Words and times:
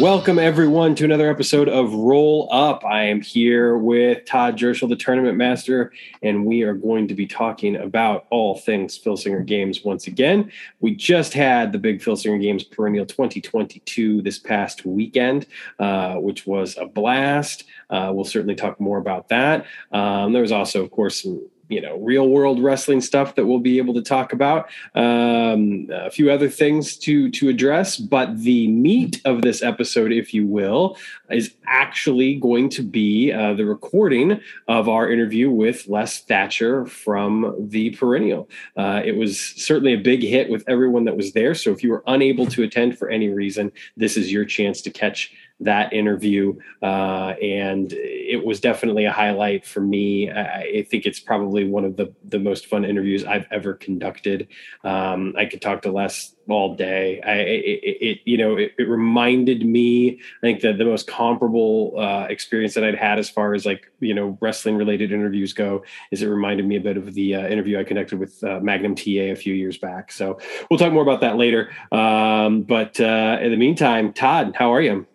Welcome, 0.00 0.38
everyone, 0.38 0.94
to 0.94 1.04
another 1.04 1.28
episode 1.28 1.68
of 1.68 1.92
Roll 1.92 2.48
Up. 2.52 2.84
I 2.84 3.02
am 3.02 3.20
here 3.20 3.76
with 3.76 4.24
Todd 4.26 4.56
Jerschel, 4.56 4.88
the 4.88 4.94
tournament 4.94 5.36
master, 5.36 5.92
and 6.22 6.46
we 6.46 6.62
are 6.62 6.74
going 6.74 7.08
to 7.08 7.14
be 7.14 7.26
talking 7.26 7.74
about 7.74 8.26
all 8.30 8.56
things 8.56 8.96
Filsinger 8.96 9.44
Games 9.44 9.82
once 9.82 10.06
again. 10.06 10.52
We 10.78 10.94
just 10.94 11.32
had 11.32 11.72
the 11.72 11.78
big 11.78 12.00
Filsinger 12.00 12.40
Games 12.40 12.62
Perennial 12.62 13.06
2022 13.06 14.22
this 14.22 14.38
past 14.38 14.86
weekend, 14.86 15.46
uh, 15.80 16.14
which 16.14 16.46
was 16.46 16.76
a 16.76 16.86
blast. 16.86 17.64
Uh, 17.90 18.12
we'll 18.14 18.24
certainly 18.24 18.54
talk 18.54 18.78
more 18.78 18.98
about 18.98 19.30
that. 19.30 19.66
Um, 19.90 20.32
there 20.32 20.42
was 20.42 20.52
also, 20.52 20.84
of 20.84 20.92
course, 20.92 21.24
some 21.24 21.40
you 21.68 21.80
know 21.80 21.98
real 21.98 22.28
world 22.28 22.62
wrestling 22.62 23.00
stuff 23.00 23.34
that 23.34 23.46
we'll 23.46 23.58
be 23.58 23.78
able 23.78 23.94
to 23.94 24.02
talk 24.02 24.32
about. 24.32 24.70
Um, 24.94 25.88
a 25.92 26.10
few 26.10 26.30
other 26.30 26.48
things 26.48 26.96
to 26.98 27.30
to 27.30 27.48
address 27.48 27.96
but 27.96 28.38
the 28.38 28.68
meat 28.68 29.20
of 29.24 29.42
this 29.42 29.62
episode 29.62 30.12
if 30.12 30.32
you 30.32 30.46
will 30.46 30.96
is 31.30 31.54
actually 31.66 32.36
going 32.36 32.68
to 32.70 32.82
be 32.82 33.32
uh, 33.32 33.54
the 33.54 33.64
recording 33.64 34.40
of 34.66 34.88
our 34.88 35.10
interview 35.10 35.50
with 35.50 35.86
les 35.88 36.20
thatcher 36.20 36.86
from 36.86 37.54
the 37.68 37.90
perennial. 37.90 38.48
Uh, 38.76 39.02
it 39.04 39.16
was 39.16 39.38
certainly 39.38 39.92
a 39.92 39.98
big 39.98 40.22
hit 40.22 40.50
with 40.50 40.64
everyone 40.68 41.04
that 41.04 41.16
was 41.16 41.32
there 41.32 41.54
so 41.54 41.70
if 41.70 41.82
you 41.82 41.90
were 41.90 42.04
unable 42.06 42.46
to 42.46 42.62
attend 42.62 42.98
for 42.98 43.08
any 43.08 43.28
reason 43.28 43.70
this 43.96 44.16
is 44.16 44.32
your 44.32 44.44
chance 44.44 44.80
to 44.80 44.90
catch 44.90 45.32
that 45.60 45.92
interview, 45.92 46.56
uh, 46.82 47.34
and 47.42 47.92
it 47.92 48.44
was 48.44 48.60
definitely 48.60 49.04
a 49.06 49.12
highlight 49.12 49.66
for 49.66 49.80
me. 49.80 50.30
I, 50.30 50.60
I, 50.60 50.82
think 50.88 51.04
it's 51.04 51.18
probably 51.18 51.64
one 51.64 51.84
of 51.84 51.96
the 51.96 52.14
the 52.24 52.38
most 52.38 52.66
fun 52.66 52.84
interviews 52.84 53.24
I've 53.24 53.46
ever 53.50 53.74
conducted. 53.74 54.48
Um, 54.84 55.34
I 55.36 55.46
could 55.46 55.60
talk 55.60 55.82
to 55.82 55.90
Les 55.90 56.34
all 56.48 56.76
day. 56.76 57.20
I, 57.22 57.32
it, 57.32 57.80
it 57.82 58.18
you 58.24 58.38
know, 58.38 58.56
it, 58.56 58.72
it, 58.78 58.88
reminded 58.88 59.66
me. 59.66 60.20
I 60.20 60.40
think 60.40 60.60
that 60.60 60.78
the 60.78 60.84
most 60.84 61.08
comparable 61.08 61.94
uh, 61.98 62.26
experience 62.30 62.74
that 62.74 62.84
I'd 62.84 62.94
had 62.94 63.18
as 63.18 63.28
far 63.28 63.54
as 63.54 63.66
like 63.66 63.90
you 63.98 64.14
know 64.14 64.38
wrestling 64.40 64.76
related 64.76 65.10
interviews 65.10 65.52
go 65.52 65.82
is 66.12 66.22
it 66.22 66.28
reminded 66.28 66.66
me 66.66 66.76
a 66.76 66.80
bit 66.80 66.96
of 66.96 67.14
the 67.14 67.34
uh, 67.34 67.48
interview 67.48 67.80
I 67.80 67.84
conducted 67.84 68.20
with 68.20 68.42
uh, 68.44 68.60
Magnum 68.60 68.94
TA 68.94 69.32
a 69.32 69.34
few 69.34 69.54
years 69.54 69.76
back. 69.76 70.12
So 70.12 70.38
we'll 70.70 70.78
talk 70.78 70.92
more 70.92 71.02
about 71.02 71.20
that 71.22 71.36
later. 71.36 71.70
Um, 71.90 72.62
but 72.62 73.00
uh, 73.00 73.38
in 73.40 73.50
the 73.50 73.56
meantime, 73.56 74.12
Todd, 74.12 74.54
how 74.56 74.72
are 74.72 74.80
you? 74.80 75.06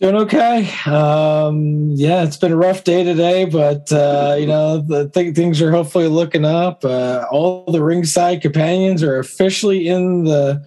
Doing 0.00 0.14
okay. 0.14 0.70
Um, 0.86 1.90
yeah, 1.96 2.22
it's 2.22 2.36
been 2.36 2.52
a 2.52 2.56
rough 2.56 2.84
day 2.84 3.02
today, 3.02 3.46
but 3.46 3.90
uh, 3.90 4.36
you 4.38 4.46
know 4.46 4.78
the 4.78 5.08
th- 5.08 5.34
things 5.34 5.60
are 5.60 5.72
hopefully 5.72 6.06
looking 6.06 6.44
up. 6.44 6.84
Uh, 6.84 7.26
all 7.32 7.64
the 7.72 7.82
ringside 7.82 8.40
companions 8.40 9.02
are 9.02 9.18
officially 9.18 9.88
in 9.88 10.22
the 10.22 10.64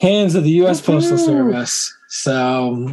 hands 0.00 0.34
of 0.34 0.42
the 0.42 0.50
U.S. 0.50 0.80
Postal 0.80 1.16
Service. 1.16 1.96
So 2.08 2.88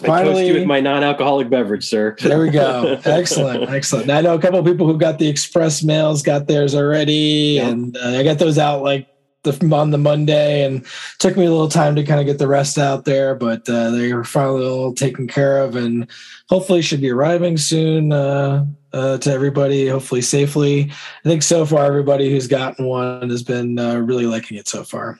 finally, 0.00 0.50
with 0.50 0.66
my 0.66 0.80
non-alcoholic 0.80 1.50
beverage, 1.50 1.84
sir. 1.84 2.16
there 2.22 2.40
we 2.40 2.48
go. 2.48 2.98
Excellent, 3.04 3.68
excellent. 3.70 4.10
I 4.10 4.22
know 4.22 4.34
a 4.34 4.40
couple 4.40 4.58
of 4.58 4.64
people 4.64 4.86
who 4.86 4.96
got 4.96 5.18
the 5.18 5.28
express 5.28 5.82
mails, 5.82 6.22
got 6.22 6.46
theirs 6.46 6.74
already, 6.74 7.58
and 7.58 7.98
uh, 7.98 8.18
I 8.18 8.22
got 8.22 8.38
those 8.38 8.56
out 8.56 8.82
like 8.82 9.06
the, 9.50 9.74
on 9.74 9.90
the 9.90 9.98
Monday 9.98 10.64
and 10.64 10.84
took 11.18 11.36
me 11.36 11.46
a 11.46 11.50
little 11.50 11.68
time 11.68 11.94
to 11.96 12.04
kind 12.04 12.20
of 12.20 12.26
get 12.26 12.38
the 12.38 12.48
rest 12.48 12.78
out 12.78 13.04
there, 13.04 13.34
but 13.34 13.68
uh, 13.68 13.90
they 13.90 14.12
were 14.12 14.24
finally 14.24 14.66
all 14.66 14.92
taken 14.92 15.26
care 15.26 15.58
of 15.58 15.76
and 15.76 16.10
hopefully 16.48 16.82
should 16.82 17.00
be 17.00 17.10
arriving 17.10 17.56
soon 17.56 18.12
uh, 18.12 18.64
uh, 18.92 19.18
to 19.18 19.32
everybody, 19.32 19.88
hopefully 19.88 20.22
safely. 20.22 20.90
I 21.24 21.28
think 21.28 21.42
so 21.42 21.66
far, 21.66 21.84
everybody 21.84 22.30
who's 22.30 22.46
gotten 22.46 22.86
one 22.86 23.30
has 23.30 23.42
been 23.42 23.78
uh, 23.78 23.96
really 23.96 24.26
liking 24.26 24.56
it 24.56 24.68
so 24.68 24.84
far. 24.84 25.18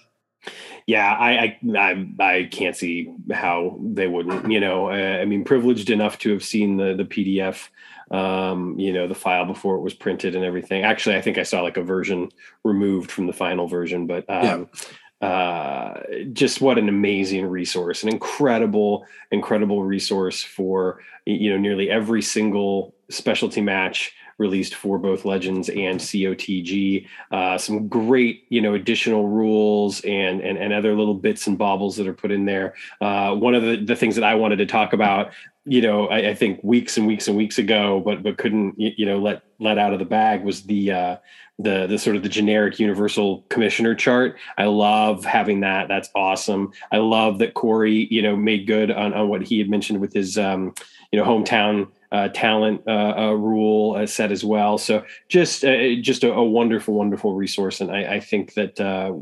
Yeah, 0.87 1.13
I, 1.13 1.31
I, 1.31 1.59
I 1.77 2.07
I 2.19 2.49
can't 2.51 2.75
see 2.75 3.13
how 3.31 3.79
they 3.83 4.07
wouldn't. 4.07 4.51
You 4.51 4.59
know, 4.59 4.89
I 4.89 5.27
mean, 5.27 5.45
privileged 5.45 5.91
enough 5.91 6.19
to 6.21 6.33
have 6.33 6.43
seen 6.43 6.79
the 6.79 6.95
the 6.95 7.05
PDF 7.05 7.69
um, 8.11 8.79
you 8.79 8.93
know, 8.93 9.07
the 9.07 9.15
file 9.15 9.45
before 9.45 9.77
it 9.77 9.81
was 9.81 9.95
printed 9.95 10.35
and 10.35 10.45
everything. 10.45 10.83
Actually, 10.85 11.17
I 11.17 11.21
think 11.21 11.39
I 11.39 11.43
saw 11.43 11.63
like 11.63 11.77
a 11.77 11.83
version 11.83 12.31
removed 12.65 13.11
from 13.11 13.27
the 13.27 13.33
final 13.33 13.67
version, 13.67 14.07
but 14.07 14.25
um, 14.29 14.69
yeah. 15.21 15.29
uh, 15.29 16.03
just 16.33 16.61
what 16.61 16.79
an 16.79 16.89
amazing 16.89 17.47
resource, 17.47 18.03
an 18.03 18.09
incredible, 18.09 19.05
incredible 19.31 19.85
resource 19.85 20.43
for 20.43 21.01
you 21.27 21.51
know 21.51 21.59
nearly 21.59 21.91
every 21.91 22.23
single 22.23 22.95
specialty 23.11 23.61
match 23.61 24.13
released 24.39 24.75
for 24.75 24.99
both 24.99 25.25
Legends 25.25 25.69
and 25.69 26.01
COTG. 26.01 27.07
Uh, 27.31 27.59
some 27.59 27.89
great, 27.89 28.45
you 28.49 28.61
know, 28.61 28.75
additional 28.75 29.29
rules 29.29 30.01
and, 30.03 30.41
and 30.41 30.57
and 30.57 30.73
other 30.73 30.95
little 30.95 31.15
bits 31.15 31.47
and 31.47 31.59
baubles 31.59 31.97
that 31.97 32.07
are 32.07 32.15
put 32.15 32.31
in 32.31 32.45
there. 32.45 32.75
Uh, 33.01 33.35
one 33.35 33.55
of 33.55 33.63
the, 33.63 33.77
the 33.77 33.97
things 33.97 34.15
that 34.15 34.25
I 34.25 34.35
wanted 34.35 34.57
to 34.57 34.67
talk 34.67 34.93
about 34.93 35.33
you 35.69 35.83
know, 35.83 36.09
I, 36.09 36.31
I, 36.31 36.35
think 36.35 36.61
weeks 36.63 36.97
and 36.97 37.07
weeks 37.07 37.29
and 37.29 37.37
weeks 37.37 37.59
ago, 37.59 38.01
but 38.03 38.23
but 38.23 38.39
couldn't 38.39 38.75
you 38.79 39.05
know 39.05 39.19
let 39.19 39.43
let 39.61 39.77
out 39.77 39.93
of 39.93 39.99
the 39.99 40.07
bag 40.07 40.43
was 40.43 40.63
the 40.63 40.93
uh, 40.93 41.17
the 41.59 41.87
the 41.87 41.99
sort 41.99 42.17
of 42.17 42.23
the 42.23 42.29
generic 42.29 42.79
universal 42.79 43.45
commissioner 43.51 43.95
chart. 43.95 44.39
I 44.57 44.65
love 44.65 45.25
having 45.25 45.61
that. 45.61 45.89
That's 45.89 46.09
awesome. 46.15 46.73
I 46.91 46.99
love 46.99 47.39
that 47.41 47.55
Corey 47.55 48.09
you 48.11 48.23
know 48.23 48.35
made 48.35 48.67
good 48.67 48.91
on 48.91 49.13
on 49.13 49.29
what 49.29 49.43
he 49.43 49.59
had 49.59 49.69
mentioned 49.69 50.01
with 50.01 50.15
his 50.15 50.39
um, 50.39 50.75
you 51.13 51.19
know 51.19 51.27
hometown 51.27 51.89
uh, 52.13 52.29
talent 52.29 52.83
uh, 52.87 53.15
uh, 53.17 53.33
rule 53.33 53.97
uh, 53.97 54.07
set 54.07 54.33
as 54.33 54.45
well. 54.45 54.79
So 54.79 55.05
just 55.29 55.65
uh, 55.65 55.95
just 56.01 56.25
a, 56.25 56.33
a, 56.33 56.45
wonderful 56.45 56.95
wonderful 56.95 57.35
resource, 57.35 57.81
and 57.81 57.91
I, 57.91 58.15
I 58.15 58.21
think 58.21 58.55
that 58.55 58.81
uh, 58.81 59.15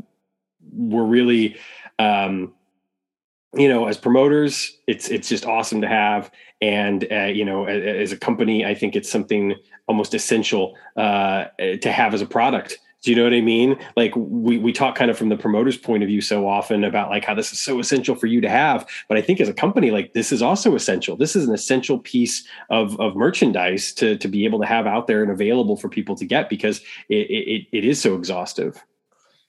we're 0.71 1.05
really. 1.05 1.57
Um, 1.99 2.53
you 3.55 3.69
know, 3.69 3.87
as 3.87 3.97
promoters, 3.97 4.77
it's 4.85 5.09
it's 5.09 5.29
just 5.29 5.45
awesome 5.45 5.81
to 5.81 5.87
have, 5.87 6.29
and 6.61 7.07
you 7.33 7.43
know, 7.43 7.65
as, 7.65 8.11
as, 8.11 8.11
a 8.11 8.17
company, 8.17 8.65
I 8.65 8.75
think 8.75 8.95
it's 8.95 9.09
something 9.09 9.55
almost 9.87 10.13
essential 10.13 10.77
uh, 10.95 11.45
to 11.57 11.91
have 11.91 12.13
as 12.13 12.21
a 12.21 12.25
product. 12.27 12.77
Do 13.03 13.11
you 13.11 13.17
know 13.17 13.23
what 13.23 13.33
I 13.33 13.41
mean? 13.41 13.77
Like 13.95 14.13
we 14.15 14.57
we 14.57 14.73
talk 14.73 14.95
kind 14.95 15.11
of 15.11 15.17
from 15.17 15.29
the 15.29 15.37
promoter's 15.37 15.77
point 15.77 16.03
of 16.03 16.07
view 16.07 16.19
so 16.19 16.47
often 16.47 16.83
about 16.83 17.09
like 17.09 17.23
how 17.23 17.35
this 17.35 17.51
is 17.51 17.59
so 17.59 17.79
essential 17.79 18.15
for 18.15 18.25
you 18.25 18.41
to 18.41 18.49
have, 18.49 18.87
but 19.07 19.17
I 19.17 19.21
think 19.21 19.39
as 19.39 19.47
a 19.47 19.53
company, 19.53 19.91
like 19.91 20.13
this 20.13 20.31
is 20.31 20.41
also 20.41 20.75
essential. 20.75 21.15
This 21.15 21.35
is 21.35 21.47
an 21.47 21.53
essential 21.53 21.99
piece 21.99 22.47
of 22.69 22.99
of 22.99 23.15
merchandise 23.15 23.93
to 23.93 24.17
to 24.17 24.27
be 24.27 24.45
able 24.45 24.59
to 24.61 24.65
have 24.65 24.87
out 24.87 25.07
there 25.07 25.21
and 25.21 25.31
available 25.31 25.77
for 25.77 25.89
people 25.89 26.15
to 26.15 26.25
get 26.25 26.49
because 26.49 26.79
it 27.07 27.29
it, 27.29 27.67
it 27.71 27.85
is 27.85 28.01
so 28.01 28.15
exhaustive. 28.15 28.83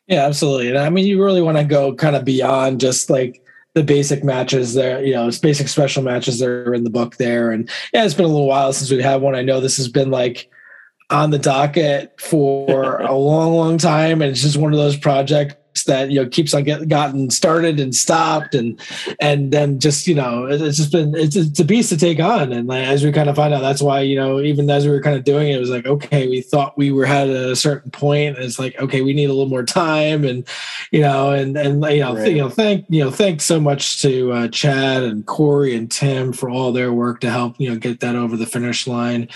Yeah, 0.08 0.26
absolutely. 0.26 0.68
And 0.68 0.78
I 0.78 0.90
mean, 0.90 1.06
you 1.06 1.22
really 1.22 1.42
want 1.42 1.58
to 1.58 1.64
go 1.64 1.94
kind 1.94 2.16
of 2.16 2.24
beyond 2.24 2.80
just 2.80 3.10
like 3.10 3.42
the 3.74 3.82
basic 3.82 4.24
matches 4.24 4.74
there, 4.74 5.04
you 5.04 5.12
know, 5.12 5.30
basic 5.42 5.68
special 5.68 6.02
matches 6.02 6.38
that 6.38 6.48
are 6.48 6.74
in 6.74 6.84
the 6.84 6.90
book 6.90 7.16
there. 7.16 7.50
And 7.50 7.68
yeah, 7.92 8.04
it's 8.04 8.14
been 8.14 8.24
a 8.24 8.28
little 8.28 8.48
while 8.48 8.72
since 8.72 8.90
we've 8.90 9.00
had 9.00 9.20
one. 9.20 9.34
I 9.34 9.42
know 9.42 9.60
this 9.60 9.76
has 9.76 9.88
been 9.88 10.10
like 10.10 10.50
on 11.10 11.30
the 11.30 11.38
docket 11.38 12.20
for 12.20 13.00
a 13.00 13.14
long, 13.14 13.54
long 13.54 13.78
time. 13.78 14.22
And 14.22 14.30
it's 14.30 14.42
just 14.42 14.56
one 14.56 14.72
of 14.72 14.78
those 14.78 14.96
projects 14.96 15.56
that 15.84 16.10
you 16.10 16.22
know 16.22 16.28
keeps 16.28 16.54
on 16.54 16.64
getting 16.64 16.88
gotten 16.88 17.30
started 17.30 17.78
and 17.80 17.94
stopped 17.94 18.54
and 18.54 18.80
and 19.20 19.52
then 19.52 19.78
just 19.78 20.06
you 20.06 20.14
know 20.14 20.46
it's 20.46 20.76
just 20.76 20.92
been 20.92 21.14
it's, 21.14 21.36
it's 21.36 21.60
a 21.60 21.64
beast 21.64 21.88
to 21.90 21.96
take 21.96 22.20
on 22.20 22.52
and 22.52 22.68
like, 22.68 22.86
as 22.86 23.04
we 23.04 23.12
kind 23.12 23.28
of 23.28 23.36
find 23.36 23.54
out 23.54 23.60
that's 23.60 23.82
why 23.82 24.00
you 24.00 24.16
know 24.16 24.40
even 24.40 24.68
as 24.70 24.86
we 24.86 24.90
were 24.90 25.02
kind 25.02 25.16
of 25.16 25.24
doing 25.24 25.48
it 25.48 25.56
it 25.56 25.60
was 25.60 25.70
like 25.70 25.86
okay 25.86 26.28
we 26.28 26.40
thought 26.40 26.76
we 26.76 26.90
were 26.90 27.06
at 27.06 27.28
a 27.28 27.54
certain 27.56 27.90
point 27.90 28.36
and 28.36 28.44
it's 28.44 28.58
like 28.58 28.78
okay 28.80 29.02
we 29.02 29.12
need 29.12 29.26
a 29.26 29.32
little 29.32 29.48
more 29.48 29.64
time 29.64 30.24
and 30.24 30.46
you 30.90 31.00
know 31.00 31.30
and 31.30 31.56
and 31.56 31.82
you 31.84 32.00
know 32.00 32.14
right. 32.14 32.32
you 32.32 32.38
know 32.38 32.48
thank 32.48 32.84
you 32.88 33.02
know 33.02 33.10
thanks 33.10 33.44
so 33.44 33.60
much 33.60 34.02
to 34.02 34.32
uh, 34.32 34.48
Chad 34.48 35.02
and 35.02 35.26
Corey 35.26 35.74
and 35.74 35.90
Tim 35.90 36.32
for 36.32 36.50
all 36.50 36.72
their 36.72 36.92
work 36.92 37.20
to 37.20 37.30
help 37.30 37.54
you 37.58 37.70
know 37.70 37.76
get 37.76 38.00
that 38.00 38.16
over 38.16 38.36
the 38.36 38.46
finish 38.46 38.86
line 38.86 39.28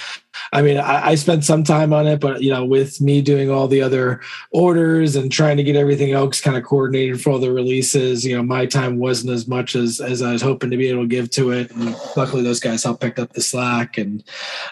I 0.53 0.63
mean, 0.63 0.79
I, 0.79 1.09
I, 1.09 1.15
spent 1.15 1.45
some 1.45 1.65
time 1.65 1.93
on 1.93 2.07
it, 2.07 2.21
but 2.21 2.43
you 2.43 2.51
know, 2.51 2.65
with 2.65 3.01
me 3.01 3.23
doing 3.23 3.51
all 3.51 3.69
the 3.69 3.83
other 3.83 4.21
orders 4.51 5.17
and 5.17 5.31
trying 5.31 5.57
to 5.57 5.63
get 5.63 5.77
everything 5.77 6.13
else 6.13 6.41
kind 6.41 6.57
of 6.57 6.65
coordinated 6.65 7.21
for 7.21 7.31
all 7.31 7.39
the 7.39 7.53
releases, 7.53 8.25
you 8.25 8.37
know, 8.37 8.43
my 8.43 8.67
time 8.67 8.99
wasn't 8.99 9.33
as 9.33 9.47
much 9.47 9.75
as 9.75 10.01
as 10.01 10.23
I 10.23 10.33
was 10.33 10.43
hoping 10.43 10.71
to 10.71 10.77
be 10.77 10.89
able 10.89 11.03
to 11.03 11.09
give 11.09 11.31
to 11.31 11.51
it. 11.51 11.71
And 11.71 11.97
luckily, 12.17 12.43
those 12.43 12.61
guys 12.61 12.83
helped 12.83 13.03
pick 13.03 13.19
up 13.19 13.33
the 13.33 13.41
slack. 13.41 13.99
And 13.99 14.25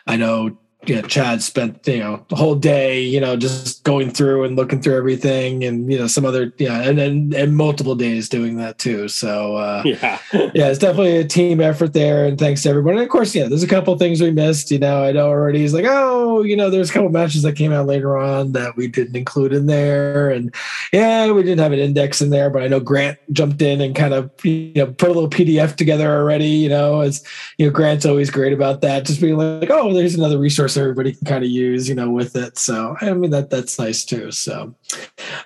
I 0.07 0.17
know 0.17 0.59
know, 0.89 1.03
Chad 1.03 1.43
spent 1.43 1.87
you 1.87 1.99
know 1.99 2.25
the 2.29 2.37
whole 2.37 2.55
day, 2.55 3.03
you 3.03 3.21
know, 3.21 3.37
just 3.37 3.85
going 3.85 4.11
through 4.11 4.45
and 4.45 4.57
looking 4.57 4.81
through 4.81 4.97
everything, 4.97 5.63
and 5.63 5.93
you 5.93 5.99
know 5.99 6.07
some 6.07 6.25
other 6.25 6.53
yeah, 6.57 6.83
and 6.83 6.99
and, 6.99 7.35
and 7.35 7.55
multiple 7.55 7.95
days 7.95 8.29
doing 8.29 8.57
that 8.57 8.79
too. 8.79 9.07
So 9.09 9.57
uh, 9.57 9.83
yeah, 9.85 10.19
yeah, 10.33 10.69
it's 10.69 10.79
definitely 10.79 11.19
a 11.19 11.25
team 11.25 11.61
effort 11.61 11.93
there, 11.93 12.25
and 12.25 12.39
thanks 12.39 12.63
to 12.63 12.71
everyone. 12.71 12.95
And 12.95 13.03
of 13.03 13.11
course, 13.11 13.35
yeah, 13.35 13.47
there's 13.47 13.63
a 13.63 13.69
couple 13.69 13.97
things 13.99 14.23
we 14.23 14.31
missed. 14.31 14.71
You 14.71 14.79
know, 14.79 15.05
I 15.05 15.13
know 15.13 15.29
already. 15.29 15.61
He's 15.61 15.75
like, 15.75 15.85
oh, 15.87 16.43
you 16.43 16.57
know, 16.57 16.71
there's 16.71 16.89
a 16.89 16.93
couple 16.95 17.11
matches 17.11 17.43
that 17.43 17.57
came 17.57 17.73
out 17.73 17.87
later 17.87 18.17
on 18.17 18.53
that 18.53 18.77
we 18.77 18.89
didn't 18.89 19.17
include 19.17 19.53
in 19.53 19.67
there, 19.67 20.31
and 20.31 20.55
yeah, 20.95 21.31
we 21.31 21.43
didn't 21.43 21.61
have 21.61 21.73
an 21.73 21.79
index 21.79 22.23
in 22.23 22.31
there, 22.31 22.49
but 22.49 22.63
I 22.63 22.69
know 22.69 22.81
Grant 22.81 23.19
jumped 23.33 23.61
in 23.61 23.83
and 23.83 23.95
kind 23.95 24.15
of 24.15 24.31
you 24.45 24.73
know 24.77 24.87
put 24.87 25.11
a 25.11 25.13
little 25.13 25.31
PDF 25.31 25.77
together 25.77 26.11
already. 26.11 26.49
You 26.49 26.71
know, 26.71 27.01
as 27.01 27.23
you 27.59 27.67
know, 27.67 27.73
Grant's 27.73 28.07
always 28.07 28.31
great 28.31 28.55
about 28.55 28.81
that, 28.81 29.05
just 29.05 29.21
being 29.21 29.37
like, 29.37 29.69
oh, 29.71 29.93
there's 29.93 30.15
another 30.15 30.39
resource 30.39 30.70
resource 30.71 30.83
everybody 30.83 31.13
can 31.13 31.27
kind 31.27 31.45
of 31.45 31.51
use, 31.51 31.89
you 31.89 31.95
know, 31.95 32.11
with 32.11 32.37
it. 32.37 32.59
So 32.59 32.97
I 33.01 33.13
mean 33.13 33.31
that 33.31 33.51
that's 33.51 33.79
nice 33.79 34.05
too. 34.05 34.31
So, 34.31 34.75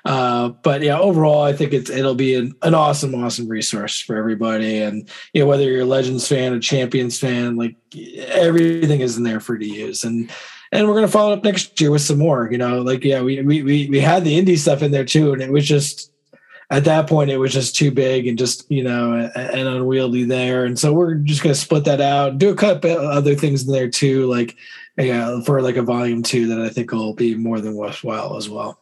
uh, 0.05 0.49
but 0.63 0.83
yeah, 0.83 0.99
overall, 0.99 1.43
I 1.43 1.53
think 1.53 1.73
it's 1.73 1.91
it'll 1.91 2.15
be 2.15 2.35
an, 2.35 2.55
an 2.63 2.75
awesome, 2.75 3.15
awesome 3.15 3.49
resource 3.49 4.01
for 4.01 4.17
everybody. 4.17 4.83
And 4.83 5.09
you 5.33 5.43
know, 5.43 5.49
whether 5.49 5.65
you're 5.65 5.83
a 5.83 5.87
Legends 5.87 6.29
fan, 6.29 6.53
a 6.53 6.61
Champions 6.61 7.19
fan, 7.19 7.57
like 7.57 7.77
everything 8.27 9.01
is 9.01 9.17
in 9.17 9.25
there 9.25 9.41
for 9.41 9.55
you 9.55 9.61
to 9.61 9.81
use. 9.81 10.05
And 10.05 10.31
and 10.73 10.89
we're 10.89 10.95
gonna 10.95 11.09
follow 11.09 11.33
up 11.33 11.45
next 11.45 11.81
year 11.81 11.91
with 11.91 12.03
some 12.03 12.19
more. 12.19 12.49
You 12.51 12.59
know, 12.59 12.83
like 12.83 13.05
yeah, 13.05 13.23
we 13.23 13.41
we 13.43 13.63
we, 13.63 13.89
we 13.89 14.01
had 14.01 14.25
the 14.25 14.41
indie 14.41 14.59
stuff 14.59 14.83
in 14.83 14.91
there 14.91 15.05
too, 15.05 15.33
and 15.33 15.43
it 15.43 15.51
was 15.51 15.67
just 15.67 16.11
at 16.71 16.85
that 16.85 17.07
point 17.07 17.31
it 17.31 17.37
was 17.37 17.53
just 17.53 17.77
too 17.77 17.91
big 17.91 18.27
and 18.27 18.39
just 18.39 18.69
you 18.71 18.83
know 18.83 19.31
and 19.37 19.69
unwieldy 19.69 20.25
there 20.25 20.65
and 20.65 20.79
so 20.79 20.93
we're 20.93 21.15
just 21.15 21.43
going 21.43 21.55
to 21.55 21.61
split 21.61 21.85
that 21.85 22.01
out 22.01 22.39
do 22.39 22.49
a 22.51 22.57
couple 22.57 22.91
other 22.91 23.35
things 23.35 23.67
in 23.67 23.73
there 23.73 23.89
too 23.89 24.27
like 24.27 24.57
yeah 24.97 25.41
for 25.41 25.61
like 25.61 25.77
a 25.77 25.83
volume 25.83 26.23
two 26.23 26.47
that 26.47 26.61
i 26.61 26.69
think 26.69 26.93
will 26.93 27.15
be 27.15 27.35
more 27.35 27.61
than 27.61 27.75
worthwhile 27.75 28.37
as 28.37 28.49
well 28.49 28.81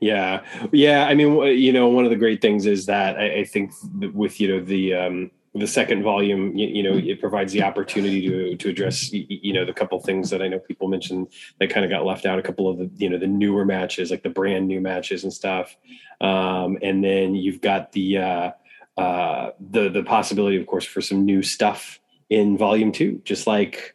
yeah 0.00 0.42
yeah 0.72 1.06
i 1.06 1.14
mean 1.14 1.34
you 1.58 1.72
know 1.72 1.88
one 1.88 2.04
of 2.04 2.10
the 2.10 2.16
great 2.16 2.40
things 2.40 2.66
is 2.66 2.86
that 2.86 3.16
i, 3.16 3.40
I 3.40 3.44
think 3.44 3.72
with 4.12 4.40
you 4.40 4.48
know 4.48 4.64
the 4.64 4.94
um 4.94 5.30
the 5.54 5.66
second 5.66 6.02
volume, 6.02 6.56
you, 6.56 6.66
you, 6.66 6.82
know, 6.82 6.96
it 6.96 7.20
provides 7.20 7.52
the 7.52 7.62
opportunity 7.62 8.28
to 8.28 8.56
to 8.56 8.68
address, 8.70 9.12
you 9.12 9.52
know, 9.52 9.64
the 9.64 9.72
couple 9.72 9.98
things 10.00 10.30
that 10.30 10.42
I 10.42 10.48
know 10.48 10.58
people 10.58 10.88
mentioned 10.88 11.28
that 11.60 11.70
kind 11.70 11.84
of 11.84 11.90
got 11.90 12.04
left 12.04 12.26
out. 12.26 12.38
A 12.38 12.42
couple 12.42 12.68
of 12.68 12.78
the, 12.78 12.90
you 12.96 13.08
know, 13.08 13.18
the 13.18 13.28
newer 13.28 13.64
matches, 13.64 14.10
like 14.10 14.24
the 14.24 14.30
brand 14.30 14.66
new 14.66 14.80
matches 14.80 15.22
and 15.22 15.32
stuff. 15.32 15.76
Um, 16.20 16.78
and 16.82 17.04
then 17.04 17.36
you've 17.36 17.60
got 17.60 17.92
the 17.92 18.18
uh, 18.18 18.50
uh, 18.98 19.50
the 19.60 19.88
the 19.88 20.02
possibility, 20.02 20.56
of 20.56 20.66
course, 20.66 20.84
for 20.84 21.00
some 21.00 21.24
new 21.24 21.42
stuff 21.42 22.00
in 22.30 22.58
volume 22.58 22.90
two, 22.90 23.20
just 23.24 23.46
like 23.46 23.94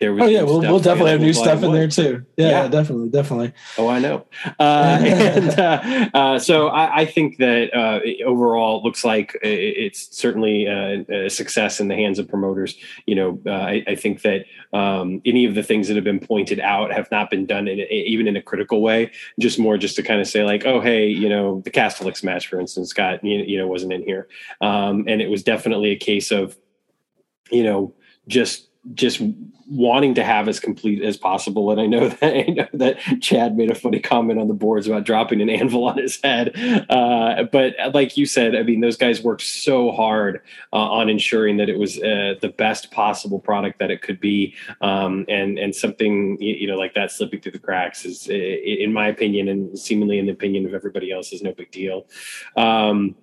there 0.00 0.12
was. 0.12 0.22
Oh 0.22 0.26
yeah, 0.26 0.42
we'll, 0.42 0.60
we'll 0.60 0.78
definitely 0.78 1.10
have 1.10 1.20
new 1.20 1.32
stuff 1.32 1.62
in 1.62 1.72
there 1.72 1.88
too. 1.88 2.24
Yeah, 2.36 2.48
yeah, 2.50 2.68
definitely, 2.68 3.08
definitely. 3.08 3.52
Oh, 3.76 3.88
I 3.88 3.98
know. 3.98 4.26
Uh, 4.58 4.98
and 5.02 5.58
uh, 5.58 6.08
uh, 6.14 6.38
so 6.38 6.68
I, 6.68 7.00
I, 7.00 7.04
think 7.04 7.38
that 7.38 7.74
uh, 7.74 8.00
overall, 8.24 8.80
looks 8.84 9.04
like 9.04 9.36
it's 9.42 10.16
certainly 10.16 10.68
uh, 10.68 11.02
a 11.12 11.28
success 11.28 11.80
in 11.80 11.88
the 11.88 11.96
hands 11.96 12.20
of 12.20 12.28
promoters. 12.28 12.76
You 13.06 13.16
know, 13.16 13.40
uh, 13.44 13.50
I, 13.50 13.84
I, 13.88 13.94
think 13.96 14.22
that 14.22 14.44
um, 14.72 15.20
any 15.24 15.44
of 15.44 15.56
the 15.56 15.64
things 15.64 15.88
that 15.88 15.96
have 15.96 16.04
been 16.04 16.20
pointed 16.20 16.60
out 16.60 16.92
have 16.92 17.10
not 17.10 17.28
been 17.28 17.44
done 17.44 17.66
in, 17.66 17.80
even 17.80 18.28
in 18.28 18.36
a 18.36 18.42
critical 18.42 18.80
way. 18.80 19.10
Just 19.40 19.58
more, 19.58 19.76
just 19.76 19.96
to 19.96 20.04
kind 20.04 20.20
of 20.20 20.28
say 20.28 20.44
like, 20.44 20.64
oh 20.64 20.80
hey, 20.80 21.08
you 21.08 21.28
know, 21.28 21.60
the 21.64 21.72
Castellix 21.72 22.22
match, 22.22 22.46
for 22.46 22.60
instance, 22.60 22.92
got 22.92 23.24
you 23.24 23.58
know 23.58 23.66
wasn't 23.66 23.92
in 23.92 24.04
here, 24.04 24.28
um, 24.60 25.06
and 25.08 25.20
it 25.20 25.28
was 25.28 25.42
definitely 25.42 25.90
a 25.90 25.96
case 25.96 26.30
of, 26.30 26.56
you 27.50 27.64
know, 27.64 27.94
just 28.28 28.68
just 28.94 29.20
wanting 29.70 30.14
to 30.14 30.24
have 30.24 30.48
as 30.48 30.58
complete 30.58 31.02
as 31.02 31.16
possible. 31.16 31.70
And 31.70 31.80
I 31.80 31.86
know 31.86 32.08
that 32.20 32.22
I 32.22 32.50
know 32.50 32.68
that 32.74 32.98
Chad 33.20 33.56
made 33.56 33.70
a 33.70 33.74
funny 33.74 34.00
comment 34.00 34.40
on 34.40 34.48
the 34.48 34.54
boards 34.54 34.86
about 34.86 35.04
dropping 35.04 35.40
an 35.40 35.50
anvil 35.50 35.84
on 35.84 35.98
his 35.98 36.18
head. 36.22 36.58
Uh, 36.88 37.44
but 37.44 37.74
like 37.94 38.16
you 38.16 38.26
said, 38.26 38.54
I 38.54 38.62
mean, 38.62 38.80
those 38.80 38.96
guys 38.96 39.22
worked 39.22 39.42
so 39.42 39.92
hard 39.92 40.40
uh, 40.72 40.76
on 40.76 41.08
ensuring 41.08 41.58
that 41.58 41.68
it 41.68 41.78
was 41.78 41.98
uh, 41.98 42.34
the 42.40 42.48
best 42.56 42.90
possible 42.90 43.38
product 43.38 43.78
that 43.78 43.90
it 43.90 44.02
could 44.02 44.20
be. 44.20 44.54
Um, 44.80 45.24
and 45.28 45.58
and 45.58 45.74
something 45.74 46.40
you 46.40 46.66
know 46.66 46.76
like 46.76 46.94
that 46.94 47.10
slipping 47.10 47.40
through 47.40 47.52
the 47.52 47.58
cracks 47.58 48.04
is, 48.04 48.28
in 48.28 48.92
my 48.92 49.08
opinion, 49.08 49.48
and 49.48 49.78
seemingly 49.78 50.18
in 50.18 50.26
the 50.26 50.32
opinion 50.32 50.66
of 50.66 50.74
everybody 50.74 51.12
else, 51.12 51.32
is 51.32 51.42
no 51.42 51.52
big 51.52 51.70
deal. 51.70 52.06
Um, 52.56 53.16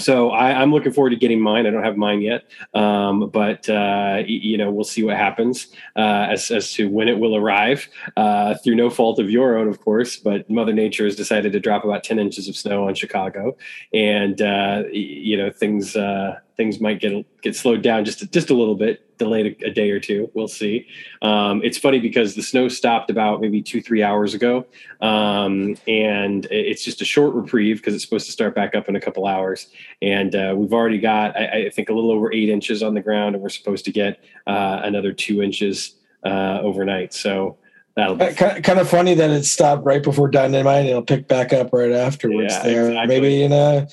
so 0.00 0.30
I, 0.30 0.62
am 0.62 0.72
looking 0.72 0.92
forward 0.92 1.10
to 1.10 1.16
getting 1.16 1.40
mine. 1.40 1.66
I 1.66 1.70
don't 1.70 1.84
have 1.84 1.96
mine 1.96 2.22
yet, 2.22 2.44
um, 2.74 3.30
but 3.30 3.68
uh, 3.68 4.22
you 4.26 4.56
know 4.58 4.70
we'll 4.70 4.84
see 4.84 5.02
what 5.02 5.16
happens 5.16 5.68
uh, 5.96 6.26
as 6.30 6.50
as 6.50 6.72
to 6.72 6.88
when 6.88 7.08
it 7.08 7.18
will 7.18 7.36
arrive. 7.36 7.88
Uh, 8.16 8.54
through 8.64 8.74
no 8.74 8.90
fault 8.90 9.18
of 9.18 9.30
your 9.30 9.56
own, 9.56 9.68
of 9.68 9.80
course, 9.80 10.16
but 10.16 10.48
Mother 10.50 10.72
Nature 10.72 11.04
has 11.04 11.16
decided 11.16 11.52
to 11.52 11.60
drop 11.60 11.84
about 11.84 12.02
10 12.02 12.18
inches 12.18 12.48
of 12.48 12.56
snow 12.56 12.88
on 12.88 12.94
Chicago, 12.94 13.56
and 13.92 14.40
uh, 14.42 14.84
you 14.90 15.36
know 15.36 15.50
things 15.50 15.94
uh, 15.94 16.38
things 16.56 16.80
might 16.80 17.00
get 17.00 17.24
get 17.42 17.56
slowed 17.56 17.82
down 17.82 18.04
just 18.04 18.30
just 18.32 18.50
a 18.50 18.54
little 18.54 18.74
bit, 18.74 19.16
delayed 19.18 19.58
a, 19.62 19.68
a 19.68 19.70
day 19.70 19.90
or 19.90 20.00
two. 20.00 20.30
We'll 20.34 20.48
see. 20.48 20.86
Um, 21.22 21.62
it's 21.64 21.78
funny 21.78 22.00
because 22.00 22.34
the 22.34 22.42
snow 22.42 22.68
stopped 22.68 23.10
about 23.10 23.40
maybe 23.40 23.62
two 23.62 23.80
three 23.80 24.02
hours 24.02 24.34
ago, 24.34 24.66
um, 25.00 25.76
and 25.86 26.46
it's 26.50 26.84
just 26.84 27.00
a 27.00 27.04
short 27.04 27.34
reprieve 27.34 27.78
because 27.78 27.94
it's 27.94 28.04
supposed 28.04 28.26
to 28.26 28.32
start 28.32 28.54
back 28.54 28.74
up 28.74 28.88
in 28.88 28.96
a 28.96 29.00
couple 29.00 29.26
hours. 29.26 29.68
And 30.02 30.34
uh, 30.34 30.54
we've 30.56 30.72
already 30.72 30.98
got 30.98 31.36
I, 31.36 31.66
I, 31.66 31.70
think 31.70 31.88
a 31.88 31.92
little 31.92 32.10
over 32.10 32.32
eight 32.32 32.48
inches 32.48 32.82
on 32.82 32.94
the 32.94 33.02
ground, 33.02 33.34
and 33.34 33.42
we're 33.42 33.48
supposed 33.48 33.84
to 33.86 33.92
get 33.92 34.22
uh, 34.46 34.80
another 34.82 35.12
two 35.12 35.42
inches 35.42 35.96
uh, 36.24 36.60
overnight. 36.62 37.14
So. 37.14 37.58
That'll 37.96 38.14
be 38.14 38.32
kind 38.32 38.78
of 38.78 38.88
funny 38.88 39.14
that 39.14 39.30
it 39.30 39.44
stopped 39.44 39.84
right 39.84 40.02
before 40.02 40.28
dynamite. 40.28 40.82
And 40.82 40.88
it'll 40.88 41.02
pick 41.02 41.26
back 41.26 41.52
up 41.52 41.72
right 41.72 41.90
afterwards. 41.90 42.54
Yeah, 42.54 42.62
there, 42.62 42.88
exactly. 42.88 43.20
maybe 43.20 43.34
you 43.34 43.48
know, 43.48 43.88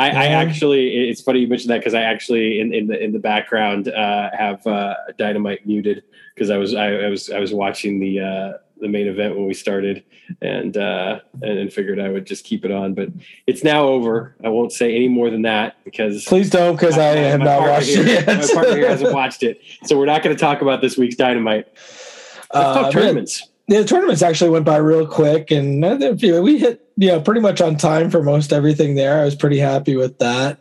I, 0.00 0.08
I, 0.08 0.26
actually, 0.26 1.08
it's 1.08 1.20
funny 1.20 1.40
you 1.40 1.48
mentioned 1.48 1.70
that 1.70 1.78
because 1.78 1.94
I 1.94 2.02
actually 2.02 2.60
in, 2.60 2.72
in 2.72 2.86
the 2.86 3.02
in 3.02 3.12
the 3.12 3.18
background 3.18 3.88
uh, 3.88 4.30
have 4.36 4.66
uh, 4.66 4.94
Dynamite 5.18 5.66
muted 5.66 6.02
because 6.34 6.50
I 6.50 6.56
was 6.56 6.74
I, 6.74 6.86
I, 6.86 7.08
was 7.08 7.30
I 7.30 7.38
was 7.38 7.52
watching 7.52 8.00
the 8.00 8.20
uh, 8.20 8.52
the 8.80 8.88
main 8.88 9.06
event 9.06 9.36
when 9.36 9.46
we 9.46 9.54
started 9.54 10.02
and 10.40 10.76
uh, 10.76 11.20
and, 11.42 11.58
and 11.58 11.72
figured 11.72 12.00
I 12.00 12.08
would 12.08 12.26
just 12.26 12.44
keep 12.44 12.64
it 12.64 12.70
on, 12.70 12.94
but 12.94 13.08
it's 13.46 13.62
now 13.62 13.86
over. 13.86 14.34
I 14.42 14.48
won't 14.48 14.72
say 14.72 14.94
any 14.94 15.08
more 15.08 15.30
than 15.30 15.42
that 15.42 15.82
because 15.84 16.24
please 16.24 16.50
don't 16.50 16.76
because 16.76 16.98
I 16.98 17.16
have 17.16 17.40
not 17.40 17.60
watched 17.60 17.88
here, 17.88 18.02
it. 18.02 18.26
Yet. 18.26 18.26
my 18.26 18.54
partner 18.54 18.76
here 18.76 18.88
hasn't 18.88 19.12
watched 19.14 19.42
it, 19.42 19.60
so 19.84 19.98
we're 19.98 20.06
not 20.06 20.22
going 20.22 20.34
to 20.34 20.40
talk 20.40 20.62
about 20.62 20.80
this 20.80 20.96
week's 20.96 21.16
Dynamite. 21.16 21.68
Let's 21.74 22.48
talk 22.50 22.86
uh, 22.86 22.90
tournaments. 22.90 23.48
Yeah, 23.68 23.82
the 23.82 23.84
tournaments 23.84 24.22
actually 24.22 24.50
went 24.50 24.64
by 24.64 24.78
real 24.78 25.06
quick, 25.06 25.52
and 25.52 25.80
we 25.80 26.58
hit 26.58 26.89
yeah, 27.00 27.18
pretty 27.18 27.40
much 27.40 27.62
on 27.62 27.76
time 27.76 28.10
for 28.10 28.22
most 28.22 28.52
everything 28.52 28.94
there. 28.94 29.22
I 29.22 29.24
was 29.24 29.34
pretty 29.34 29.58
happy 29.58 29.96
with 29.96 30.18
that. 30.18 30.58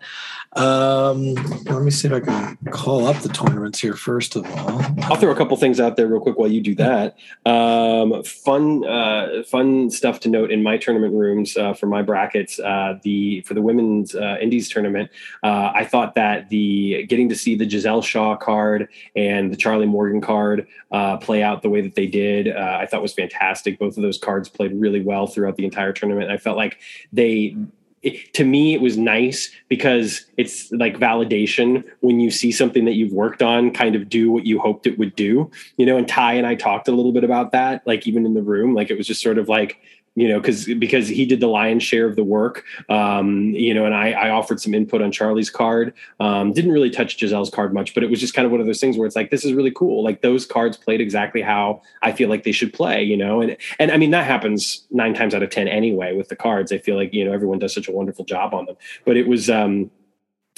Um, 0.53 1.35
let 1.65 1.83
me 1.83 1.91
see 1.91 2.07
if 2.07 2.13
I 2.13 2.19
can 2.21 2.57
call 2.71 3.05
up 3.05 3.17
the 3.17 3.29
tournaments 3.29 3.79
here 3.79 3.93
first 3.93 4.35
of 4.35 4.45
all. 4.47 4.81
I'll 5.03 5.15
throw 5.15 5.31
a 5.31 5.35
couple 5.35 5.55
things 5.57 5.79
out 5.79 5.95
there 5.95 6.07
real 6.07 6.19
quick 6.19 6.39
while 6.39 6.51
you 6.51 6.59
do 6.59 6.73
that. 6.75 7.17
Um, 7.45 8.23
fun, 8.23 8.83
uh, 8.83 9.43
fun 9.43 9.91
stuff 9.91 10.19
to 10.21 10.29
note 10.29 10.51
in 10.51 10.63
my 10.63 10.77
tournament 10.77 11.13
rooms 11.13 11.55
uh, 11.55 11.73
for 11.73 11.85
my 11.85 12.01
brackets. 12.01 12.59
Uh, 12.59 12.97
the 13.03 13.41
for 13.41 13.53
the 13.53 13.61
women's 13.61 14.15
uh, 14.15 14.37
Indies 14.41 14.69
tournament, 14.69 15.11
uh, 15.43 15.71
I 15.75 15.85
thought 15.85 16.15
that 16.15 16.49
the 16.49 17.05
getting 17.07 17.29
to 17.29 17.35
see 17.35 17.55
the 17.55 17.69
Giselle 17.69 18.01
Shaw 18.01 18.35
card 18.35 18.89
and 19.15 19.53
the 19.53 19.57
Charlie 19.57 19.85
Morgan 19.85 20.19
card 20.19 20.67
uh, 20.91 21.17
play 21.17 21.43
out 21.43 21.61
the 21.61 21.69
way 21.69 21.81
that 21.81 21.93
they 21.93 22.07
did, 22.07 22.51
I 22.51 22.87
thought 22.87 23.03
was 23.03 23.13
fantastic. 23.13 23.77
Both 23.77 23.97
of 23.97 24.03
those 24.03 24.17
cards 24.17 24.49
played 24.49 24.73
really 24.73 25.01
well 25.01 25.27
throughout 25.27 25.57
the 25.57 25.65
entire 25.65 25.93
tournament. 25.93 26.31
I 26.31 26.37
felt 26.37 26.57
like 26.57 26.79
they 27.13 27.55
it, 28.01 28.33
to 28.33 28.45
me 28.45 28.73
it 28.73 28.81
was 28.81 28.97
nice 28.97 29.49
because 29.67 30.25
it's 30.37 30.71
like 30.71 30.97
validation 30.97 31.83
when 31.99 32.19
you 32.19 32.31
see 32.31 32.51
something 32.51 32.85
that 32.85 32.93
you've 32.93 33.11
worked 33.11 33.41
on 33.41 33.71
kind 33.71 33.95
of 33.95 34.09
do 34.09 34.31
what 34.31 34.45
you 34.45 34.59
hoped 34.59 34.87
it 34.87 34.97
would 34.97 35.15
do. 35.15 35.51
You 35.77 35.85
know 35.85 35.97
and 35.97 36.07
ty 36.07 36.33
and 36.33 36.47
i 36.47 36.55
talked 36.55 36.87
a 36.87 36.91
little 36.91 37.11
bit 37.11 37.23
about 37.23 37.51
that 37.51 37.85
like 37.85 38.07
even 38.07 38.25
in 38.25 38.33
the 38.33 38.41
room 38.41 38.73
like 38.73 38.89
it 38.89 38.97
was 38.97 39.07
just 39.07 39.21
sort 39.21 39.37
of 39.37 39.49
like 39.49 39.77
you 40.19 40.27
know, 40.27 40.37
because 40.41 40.65
because 40.65 41.07
he 41.07 41.25
did 41.25 41.39
the 41.39 41.47
lion's 41.47 41.81
share 41.81 42.05
of 42.05 42.17
the 42.17 42.25
work, 42.25 42.65
um, 42.89 43.51
you 43.51 43.73
know, 43.73 43.85
and 43.85 43.95
I, 43.95 44.11
I 44.11 44.29
offered 44.31 44.59
some 44.59 44.73
input 44.73 45.01
on 45.01 45.13
Charlie's 45.13 45.49
card. 45.49 45.93
Um, 46.19 46.51
didn't 46.51 46.73
really 46.73 46.89
touch 46.89 47.17
Giselle's 47.17 47.49
card 47.49 47.73
much, 47.73 47.93
but 47.93 48.03
it 48.03 48.09
was 48.09 48.19
just 48.19 48.33
kind 48.33 48.45
of 48.45 48.51
one 48.51 48.59
of 48.59 48.67
those 48.67 48.81
things 48.81 48.97
where 48.97 49.07
it's 49.07 49.15
like, 49.15 49.31
this 49.31 49.45
is 49.45 49.53
really 49.53 49.71
cool. 49.71 50.03
Like 50.03 50.21
those 50.21 50.45
cards 50.45 50.75
played 50.75 50.99
exactly 50.99 51.41
how 51.41 51.81
I 52.01 52.11
feel 52.11 52.27
like 52.27 52.43
they 52.43 52.51
should 52.51 52.73
play, 52.73 53.01
you 53.01 53.15
know, 53.15 53.39
and 53.39 53.55
and 53.79 53.93
I 53.93 53.97
mean 53.97 54.11
that 54.11 54.25
happens 54.25 54.85
nine 54.91 55.13
times 55.13 55.33
out 55.33 55.41
of 55.41 55.51
ten 55.51 55.69
anyway 55.69 56.13
with 56.13 56.27
the 56.27 56.35
cards. 56.35 56.73
I 56.73 56.79
feel 56.79 56.97
like 56.97 57.13
you 57.13 57.23
know 57.23 57.31
everyone 57.31 57.59
does 57.59 57.73
such 57.73 57.87
a 57.87 57.93
wonderful 57.93 58.25
job 58.25 58.53
on 58.53 58.65
them, 58.65 58.75
but 59.05 59.15
it 59.15 59.25
was. 59.25 59.49
um 59.49 59.89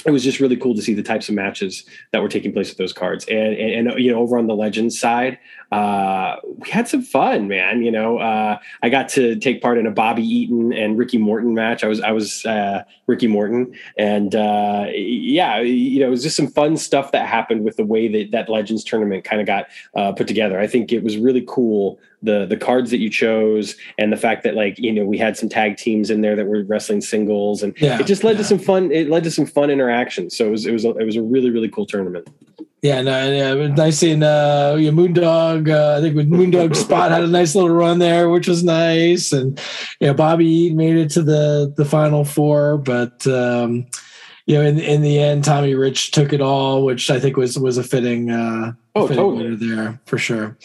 it 0.06 0.12
was 0.12 0.24
just 0.24 0.40
really 0.40 0.58
cool 0.58 0.74
to 0.74 0.82
see 0.82 0.96
the 0.96 1.04
types 1.04 1.30
of 1.30 1.36
matches 1.36 1.86
that 2.12 2.24
were 2.24 2.30
taking 2.30 2.52
place 2.52 2.70
with 2.70 2.78
those 2.78 2.94
cards. 2.94 3.26
And, 3.26 3.54
and, 3.56 3.88
and 3.88 4.00
you 4.04 4.12
know, 4.12 4.20
over 4.20 4.38
on 4.38 4.48
the 4.48 4.56
Legends 4.56 5.00
side, 5.00 5.38
uh, 5.72 6.36
we 6.44 6.70
had 6.70 6.88
some 6.88 7.02
fun, 7.02 7.48
man. 7.48 7.82
You 7.82 7.92
know, 7.92 8.18
uh, 8.18 8.60
I 8.84 8.90
got 8.90 9.08
to 9.10 9.38
take 9.38 9.62
part 9.62 9.78
in 9.78 9.88
a 9.88 9.92
Bobby 9.92 10.24
Eaton 10.24 10.74
and 10.74 10.98
Ricky 10.98 11.18
Morton 11.18 11.54
match. 11.54 11.84
I 11.84 11.88
was, 11.88 12.02
I 12.02 12.12
was 12.12 12.46
uh, 12.46 12.84
Ricky 13.08 13.28
Morton. 13.28 13.74
And 13.98 14.36
uh, 14.36 14.88
yeah, 14.94 15.62
you 15.62 16.02
know, 16.02 16.08
it 16.08 16.12
was 16.12 16.24
just 16.24 16.36
some 16.36 16.48
fun 16.48 16.76
stuff 16.76 17.12
that 17.14 17.28
happened 17.28 17.64
with 17.64 17.78
the 17.78 17.86
way 17.86 18.08
that 18.08 18.32
that 18.32 18.50
Legends 18.50 18.84
tournament 18.84 19.24
kind 19.24 19.40
of 19.40 19.48
got 19.48 19.68
uh, 19.96 20.12
put 20.12 20.28
together. 20.28 20.60
I 20.60 20.68
think 20.68 20.92
it 20.92 21.04
was 21.04 21.18
really 21.18 21.46
cool 21.48 22.00
the 22.24 22.46
the 22.46 22.58
cards 22.58 22.92
that 22.92 23.00
you 23.00 23.10
chose 23.10 23.76
and 23.98 24.12
the 24.14 24.18
fact 24.18 24.44
that 24.44 24.56
like 24.56 24.78
you 24.78 24.92
know 24.92 25.06
we 25.06 25.18
had 25.18 25.36
some 25.36 25.50
tag 25.50 25.78
teams 25.78 26.10
in 26.10 26.22
there 26.22 26.36
that 26.36 26.46
were 26.46 26.64
wrestling 26.64 27.02
singles 27.02 27.64
and 27.64 27.74
yeah, 27.82 28.00
it 28.00 28.06
just 28.06 28.24
led 28.24 28.34
yeah. 28.34 28.38
to 28.38 28.44
some 28.44 28.60
fun 28.60 28.92
it 28.92 29.10
led 29.10 29.24
to 29.24 29.32
some 29.32 29.46
fun 29.46 29.72
interactions 29.72 30.36
so 30.36 30.46
it 30.46 30.52
was 30.52 30.66
it 30.68 30.72
was 30.72 30.86
a, 30.86 30.90
it 30.98 31.06
was 31.06 31.16
a 31.16 31.22
really 31.22 31.50
really 31.50 31.70
cool 31.70 31.86
tournament 31.86 32.30
yeah 32.82 33.02
no 33.02 33.32
yeah 33.32 33.68
nice 33.68 34.00
seeing 34.00 34.24
uh 34.24 34.76
yeah, 34.80 34.90
moondog 34.90 35.70
uh, 35.70 35.98
i 35.98 36.02
think 36.02 36.16
with 36.16 36.30
moondog 36.30 36.76
spot 36.76 37.12
had 37.12 37.24
a 37.24 37.28
nice 37.28 37.56
little 37.56 37.70
run 37.70 38.00
there 38.00 38.30
which 38.30 38.48
was 38.48 38.64
nice 38.64 39.32
and 39.32 39.60
yeah 40.00 40.14
bobby 40.14 40.74
made 40.74 40.96
it 40.96 41.10
to 41.10 41.22
the 41.22 41.74
the 41.78 41.86
final 41.86 42.26
four 42.26 42.78
but 42.78 43.26
um 43.28 43.86
you 44.46 44.56
know, 44.56 44.64
in 44.64 44.80
in 44.80 45.02
the 45.02 45.20
end, 45.20 45.44
Tommy 45.44 45.76
Rich 45.76 46.12
took 46.12 46.34
it 46.34 46.42
all, 46.42 46.84
which 46.84 47.10
I 47.10 47.20
think 47.20 47.38
was 47.38 47.58
was 47.58 47.78
a 47.78 47.84
fitting 47.84 48.32
uh, 48.32 48.74
oh 48.96 49.08
fitting 49.08 49.24
totally 49.24 49.56
there 49.56 50.02
for 50.06 50.18
sure. 50.18 50.58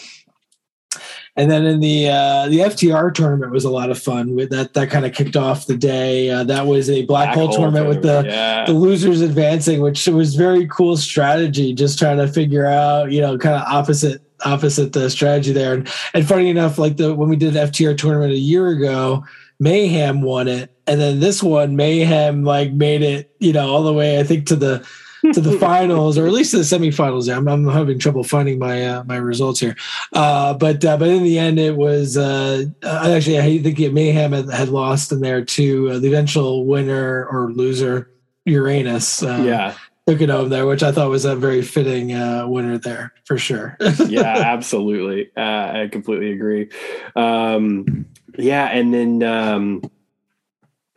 And 1.39 1.51
then 1.51 1.67
in 1.67 1.81
the 1.81 2.09
uh, 2.09 2.49
the 2.49 2.61
FTR 2.61 3.13
tournament 3.13 3.53
was 3.53 3.65
a 3.65 3.71
lot 3.71 3.91
of 3.91 3.99
fun. 3.99 4.35
With 4.35 4.49
that, 4.51 4.73
that 4.73 4.89
kind 4.89 5.05
of 5.05 5.13
kicked 5.13 5.37
off 5.37 5.67
the 5.67 5.77
day. 5.77 6.31
Uh, 6.31 6.45
that 6.45 6.67
was 6.67 6.89
a 6.89 7.05
black, 7.05 7.27
black 7.27 7.35
hole, 7.35 7.49
hole 7.49 7.57
tournament, 7.57 7.89
with 7.89 8.03
the 8.03 8.25
yeah. 8.27 8.65
the 8.65 8.73
losers 8.73 9.21
advancing, 9.21 9.83
which 9.83 10.07
was 10.07 10.35
very 10.35 10.67
cool 10.69 10.97
strategy. 10.97 11.75
Just 11.75 11.99
trying 11.99 12.17
to 12.17 12.27
figure 12.27 12.65
out, 12.65 13.13
you 13.13 13.21
know, 13.21 13.37
kind 13.37 13.55
of 13.55 13.63
opposite 13.71 14.23
opposite 14.45 14.95
the 14.95 15.11
strategy 15.11 15.53
there. 15.53 15.75
And 15.75 15.89
and 16.15 16.27
funny 16.27 16.49
enough, 16.49 16.79
like 16.79 16.97
the 16.97 17.15
when 17.15 17.29
we 17.29 17.37
did 17.37 17.53
the 17.53 17.61
FTR 17.61 17.99
tournament 17.99 18.33
a 18.33 18.39
year 18.39 18.69
ago, 18.69 19.23
Mayhem 19.61 20.23
won 20.23 20.49
it, 20.49 20.75
and 20.87 20.99
then 20.99 21.21
this 21.21 21.43
one 21.43 21.77
Mayhem 21.77 22.45
like 22.45 22.73
made 22.73 23.03
it, 23.03 23.35
you 23.41 23.53
know, 23.53 23.69
all 23.69 23.83
the 23.83 23.93
way 23.93 24.19
I 24.19 24.23
think 24.23 24.47
to 24.47 24.57
the 24.57 24.87
to 25.33 25.41
the 25.41 25.59
finals 25.59 26.19
or 26.19 26.27
at 26.27 26.33
least 26.33 26.53
to 26.53 26.59
the 26.59 26.63
semifinals. 26.63 27.35
I'm, 27.35 27.49
I'm 27.49 27.67
having 27.69 27.99
trouble 27.99 28.25
finding 28.25 28.59
my 28.59 28.85
uh, 28.85 29.05
my 29.05 29.17
results 29.17 29.61
here, 29.61 29.77
uh, 30.13 30.55
but 30.55 30.85
uh, 30.85 30.97
but 30.97 31.09
in 31.09 31.23
the 31.23 31.39
end, 31.39 31.59
it 31.59 31.77
was 31.77 32.17
uh, 32.17 32.65
actually 32.83 33.39
I 33.39 33.59
think 33.63 33.93
Mayhem 33.93 34.33
had, 34.33 34.51
had, 34.51 34.69
lost 34.69 35.13
in 35.13 35.21
there 35.21 35.45
to 35.45 35.91
uh, 35.91 35.99
the 35.99 36.09
eventual 36.09 36.67
winner 36.67 37.27
or 37.27 37.53
loser 37.53 38.11
Uranus. 38.45 39.23
Uh, 39.23 39.43
yeah. 39.45 39.75
Took 40.07 40.21
it 40.21 40.29
home 40.29 40.51
there, 40.51 40.67
which 40.67 40.85
I 40.85 40.93
thought 40.93 41.11
was 41.11 41.25
a 41.25 41.35
very 41.35 41.63
fitting 41.63 42.15
uh, 42.15 42.47
winner 42.47 42.79
there 42.79 43.13
for 43.25 43.39
sure. 43.39 43.77
yeah, 44.07 44.23
absolutely. 44.23 45.33
I 45.37 45.89
completely 45.91 46.31
agree. 46.31 46.71
Um, 47.17 48.07
yeah, 48.39 48.67
and 48.67 48.95
then 48.95 49.23
um, 49.25 49.83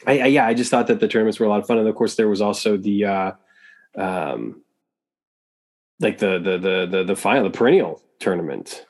I, 0.06 0.20
I, 0.20 0.26
yeah, 0.28 0.46
I 0.46 0.54
just 0.54 0.72
thought 0.72 0.88
that 0.88 1.00
the 1.00 1.08
tournaments 1.08 1.40
were 1.40 1.46
a 1.46 1.50
lot 1.50 1.60
of 1.60 1.68
fun, 1.68 1.78
and 1.78 1.88
of 1.88 1.96
course 1.96 2.16
there 2.16 2.30
was 2.30 2.42
also 2.42 2.78
the 2.78 3.06
uh, 3.06 3.32
um, 4.00 4.62
like 6.00 6.18
the 6.20 6.39
the 6.39 6.58
the 6.58 6.88
the 6.89 7.03
the 7.03 7.15
final 7.15 7.44
the 7.44 7.58
perennial 7.58 8.01
tournament. 8.20 8.86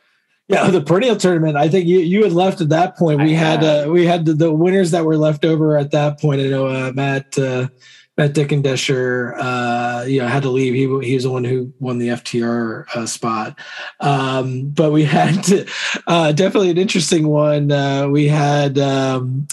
Yeah, 0.47 0.69
the 0.71 0.81
perennial 0.81 1.15
tournament. 1.15 1.57
I 1.57 1.69
think 1.69 1.85
you 1.85 1.99
you 1.99 2.23
had 2.23 2.33
left 2.33 2.61
at 2.61 2.69
that 2.69 2.97
point. 2.97 3.21
We 3.21 3.35
I 3.35 3.37
had 3.37 3.63
uh, 3.63 3.89
we 3.89 4.05
had 4.05 4.25
the, 4.25 4.33
the, 4.33 4.51
winners 4.51 4.91
that 4.91 5.05
were 5.05 5.17
left 5.17 5.45
over 5.45 5.77
at 5.77 5.91
that 5.91 6.19
point. 6.19 6.41
I 6.41 6.45
know 6.45 6.67
uh, 6.67 6.91
Matt 6.93 7.37
uh, 7.37 7.67
Matt 8.19 8.33
Dickendesher, 8.33 9.33
uh, 9.37 10.03
you 10.05 10.19
know, 10.19 10.27
had 10.27 10.43
to 10.43 10.49
leave. 10.49 10.73
He 10.73 11.07
he 11.07 11.13
was 11.13 11.23
the 11.23 11.29
one 11.29 11.45
who 11.45 11.71
won 11.79 11.99
the 11.99 12.09
FTR 12.09 12.85
uh, 12.93 13.05
spot. 13.05 13.57
Um, 14.01 14.71
but 14.71 14.91
we 14.91 15.03
had 15.05 15.41
to, 15.45 15.65
uh, 16.05 16.31
definitely 16.33 16.69
an 16.69 16.77
interesting 16.77 17.27
one. 17.29 17.71
Uh, 17.71 18.09
we 18.09 18.27
had 18.27 18.77
um, 18.77 19.47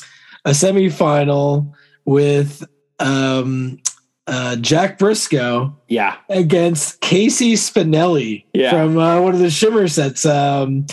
a 0.44 0.50
semifinal 0.50 1.72
with 2.06 2.64
um, 2.98 3.78
uh, 4.26 4.56
Jack 4.56 4.98
Briscoe, 4.98 5.76
yeah, 5.88 6.16
against 6.28 7.00
Casey 7.00 7.54
Spinelli 7.54 8.44
yeah. 8.52 8.70
from 8.70 8.98
uh, 8.98 9.20
one 9.20 9.34
of 9.34 9.40
the 9.40 9.50
Shimmer 9.50 9.88
sets, 9.88 10.26
um, 10.26 10.86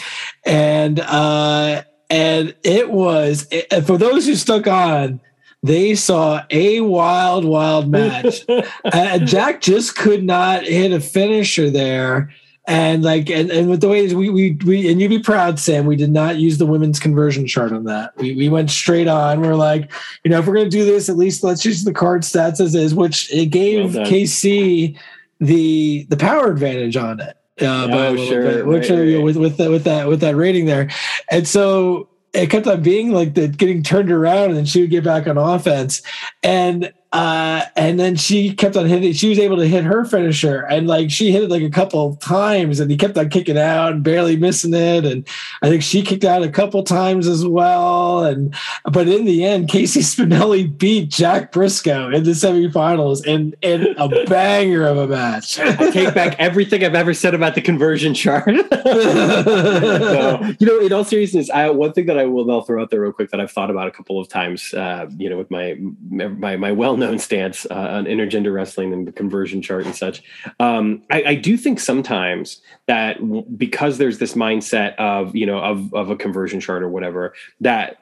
and 0.46 1.00
uh, 1.00 1.84
and 2.10 2.56
it 2.64 2.92
was 2.92 3.48
it, 3.52 3.86
for 3.86 3.98
those 3.98 4.26
who 4.26 4.36
stuck 4.36 4.68
on. 4.68 5.20
They 5.66 5.96
saw 5.96 6.44
a 6.50 6.82
wild, 6.82 7.46
wild 7.46 7.90
match. 7.90 8.44
uh, 8.84 9.20
Jack 9.20 9.62
just 9.62 9.96
could 9.96 10.22
not 10.22 10.64
hit 10.64 10.92
a 10.92 11.00
finisher 11.00 11.70
there 11.70 12.34
and 12.66 13.04
like 13.04 13.30
and, 13.30 13.52
and 13.52 13.70
with 13.70 13.82
the 13.82 13.90
ways 13.90 14.16
we, 14.16 14.30
we 14.30 14.58
we 14.66 14.90
and 14.90 15.02
you'd 15.02 15.10
be 15.10 15.20
proud 15.20 15.60
sam 15.60 15.86
we 15.86 15.98
did 15.98 16.12
not 16.12 16.38
use 16.38 16.58
the 16.58 16.66
women's 16.66 17.00
conversion 17.00 17.46
chart 17.46 17.72
on 17.74 17.84
that. 17.84 18.16
We, 18.18 18.36
we 18.36 18.50
went 18.50 18.72
straight 18.72 19.08
on. 19.08 19.42
We're 19.42 19.56
like 19.56 19.92
you 20.24 20.32
know 20.32 20.40
if 20.40 20.48
we're 20.48 20.56
going 20.56 20.70
to 20.70 20.78
do 20.78 20.86
this 20.86 21.10
at 21.10 21.18
least 21.18 21.44
let's 21.44 21.66
use 21.66 21.84
the 21.84 21.94
card 21.94 22.22
stats 22.22 22.62
as 22.62 22.74
is 22.76 22.96
which 22.96 23.32
it 23.34 23.48
gave 23.48 23.96
well 23.96 24.06
Casey 24.06 24.98
the 25.40 26.06
the 26.10 26.18
power 26.18 26.52
advantage 26.52 26.96
on 26.96 27.20
it 27.20 27.38
uh, 27.62 27.88
oh, 27.92 28.18
sure. 28.18 28.42
Bit, 28.42 28.66
which 28.66 28.90
right, 28.90 29.00
right. 29.00 29.24
with 29.24 29.38
with 29.38 29.58
that 29.58 29.70
with 29.70 29.84
that 29.84 30.08
with 30.08 30.22
that 30.22 30.36
rating 30.36 30.66
there. 30.66 30.90
And 31.30 31.48
so 31.48 32.10
it 32.34 32.50
kept 32.50 32.66
on 32.66 32.82
being 32.82 33.12
like 33.12 33.36
the 33.36 33.48
getting 33.48 33.84
turned 33.84 34.12
around 34.12 34.50
and 34.50 34.58
then 34.58 34.66
she 34.66 34.82
would 34.82 34.90
get 34.90 35.04
back 35.04 35.28
on 35.28 35.38
offense. 35.38 36.02
And 36.42 36.92
uh, 37.14 37.64
and 37.76 38.00
then 38.00 38.16
she 38.16 38.52
kept 38.56 38.76
on 38.76 38.88
hitting. 38.88 39.14
She 39.14 39.30
was 39.30 39.38
able 39.38 39.58
to 39.58 39.68
hit 39.68 39.84
her 39.84 40.04
finisher, 40.04 40.62
and 40.62 40.88
like 40.88 41.12
she 41.12 41.32
hit 41.32 41.44
it 41.44 41.50
like 41.52 41.62
a 41.62 41.70
couple 41.70 42.16
times, 42.16 42.80
and 42.80 42.90
he 42.90 42.98
kept 42.98 43.16
on 43.20 43.30
kicking 43.30 43.58
out 43.58 43.94
and 43.94 44.04
barely 44.04 44.36
missing 44.36 44.74
it. 44.74 45.06
And 45.06 45.28
I 45.62 45.70
think 45.70 45.84
she 45.84 46.02
kicked 46.02 46.24
out 46.24 46.42
a 46.42 46.50
couple 46.50 46.82
times 46.82 47.28
as 47.28 47.46
well. 47.46 48.26
And 48.26 48.56
but 48.86 49.08
in 49.08 49.26
the 49.26 49.46
end, 49.46 49.70
Casey 49.70 50.00
Spinelli 50.02 50.76
beat 50.76 51.10
Jack 51.10 51.52
Briscoe 51.52 52.10
in 52.10 52.24
the 52.24 52.32
semifinals 52.32 53.24
in 53.28 53.54
in 53.62 53.94
a 53.98 54.26
banger 54.26 54.88
of 54.88 54.98
a 54.98 55.06
match. 55.06 55.60
I 55.60 55.92
take 55.92 56.16
back 56.16 56.36
everything 56.40 56.84
I've 56.84 56.96
ever 56.96 57.14
said 57.14 57.36
about 57.36 57.54
the 57.54 57.62
conversion 57.62 58.16
chart. 58.16 58.46
so, 58.84 60.56
you 60.60 60.66
know, 60.66 60.80
in 60.80 60.92
all 60.92 61.04
seriousness, 61.04 61.52
I, 61.52 61.70
one 61.70 61.94
thing 61.94 62.08
that 62.08 62.18
I 62.18 62.26
will 62.26 62.50
I'll 62.50 62.64
throw 62.64 62.82
out 62.82 62.90
there 62.90 63.02
real 63.02 63.12
quick 63.12 63.30
that 63.30 63.40
I've 63.40 63.52
thought 63.52 63.70
about 63.70 63.88
a 63.88 63.92
couple 63.92 64.20
of 64.20 64.28
times. 64.30 64.74
Uh, 64.74 65.06
you 65.16 65.30
know, 65.30 65.38
with 65.38 65.52
my 65.52 65.78
my 66.10 66.58
my 66.58 66.72
well 66.72 66.98
known 67.04 67.20
stance 67.20 67.66
uh, 67.70 67.74
on 67.74 68.06
intergender 68.06 68.54
wrestling 68.54 68.94
and 68.94 69.08
the 69.08 69.12
conversion 69.12 69.62
chart 69.62 69.86
and 69.86 69.96
such. 69.96 70.24
Um, 70.60 71.04
I, 71.12 71.24
I, 71.24 71.36
do 71.36 71.58
think 71.58 71.80
sometimes 71.80 72.62
that 72.88 73.20
w- 73.20 73.46
because 73.56 73.98
there's 73.98 74.18
this 74.18 74.34
mindset 74.34 74.96
of 74.96 75.36
you 75.36 75.46
know 75.46 75.60
of 75.60 75.94
of 75.94 76.10
a 76.10 76.16
conversion 76.16 76.60
chart 76.60 76.82
or 76.84 76.90
whatever 76.90 77.34
that 77.62 78.00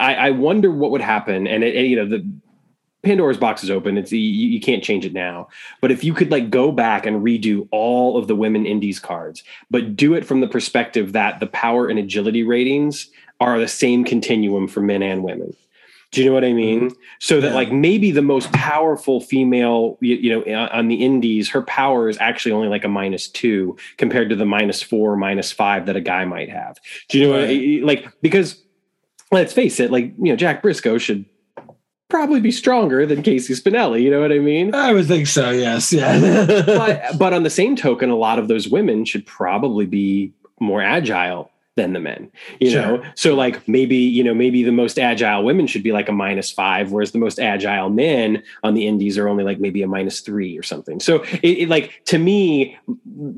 I, 0.00 0.14
I 0.14 0.30
wonder 0.30 0.70
what 0.70 0.90
would 0.90 1.00
happen. 1.00 1.46
And, 1.46 1.62
it, 1.62 1.74
you 1.86 1.96
know 1.96 2.08
the 2.08 2.26
Pandora's 3.04 3.36
box 3.36 3.62
is 3.62 3.70
open. 3.70 3.98
It's 3.98 4.10
you, 4.10 4.18
you, 4.18 4.60
can't 4.60 4.82
change 4.82 5.04
it 5.04 5.12
now. 5.12 5.48
But 5.80 5.92
if 5.92 6.02
you 6.02 6.14
could 6.14 6.30
like 6.30 6.50
go 6.50 6.72
back 6.72 7.06
and 7.06 7.22
redo 7.22 7.68
all 7.70 8.16
of 8.16 8.26
the 8.26 8.34
women 8.34 8.66
indies 8.66 8.98
cards, 8.98 9.44
but 9.70 9.94
do 9.94 10.14
it 10.14 10.24
from 10.24 10.40
the 10.40 10.48
perspective 10.48 11.12
that 11.12 11.38
the 11.38 11.46
power 11.46 11.88
and 11.88 11.98
agility 11.98 12.42
ratings 12.42 13.10
are 13.40 13.58
the 13.58 13.68
same 13.68 14.04
continuum 14.04 14.66
for 14.66 14.80
men 14.80 15.02
and 15.02 15.22
women. 15.22 15.54
Do 16.14 16.22
you 16.22 16.28
know 16.28 16.34
what 16.34 16.44
I 16.44 16.52
mean? 16.52 16.90
Mm-hmm. 16.90 17.00
So 17.18 17.40
that 17.40 17.48
yeah. 17.48 17.54
like 17.54 17.72
maybe 17.72 18.12
the 18.12 18.22
most 18.22 18.52
powerful 18.52 19.20
female, 19.20 19.98
you, 20.00 20.14
you, 20.14 20.30
know, 20.30 20.68
on 20.68 20.86
the 20.86 21.04
indies, 21.04 21.50
her 21.50 21.62
power 21.62 22.08
is 22.08 22.16
actually 22.20 22.52
only 22.52 22.68
like 22.68 22.84
a 22.84 22.88
minus 22.88 23.28
two 23.28 23.76
compared 23.96 24.30
to 24.30 24.36
the 24.36 24.46
minus 24.46 24.80
four, 24.80 25.16
minus 25.16 25.50
five 25.50 25.86
that 25.86 25.96
a 25.96 26.00
guy 26.00 26.24
might 26.24 26.50
have. 26.50 26.78
Do 27.08 27.18
you 27.18 27.26
know 27.26 27.32
right. 27.34 27.40
what 27.40 27.50
I, 27.50 27.80
like 27.84 28.22
because 28.22 28.62
let's 29.32 29.52
face 29.52 29.80
it, 29.80 29.90
like 29.90 30.14
you 30.18 30.30
know, 30.30 30.36
Jack 30.36 30.62
Briscoe 30.62 30.98
should 30.98 31.24
probably 32.08 32.40
be 32.40 32.52
stronger 32.52 33.04
than 33.06 33.22
Casey 33.24 33.54
Spinelli. 33.54 34.00
You 34.00 34.10
know 34.10 34.20
what 34.20 34.30
I 34.30 34.38
mean? 34.38 34.72
I 34.72 34.92
would 34.92 35.06
think 35.06 35.26
so. 35.26 35.50
Yes. 35.50 35.92
Yeah. 35.92 36.46
but 36.64 37.02
but 37.18 37.34
on 37.34 37.42
the 37.42 37.50
same 37.50 37.74
token, 37.74 38.08
a 38.08 38.16
lot 38.16 38.38
of 38.38 38.46
those 38.46 38.68
women 38.68 39.04
should 39.04 39.26
probably 39.26 39.86
be 39.86 40.32
more 40.60 40.80
agile 40.80 41.50
than 41.76 41.92
the 41.92 42.00
men 42.00 42.30
you 42.60 42.70
sure. 42.70 42.82
know? 42.82 43.02
So 43.14 43.34
like 43.34 43.66
maybe 43.68 43.96
you 43.96 44.22
know 44.22 44.34
maybe 44.34 44.62
the 44.62 44.72
most 44.72 44.98
agile 44.98 45.44
women 45.44 45.66
should 45.66 45.82
be 45.82 45.92
like 45.92 46.08
a 46.08 46.12
minus 46.12 46.50
five 46.50 46.92
whereas 46.92 47.12
the 47.12 47.18
most 47.18 47.38
agile 47.38 47.90
men 47.90 48.42
on 48.62 48.74
the 48.74 48.86
indies 48.86 49.18
are 49.18 49.28
only 49.28 49.44
like 49.44 49.58
maybe 49.58 49.82
a 49.82 49.88
minus 49.88 50.20
three 50.20 50.56
or 50.58 50.62
something. 50.62 51.00
So 51.00 51.22
it, 51.42 51.58
it, 51.58 51.68
like 51.68 52.02
to 52.06 52.18
me 52.18 52.78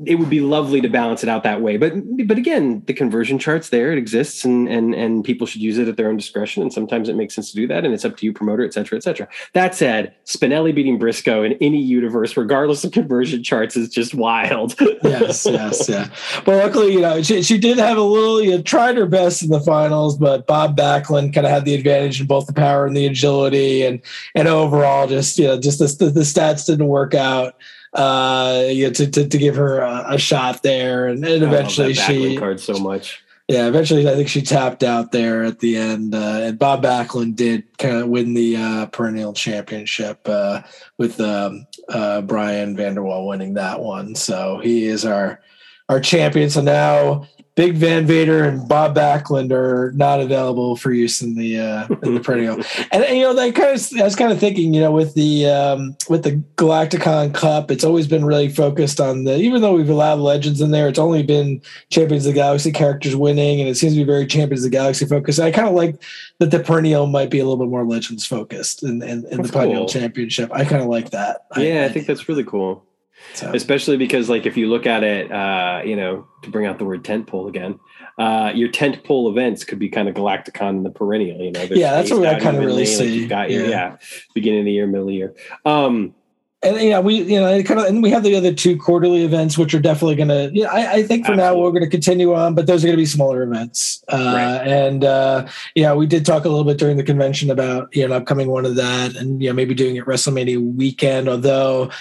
it 0.05 0.15
would 0.15 0.29
be 0.29 0.41
lovely 0.41 0.81
to 0.81 0.89
balance 0.89 1.23
it 1.23 1.29
out 1.29 1.43
that 1.43 1.61
way. 1.61 1.77
But 1.77 1.93
but 2.27 2.37
again 2.37 2.83
the 2.85 2.93
conversion 2.93 3.39
charts 3.39 3.69
there. 3.69 3.91
It 3.91 3.97
exists 3.97 4.45
and 4.45 4.67
and 4.67 4.93
and 4.93 5.23
people 5.23 5.47
should 5.47 5.61
use 5.61 5.77
it 5.77 5.87
at 5.87 5.97
their 5.97 6.09
own 6.09 6.17
discretion 6.17 6.61
and 6.61 6.71
sometimes 6.71 7.09
it 7.09 7.15
makes 7.15 7.35
sense 7.35 7.51
to 7.51 7.55
do 7.55 7.67
that 7.67 7.85
and 7.85 7.93
it's 7.93 8.05
up 8.05 8.17
to 8.17 8.25
you 8.25 8.33
promoter 8.33 8.63
et 8.63 8.73
cetera 8.73 8.97
et 8.97 9.03
cetera. 9.03 9.27
That 9.53 9.75
said 9.75 10.13
spinelli 10.25 10.73
beating 10.73 10.99
briscoe 10.99 11.43
in 11.43 11.53
any 11.61 11.81
universe 11.81 12.37
regardless 12.37 12.83
of 12.83 12.91
conversion 12.91 13.43
charts 13.43 13.75
is 13.75 13.89
just 13.89 14.13
wild. 14.13 14.75
Yes 15.03 15.45
yes 15.45 15.89
yeah. 15.89 16.09
Well 16.45 16.57
luckily 16.57 16.93
you 16.93 17.01
know 17.01 17.21
she, 17.21 17.41
she 17.41 17.57
did 17.57 17.77
have 17.77 17.97
a 17.97 18.01
little 18.01 18.26
Julia 18.27 18.61
tried 18.61 18.97
her 18.97 19.05
best 19.05 19.41
in 19.41 19.49
the 19.49 19.61
finals, 19.61 20.17
but 20.17 20.47
Bob 20.47 20.75
Backlund 20.75 21.33
kind 21.33 21.47
of 21.47 21.51
had 21.51 21.63
the 21.63 21.75
advantage 21.75 22.19
in 22.19 22.27
both 22.27 22.45
the 22.45 22.51
power 22.51 22.85
and 22.85 22.95
the 22.95 23.05
agility, 23.05 23.83
and 23.83 24.01
and 24.35 24.49
overall, 24.49 25.07
just 25.07 25.39
you 25.39 25.47
know, 25.47 25.57
just 25.57 25.79
the, 25.79 26.05
the 26.09 26.21
stats 26.21 26.65
didn't 26.65 26.87
work 26.87 27.13
out. 27.13 27.55
Uh, 27.93 28.65
you 28.67 28.85
know, 28.85 28.93
to, 28.93 29.09
to, 29.09 29.27
to 29.27 29.37
give 29.37 29.55
her 29.55 29.79
a, 29.79 30.05
a 30.09 30.17
shot 30.17 30.61
there, 30.61 31.07
and, 31.07 31.23
and 31.23 31.41
eventually 31.41 31.93
she 31.93 32.35
card 32.37 32.59
so 32.59 32.77
much. 32.77 33.23
Yeah, 33.47 33.67
eventually 33.67 34.07
I 34.09 34.13
think 34.13 34.27
she 34.27 34.41
tapped 34.41 34.83
out 34.83 35.13
there 35.13 35.45
at 35.45 35.59
the 35.59 35.77
end, 35.77 36.13
uh, 36.13 36.41
and 36.43 36.59
Bob 36.59 36.83
Backlund 36.83 37.37
did 37.37 37.63
kind 37.77 37.95
of 37.95 38.09
win 38.09 38.33
the 38.33 38.57
uh, 38.57 38.85
perennial 38.87 39.31
championship 39.31 40.19
uh, 40.27 40.63
with 40.97 41.21
um, 41.21 41.65
uh, 41.87 42.21
Brian 42.21 42.75
Vanderwall 42.75 43.25
winning 43.25 43.53
that 43.53 43.79
one. 43.79 44.15
So 44.15 44.59
he 44.61 44.85
is 44.85 45.05
our 45.05 45.39
our 45.87 46.01
champion. 46.01 46.49
So 46.49 46.61
now 46.61 47.25
Big 47.57 47.73
Van 47.73 48.05
Vader 48.05 48.43
and 48.43 48.67
Bob 48.67 48.95
Backlund 48.95 49.51
are 49.51 49.91
not 49.93 50.19
available 50.19 50.75
for 50.75 50.93
use 50.93 51.23
in 51.23 51.33
the 51.33 51.59
uh, 51.59 51.87
in 52.03 52.13
the 52.13 52.19
perennial. 52.19 52.61
And, 52.91 53.03
you 53.17 53.23
know, 53.23 53.33
that 53.33 53.55
kind 53.55 53.75
of 53.75 53.99
I 53.99 54.03
was 54.03 54.15
kind 54.15 54.31
of 54.31 54.39
thinking, 54.39 54.75
you 54.75 54.79
know, 54.79 54.91
with 54.91 55.15
the 55.15 55.47
um, 55.47 55.97
with 56.07 56.23
the 56.23 56.41
Galacticon 56.55 57.33
Cup, 57.33 57.71
it's 57.71 57.83
always 57.83 58.07
been 58.07 58.23
really 58.23 58.47
focused 58.47 59.01
on 59.01 59.23
the. 59.23 59.37
Even 59.37 59.61
though 59.63 59.75
we've 59.75 59.89
allowed 59.89 60.19
legends 60.19 60.61
in 60.61 60.69
there, 60.69 60.87
it's 60.87 60.99
only 60.99 61.23
been 61.23 61.59
Champions 61.89 62.27
of 62.27 62.33
the 62.33 62.39
Galaxy 62.39 62.71
characters 62.71 63.15
winning, 63.15 63.59
and 63.59 63.67
it 63.67 63.75
seems 63.75 63.93
to 63.93 63.99
be 63.99 64.03
very 64.05 64.27
Champions 64.27 64.63
of 64.63 64.71
the 64.71 64.77
Galaxy 64.77 65.05
focused. 65.07 65.39
I 65.39 65.51
kind 65.51 65.67
of 65.67 65.73
like 65.73 66.01
that 66.37 66.51
the 66.51 66.59
perennial 66.59 67.07
might 67.07 67.31
be 67.31 67.39
a 67.39 67.43
little 67.43 67.57
bit 67.57 67.71
more 67.71 67.85
legends 67.85 68.23
focused 68.23 68.83
in, 68.83 69.01
in, 69.01 69.25
in 69.31 69.41
the 69.41 69.49
perennial 69.49 69.81
cool. 69.81 69.87
championship. 69.87 70.51
I 70.53 70.63
kind 70.63 70.83
of 70.83 70.89
like 70.89 71.09
that. 71.09 71.47
Yeah, 71.57 71.81
I, 71.81 71.85
I 71.85 71.89
think 71.89 72.05
that's 72.05 72.29
really 72.29 72.43
cool. 72.43 72.86
So. 73.33 73.51
Especially 73.53 73.97
because, 73.97 74.29
like, 74.29 74.45
if 74.45 74.57
you 74.57 74.67
look 74.67 74.85
at 74.85 75.03
it, 75.03 75.31
uh, 75.31 75.81
you 75.85 75.95
know, 75.95 76.27
to 76.43 76.49
bring 76.49 76.65
out 76.65 76.79
the 76.79 76.85
word 76.85 77.03
tent 77.03 77.27
pole 77.27 77.47
again, 77.47 77.79
uh, 78.17 78.51
your 78.55 78.69
tent 78.69 79.03
pole 79.03 79.29
events 79.29 79.63
could 79.63 79.79
be 79.79 79.89
kind 79.89 80.09
of 80.09 80.15
Galacticon 80.15 80.69
and 80.69 80.85
the 80.85 80.89
perennial. 80.89 81.39
You 81.39 81.51
know, 81.51 81.63
yeah, 81.69 81.91
that's 81.91 82.11
what 82.11 82.25
I 82.25 82.39
kind 82.39 82.57
of 82.57 82.63
really 82.63 82.85
see. 82.85 83.21
Like 83.21 83.29
got 83.29 83.51
yeah. 83.51 83.61
yeah, 83.63 83.97
beginning 84.33 84.59
of 84.61 84.65
the 84.65 84.71
year, 84.71 84.87
middle 84.87 85.03
of 85.03 85.07
the 85.07 85.13
year. 85.13 85.35
Um, 85.65 86.15
and 86.63 86.77
you 86.77 86.89
know 86.89 87.01
we 87.01 87.21
you 87.21 87.39
know 87.39 87.61
kind 87.63 87.79
of 87.79 87.85
and 87.85 88.01
we 88.01 88.09
have 88.09 88.23
the 88.23 88.35
other 88.35 88.53
two 88.53 88.77
quarterly 88.77 89.23
events 89.23 89.57
which 89.57 89.73
are 89.73 89.79
definitely 89.79 90.15
going 90.15 90.29
to 90.29 90.49
yeah 90.53 90.67
I, 90.71 90.93
I, 90.93 91.03
think 91.03 91.25
for 91.25 91.33
Absolutely. 91.33 91.55
now 91.55 91.61
we're 91.61 91.71
going 91.71 91.83
to 91.83 91.89
continue 91.89 92.33
on 92.33 92.55
but 92.55 92.65
those 92.65 92.83
are 92.83 92.87
going 92.87 92.97
to 92.97 93.01
be 93.01 93.05
smaller 93.05 93.43
events 93.43 94.03
uh, 94.07 94.33
right. 94.35 94.67
and 94.67 95.03
uh, 95.03 95.47
yeah 95.75 95.93
we 95.93 96.07
did 96.07 96.25
talk 96.25 96.45
a 96.45 96.49
little 96.49 96.63
bit 96.63 96.79
during 96.79 96.97
the 96.97 97.03
convention 97.03 97.51
about 97.51 97.95
you 97.95 98.07
know 98.07 98.15
an 98.15 98.21
upcoming 98.21 98.47
one 98.47 98.65
of 98.65 98.75
that 98.75 99.15
and 99.15 99.41
you 99.41 99.49
know 99.49 99.53
maybe 99.53 99.75
doing 99.75 99.97
it 99.97 100.05
WrestleMania 100.05 100.75
weekend 100.75 101.29
although 101.29 101.91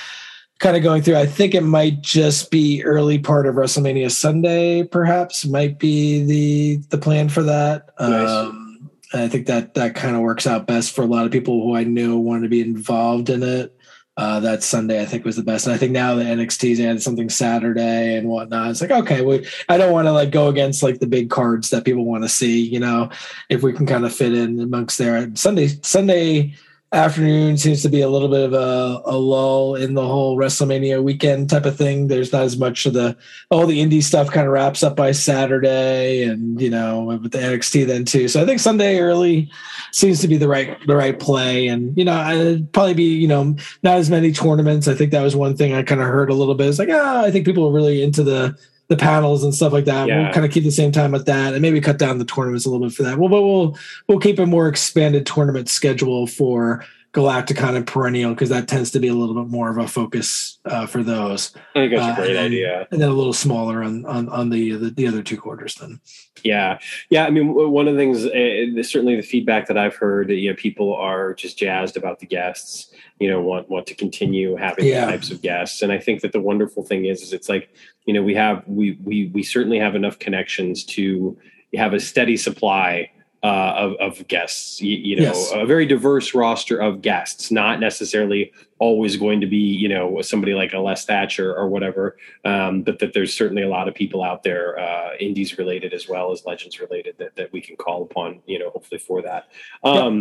kind 0.58 0.76
of 0.76 0.82
going 0.82 1.02
through 1.02 1.16
I 1.16 1.26
think 1.26 1.54
it 1.54 1.62
might 1.62 2.00
just 2.00 2.50
be 2.50 2.82
early 2.84 3.18
part 3.18 3.46
of 3.46 3.56
WrestleMania 3.56 4.10
Sunday 4.10 4.84
perhaps 4.84 5.46
might 5.46 5.78
be 5.78 6.24
the 6.24 6.76
the 6.88 6.98
plan 6.98 7.28
for 7.28 7.42
that 7.42 7.90
nice. 8.00 8.28
um, 8.28 8.90
I 9.14 9.28
think 9.28 9.46
that 9.46 9.74
that 9.74 9.94
kind 9.94 10.16
of 10.16 10.22
works 10.22 10.46
out 10.46 10.66
best 10.66 10.94
for 10.94 11.02
a 11.02 11.06
lot 11.06 11.26
of 11.26 11.32
people 11.32 11.62
who 11.62 11.76
I 11.76 11.84
knew 11.84 12.16
wanted 12.16 12.42
to 12.42 12.48
be 12.48 12.60
involved 12.60 13.30
in 13.30 13.42
it 13.42 13.76
uh, 14.16 14.40
that 14.40 14.62
Sunday, 14.62 15.02
I 15.02 15.04
think, 15.04 15.24
was 15.24 15.36
the 15.36 15.42
best. 15.42 15.66
And 15.66 15.74
I 15.74 15.78
think 15.78 15.92
now 15.92 16.14
the 16.14 16.24
NXT's 16.24 16.80
added 16.80 17.02
something 17.02 17.28
Saturday 17.28 18.16
and 18.16 18.28
whatnot. 18.28 18.70
It's 18.70 18.80
like, 18.80 18.90
okay, 18.90 19.22
we, 19.22 19.46
I 19.68 19.76
don't 19.76 19.92
want 19.92 20.06
to 20.06 20.12
like 20.12 20.30
go 20.30 20.48
against 20.48 20.82
like 20.82 21.00
the 21.00 21.06
big 21.06 21.28
cards 21.28 21.68
that 21.70 21.84
people 21.84 22.04
want 22.04 22.24
to 22.24 22.28
see. 22.28 22.60
You 22.60 22.80
know, 22.80 23.10
if 23.50 23.62
we 23.62 23.74
can 23.74 23.86
kind 23.86 24.06
of 24.06 24.14
fit 24.14 24.32
in 24.32 24.58
amongst 24.58 24.96
there. 24.96 25.30
Sunday, 25.34 25.68
Sunday 25.82 26.54
afternoon 26.92 27.56
seems 27.58 27.82
to 27.82 27.88
be 27.88 28.00
a 28.00 28.08
little 28.08 28.28
bit 28.28 28.44
of 28.44 28.52
a, 28.52 29.02
a, 29.06 29.16
lull 29.16 29.74
in 29.74 29.94
the 29.94 30.06
whole 30.06 30.36
WrestleMania 30.36 31.02
weekend 31.02 31.50
type 31.50 31.66
of 31.66 31.76
thing. 31.76 32.06
There's 32.06 32.32
not 32.32 32.42
as 32.42 32.56
much 32.56 32.86
of 32.86 32.92
the 32.92 33.16
all 33.50 33.66
the 33.66 33.80
indie 33.80 34.02
stuff 34.02 34.30
kind 34.30 34.46
of 34.46 34.52
wraps 34.52 34.82
up 34.82 34.94
by 34.94 35.10
Saturday, 35.12 36.22
and 36.22 36.60
you 36.60 36.70
know 36.70 37.04
with 37.04 37.32
the 37.32 37.38
NXT 37.38 37.86
then 37.86 38.04
too. 38.04 38.28
So 38.28 38.40
I 38.40 38.46
think 38.46 38.60
Sunday 38.60 39.00
early 39.00 39.50
seems 39.90 40.20
to 40.20 40.28
be 40.28 40.36
the 40.36 40.48
right 40.48 40.78
the 40.86 40.96
right 40.96 41.18
play, 41.18 41.66
and 41.66 41.96
you 41.98 42.04
know 42.04 42.14
I'd 42.14 42.72
probably 42.72 42.94
be 42.94 43.14
you 43.14 43.28
know 43.28 43.56
not 43.82 43.96
as 43.96 44.08
many 44.08 44.32
tournaments. 44.32 44.86
I 44.86 44.94
think 44.94 45.10
that 45.10 45.22
was 45.22 45.34
one 45.34 45.56
thing 45.56 45.74
I 45.74 45.82
kind 45.82 46.00
of 46.00 46.06
heard 46.06 46.30
a 46.30 46.34
little 46.34 46.54
bit. 46.54 46.68
It's 46.68 46.78
like 46.78 46.90
ah, 46.90 47.24
I 47.24 47.30
think 47.30 47.46
people 47.46 47.66
are 47.66 47.72
really 47.72 48.02
into 48.02 48.22
the 48.22 48.56
the 48.88 48.96
panels 48.96 49.42
and 49.42 49.54
stuff 49.54 49.72
like 49.72 49.84
that. 49.86 50.08
Yeah. 50.08 50.24
We'll 50.24 50.32
kind 50.32 50.46
of 50.46 50.52
keep 50.52 50.64
the 50.64 50.70
same 50.70 50.92
time 50.92 51.12
with 51.12 51.26
that, 51.26 51.54
and 51.54 51.62
maybe 51.62 51.80
cut 51.80 51.98
down 51.98 52.18
the 52.18 52.24
tournaments 52.24 52.66
a 52.66 52.70
little 52.70 52.86
bit 52.86 52.94
for 52.94 53.02
that. 53.02 53.18
Well, 53.18 53.28
but 53.28 53.42
we'll 53.42 53.78
we'll 54.08 54.20
keep 54.20 54.38
a 54.38 54.46
more 54.46 54.68
expanded 54.68 55.26
tournament 55.26 55.68
schedule 55.68 56.26
for 56.26 56.84
Galacticon 57.12 57.76
and 57.76 57.86
Perennial 57.86 58.34
because 58.34 58.50
that 58.50 58.68
tends 58.68 58.90
to 58.90 59.00
be 59.00 59.08
a 59.08 59.14
little 59.14 59.34
bit 59.34 59.50
more 59.50 59.70
of 59.70 59.78
a 59.78 59.88
focus 59.88 60.58
uh, 60.66 60.86
for 60.86 61.02
those. 61.02 61.56
I 61.74 61.80
think 61.80 61.92
that's 61.92 62.06
uh, 62.06 62.12
a 62.12 62.24
great 62.24 62.36
and, 62.36 62.46
idea, 62.46 62.86
and 62.90 63.00
then 63.00 63.08
a 63.08 63.14
little 63.14 63.32
smaller 63.32 63.82
on 63.82 64.04
on, 64.04 64.28
on 64.28 64.50
the, 64.50 64.72
the, 64.72 64.90
the 64.90 65.06
other 65.08 65.22
two 65.22 65.38
quarters. 65.38 65.76
Then, 65.76 66.00
yeah, 66.46 66.78
yeah. 67.10 67.26
I 67.26 67.30
mean, 67.30 67.54
one 67.54 67.88
of 67.88 67.94
the 67.94 68.00
things, 68.00 68.24
uh, 68.24 68.82
certainly 68.82 69.16
the 69.16 69.22
feedback 69.22 69.66
that 69.66 69.76
I've 69.76 69.96
heard, 69.96 70.30
you 70.30 70.50
know, 70.50 70.56
people 70.56 70.94
are 70.94 71.34
just 71.34 71.58
jazzed 71.58 71.96
about 71.96 72.20
the 72.20 72.26
guests. 72.26 72.92
You 73.18 73.30
know, 73.30 73.40
want 73.40 73.68
want 73.68 73.86
to 73.86 73.94
continue 73.94 74.56
having 74.56 74.86
yeah. 74.86 75.06
types 75.06 75.30
of 75.30 75.42
guests, 75.42 75.82
and 75.82 75.90
I 75.90 75.98
think 75.98 76.20
that 76.20 76.32
the 76.32 76.40
wonderful 76.40 76.84
thing 76.84 77.06
is, 77.06 77.22
is 77.22 77.32
it's 77.32 77.48
like 77.48 77.70
you 78.04 78.14
know 78.14 78.22
we 78.22 78.34
have 78.34 78.62
we 78.66 78.98
we 79.04 79.28
we 79.28 79.42
certainly 79.42 79.78
have 79.78 79.94
enough 79.94 80.18
connections 80.18 80.84
to 80.84 81.36
have 81.74 81.94
a 81.94 82.00
steady 82.00 82.36
supply 82.36 83.10
uh, 83.46 83.72
of, 83.84 83.90
of, 84.06 84.12
guests. 84.28 84.80
You, 84.86 84.96
you 85.08 85.16
know, 85.16 85.30
yes. 85.30 85.52
a 85.54 85.66
very 85.66 85.86
diverse 85.86 86.28
roster 86.34 86.76
of 86.86 86.92
guests, 87.10 87.50
not 87.50 87.74
necessarily 87.80 88.42
always 88.78 89.16
going 89.24 89.40
to 89.40 89.48
be, 89.56 89.64
you 89.82 89.88
know, 89.94 90.22
somebody 90.22 90.54
like 90.62 90.72
a 90.78 90.80
Les 90.86 91.04
Thatcher 91.10 91.50
or 91.60 91.66
whatever. 91.74 92.04
Um, 92.44 92.82
but 92.86 92.98
that 92.98 93.12
there's 93.14 93.34
certainly 93.40 93.62
a 93.62 93.68
lot 93.68 93.86
of 93.88 93.94
people 93.94 94.20
out 94.30 94.42
there, 94.42 94.66
uh, 94.86 95.10
indies 95.28 95.58
related 95.58 95.90
as 95.98 96.04
well 96.12 96.32
as 96.32 96.44
legends 96.44 96.76
related, 96.80 97.14
that, 97.18 97.32
that 97.36 97.52
we 97.54 97.60
can 97.66 97.76
call 97.76 98.02
upon, 98.02 98.28
you 98.46 98.58
know, 98.58 98.70
hopefully 98.70 99.00
for 99.08 99.22
that. 99.22 99.42
Um, 99.82 100.14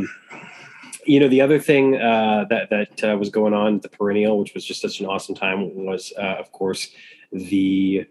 You 1.07 1.19
know, 1.19 1.29
the 1.29 1.41
other 1.41 1.59
thing 1.59 1.95
uh, 1.95 2.45
that 2.49 2.69
that 2.69 3.03
uh, 3.03 3.15
was 3.17 3.29
going 3.29 3.53
on 3.53 3.75
at 3.75 3.81
the 3.81 3.89
perennial, 3.89 4.39
which 4.39 4.53
was 4.55 4.65
just 4.65 4.81
such 4.81 4.99
an 5.01 5.05
awesome 5.05 5.35
time, 5.35 5.59
was 5.85 6.13
uh, 6.17 6.37
of 6.43 6.51
course 6.51 6.89
the 7.31 8.07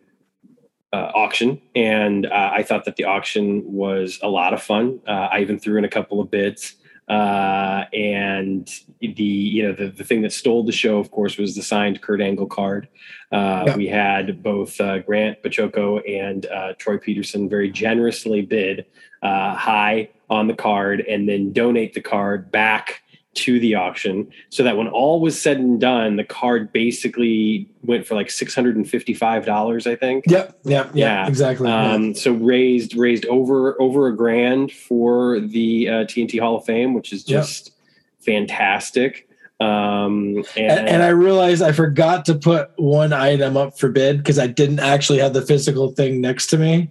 uh, 0.95 1.11
auction, 1.13 1.61
and 1.75 2.27
uh, 2.27 2.51
I 2.53 2.63
thought 2.63 2.85
that 2.85 2.95
the 2.95 3.03
auction 3.03 3.65
was 3.67 4.21
a 4.23 4.29
lot 4.29 4.55
of 4.55 4.63
fun. 4.63 5.01
Uh, 5.09 5.29
I 5.33 5.41
even 5.41 5.59
threw 5.59 5.77
in 5.77 5.85
a 5.85 5.89
couple 5.89 6.21
of 6.21 6.31
bids, 6.31 6.77
uh, 7.09 7.85
and 7.93 8.71
the 9.01 9.25
you 9.25 9.65
know 9.65 9.73
the, 9.73 9.89
the 9.89 10.05
thing 10.05 10.23
that 10.23 10.33
stole 10.33 10.63
the 10.63 10.71
show, 10.71 11.01
of 11.01 11.11
course, 11.11 11.37
was 11.37 11.57
the 11.57 11.63
signed 11.63 12.01
Kurt 12.01 12.21
Angle 12.21 12.47
card. 12.47 12.87
Uh, 13.33 13.65
yeah. 13.67 13.77
We 13.77 13.89
had 13.89 14.41
both 14.41 14.81
uh, 14.81 15.01
Grant 15.01 15.43
Baciocco 15.43 16.01
and 16.09 16.47
Troy 16.79 16.99
Peterson 16.99 17.49
very 17.49 17.71
generously 17.73 18.43
bid 18.43 18.87
high 19.21 20.11
on 20.31 20.47
the 20.47 20.55
card, 20.55 21.01
and 21.01 21.29
then 21.29 21.53
donate 21.53 21.95
the 21.95 22.03
card 22.03 22.53
back 22.53 23.03
to 23.35 23.59
the 23.61 23.75
auction 23.75 24.31
so 24.51 24.63
that 24.63 24.77
when 24.77 24.89
all 24.89 25.21
was 25.21 25.41
said 25.41 25.59
and 25.59 25.81
done 25.81 26.17
the 26.17 26.25
card 26.25 26.73
basically 26.73 27.69
went 27.83 28.07
for 28.07 28.15
like 28.15 28.29
$655 28.29 29.87
i 29.87 29.97
think 29.97 30.25
yep 30.29 30.59
yep 30.65 30.91
yeah 30.95 31.27
exactly 31.27 31.71
um, 31.71 32.05
yeah. 32.05 32.13
so 32.15 32.33
raised 32.33 32.97
raised 32.97 33.27
over 33.27 33.81
over 33.81 34.07
a 34.09 34.17
grand 34.17 34.73
for 34.73 35.41
the 35.41 35.89
uh, 35.89 35.93
tnt 36.05 36.41
hall 36.41 36.57
of 36.57 36.65
fame 36.65 36.95
which 36.95 37.13
is 37.13 37.25
just 37.25 37.67
yep. 37.67 38.25
fantastic 38.25 39.29
um, 39.61 40.45
and, 40.57 40.79
and, 40.79 40.89
and, 40.89 41.03
I 41.03 41.09
realized 41.09 41.63
I 41.63 41.71
forgot 41.71 42.25
to 42.27 42.35
put 42.35 42.71
one 42.77 43.13
item 43.13 43.57
up 43.57 43.79
for 43.79 43.89
bid 43.89 44.19
because 44.19 44.39
I 44.39 44.49
didn't 44.49 44.81
actually 44.81 45.21
have 45.21 45.33
the 45.33 45.43
physical 45.43 45.93
thing 45.93 46.21
next 46.21 46.49
to 46.49 46.59
me. 46.59 46.91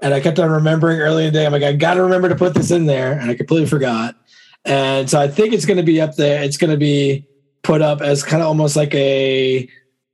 And 0.00 0.12
I 0.12 0.18
kept 0.18 0.40
on 0.40 0.50
remembering 0.50 1.00
early 1.00 1.26
in 1.26 1.32
the 1.32 1.38
day, 1.38 1.46
I'm 1.46 1.52
like, 1.52 1.62
I 1.62 1.72
got 1.72 1.94
to 1.94 2.02
remember 2.02 2.28
to 2.28 2.34
put 2.34 2.54
this 2.54 2.72
in 2.72 2.86
there. 2.86 3.12
And 3.12 3.30
I 3.30 3.34
completely 3.34 3.68
forgot. 3.68 4.16
And 4.64 5.10
so 5.10 5.20
I 5.20 5.28
think 5.28 5.52
it's 5.52 5.66
going 5.66 5.78
to 5.78 5.82
be 5.82 6.00
up 6.00 6.16
there. 6.16 6.42
It's 6.42 6.56
going 6.56 6.70
to 6.70 6.76
be 6.76 7.26
put 7.62 7.82
up 7.82 8.00
as 8.00 8.22
kind 8.22 8.42
of 8.42 8.48
almost 8.48 8.76
like 8.76 8.94
a 8.94 9.68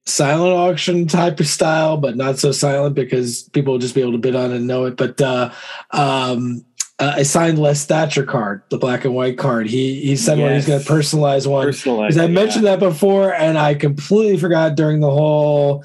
silent 0.06 0.54
auction 0.54 1.06
type 1.06 1.38
of 1.40 1.46
style, 1.46 1.96
but 1.96 2.16
not 2.16 2.38
so 2.38 2.52
silent 2.52 2.94
because 2.94 3.44
people 3.50 3.74
will 3.74 3.80
just 3.80 3.94
be 3.94 4.00
able 4.00 4.12
to 4.12 4.18
bid 4.18 4.34
on 4.34 4.52
it 4.52 4.56
and 4.56 4.66
know 4.66 4.87
it. 4.87 4.96
But 4.96 5.20
uh, 5.20 5.52
um, 5.90 6.64
uh, 6.98 7.14
I 7.16 7.22
signed 7.22 7.58
Les 7.58 7.84
Thatcher 7.84 8.24
card, 8.24 8.62
the 8.70 8.78
black 8.78 9.04
and 9.04 9.14
white 9.14 9.38
card. 9.38 9.68
He 9.68 10.00
he 10.00 10.16
said 10.16 10.38
yes. 10.38 10.64
he's 10.64 10.66
going 10.66 10.82
to 10.82 10.90
personalize 10.90 11.46
one. 11.46 11.68
Personalize 11.68 12.20
I 12.20 12.26
mentioned 12.26 12.64
yeah. 12.64 12.76
that 12.76 12.80
before, 12.80 13.34
and 13.34 13.58
I 13.58 13.74
completely 13.74 14.37
forgot 14.38 14.74
during 14.74 15.00
the 15.00 15.11
whole 15.11 15.84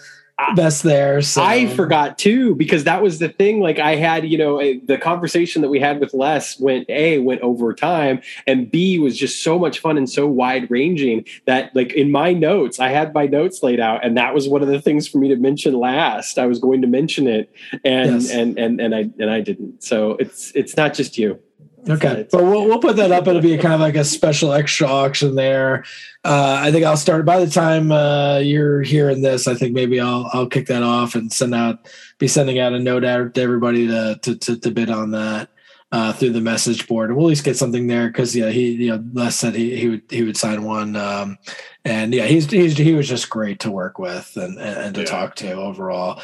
best 0.56 0.84
there. 0.84 1.22
So. 1.22 1.42
I 1.42 1.68
forgot 1.76 2.18
too 2.18 2.56
because 2.56 2.84
that 2.84 3.02
was 3.02 3.20
the 3.20 3.30
thing. 3.30 3.60
Like 3.60 3.80
I 3.80 3.96
had, 3.96 4.28
you 4.28 4.38
know, 4.38 4.60
eh, 4.60 4.80
the 4.84 4.98
conversation 4.98 5.62
that 5.62 5.70
we 5.70 5.80
had 5.80 6.00
with 6.00 6.14
Les 6.14 6.60
went 6.60 6.90
a 6.90 7.20
went 7.20 7.42
over 7.42 7.74
time, 7.74 8.22
and 8.48 8.70
b 8.70 9.00
was 9.00 9.18
just 9.18 9.44
so 9.44 9.58
much 9.58 9.80
fun 9.80 9.98
and 9.98 10.10
so 10.10 10.28
wide 10.28 10.70
ranging 10.70 11.26
that 11.46 11.76
like 11.76 11.94
in 11.94 12.12
my 12.12 12.34
notes 12.34 12.80
I 12.80 12.90
had 12.90 13.14
my 13.14 13.28
notes 13.28 13.64
laid 13.64 13.80
out, 13.80 14.06
and 14.06 14.18
that 14.18 14.34
was 14.34 14.48
one 14.48 14.62
of 14.62 14.68
the 14.68 14.82
things 14.82 15.08
for 15.08 15.18
me 15.18 15.28
to 15.30 15.36
mention 15.36 15.74
last. 15.74 16.38
I 16.38 16.46
was 16.46 16.60
going 16.60 16.82
to 16.82 16.88
mention 16.88 17.28
it, 17.28 17.52
and 17.84 18.22
yes. 18.22 18.32
and 18.32 18.58
and 18.58 18.80
and 18.80 18.96
I 18.96 19.10
and 19.20 19.30
I 19.30 19.42
didn't. 19.42 19.84
So 19.84 20.12
it's 20.20 20.52
it's 20.56 20.76
not 20.76 20.94
just 20.94 21.18
you. 21.18 21.40
Okay, 21.90 22.28
but 22.32 22.44
we'll 22.44 22.66
we'll 22.66 22.80
put 22.80 22.96
that 22.96 23.12
up. 23.12 23.28
It'll 23.28 23.42
be 23.42 23.58
kind 23.58 23.74
of 23.74 23.82
like 23.82 23.96
a 23.96 24.06
special 24.06 24.54
extra 24.54 24.88
auction 24.88 25.36
there. 25.36 25.84
Uh, 26.24 26.58
I 26.62 26.72
think 26.72 26.86
I'll 26.86 26.96
start 26.96 27.26
by 27.26 27.44
the 27.44 27.52
time 27.52 27.92
uh, 27.92 28.38
you're 28.38 28.82
hearing 28.82 29.22
this. 29.22 29.48
I 29.48 29.56
think 29.56 29.74
maybe 29.74 30.00
I'll 30.00 30.30
I'll 30.32 30.48
kick 30.48 30.68
that 30.68 30.84
off 30.84 31.16
and 31.16 31.32
send 31.32 31.54
out 31.54 31.90
be 32.20 32.28
sending 32.28 32.60
out 32.60 32.74
a 32.74 32.80
note 32.80 33.04
out 33.04 33.34
to 33.34 33.42
everybody 33.42 33.88
to 33.88 34.18
to 34.22 34.36
to, 34.36 34.60
to 34.60 34.72
bid 34.72 34.90
on 34.90 35.12
that 35.12 35.50
uh, 35.94 36.12
through 36.12 36.32
the 36.32 36.42
message 36.42 36.88
board. 36.88 37.10
And 37.10 37.18
we'll 37.18 37.28
at 37.28 37.30
least 37.30 37.44
get 37.44 37.58
something 37.58 37.88
there 37.88 38.08
because 38.08 38.36
yeah, 38.36 38.50
he 38.50 38.72
you 38.72 38.90
know 38.90 39.04
Les 39.14 39.36
said 39.36 39.54
he 39.54 39.76
he 39.76 39.90
would 39.90 40.04
he 40.10 40.24
would 40.24 40.38
sign 40.38 40.64
one. 40.64 40.96
Um, 40.96 41.38
and 41.86 42.14
yeah, 42.14 42.26
he's, 42.26 42.50
he's 42.50 42.78
he 42.78 42.94
was 42.94 43.08
just 43.08 43.30
great 43.30 43.60
to 43.60 43.72
work 43.72 44.00
with 44.00 44.36
and 44.36 44.58
and, 44.58 44.78
and 44.78 44.96
to 44.96 45.02
yeah. 45.02 45.08
talk 45.08 45.36
to 45.36 45.52
overall. 45.54 46.22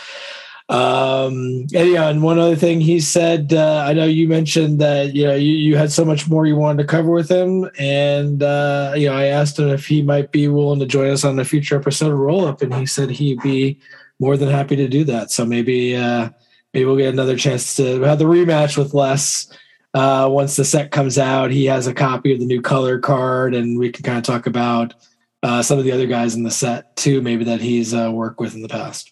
Um, 0.70 1.66
and 1.74 1.90
yeah, 1.90 2.10
and 2.10 2.22
one 2.22 2.38
other 2.38 2.56
thing 2.56 2.80
he 2.80 3.00
said, 3.00 3.54
uh, 3.54 3.84
I 3.88 3.94
know 3.94 4.06
you 4.06 4.28
mentioned 4.28 4.80
that 4.80 5.16
you 5.16 5.26
know 5.26 5.34
you, 5.34 5.54
you 5.54 5.78
had 5.78 5.92
so 5.92 6.06
much 6.06 6.30
more 6.30 6.46
you 6.46 6.56
wanted 6.56 6.84
to 6.84 6.88
cover 6.88 7.10
with 7.10 7.30
him, 7.30 7.68
and 7.80 8.44
uh, 8.44 8.94
you 8.96 9.10
know 9.10 9.16
I 9.16 9.26
asked 9.26 9.58
him 9.58 9.70
if 9.70 9.88
he 9.88 10.04
might 10.04 10.32
be 10.32 10.48
willing 10.48 10.80
to 10.80 10.86
join 10.86 11.10
us 11.10 11.24
on 11.26 11.40
a 11.40 11.46
future 11.46 11.76
episode 11.76 12.12
of 12.12 12.20
Roll 12.20 12.46
Up, 12.46 12.62
and 12.62 12.74
he 12.76 12.86
said 12.86 13.10
he'd 13.10 13.42
be 13.42 13.80
more 14.20 14.38
than 14.38 14.50
happy 14.50 14.76
to 14.76 14.88
do 14.88 15.04
that. 15.06 15.32
So 15.32 15.44
maybe 15.44 15.96
uh, 15.96 16.30
maybe 16.76 16.86
we'll 16.86 16.98
get 16.98 17.14
another 17.14 17.36
chance 17.36 17.76
to 17.78 18.02
have 18.04 18.20
the 18.20 18.26
rematch 18.26 18.78
with 18.78 18.94
Les. 18.94 19.52
Uh, 19.96 20.30
once 20.32 20.56
the 20.56 20.64
set 20.64 20.92
comes 20.92 21.18
out, 21.18 21.50
he 21.50 21.66
has 21.66 21.88
a 21.88 21.96
copy 21.96 22.32
of 22.32 22.40
the 22.40 22.46
new 22.46 22.62
color 22.62 23.00
card, 23.00 23.56
and 23.56 23.80
we 23.80 23.92
can 23.92 24.04
kind 24.04 24.20
of 24.20 24.24
talk 24.24 24.46
about 24.46 24.94
uh, 25.42 25.64
some 25.64 25.80
of 25.80 25.84
the 25.84 25.92
other 25.92 26.06
guys 26.06 26.36
in 26.36 26.44
the 26.44 26.52
set 26.52 26.96
too, 26.96 27.24
maybe 27.24 27.44
that 27.46 27.60
he's 27.60 27.92
uh, 27.92 28.12
worked 28.14 28.40
with 28.40 28.54
in 28.54 28.62
the 28.62 28.70
past 28.70 29.12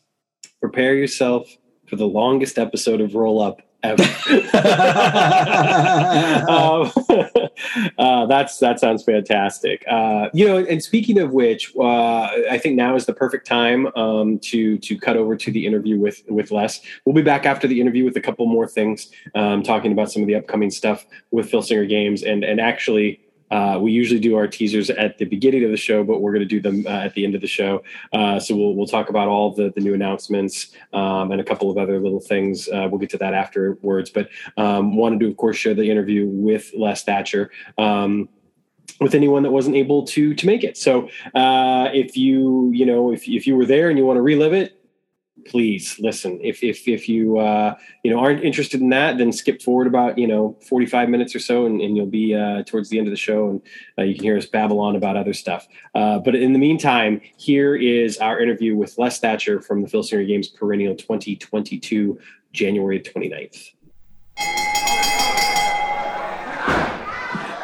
prepare 0.60 0.96
yourself 0.96 1.48
for 1.88 1.96
the 1.96 2.08
longest 2.08 2.58
episode 2.58 3.02
of 3.02 3.15
Roll 3.15 3.41
Up 3.41 3.62
um, 3.84 3.93
uh, 7.98 8.26
that's 8.26 8.58
that 8.58 8.80
sounds 8.80 9.04
fantastic. 9.04 9.86
Uh, 9.89 10.30
you 10.34 10.48
know, 10.48 10.58
and 10.58 10.84
speaking 10.84 11.20
of 11.20 11.32
which, 11.32 11.74
uh, 11.78 12.30
I 12.50 12.58
think 12.58 12.76
now 12.76 12.96
is 12.96 13.06
the 13.06 13.13
perfect 13.13 13.46
time 13.46 13.88
um, 13.96 14.39
to 14.39 14.80
to 14.80 14.98
cut 14.98 15.15
over 15.15 15.38
to 15.38 15.52
the 15.52 15.65
interview 15.65 16.00
with 16.00 16.24
with 16.28 16.52
Les. 16.52 16.82
We'll 17.06 17.13
be 17.13 17.22
back 17.22 17.46
after 17.46 17.67
the 17.67 17.80
interview 17.80 18.04
with 18.04 18.17
a 18.17 18.22
couple 18.22 18.48
more 18.48 18.67
things, 18.67 19.10
um, 19.36 19.62
talking 19.62 19.91
about 19.91 20.12
some 20.12 20.24
of 20.24 20.28
the 20.28 20.36
upcoming 20.36 20.72
stuff 20.72 21.06
with 21.30 21.50
Filsinger 21.50 21.88
Games, 21.88 22.24
and 22.24 22.43
and 22.43 22.60
actually 22.60 23.22
uh, 23.51 23.77
we 23.81 23.91
usually 23.91 24.19
do 24.19 24.36
our 24.36 24.47
teasers 24.47 24.89
at 24.89 25.17
the 25.17 25.25
beginning 25.25 25.63
of 25.63 25.71
the 25.71 25.77
show, 25.77 26.03
but 26.03 26.21
we're 26.21 26.31
going 26.31 26.47
to 26.47 26.47
do 26.47 26.60
them 26.60 26.86
uh, 26.86 27.05
at 27.05 27.13
the 27.13 27.23
end 27.23 27.36
of 27.36 27.41
the 27.41 27.47
show. 27.47 27.83
Uh, 28.13 28.39
so 28.39 28.55
we'll 28.55 28.75
we'll 28.75 28.88
talk 28.88 29.10
about 29.10 29.27
all 29.27 29.53
the 29.53 29.71
the 29.75 29.81
new 29.81 29.93
announcements 29.93 30.73
um, 30.93 31.31
and 31.31 31.39
a 31.39 31.43
couple 31.43 31.69
of 31.71 31.77
other 31.77 31.99
little 31.99 32.19
things. 32.19 32.67
Uh, 32.67 32.88
we'll 32.89 32.99
get 32.99 33.10
to 33.10 33.17
that 33.17 33.33
afterwards. 33.33 34.10
But 34.10 34.29
um, 34.57 34.95
wanted 34.95 35.19
to, 35.21 35.27
of 35.27 35.38
course, 35.38 35.57
share 35.57 35.73
the 35.73 35.89
interview 35.89 36.27
with 36.27 36.71
Les 36.75 37.03
Thatcher. 37.03 37.51
Um, 37.77 38.29
with 38.99 39.13
anyone 39.13 39.43
that 39.43 39.51
wasn't 39.51 39.75
able 39.75 40.05
to 40.07 40.33
to 40.33 40.45
make 40.45 40.63
it. 40.63 40.77
So 40.77 41.10
uh, 41.36 41.89
if 41.93 42.17
you 42.17 42.71
you 42.73 42.86
know 42.86 43.12
if 43.12 43.27
if 43.27 43.45
you 43.45 43.55
were 43.55 43.65
there 43.65 43.89
and 43.89 43.97
you 43.97 44.05
want 44.05 44.17
to 44.17 44.21
relive 44.21 44.53
it, 44.53 44.76
please 45.47 45.97
listen. 45.99 46.39
If 46.43 46.63
if 46.63 46.88
if 46.88 47.10
you 47.10 47.39
uh, 47.39 47.75
you 48.03 48.12
know 48.12 48.19
aren't 48.19 48.43
interested 48.43 48.81
in 48.81 48.89
that, 48.89 49.17
then 49.17 49.31
skip 49.31 49.62
forward 49.62 49.88
about 49.88 50.17
you 50.17 50.27
know 50.27 50.57
forty 50.67 50.86
five 50.86 51.10
minutes 51.10 51.33
or 51.36 51.39
so, 51.39 51.65
and, 51.65 51.81
and 51.81 51.95
you'll 51.95 52.05
be 52.05 52.36
uh, 52.36 52.63
towards 52.63 52.89
the 52.89 52.97
end 52.97 53.07
of 53.07 53.12
the 53.12 53.17
show, 53.17 53.49
and 53.49 53.62
uh, 53.97 54.03
you 54.03 54.15
can 54.15 54.23
hear 54.23 54.38
us 54.38 54.45
babble 54.45 54.79
on 54.79 54.95
about 54.95 55.17
other 55.17 55.33
stuff. 55.33 55.67
Uh, 55.95 56.19
but 56.19 56.36
in 56.36 56.53
the 56.53 56.60
meantime, 56.60 57.21
here 57.38 57.75
is 57.75 58.17
our 58.17 58.39
interview 58.39 58.75
with 58.75 58.97
Les 58.97 59.19
Thatcher 59.19 59.62
from 59.62 59.81
the 59.81 59.88
Filsinger 59.88 60.27
Games 60.27 60.47
Perennial 60.47 60.95
2022, 60.95 62.19
January 62.53 62.99
29th. 62.99 63.71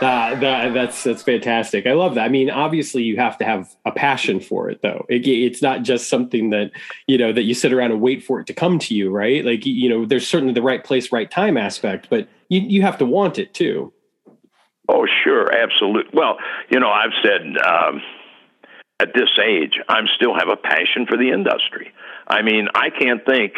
That, 0.04 0.74
that's 0.74 1.02
that's 1.04 1.24
fantastic. 1.24 1.88
I 1.88 1.94
love 1.94 2.16
that. 2.16 2.26
I 2.26 2.28
mean, 2.28 2.50
obviously, 2.50 3.04
you 3.04 3.16
have 3.16 3.38
to 3.38 3.46
have 3.46 3.74
a 3.86 3.92
passion 3.92 4.42
for 4.42 4.70
it, 4.70 4.82
though. 4.82 5.06
It, 5.08 5.26
it's 5.26 5.62
not 5.62 5.84
just 5.84 6.10
something 6.10 6.50
that 6.50 6.72
you 7.08 7.18
know 7.18 7.32
that 7.32 7.44
you 7.44 7.54
sit 7.54 7.72
around 7.72 7.92
and 7.92 8.02
wait 8.02 8.22
for 8.22 8.42
it 8.42 8.48
to 8.48 8.54
come 8.54 8.80
to 8.80 8.94
you, 8.94 9.10
right? 9.10 9.46
Like 9.46 9.66
you 9.66 9.88
know, 9.88 10.06
there's 10.06 10.28
certainly 10.28 10.54
the 10.54 10.62
right 10.62 10.84
place, 10.84 11.14
right 11.14 11.32
time 11.32 11.56
aspect, 11.56 12.08
but 12.10 12.28
you 12.50 12.60
you 12.60 12.82
have 12.82 12.98
to 12.98 13.06
want 13.06 13.40
it 13.40 13.54
too. 13.54 13.94
Oh, 14.90 15.08
sure, 15.24 15.50
absolutely. 15.56 16.12
Well, 16.14 16.38
you 16.70 16.82
know, 16.82 16.90
I've 16.90 17.14
said 17.24 17.56
um, 17.66 18.02
at 19.00 19.14
this 19.16 19.30
age, 19.42 19.80
I'm 19.88 20.08
still 20.18 20.34
have 20.38 20.50
a 20.50 20.58
passion 20.58 21.06
for 21.08 21.18
the 21.18 21.30
industry. 21.30 21.94
I 22.28 22.42
mean, 22.42 22.68
I 22.76 22.90
can't 22.90 23.26
think 23.26 23.54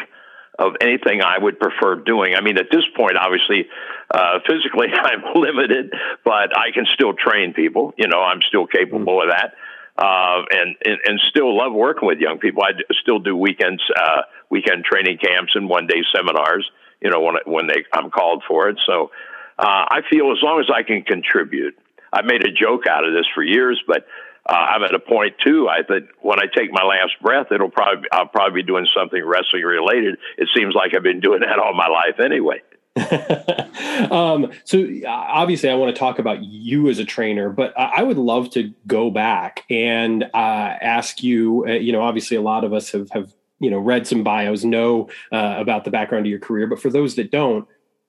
of 0.57 0.73
anything 0.81 1.21
I 1.21 1.37
would 1.37 1.59
prefer 1.59 1.95
doing. 1.95 2.35
I 2.35 2.41
mean, 2.41 2.57
at 2.57 2.67
this 2.71 2.83
point, 2.95 3.17
obviously, 3.17 3.67
uh, 4.13 4.39
physically 4.47 4.87
I'm 4.93 5.23
limited, 5.35 5.93
but 6.23 6.57
I 6.57 6.71
can 6.73 6.85
still 6.93 7.13
train 7.13 7.53
people. 7.53 7.93
You 7.97 8.07
know, 8.07 8.19
I'm 8.19 8.41
still 8.47 8.67
capable 8.67 9.21
of 9.21 9.29
that. 9.29 9.53
Uh, 9.97 10.43
and, 10.51 10.75
and, 10.83 10.97
and 11.05 11.21
still 11.29 11.55
love 11.57 11.71
working 11.71 12.05
with 12.05 12.19
young 12.19 12.37
people. 12.37 12.63
I 12.63 12.71
still 13.01 13.19
do 13.19 13.35
weekends, 13.35 13.81
uh, 13.95 14.23
weekend 14.49 14.83
training 14.83 15.19
camps 15.23 15.53
and 15.55 15.69
one 15.69 15.87
day 15.87 16.03
seminars, 16.13 16.69
you 17.01 17.09
know, 17.09 17.21
when, 17.21 17.35
when 17.45 17.67
they, 17.67 17.85
I'm 17.93 18.09
called 18.09 18.43
for 18.47 18.67
it. 18.67 18.77
So, 18.85 19.11
uh, 19.57 19.85
I 19.87 20.01
feel 20.11 20.33
as 20.33 20.39
long 20.43 20.59
as 20.59 20.65
I 20.73 20.83
can 20.83 21.01
contribute, 21.03 21.77
I've 22.11 22.25
made 22.25 22.45
a 22.45 22.51
joke 22.51 22.87
out 22.89 23.05
of 23.05 23.13
this 23.13 23.25
for 23.33 23.43
years, 23.43 23.81
but 23.87 24.05
uh, 24.47 24.53
I'm 24.53 24.83
at 24.83 24.93
a 24.93 24.99
point 24.99 25.35
too. 25.43 25.67
I 25.67 25.81
think 25.81 26.05
when 26.21 26.39
I 26.39 26.45
take 26.45 26.71
my 26.71 26.83
last 26.83 27.13
breath, 27.21 27.47
it'll 27.51 27.69
probably 27.69 28.07
I'll 28.11 28.27
probably 28.27 28.61
be 28.61 28.67
doing 28.67 28.87
something 28.95 29.23
wrestling 29.23 29.63
related. 29.63 30.17
It 30.37 30.49
seems 30.55 30.75
like 30.75 30.95
I've 30.95 31.03
been 31.03 31.19
doing 31.19 31.39
that 31.41 31.57
all 31.59 31.73
my 31.73 31.87
life 31.87 32.19
anyway. 32.19 32.61
um, 34.11 34.51
so 34.63 34.87
obviously, 35.07 35.69
I 35.69 35.75
want 35.75 35.93
to 35.93 35.99
talk 35.99 36.19
about 36.19 36.43
you 36.43 36.89
as 36.89 36.99
a 36.99 37.05
trainer, 37.05 37.49
but 37.49 37.73
I 37.77 38.03
would 38.03 38.17
love 38.17 38.51
to 38.51 38.71
go 38.87 39.09
back 39.09 39.63
and 39.69 40.23
uh, 40.23 40.27
ask 40.33 41.21
you. 41.21 41.65
Uh, 41.67 41.73
you 41.73 41.91
know, 41.91 42.01
obviously, 42.01 42.37
a 42.37 42.41
lot 42.41 42.63
of 42.63 42.71
us 42.71 42.91
have 42.91 43.09
have 43.09 43.33
you 43.59 43.71
know 43.71 43.79
read 43.79 44.05
some 44.05 44.23
bios, 44.23 44.63
know 44.63 45.09
uh, 45.31 45.55
about 45.57 45.83
the 45.83 45.91
background 45.91 46.25
of 46.25 46.29
your 46.29 46.39
career, 46.39 46.67
but 46.67 46.79
for 46.79 46.89
those 46.89 47.15
that 47.15 47.31
don't, 47.31 47.67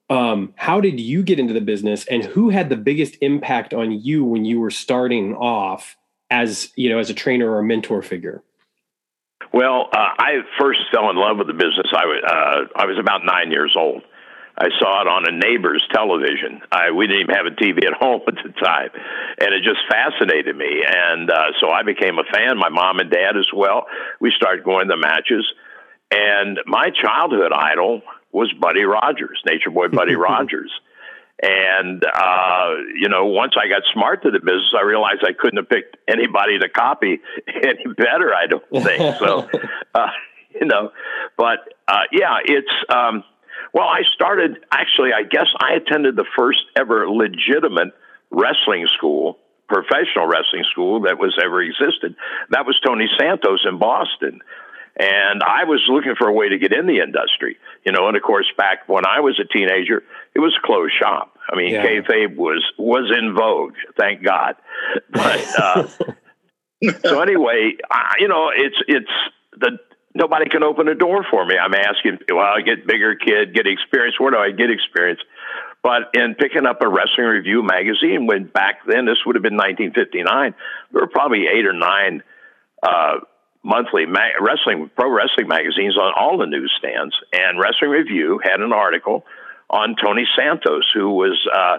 um, 0.09 0.53
how 0.55 0.79
did 0.79 0.99
you 0.99 1.21
get 1.21 1.39
into 1.39 1.53
the 1.53 1.61
business, 1.61 2.05
and 2.05 2.23
who 2.23 2.49
had 2.49 2.69
the 2.69 2.77
biggest 2.77 3.17
impact 3.21 3.73
on 3.73 3.91
you 3.91 4.23
when 4.23 4.45
you 4.45 4.59
were 4.59 4.71
starting 4.71 5.35
off 5.35 5.97
as 6.29 6.71
you 6.75 6.89
know 6.89 6.99
as 6.99 7.09
a 7.09 7.13
trainer 7.13 7.49
or 7.49 7.59
a 7.59 7.63
mentor 7.63 8.01
figure? 8.01 8.41
Well, 9.53 9.89
uh, 9.91 10.09
I 10.19 10.41
first 10.59 10.79
fell 10.91 11.09
in 11.09 11.15
love 11.15 11.37
with 11.37 11.47
the 11.47 11.53
business. 11.53 11.87
I 11.93 12.05
was 12.05 12.23
uh, 12.25 12.81
I 12.81 12.85
was 12.85 12.97
about 12.99 13.21
nine 13.25 13.51
years 13.51 13.75
old 13.77 14.03
I 14.57 14.69
saw 14.79 15.01
it 15.01 15.07
on 15.07 15.29
a 15.29 15.37
neighbor's 15.37 15.85
television. 15.93 16.61
I, 16.71 16.89
we 16.89 17.05
didn't 17.05 17.29
even 17.29 17.35
have 17.35 17.45
a 17.45 17.53
TV 17.53 17.85
at 17.85 17.93
home 18.01 18.21
at 18.27 18.35
the 18.41 18.51
time, 18.57 18.89
and 19.39 19.53
it 19.53 19.61
just 19.63 19.79
fascinated 19.87 20.57
me. 20.57 20.81
And 20.83 21.29
uh, 21.29 21.53
so 21.61 21.69
I 21.69 21.83
became 21.83 22.17
a 22.17 22.25
fan. 22.25 22.57
My 22.57 22.69
mom 22.69 22.97
and 22.97 23.11
dad 23.11 23.37
as 23.37 23.47
well. 23.53 23.85
We 24.19 24.33
started 24.35 24.65
going 24.65 24.87
to 24.89 24.97
matches, 24.97 25.45
and 26.09 26.59
my 26.65 26.89
childhood 26.89 27.51
idol 27.53 28.01
was 28.31 28.51
Buddy 28.59 28.83
Rogers, 28.83 29.41
Nature 29.45 29.69
Boy 29.69 29.89
Buddy 29.89 30.15
Rogers. 30.29 30.71
And 31.41 32.03
uh, 32.03 32.69
you 32.95 33.09
know, 33.09 33.25
once 33.25 33.53
I 33.57 33.67
got 33.67 33.83
smart 33.93 34.23
to 34.23 34.31
the 34.31 34.39
business, 34.39 34.73
I 34.77 34.83
realized 34.83 35.23
I 35.23 35.33
couldn't 35.33 35.57
have 35.57 35.69
picked 35.69 35.97
anybody 36.07 36.57
to 36.59 36.69
copy 36.69 37.19
any 37.47 37.85
better. 37.95 38.33
I 38.33 38.47
don't 38.47 38.83
think 38.83 39.17
so. 39.17 39.47
uh, 39.93 40.07
you 40.59 40.65
know, 40.65 40.91
but 41.37 41.59
uh, 41.87 42.01
yeah, 42.11 42.37
it's. 42.43 42.71
Um, 42.89 43.23
well, 43.73 43.87
I 43.87 44.01
started, 44.15 44.57
actually, 44.71 45.11
I 45.13 45.23
guess 45.23 45.47
I 45.59 45.73
attended 45.73 46.15
the 46.15 46.25
first 46.37 46.61
ever 46.75 47.09
legitimate 47.09 47.93
wrestling 48.31 48.87
school, 48.97 49.37
professional 49.67 50.25
wrestling 50.25 50.63
school 50.71 51.01
that 51.01 51.19
was 51.19 51.37
ever 51.43 51.61
existed. 51.61 52.15
That 52.49 52.65
was 52.65 52.79
Tony 52.85 53.07
Santos 53.19 53.65
in 53.69 53.77
Boston. 53.77 54.39
And 54.99 55.43
I 55.43 55.65
was 55.65 55.81
looking 55.89 56.15
for 56.17 56.27
a 56.27 56.33
way 56.33 56.49
to 56.49 56.57
get 56.57 56.73
in 56.73 56.87
the 56.87 56.99
industry, 56.99 57.57
you 57.85 57.91
know. 57.91 58.07
And 58.07 58.17
of 58.17 58.23
course, 58.23 58.47
back 58.57 58.89
when 58.89 59.05
I 59.05 59.19
was 59.19 59.39
a 59.39 59.45
teenager, 59.45 60.01
it 60.37 60.39
was 60.39 60.55
a 60.55 60.65
closed 60.65 60.93
shop. 60.93 61.35
I 61.51 61.57
mean, 61.57 61.73
yeah. 61.73 61.83
kayfabe 61.83 62.35
was 62.35 62.63
was 62.77 63.11
in 63.17 63.33
vogue, 63.35 63.73
thank 63.97 64.23
God. 64.23 64.55
But 65.11 65.41
uh, 65.59 65.87
so 67.03 67.21
anyway, 67.21 67.73
I, 67.89 68.13
you 68.19 68.27
know, 68.27 68.51
it's 68.55 68.77
it's 68.87 69.11
the 69.59 69.79
nobody 70.13 70.47
can 70.47 70.61
open 70.61 70.87
a 70.87 70.93
door 70.93 71.25
for 71.29 71.43
me. 71.43 71.57
I'm 71.57 71.73
asking, 71.73 72.19
well, 72.29 72.45
I 72.45 72.61
get 72.61 72.85
bigger 72.85 73.15
kid, 73.15 73.55
get 73.55 73.65
experience. 73.65 74.19
Where 74.19 74.29
do 74.29 74.37
I 74.37 74.51
get 74.51 74.69
experience? 74.69 75.19
But 75.81 76.13
in 76.13 76.35
picking 76.35 76.67
up 76.67 76.81
a 76.81 76.87
wrestling 76.87 77.27
review 77.27 77.63
magazine, 77.63 78.27
when 78.27 78.45
back 78.45 78.85
then 78.85 79.05
this 79.05 79.17
would 79.25 79.35
have 79.35 79.43
been 79.43 79.57
1959, 79.57 80.53
there 80.91 81.01
were 81.01 81.07
probably 81.07 81.45
eight 81.47 81.65
or 81.65 81.73
nine 81.73 82.21
uh, 82.83 83.25
monthly 83.63 84.05
ma- 84.05 84.37
wrestling 84.39 84.91
pro 84.95 85.09
wrestling 85.09 85.47
magazines 85.47 85.97
on 85.97 86.13
all 86.15 86.37
the 86.37 86.45
newsstands. 86.45 87.15
And 87.33 87.59
Wrestling 87.59 87.89
Review 87.91 88.39
had 88.43 88.61
an 88.61 88.73
article 88.73 89.25
on 89.69 89.95
Tony 90.01 90.25
Santos, 90.37 90.89
who 90.93 91.11
was 91.11 91.37
uh, 91.53 91.77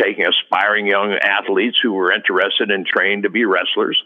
taking 0.00 0.26
aspiring 0.26 0.86
young 0.86 1.12
athletes 1.12 1.78
who 1.82 1.92
were 1.92 2.12
interested 2.12 2.70
and 2.70 2.86
trained 2.86 3.22
to 3.22 3.30
be 3.30 3.44
wrestlers, 3.44 4.02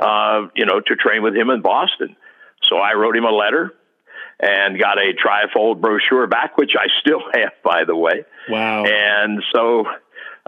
uh, 0.00 0.48
you 0.54 0.66
know, 0.66 0.80
to 0.80 0.96
train 0.96 1.22
with 1.22 1.34
him 1.34 1.50
in 1.50 1.62
Boston. 1.62 2.16
So 2.68 2.76
I 2.76 2.94
wrote 2.94 3.16
him 3.16 3.24
a 3.24 3.30
letter 3.30 3.74
and 4.40 4.78
got 4.78 4.98
a 4.98 5.12
trifold 5.14 5.80
brochure 5.80 6.26
back, 6.26 6.58
which 6.58 6.72
I 6.78 6.86
still 7.00 7.22
have, 7.34 7.52
by 7.64 7.84
the 7.86 7.96
way. 7.96 8.24
Wow. 8.48 8.84
And 8.84 9.42
so 9.54 9.86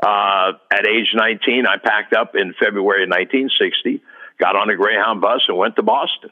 uh, 0.03 0.53
at 0.73 0.87
age 0.87 1.09
19, 1.15 1.67
I 1.67 1.77
packed 1.79 2.13
up 2.15 2.35
in 2.35 2.55
February 2.55 3.05
of 3.05 3.11
1960, 3.11 4.03
got 4.39 4.57
on 4.57 4.69
a 4.69 4.77
Greyhound 4.77 5.21
bus, 5.21 5.43
and 5.49 5.57
went 5.57 5.77
to 5.77 5.83
Boston. 5.83 6.31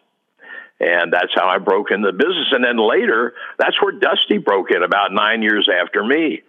And 0.83 1.13
that's 1.13 1.33
how 1.35 1.47
I 1.47 1.59
broke 1.59 1.93
into 1.93 2.11
the 2.11 2.17
business. 2.17 2.49
And 2.51 2.65
then 2.65 2.77
later, 2.77 3.35
that's 3.57 3.81
where 3.81 3.93
Dusty 3.93 4.39
broke 4.39 4.73
in 4.73 4.83
about 4.83 5.13
nine 5.13 5.41
years 5.41 5.69
after 5.71 6.05
me. 6.05 6.43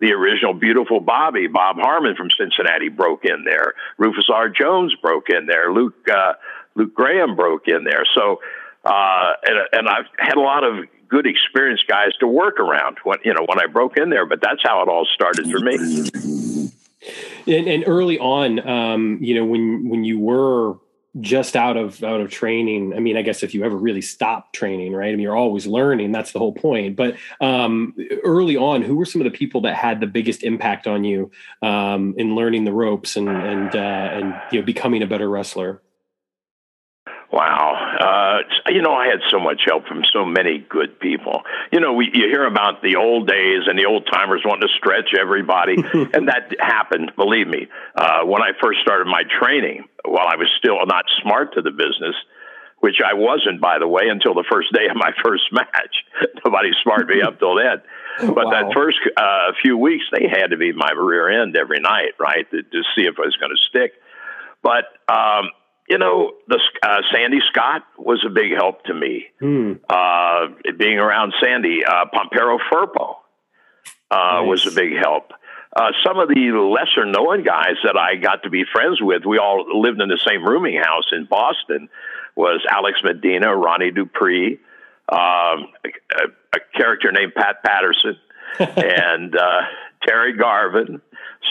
The 0.00 0.12
original 0.12 0.52
Beautiful 0.52 1.00
Bobby, 1.00 1.46
Bob 1.46 1.76
Harmon 1.78 2.16
from 2.16 2.28
Cincinnati, 2.36 2.88
broke 2.88 3.24
in 3.24 3.44
there. 3.44 3.74
Rufus 3.96 4.28
R. 4.32 4.48
Jones 4.48 4.94
broke 5.00 5.30
in 5.30 5.46
there. 5.46 5.72
Luke 5.72 5.94
uh, 6.12 6.34
Luke 6.74 6.94
Graham 6.94 7.36
broke 7.36 7.68
in 7.68 7.84
there. 7.84 8.04
So 8.16 8.40
uh, 8.84 9.32
and, 9.44 9.58
and 9.72 9.88
I've 9.88 10.06
had 10.18 10.36
a 10.36 10.40
lot 10.40 10.64
of 10.64 10.84
good 11.08 11.26
experienced 11.26 11.86
guys 11.88 12.12
to 12.20 12.26
work 12.26 12.60
around 12.60 12.98
when 13.04 13.18
you 13.24 13.32
know 13.34 13.44
when 13.46 13.60
I 13.60 13.66
broke 13.66 13.96
in 13.96 14.10
there. 14.10 14.26
But 14.26 14.40
that's 14.40 14.62
how 14.62 14.82
it 14.82 14.88
all 14.88 15.06
started 15.14 15.50
for 15.50 15.60
me. 15.60 15.74
And, 17.46 17.66
and 17.68 17.84
early 17.86 18.18
on, 18.18 18.66
um, 18.68 19.18
you 19.20 19.34
know, 19.34 19.44
when 19.44 19.88
when 19.88 20.04
you 20.04 20.18
were 20.18 20.74
just 21.20 21.56
out 21.56 21.76
of 21.76 22.02
out 22.02 22.20
of 22.20 22.30
training, 22.30 22.94
I 22.94 23.00
mean, 23.00 23.16
I 23.16 23.22
guess 23.22 23.42
if 23.42 23.54
you 23.54 23.64
ever 23.64 23.76
really 23.76 24.00
stop 24.00 24.52
training, 24.52 24.92
right? 24.92 25.08
I 25.08 25.12
mean, 25.12 25.20
you're 25.20 25.36
always 25.36 25.66
learning. 25.66 26.12
That's 26.12 26.32
the 26.32 26.38
whole 26.38 26.52
point. 26.52 26.96
But 26.96 27.16
um, 27.40 27.94
early 28.24 28.56
on, 28.56 28.82
who 28.82 28.96
were 28.96 29.04
some 29.04 29.20
of 29.20 29.30
the 29.30 29.36
people 29.36 29.62
that 29.62 29.74
had 29.74 30.00
the 30.00 30.06
biggest 30.06 30.42
impact 30.42 30.86
on 30.86 31.04
you 31.04 31.30
um, 31.62 32.14
in 32.16 32.34
learning 32.34 32.64
the 32.64 32.72
ropes 32.72 33.16
and 33.16 33.28
and 33.28 33.74
uh, 33.74 33.78
and 33.78 34.34
you 34.52 34.60
know 34.60 34.66
becoming 34.66 35.02
a 35.02 35.06
better 35.06 35.28
wrestler? 35.28 35.82
Wow. 37.30 37.67
Uh, 38.08 38.38
you 38.68 38.80
know, 38.80 38.94
I 38.94 39.06
had 39.06 39.20
so 39.28 39.38
much 39.38 39.62
help 39.66 39.86
from 39.86 40.02
so 40.12 40.24
many 40.24 40.64
good 40.66 40.98
people. 40.98 41.42
You 41.72 41.80
know, 41.80 41.92
we, 41.92 42.08
you 42.14 42.24
hear 42.32 42.46
about 42.46 42.80
the 42.80 42.96
old 42.96 43.28
days 43.28 43.64
and 43.66 43.78
the 43.78 43.84
old 43.84 44.08
timers 44.10 44.40
wanting 44.46 44.66
to 44.66 44.74
stretch 44.78 45.12
everybody, 45.18 45.76
and 46.14 46.28
that 46.28 46.54
happened. 46.58 47.12
Believe 47.16 47.48
me, 47.48 47.68
uh, 47.94 48.24
when 48.24 48.40
I 48.40 48.52
first 48.62 48.80
started 48.80 49.06
my 49.06 49.24
training, 49.38 49.84
while 50.04 50.26
I 50.26 50.36
was 50.36 50.48
still 50.58 50.78
not 50.86 51.04
smart 51.20 51.52
to 51.54 51.60
the 51.60 51.70
business, 51.70 52.16
which 52.80 52.96
I 53.04 53.12
wasn't, 53.12 53.60
by 53.60 53.78
the 53.78 53.88
way, 53.88 54.08
until 54.08 54.32
the 54.32 54.44
first 54.50 54.72
day 54.72 54.86
of 54.88 54.96
my 54.96 55.10
first 55.24 55.44
match. 55.52 55.94
Nobody 56.44 56.70
smarted 56.82 57.08
me 57.08 57.20
up 57.20 57.38
till 57.38 57.56
then. 57.56 57.82
But 58.18 58.46
wow. 58.46 58.50
that 58.50 58.74
first 58.74 58.98
uh, 59.16 59.52
few 59.62 59.78
weeks, 59.78 60.04
they 60.10 60.26
had 60.26 60.50
to 60.50 60.56
be 60.56 60.72
my 60.72 60.90
rear 60.90 61.40
end 61.40 61.56
every 61.56 61.78
night, 61.78 62.18
right, 62.18 62.50
to, 62.50 62.62
to 62.64 62.82
see 62.96 63.02
if 63.02 63.14
I 63.16 63.22
was 63.22 63.36
going 63.36 63.54
to 63.54 63.62
stick. 63.70 63.92
But 64.60 64.90
um, 65.08 65.50
you 65.88 65.98
know, 65.98 66.32
the 66.46 66.60
uh, 66.82 67.00
Sandy 67.12 67.38
Scott 67.50 67.82
was 67.96 68.24
a 68.26 68.30
big 68.30 68.52
help 68.52 68.84
to 68.84 68.94
me. 68.94 69.26
Hmm. 69.40 69.74
Uh, 69.88 70.48
being 70.76 70.98
around 70.98 71.32
Sandy, 71.42 71.80
uh, 71.84 72.04
Pampero 72.12 72.58
Firpo 72.70 73.16
uh, 74.10 74.40
nice. 74.40 74.48
was 74.48 74.66
a 74.66 74.70
big 74.70 74.92
help. 74.96 75.32
Uh, 75.74 75.92
some 76.04 76.18
of 76.18 76.28
the 76.28 76.50
lesser 76.50 77.04
known 77.04 77.44
guys 77.44 77.76
that 77.84 77.96
I 77.96 78.16
got 78.16 78.42
to 78.42 78.50
be 78.50 78.64
friends 78.72 79.00
with, 79.00 79.24
we 79.24 79.38
all 79.38 79.64
lived 79.80 80.00
in 80.00 80.08
the 80.08 80.20
same 80.26 80.44
rooming 80.44 80.80
house 80.82 81.10
in 81.12 81.26
Boston, 81.26 81.88
was 82.34 82.64
Alex 82.70 83.00
Medina, 83.04 83.54
Ronnie 83.54 83.90
Dupree, 83.90 84.58
um, 85.10 85.68
a, 85.84 86.24
a, 86.54 86.58
character 86.74 87.12
named 87.12 87.34
Pat 87.34 87.62
Patterson, 87.62 88.16
and 88.58 89.36
uh, 89.36 89.60
Terry 90.06 90.36
Garvin. 90.36 91.00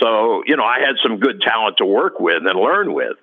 So, 0.02 0.44
you 0.46 0.58
know, 0.58 0.64
I 0.64 0.80
had 0.80 0.96
some 1.02 1.20
good 1.20 1.42
talent 1.42 1.78
to 1.78 1.86
work 1.86 2.20
with 2.20 2.44
and 2.46 2.60
learn 2.60 2.94
with. 2.94 3.18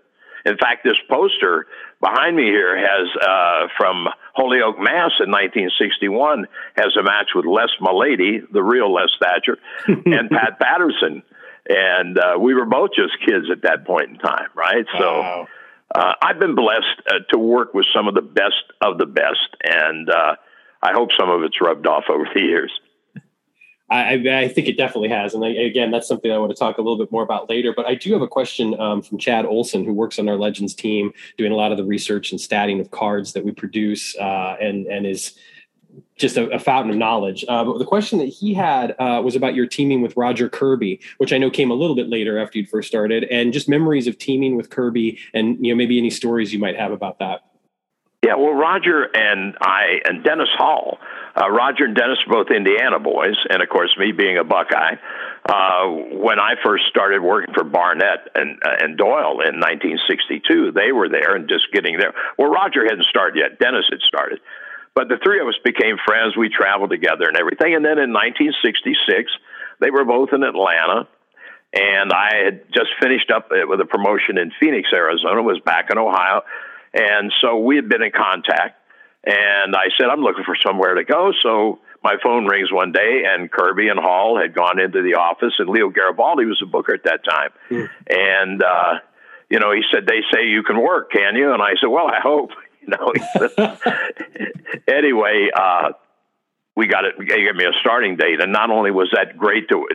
In 0.44 0.56
fact, 0.58 0.84
this 0.84 0.96
poster 1.08 1.66
behind 2.00 2.36
me 2.36 2.44
here 2.44 2.76
has 2.76 3.08
uh, 3.20 3.68
from 3.76 4.06
Holyoke, 4.34 4.78
Mass, 4.78 5.12
in 5.20 5.30
1961, 5.30 6.46
has 6.76 6.96
a 6.98 7.02
match 7.02 7.30
with 7.34 7.46
Les 7.46 7.70
Milady, 7.80 8.42
the 8.52 8.62
real 8.62 8.92
Les 8.92 9.08
Thatcher, 9.20 9.58
and 9.86 10.30
Pat 10.30 10.58
Patterson, 10.58 11.22
and 11.68 12.18
uh, 12.18 12.38
we 12.38 12.54
were 12.54 12.66
both 12.66 12.90
just 12.94 13.12
kids 13.26 13.46
at 13.50 13.62
that 13.62 13.86
point 13.86 14.10
in 14.10 14.18
time, 14.18 14.48
right? 14.54 14.86
So. 14.98 15.46
Uh, 15.94 16.12
I've 16.20 16.40
been 16.40 16.56
blessed 16.56 17.02
uh, 17.08 17.18
to 17.30 17.38
work 17.38 17.72
with 17.72 17.86
some 17.94 18.08
of 18.08 18.14
the 18.14 18.22
best 18.22 18.64
of 18.80 18.98
the 18.98 19.06
best, 19.06 19.46
and 19.62 20.10
uh, 20.10 20.34
I 20.82 20.92
hope 20.92 21.10
some 21.16 21.30
of 21.30 21.42
it's 21.44 21.60
rubbed 21.60 21.86
off 21.86 22.04
over 22.10 22.24
the 22.34 22.40
years. 22.40 22.72
I, 23.94 24.42
I, 24.42 24.48
think 24.48 24.68
it 24.68 24.76
definitely 24.76 25.08
has. 25.08 25.34
And 25.34 25.44
I, 25.44 25.48
again, 25.48 25.90
that's 25.90 26.08
something 26.08 26.30
I 26.30 26.38
want 26.38 26.50
to 26.50 26.56
talk 26.56 26.78
a 26.78 26.82
little 26.82 26.98
bit 26.98 27.10
more 27.12 27.22
about 27.22 27.48
later. 27.48 27.72
But 27.74 27.86
I 27.86 27.94
do 27.94 28.12
have 28.12 28.22
a 28.22 28.28
question 28.28 28.78
um, 28.80 29.02
from 29.02 29.18
Chad 29.18 29.46
Olson, 29.46 29.84
who 29.84 29.92
works 29.92 30.18
on 30.18 30.28
our 30.28 30.36
Legends 30.36 30.74
team, 30.74 31.12
doing 31.36 31.52
a 31.52 31.56
lot 31.56 31.70
of 31.72 31.78
the 31.78 31.84
research 31.84 32.30
and 32.30 32.40
statting 32.40 32.80
of 32.80 32.90
cards 32.90 33.32
that 33.32 33.44
we 33.44 33.52
produce, 33.52 34.16
uh, 34.16 34.56
and 34.60 34.86
and 34.86 35.06
is 35.06 35.38
just 36.16 36.36
a, 36.36 36.48
a 36.50 36.58
fountain 36.58 36.90
of 36.90 36.96
knowledge. 36.96 37.44
Uh, 37.48 37.64
but 37.64 37.78
the 37.78 37.84
question 37.84 38.18
that 38.18 38.26
he 38.26 38.54
had 38.54 38.94
uh, 38.98 39.20
was 39.24 39.36
about 39.36 39.54
your 39.54 39.66
teaming 39.66 40.02
with 40.02 40.16
Roger 40.16 40.48
Kirby, 40.48 41.00
which 41.18 41.32
I 41.32 41.38
know 41.38 41.50
came 41.50 41.70
a 41.70 41.74
little 41.74 41.96
bit 41.96 42.08
later 42.08 42.38
after 42.38 42.58
you'd 42.58 42.68
first 42.68 42.88
started, 42.88 43.24
and 43.24 43.52
just 43.52 43.68
memories 43.68 44.06
of 44.06 44.18
teaming 44.18 44.56
with 44.56 44.70
Kirby, 44.70 45.18
and 45.32 45.64
you 45.64 45.72
know 45.72 45.76
maybe 45.76 45.98
any 45.98 46.10
stories 46.10 46.52
you 46.52 46.58
might 46.58 46.76
have 46.76 46.92
about 46.92 47.18
that. 47.18 47.42
Yeah, 48.24 48.36
well, 48.36 48.54
Roger 48.54 49.04
and 49.12 49.54
I 49.60 50.00
and 50.06 50.24
Dennis 50.24 50.48
Hall. 50.56 50.96
Uh, 51.36 51.50
Roger 51.50 51.84
and 51.84 51.94
Dennis 51.94 52.16
both 52.26 52.46
Indiana 52.48 52.98
boys, 52.98 53.36
and 53.50 53.60
of 53.60 53.68
course, 53.68 53.94
me 53.98 54.12
being 54.12 54.38
a 54.38 54.44
Buckeye. 54.44 54.96
Uh, 55.44 56.16
when 56.24 56.40
I 56.40 56.54
first 56.64 56.86
started 56.88 57.20
working 57.20 57.52
for 57.52 57.64
Barnett 57.64 58.32
and 58.34 58.56
uh, 58.64 58.80
and 58.80 58.96
Doyle 58.96 59.44
in 59.44 59.60
1962, 59.60 60.72
they 60.72 60.90
were 60.90 61.10
there 61.10 61.36
and 61.36 61.50
just 61.50 61.68
getting 61.70 61.98
there. 61.98 62.14
Well, 62.38 62.48
Roger 62.48 62.84
hadn't 62.88 63.04
started 63.12 63.36
yet; 63.36 63.58
Dennis 63.58 63.84
had 63.90 64.00
started, 64.00 64.40
but 64.94 65.08
the 65.08 65.20
three 65.22 65.40
of 65.40 65.46
us 65.46 65.60
became 65.62 66.00
friends. 66.00 66.34
We 66.34 66.48
traveled 66.48 66.96
together 66.96 67.28
and 67.28 67.36
everything. 67.36 67.76
And 67.76 67.84
then 67.84 68.00
in 68.00 68.08
1966, 68.08 69.04
they 69.84 69.90
were 69.90 70.06
both 70.06 70.32
in 70.32 70.42
Atlanta, 70.42 71.04
and 71.76 72.08
I 72.08 72.40
had 72.40 72.72
just 72.72 72.88
finished 73.02 73.28
up 73.28 73.52
uh, 73.52 73.68
with 73.68 73.84
a 73.84 73.86
promotion 73.86 74.38
in 74.40 74.48
Phoenix, 74.56 74.88
Arizona. 74.94 75.42
Was 75.42 75.60
back 75.60 75.92
in 75.92 75.98
Ohio 75.98 76.40
and 76.94 77.32
so 77.40 77.58
we 77.58 77.76
had 77.76 77.88
been 77.88 78.02
in 78.02 78.12
contact. 78.12 78.80
And 79.26 79.74
I 79.74 79.88
said, 79.98 80.08
I'm 80.10 80.20
looking 80.20 80.44
for 80.44 80.56
somewhere 80.64 80.94
to 80.94 81.04
go. 81.04 81.32
So 81.42 81.80
my 82.02 82.16
phone 82.22 82.44
rings 82.46 82.70
one 82.70 82.92
day, 82.92 83.22
and 83.26 83.50
Kirby 83.50 83.88
and 83.88 83.98
Hall 83.98 84.38
had 84.38 84.54
gone 84.54 84.78
into 84.78 85.02
the 85.02 85.14
office, 85.14 85.54
and 85.58 85.68
Leo 85.68 85.88
Garibaldi 85.88 86.44
was 86.44 86.60
a 86.62 86.66
booker 86.66 86.94
at 86.94 87.04
that 87.04 87.24
time. 87.24 87.50
Mm. 87.70 87.88
And, 88.10 88.62
uh, 88.62 88.98
you 89.48 89.58
know, 89.58 89.72
he 89.72 89.82
said, 89.92 90.06
They 90.06 90.20
say 90.32 90.46
you 90.46 90.62
can 90.62 90.80
work, 90.80 91.10
can 91.10 91.36
you? 91.36 91.52
And 91.52 91.62
I 91.62 91.72
said, 91.80 91.88
Well, 91.88 92.06
I 92.06 92.20
hope. 92.22 92.50
You 92.84 92.90
know, 92.98 93.14
anyway, 94.86 95.48
uh, 95.56 95.92
we 96.76 96.86
got 96.86 97.06
it. 97.06 97.14
He 97.18 97.24
gave 97.24 97.54
me 97.54 97.64
a 97.64 97.72
starting 97.80 98.16
date, 98.16 98.42
and 98.42 98.52
not 98.52 98.68
only 98.68 98.90
was 98.90 99.08
that 99.14 99.38
great 99.38 99.70
to 99.70 99.88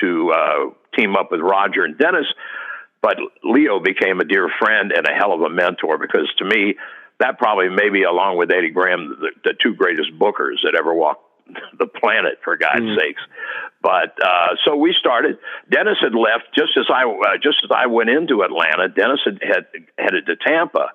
to 0.00 0.30
uh, 0.30 0.70
team 0.94 1.16
up 1.16 1.30
with 1.30 1.40
Roger 1.40 1.84
and 1.84 1.96
Dennis, 1.96 2.26
but 3.04 3.18
Leo 3.42 3.80
became 3.80 4.20
a 4.20 4.24
dear 4.24 4.48
friend 4.58 4.90
and 4.90 5.06
a 5.06 5.12
hell 5.12 5.34
of 5.34 5.42
a 5.42 5.50
mentor 5.50 5.98
because 5.98 6.26
to 6.38 6.44
me, 6.46 6.74
that 7.20 7.36
probably 7.36 7.68
maybe 7.68 8.02
along 8.02 8.38
with 8.38 8.50
Eddie 8.50 8.70
Graham, 8.70 9.18
the, 9.20 9.30
the 9.44 9.54
two 9.62 9.74
greatest 9.74 10.18
bookers 10.18 10.64
that 10.64 10.74
ever 10.74 10.94
walked 10.94 11.20
the 11.78 11.86
planet 11.86 12.40
for 12.42 12.56
God's 12.56 12.80
mm. 12.80 12.98
sakes. 12.98 13.20
But 13.82 14.16
uh, 14.24 14.56
so 14.64 14.76
we 14.76 14.96
started. 14.98 15.36
Dennis 15.70 15.98
had 16.00 16.14
left 16.14 16.44
just 16.56 16.72
as 16.78 16.86
I 16.88 17.04
uh, 17.04 17.36
just 17.36 17.58
as 17.62 17.70
I 17.76 17.88
went 17.88 18.08
into 18.08 18.40
Atlanta. 18.40 18.88
Dennis 18.88 19.20
had, 19.22 19.38
had 19.42 19.66
headed 19.98 20.24
to 20.24 20.36
Tampa, 20.36 20.88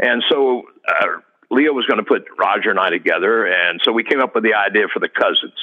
and 0.00 0.24
so 0.28 0.64
uh, 0.88 1.22
Leo 1.52 1.72
was 1.72 1.86
going 1.86 2.02
to 2.02 2.04
put 2.04 2.26
Roger 2.36 2.70
and 2.70 2.80
I 2.80 2.90
together, 2.90 3.46
and 3.46 3.80
so 3.84 3.92
we 3.92 4.02
came 4.02 4.20
up 4.20 4.34
with 4.34 4.42
the 4.42 4.54
idea 4.54 4.88
for 4.92 4.98
the 4.98 5.08
cousins 5.08 5.54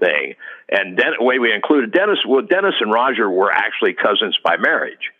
thing. 0.00 0.36
And 0.70 0.96
Den- 0.96 1.18
the 1.18 1.24
way 1.24 1.38
we 1.38 1.52
included 1.52 1.92
Dennis, 1.92 2.18
well, 2.26 2.40
Dennis 2.40 2.76
and 2.80 2.90
Roger 2.90 3.28
were 3.28 3.52
actually 3.52 3.92
cousins 3.92 4.38
by 4.42 4.56
marriage. 4.56 5.12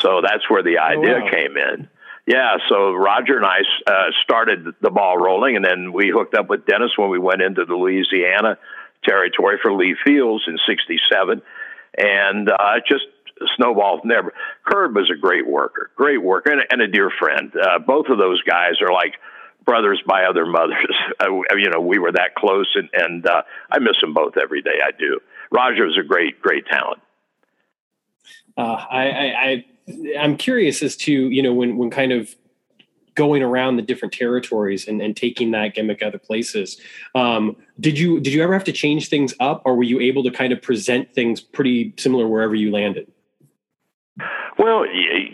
So 0.00 0.20
that's 0.22 0.48
where 0.48 0.62
the 0.62 0.78
idea 0.78 1.16
oh, 1.16 1.24
wow. 1.24 1.30
came 1.30 1.56
in. 1.56 1.88
Yeah, 2.26 2.56
so 2.68 2.92
Roger 2.92 3.36
and 3.36 3.46
I 3.46 3.60
uh, 3.86 4.10
started 4.22 4.66
the 4.80 4.90
ball 4.90 5.16
rolling, 5.16 5.56
and 5.56 5.64
then 5.64 5.92
we 5.92 6.12
hooked 6.14 6.34
up 6.34 6.48
with 6.48 6.66
Dennis 6.66 6.92
when 6.96 7.10
we 7.10 7.18
went 7.18 7.42
into 7.42 7.64
the 7.64 7.74
Louisiana 7.74 8.58
territory 9.04 9.58
for 9.60 9.72
Lee 9.72 9.96
Fields 10.04 10.44
in 10.46 10.58
'67, 10.66 11.42
and 11.98 12.48
uh, 12.50 12.74
just 12.86 13.06
snowballed 13.56 14.02
from 14.02 14.10
there. 14.10 14.32
Curb 14.64 14.94
was 14.94 15.10
a 15.10 15.18
great 15.18 15.46
worker, 15.46 15.90
great 15.96 16.22
worker, 16.22 16.52
and, 16.52 16.62
and 16.70 16.80
a 16.80 16.88
dear 16.88 17.10
friend. 17.18 17.52
Uh, 17.56 17.78
both 17.78 18.06
of 18.08 18.18
those 18.18 18.42
guys 18.42 18.80
are 18.82 18.92
like 18.92 19.14
brothers 19.64 20.02
by 20.06 20.24
other 20.24 20.46
mothers. 20.46 20.96
Uh, 21.20 21.54
you 21.54 21.68
know, 21.68 21.80
we 21.80 21.98
were 21.98 22.12
that 22.12 22.34
close, 22.34 22.74
and, 22.74 22.88
and 22.94 23.26
uh, 23.26 23.42
I 23.70 23.78
miss 23.78 24.00
them 24.00 24.14
both 24.14 24.38
every 24.42 24.62
day. 24.62 24.78
I 24.82 24.90
do. 24.90 25.20
Roger 25.52 25.84
was 25.84 25.98
a 25.98 26.02
great, 26.02 26.40
great 26.40 26.64
talent. 26.66 27.02
Uh, 28.56 28.62
I, 28.62 29.04
I, 29.04 29.64
I'm 30.18 30.36
curious 30.36 30.82
as 30.82 30.96
to 30.98 31.12
you 31.12 31.42
know 31.42 31.52
when 31.52 31.76
when 31.76 31.90
kind 31.90 32.12
of 32.12 32.34
going 33.14 33.42
around 33.42 33.76
the 33.76 33.82
different 33.82 34.14
territories 34.14 34.88
and, 34.88 35.02
and 35.02 35.16
taking 35.16 35.50
that 35.50 35.74
gimmick 35.74 36.02
other 36.02 36.18
places. 36.18 36.80
Um, 37.14 37.56
did 37.78 37.98
you 37.98 38.20
did 38.20 38.32
you 38.32 38.42
ever 38.42 38.52
have 38.52 38.64
to 38.64 38.72
change 38.72 39.08
things 39.08 39.34
up, 39.40 39.62
or 39.64 39.74
were 39.76 39.82
you 39.82 40.00
able 40.00 40.22
to 40.24 40.30
kind 40.30 40.52
of 40.52 40.62
present 40.62 41.12
things 41.14 41.40
pretty 41.40 41.94
similar 41.98 42.26
wherever 42.28 42.54
you 42.54 42.70
landed? 42.70 43.10
Well, 44.58 44.84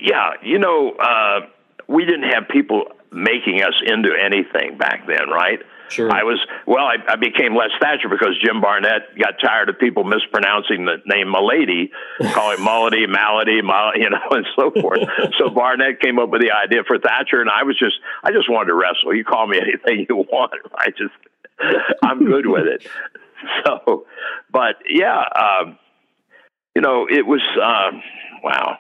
yeah, 0.01 0.31
you 0.43 0.59
know, 0.59 0.93
uh, 0.93 1.41
we 1.89 2.05
didn't 2.05 2.31
have 2.33 2.49
people 2.49 2.85
making 3.13 3.63
us 3.63 3.75
into 3.85 4.11
anything 4.21 4.79
back 4.79 5.07
then, 5.07 5.29
right? 5.29 5.61
Sure. 5.89 6.11
I 6.11 6.25
was 6.25 6.39
well. 6.67 6.85
I, 6.85 6.97
I 7.09 7.17
became 7.17 7.55
Les 7.55 7.71
Thatcher 7.81 8.09
because 8.09 8.37
Jim 8.45 8.61
Barnett 8.61 9.17
got 9.19 9.35
tired 9.43 9.69
of 9.69 9.79
people 9.79 10.05
mispronouncing 10.05 10.85
the 10.85 10.97
name 11.07 11.31
Milady, 11.31 11.91
calling 12.33 12.63
Malady, 12.63 13.07
Malady, 13.07 13.63
Mal, 13.63 13.97
you 13.97 14.11
know, 14.11 14.19
and 14.31 14.47
so 14.57 14.71
forth. 14.81 15.01
so 15.39 15.49
Barnett 15.51 16.01
came 16.01 16.19
up 16.19 16.31
with 16.31 16.43
the 16.43 16.51
idea 16.51 16.83
for 16.87 16.99
Thatcher, 16.99 17.41
and 17.41 17.51
I 17.51 17.63
was 17.63 17.79
just, 17.79 17.97
I 18.25 18.33
just 18.33 18.51
wanted 18.51 18.69
to 18.69 18.75
wrestle. 18.75 19.15
You 19.15 19.25
call 19.25 19.47
me 19.47 19.59
anything 19.61 20.07
you 20.09 20.17
want. 20.17 20.53
I 20.75 20.91
just, 20.91 21.15
I'm 22.03 22.25
good 22.25 22.47
with 22.47 22.67
it. 22.67 22.87
So, 23.65 24.07
but 24.51 24.77
yeah, 24.89 25.23
um, 25.35 25.79
you 26.75 26.83
know, 26.83 27.07
it 27.09 27.27
was 27.27 27.43
um, 27.63 28.03
wow. 28.43 28.79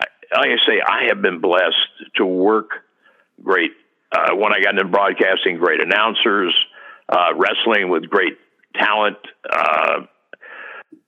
Like 0.00 0.50
I 0.50 0.66
say, 0.66 0.82
I 0.86 1.06
have 1.08 1.22
been 1.22 1.40
blessed 1.40 2.14
to 2.16 2.26
work 2.26 2.70
great 3.42 3.70
uh, 4.12 4.34
when 4.34 4.52
I 4.52 4.60
got 4.60 4.74
into 4.74 4.86
broadcasting, 4.86 5.58
great 5.58 5.80
announcers, 5.80 6.54
uh, 7.08 7.34
wrestling 7.36 7.90
with 7.90 8.08
great 8.08 8.38
talent. 8.74 9.18
Uh, 9.48 10.06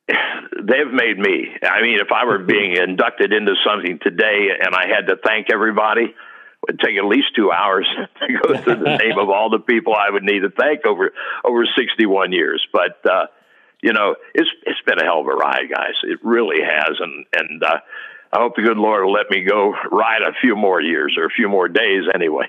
they've 0.08 0.92
made 0.92 1.18
me. 1.18 1.48
I 1.62 1.82
mean, 1.82 1.98
if 2.00 2.12
I 2.12 2.24
were 2.24 2.38
being 2.44 2.76
inducted 2.76 3.32
into 3.32 3.54
something 3.64 3.98
today 4.02 4.48
and 4.60 4.74
I 4.74 4.86
had 4.88 5.06
to 5.08 5.16
thank 5.24 5.48
everybody, 5.52 6.04
it 6.04 6.14
would 6.66 6.80
take 6.80 6.96
at 6.98 7.04
least 7.04 7.28
two 7.34 7.50
hours 7.50 7.88
to 8.20 8.38
go 8.42 8.60
through 8.60 8.84
the 8.84 8.96
name 8.98 9.18
of 9.18 9.30
all 9.30 9.50
the 9.50 9.60
people 9.60 9.94
I 9.94 10.10
would 10.10 10.24
need 10.24 10.40
to 10.40 10.50
thank 10.50 10.84
over 10.86 11.12
over 11.44 11.64
61 11.64 12.32
years. 12.32 12.64
But 12.72 13.00
uh, 13.10 13.26
you 13.82 13.92
know, 13.92 14.16
it's 14.34 14.50
it's 14.64 14.80
been 14.86 14.98
a 15.00 15.04
hell 15.04 15.20
of 15.20 15.26
a 15.26 15.34
ride, 15.34 15.70
guys. 15.70 15.94
It 16.02 16.18
really 16.22 16.62
has, 16.62 16.96
and 17.00 17.24
and 17.34 17.62
uh, 17.62 17.78
I 18.32 18.40
hope 18.40 18.56
the 18.56 18.62
good 18.62 18.76
Lord 18.76 19.04
will 19.04 19.12
let 19.12 19.30
me 19.30 19.42
go 19.42 19.74
ride 19.90 20.22
a 20.22 20.32
few 20.40 20.54
more 20.54 20.80
years 20.82 21.16
or 21.18 21.24
a 21.24 21.30
few 21.30 21.48
more 21.48 21.68
days 21.68 22.04
anyway. 22.14 22.46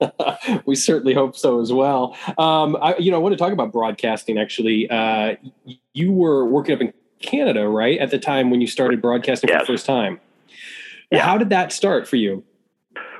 we 0.66 0.74
certainly 0.74 1.14
hope 1.14 1.36
so 1.36 1.60
as 1.60 1.72
well. 1.72 2.16
Um, 2.38 2.76
I, 2.80 2.96
you 2.98 3.10
know, 3.10 3.16
I 3.16 3.20
want 3.20 3.32
to 3.32 3.38
talk 3.38 3.52
about 3.52 3.72
broadcasting. 3.72 4.38
Actually, 4.38 4.88
uh, 4.90 5.36
you 5.92 6.12
were 6.12 6.44
working 6.44 6.74
up 6.74 6.80
in 6.80 6.92
Canada, 7.20 7.68
right, 7.68 7.98
at 7.98 8.10
the 8.10 8.18
time 8.18 8.50
when 8.50 8.60
you 8.60 8.66
started 8.66 9.02
broadcasting 9.02 9.48
yes. 9.48 9.60
for 9.60 9.66
the 9.66 9.72
first 9.72 9.86
time. 9.86 10.20
Yeah. 11.10 11.24
How 11.24 11.38
did 11.38 11.50
that 11.50 11.72
start 11.72 12.06
for 12.06 12.16
you? 12.16 12.44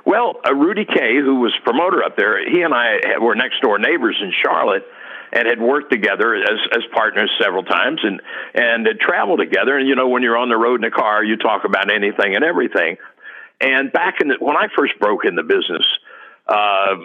Well, 0.05 0.35
uh, 0.47 0.55
Rudy 0.55 0.85
Kay, 0.85 1.17
who 1.17 1.35
was 1.35 1.53
promoter 1.63 2.03
up 2.03 2.15
there, 2.15 2.49
he 2.49 2.61
and 2.61 2.73
I 2.73 3.17
were 3.19 3.35
next 3.35 3.61
door 3.61 3.77
neighbors 3.77 4.17
in 4.21 4.31
Charlotte 4.43 4.85
and 5.31 5.47
had 5.47 5.61
worked 5.61 5.91
together 5.91 6.35
as 6.35 6.59
as 6.75 6.83
partners 6.93 7.31
several 7.39 7.63
times 7.63 8.01
and 8.03 8.21
and 8.53 8.87
had 8.87 8.99
traveled 8.99 9.39
together 9.39 9.77
and 9.77 9.87
you 9.87 9.95
know 9.95 10.07
when 10.07 10.23
you're 10.23 10.37
on 10.37 10.49
the 10.49 10.57
road 10.57 10.79
in 10.79 10.83
a 10.83 10.91
car 10.91 11.23
you 11.23 11.37
talk 11.37 11.65
about 11.65 11.91
anything 11.91 12.35
and 12.35 12.43
everything 12.43 12.97
and 13.61 13.91
back 13.91 14.21
in 14.21 14.29
the, 14.29 14.37
when 14.39 14.57
I 14.57 14.67
first 14.75 14.97
broke 14.99 15.25
in 15.25 15.35
the 15.35 15.43
business 15.43 15.85
uh, 16.49 16.95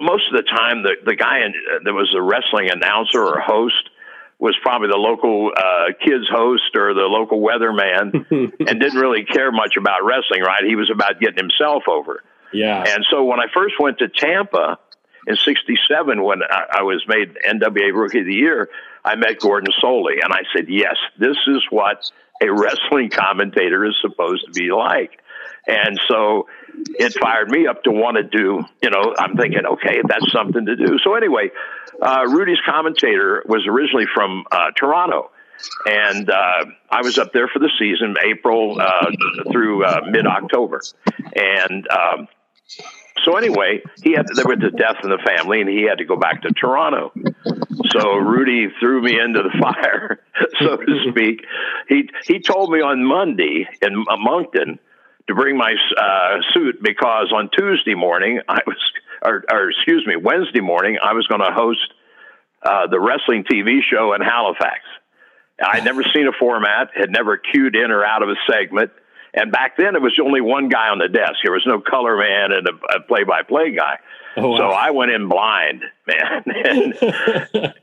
most 0.00 0.24
of 0.30 0.36
the 0.36 0.42
time 0.42 0.82
the 0.82 0.94
the 1.04 1.16
guy 1.16 1.40
in, 1.40 1.52
uh, 1.52 1.78
that 1.84 1.92
was 1.92 2.14
a 2.16 2.22
wrestling 2.22 2.70
announcer 2.70 3.20
or 3.22 3.40
host 3.40 3.90
was 4.38 4.56
probably 4.62 4.88
the 4.88 4.96
local 4.96 5.52
uh, 5.56 5.92
kids 6.04 6.28
host 6.28 6.74
or 6.74 6.94
the 6.94 7.06
local 7.06 7.40
weatherman 7.40 8.26
and 8.68 8.80
didn't 8.80 8.98
really 8.98 9.24
care 9.24 9.52
much 9.52 9.76
about 9.78 10.04
wrestling 10.04 10.42
right 10.42 10.64
he 10.64 10.76
was 10.76 10.90
about 10.90 11.20
getting 11.20 11.38
himself 11.38 11.84
over 11.88 12.22
yeah 12.52 12.84
and 12.86 13.04
so 13.10 13.24
when 13.24 13.40
I 13.40 13.46
first 13.54 13.74
went 13.78 13.98
to 13.98 14.08
Tampa 14.08 14.78
in 15.26 15.36
'67 15.36 16.22
when 16.22 16.42
I, 16.42 16.80
I 16.80 16.82
was 16.82 17.04
made 17.06 17.36
NWA 17.46 17.94
Rookie 17.94 18.20
of 18.20 18.26
the 18.26 18.34
Year. 18.34 18.68
I 19.04 19.16
met 19.16 19.40
Gordon 19.40 19.72
Solie, 19.82 20.22
and 20.22 20.32
I 20.32 20.42
said, 20.54 20.66
"Yes, 20.68 20.96
this 21.18 21.36
is 21.48 21.64
what 21.70 22.08
a 22.40 22.52
wrestling 22.52 23.10
commentator 23.10 23.84
is 23.84 23.96
supposed 24.00 24.44
to 24.46 24.52
be 24.52 24.70
like." 24.70 25.18
And 25.66 26.00
so 26.08 26.46
it 26.74 27.14
fired 27.20 27.50
me 27.50 27.66
up 27.66 27.82
to 27.84 27.90
want 27.90 28.16
to 28.16 28.22
do, 28.22 28.62
you 28.82 28.90
know, 28.90 29.14
I'm 29.16 29.36
thinking, 29.36 29.62
okay, 29.64 30.00
that's 30.06 30.30
something 30.32 30.66
to 30.66 30.76
do. 30.76 30.98
So 31.04 31.14
anyway, 31.14 31.50
uh, 32.00 32.24
Rudy's 32.28 32.60
commentator 32.66 33.42
was 33.46 33.66
originally 33.68 34.06
from 34.14 34.44
uh, 34.50 34.70
Toronto. 34.76 35.30
And 35.86 36.28
uh, 36.28 36.64
I 36.90 37.02
was 37.02 37.18
up 37.18 37.32
there 37.32 37.46
for 37.46 37.60
the 37.60 37.70
season, 37.78 38.16
April 38.24 38.80
uh, 38.80 39.06
through 39.52 39.84
uh, 39.84 40.00
mid 40.10 40.26
October. 40.26 40.80
And 41.36 41.86
um, 41.88 42.28
so 43.22 43.36
anyway, 43.36 43.82
he 44.02 44.12
had 44.12 44.26
there 44.34 44.46
was 44.46 44.58
a 44.58 44.76
death 44.76 45.04
in 45.04 45.10
the 45.10 45.22
family, 45.24 45.60
and 45.60 45.68
he 45.68 45.84
had 45.88 45.98
to 45.98 46.04
go 46.04 46.16
back 46.16 46.42
to 46.42 46.52
Toronto. 46.52 47.12
So 47.90 48.16
Rudy 48.16 48.68
threw 48.80 49.02
me 49.02 49.18
into 49.20 49.42
the 49.42 49.56
fire, 49.60 50.20
so 50.58 50.76
to 50.76 51.10
speak. 51.10 51.44
He 51.88 52.08
he 52.24 52.40
told 52.40 52.70
me 52.70 52.80
on 52.80 53.04
Monday 53.04 53.68
in 53.82 54.04
Moncton 54.18 54.80
to 55.28 55.34
bring 55.34 55.56
my 55.56 55.74
uh, 55.96 56.38
suit 56.52 56.82
because 56.82 57.32
on 57.34 57.50
Tuesday 57.56 57.94
morning 57.94 58.40
I 58.48 58.60
was, 58.66 58.76
or, 59.22 59.44
or 59.50 59.70
excuse 59.70 60.06
me, 60.06 60.16
Wednesday 60.16 60.60
morning 60.60 60.98
I 61.02 61.14
was 61.14 61.26
going 61.26 61.40
to 61.40 61.52
host 61.52 61.92
uh, 62.62 62.86
the 62.88 63.00
wrestling 63.00 63.44
TV 63.44 63.80
show 63.88 64.14
in 64.14 64.20
Halifax. 64.20 64.80
I'd 65.64 65.84
never 65.84 66.02
seen 66.14 66.26
a 66.26 66.32
format, 66.38 66.88
had 66.94 67.10
never 67.10 67.36
cued 67.36 67.76
in 67.76 67.90
or 67.90 68.04
out 68.04 68.22
of 68.22 68.28
a 68.28 68.34
segment 68.50 68.90
and 69.34 69.50
back 69.50 69.76
then, 69.78 69.96
it 69.96 70.02
was 70.02 70.12
only 70.22 70.40
one 70.40 70.68
guy 70.68 70.88
on 70.88 70.98
the 70.98 71.08
desk. 71.08 71.36
There 71.42 71.52
was 71.52 71.64
no 71.66 71.80
color 71.80 72.16
man 72.16 72.52
and 72.52 72.68
a, 72.68 73.00
play 73.00 73.24
by 73.24 73.42
play 73.42 73.74
guy. 73.74 73.98
Oh, 74.36 74.50
wow. 74.50 74.58
So 74.58 74.64
I 74.68 74.90
went 74.90 75.10
in 75.10 75.28
blind, 75.28 75.84
man. 76.06 76.44
and, 76.46 76.94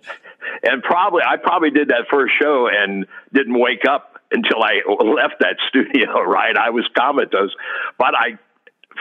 and 0.63 0.83
probably, 0.83 1.23
I 1.27 1.37
probably 1.37 1.71
did 1.71 1.89
that 1.89 2.05
first 2.11 2.33
show 2.39 2.67
and 2.71 3.07
didn't 3.33 3.57
wake 3.57 3.85
up 3.89 4.08
until 4.31 4.63
I 4.63 4.81
left 5.03 5.39
that 5.39 5.57
studio, 5.69 6.21
right? 6.21 6.55
I 6.57 6.69
was 6.69 6.87
comatose. 6.97 7.55
But 7.97 8.15
I, 8.15 8.39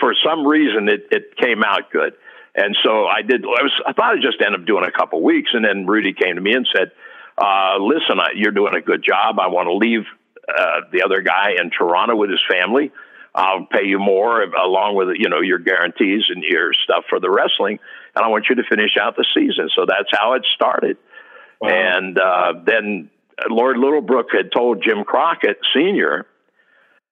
for 0.00 0.14
some 0.24 0.46
reason, 0.46 0.88
it, 0.88 1.08
it 1.10 1.36
came 1.36 1.62
out 1.62 1.90
good. 1.90 2.14
And 2.54 2.76
so 2.82 3.06
I 3.06 3.22
did, 3.22 3.44
I, 3.44 3.62
was, 3.62 3.72
I 3.86 3.92
thought 3.92 4.16
I'd 4.16 4.22
just 4.22 4.42
end 4.44 4.54
up 4.54 4.66
doing 4.66 4.84
a 4.84 4.90
couple 4.90 5.22
weeks. 5.22 5.50
And 5.52 5.64
then 5.64 5.86
Rudy 5.86 6.12
came 6.12 6.34
to 6.34 6.40
me 6.40 6.54
and 6.54 6.66
said, 6.74 6.90
uh, 7.36 7.78
listen, 7.78 8.18
I, 8.18 8.30
you're 8.34 8.52
doing 8.52 8.74
a 8.74 8.80
good 8.80 9.04
job. 9.04 9.38
I 9.38 9.46
want 9.46 9.68
to 9.68 9.74
leave 9.74 10.06
uh, 10.48 10.80
the 10.92 11.02
other 11.04 11.20
guy 11.20 11.54
in 11.60 11.70
Toronto 11.70 12.16
with 12.16 12.30
his 12.30 12.42
family. 12.50 12.90
I'll 13.34 13.66
pay 13.66 13.84
you 13.84 13.98
more 13.98 14.42
along 14.42 14.96
with 14.96 15.08
you 15.16 15.28
know 15.28 15.40
your 15.40 15.58
guarantees 15.58 16.24
and 16.28 16.42
your 16.42 16.72
stuff 16.72 17.04
for 17.08 17.20
the 17.20 17.30
wrestling, 17.30 17.78
and 18.16 18.24
I 18.24 18.28
want 18.28 18.46
you 18.48 18.56
to 18.56 18.64
finish 18.68 18.96
out 19.00 19.16
the 19.16 19.26
season. 19.34 19.68
So 19.76 19.84
that's 19.86 20.08
how 20.10 20.32
it 20.32 20.44
started. 20.54 20.96
Wow. 21.60 21.68
And 21.68 22.18
uh, 22.18 22.52
then 22.64 23.10
Lord 23.48 23.76
Littlebrook 23.76 24.26
had 24.32 24.50
told 24.52 24.82
Jim 24.82 25.04
Crockett 25.04 25.58
Senior, 25.74 26.26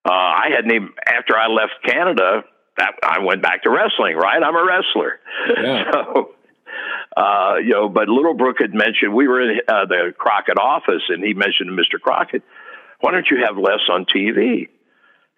uh, 0.05 0.13
I 0.13 0.49
hadn't 0.55 0.71
even 0.71 0.91
after 1.07 1.37
I 1.37 1.49
left 1.49 1.75
Canada. 1.85 2.45
That 2.79 2.93
I 3.03 3.21
went 3.21 3.43
back 3.43 3.63
to 3.63 3.71
wrestling. 3.71 4.17
Right, 4.17 4.43
I'm 4.43 4.55
a 4.55 4.65
wrestler. 4.65 5.21
Yeah. 5.63 5.85
So. 5.93 6.33
Uh, 7.17 7.55
you 7.65 7.71
know, 7.71 7.89
but 7.89 8.09
Littlebrook 8.09 8.61
had 8.61 8.75
mentioned 8.75 9.15
we 9.15 9.27
were 9.27 9.41
in 9.41 9.61
uh, 9.67 9.87
the 9.87 10.13
Crockett 10.19 10.59
office, 10.59 11.03
and 11.09 11.25
he 11.25 11.33
mentioned 11.33 11.71
to 11.71 11.73
Mr. 11.73 11.99
Crockett, 11.99 12.43
why 13.01 13.13
don't 13.13 13.27
you 13.31 13.39
have 13.47 13.57
Les 13.57 13.81
on 13.89 14.05
TV? 14.05 14.69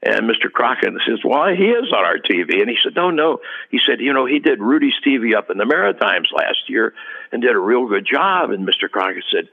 And 0.02 0.30
Mr. 0.30 0.50
Crockett 0.52 0.92
says, 1.06 1.18
Why? 1.22 1.56
He 1.56 1.64
is 1.64 1.92
on 1.92 2.04
our 2.04 2.18
TV. 2.18 2.60
And 2.60 2.70
he 2.70 2.76
said, 2.82 2.94
No, 2.94 3.10
no. 3.10 3.38
He 3.70 3.80
said, 3.84 4.00
You 4.00 4.12
know, 4.12 4.26
he 4.26 4.38
did 4.38 4.60
Rudy's 4.60 4.94
TV 5.06 5.36
up 5.36 5.50
in 5.50 5.58
the 5.58 5.66
Maritimes 5.66 6.28
last 6.32 6.68
year 6.68 6.94
and 7.32 7.42
did 7.42 7.54
a 7.54 7.58
real 7.58 7.88
good 7.88 8.06
job. 8.06 8.50
And 8.50 8.66
Mr. 8.66 8.88
Crockett 8.90 9.24
said, 9.32 9.48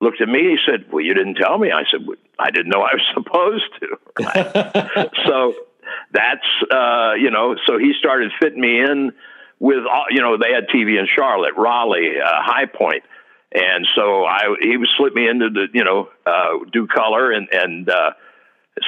Looked 0.00 0.20
at 0.20 0.28
me. 0.28 0.40
He 0.40 0.56
said, 0.66 0.92
Well, 0.92 1.04
you 1.04 1.14
didn't 1.14 1.36
tell 1.36 1.58
me. 1.58 1.70
I 1.70 1.82
said, 1.90 2.06
well, 2.06 2.16
I 2.38 2.50
didn't 2.50 2.68
know 2.68 2.82
I 2.82 2.94
was 2.94 3.06
supposed 3.14 3.64
to. 3.80 5.10
so 5.26 5.54
that's, 6.12 6.46
uh, 6.70 7.14
you 7.14 7.30
know, 7.30 7.56
so 7.66 7.78
he 7.78 7.92
started 7.98 8.32
fitting 8.40 8.60
me 8.60 8.80
in 8.80 9.12
with, 9.58 9.84
all, 9.90 10.06
you 10.10 10.20
know, 10.20 10.36
they 10.36 10.52
had 10.52 10.68
TV 10.68 10.98
in 10.98 11.06
Charlotte, 11.14 11.54
Raleigh, 11.56 12.20
uh, 12.22 12.42
High 12.42 12.66
Point 12.66 13.04
and 13.52 13.86
so 13.94 14.24
I 14.24 14.54
he 14.60 14.76
would 14.76 14.88
slip 14.96 15.14
me 15.14 15.28
into 15.28 15.48
the 15.50 15.66
you 15.72 15.84
know 15.84 16.08
uh, 16.26 16.64
do 16.72 16.86
color 16.86 17.30
and 17.30 17.48
and 17.52 17.88
uh, 17.88 18.10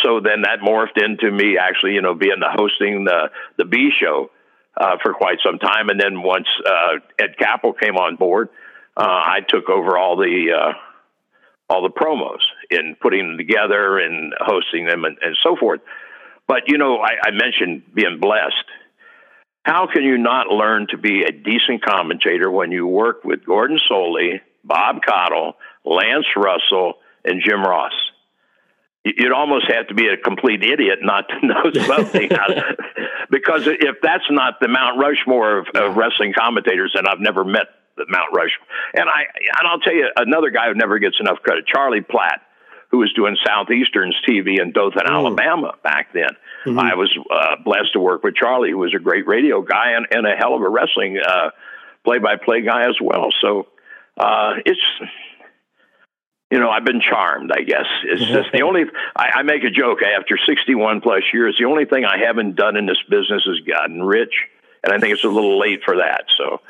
so 0.03 0.21
then 0.21 0.43
that 0.43 0.59
morphed 0.61 1.03
into 1.03 1.31
me 1.31 1.57
actually 1.59 1.95
you 1.95 2.03
know 2.03 2.15
being 2.15 2.41
the 2.41 2.51
hosting 2.51 3.05
the 3.05 3.31
the 3.57 3.65
B 3.65 3.91
show 3.99 4.31
uh, 4.77 4.97
for 5.03 5.13
quite 5.13 5.39
some 5.45 5.59
time, 5.59 5.89
and 5.89 6.01
then 6.01 6.23
once 6.23 6.47
uh, 6.65 6.99
Ed 7.19 7.37
Capel 7.37 7.73
came 7.73 7.97
on 7.97 8.17
board, 8.17 8.49
uh, 8.97 9.03
I 9.03 9.41
took 9.47 9.69
over 9.69 9.99
all 9.99 10.17
the 10.17 10.53
uh, 10.57 10.73
all 11.69 11.83
the 11.83 11.91
promos 11.91 12.41
in 12.71 12.97
putting 13.01 13.29
them 13.29 13.37
together 13.37 13.99
and 13.99 14.33
hosting 14.41 14.87
them 14.87 15.05
and, 15.05 15.19
and 15.23 15.37
so 15.43 15.57
forth. 15.57 15.81
But 16.47 16.63
you 16.67 16.79
know, 16.79 16.99
I, 16.99 17.29
I 17.29 17.31
mentioned 17.31 17.83
being 17.95 18.19
blessed. 18.21 18.65
How 19.65 19.87
can 19.87 20.03
you 20.03 20.17
not 20.17 20.49
learn 20.49 20.87
to 20.91 20.97
be 20.97 21.23
a 21.23 21.33
decent 21.33 21.85
commentator 21.85 22.51
when 22.51 22.73
you 22.73 22.87
work 22.87 23.23
with 23.23 23.45
Gordon 23.45 23.79
Solie, 23.91 24.41
Bob 24.65 25.01
Caudle, 25.07 25.55
Lance 25.85 26.27
Russell, 26.37 26.95
and 27.25 27.43
Jim 27.45 27.63
Ross. 27.63 27.93
You'd 29.05 29.33
almost 29.33 29.71
have 29.73 29.89
to 29.89 29.95
be 29.95 30.09
a 30.09 30.17
complete 30.17 30.63
idiot 30.63 30.99
not 31.03 31.29
to 31.29 31.47
know 31.47 31.71
something, 31.87 32.29
because 33.31 33.67
if 33.67 33.97
that's 34.03 34.25
not 34.31 34.61
the 34.61 34.69
Mount 34.69 34.99
Rushmore 34.99 35.59
of, 35.59 35.67
of 35.75 35.97
wrestling 35.97 36.35
commentators, 36.39 36.93
then 36.95 37.07
I've 37.07 37.21
never 37.21 37.45
met 37.45 37.67
the 37.99 38.07
Mount 38.09 38.31
Rushmore. 38.35 38.67
And 38.95 39.09
I 39.09 39.27
and 39.37 39.69
I'll 39.69 39.81
tell 39.81 39.95
you 39.95 40.09
another 40.17 40.51
guy 40.51 40.69
who 40.69 40.75
never 40.75 40.99
gets 40.99 41.17
enough 41.21 41.39
credit, 41.43 41.67
Charlie 41.67 42.01
Platt, 42.01 42.41
who 42.91 42.99
was 42.99 43.13
doing 43.13 43.37
Southeastern's 43.45 44.17
TV 44.29 44.61
in 44.61 44.73
Dothan, 44.73 45.03
mm. 45.07 45.11
Alabama 45.11 45.75
back 45.83 46.13
then. 46.13 46.31
Mm-hmm. 46.67 46.79
I 46.79 46.95
was 46.95 47.17
uh, 47.31 47.57
blessed 47.65 47.93
to 47.93 48.01
work 48.01 48.23
with 48.23 48.35
Charlie, 48.35 48.71
who 48.71 48.79
was 48.79 48.95
a 48.95 49.03
great 49.03 49.27
radio 49.27 49.63
guy 49.63 49.93
and, 49.93 50.07
and 50.11 50.27
a 50.27 50.37
hell 50.37 50.55
of 50.55 50.63
a 50.63 50.69
wrestling 50.69 51.19
uh, 51.19 51.51
play-by-play 52.05 52.63
guy 52.63 52.89
as 52.89 52.97
well. 53.01 53.29
So 53.41 53.69
uh, 54.17 54.55
it's 54.65 54.81
you 56.51 56.59
know, 56.59 56.71
I've 56.71 56.85
been 56.85 57.01
charmed, 57.01 57.53
I 57.53 57.63
guess. 57.63 57.85
It's 58.05 58.25
just 58.25 58.49
the 58.53 58.63
only, 58.63 58.85
I, 59.15 59.29
I, 59.37 59.43
make 59.43 59.65
a 59.65 59.71
joke 59.71 59.99
after 60.03 60.39
61 60.47 61.03
plus 61.03 61.23
years, 61.33 61.57
the 61.59 61.67
only 61.67 61.85
thing 61.85 62.07
I 62.07 62.25
haven't 62.25 62.57
done 62.57 62.77
in 62.77 62.87
this 62.87 62.97
business 63.11 63.43
is 63.47 63.61
gotten 63.69 64.03
rich. 64.03 64.33
And 64.85 64.93
I 64.93 64.99
think 64.99 65.13
it's 65.13 65.25
a 65.25 65.29
little 65.29 65.59
late 65.59 65.83
for 65.83 65.97
that. 65.97 66.25
So, 66.37 66.61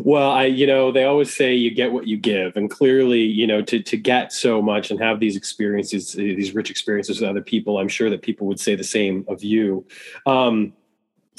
well, 0.04 0.30
I, 0.30 0.44
you 0.44 0.66
know, 0.66 0.90
they 0.92 1.04
always 1.04 1.34
say 1.34 1.54
you 1.54 1.70
get 1.70 1.92
what 1.92 2.06
you 2.06 2.16
give. 2.16 2.56
And 2.56 2.70
clearly, 2.70 3.20
you 3.20 3.46
know, 3.46 3.62
to, 3.62 3.80
to 3.82 3.96
get 3.96 4.32
so 4.32 4.60
much 4.60 4.90
and 4.90 5.00
have 5.00 5.20
these 5.20 5.36
experiences, 5.36 6.12
these 6.12 6.54
rich 6.54 6.70
experiences 6.70 7.20
with 7.20 7.30
other 7.30 7.42
people, 7.42 7.78
I'm 7.78 7.88
sure 7.88 8.10
that 8.10 8.22
people 8.22 8.46
would 8.48 8.60
say 8.60 8.74
the 8.74 8.84
same 8.84 9.24
of 9.28 9.44
you. 9.44 9.86
Um, 10.26 10.72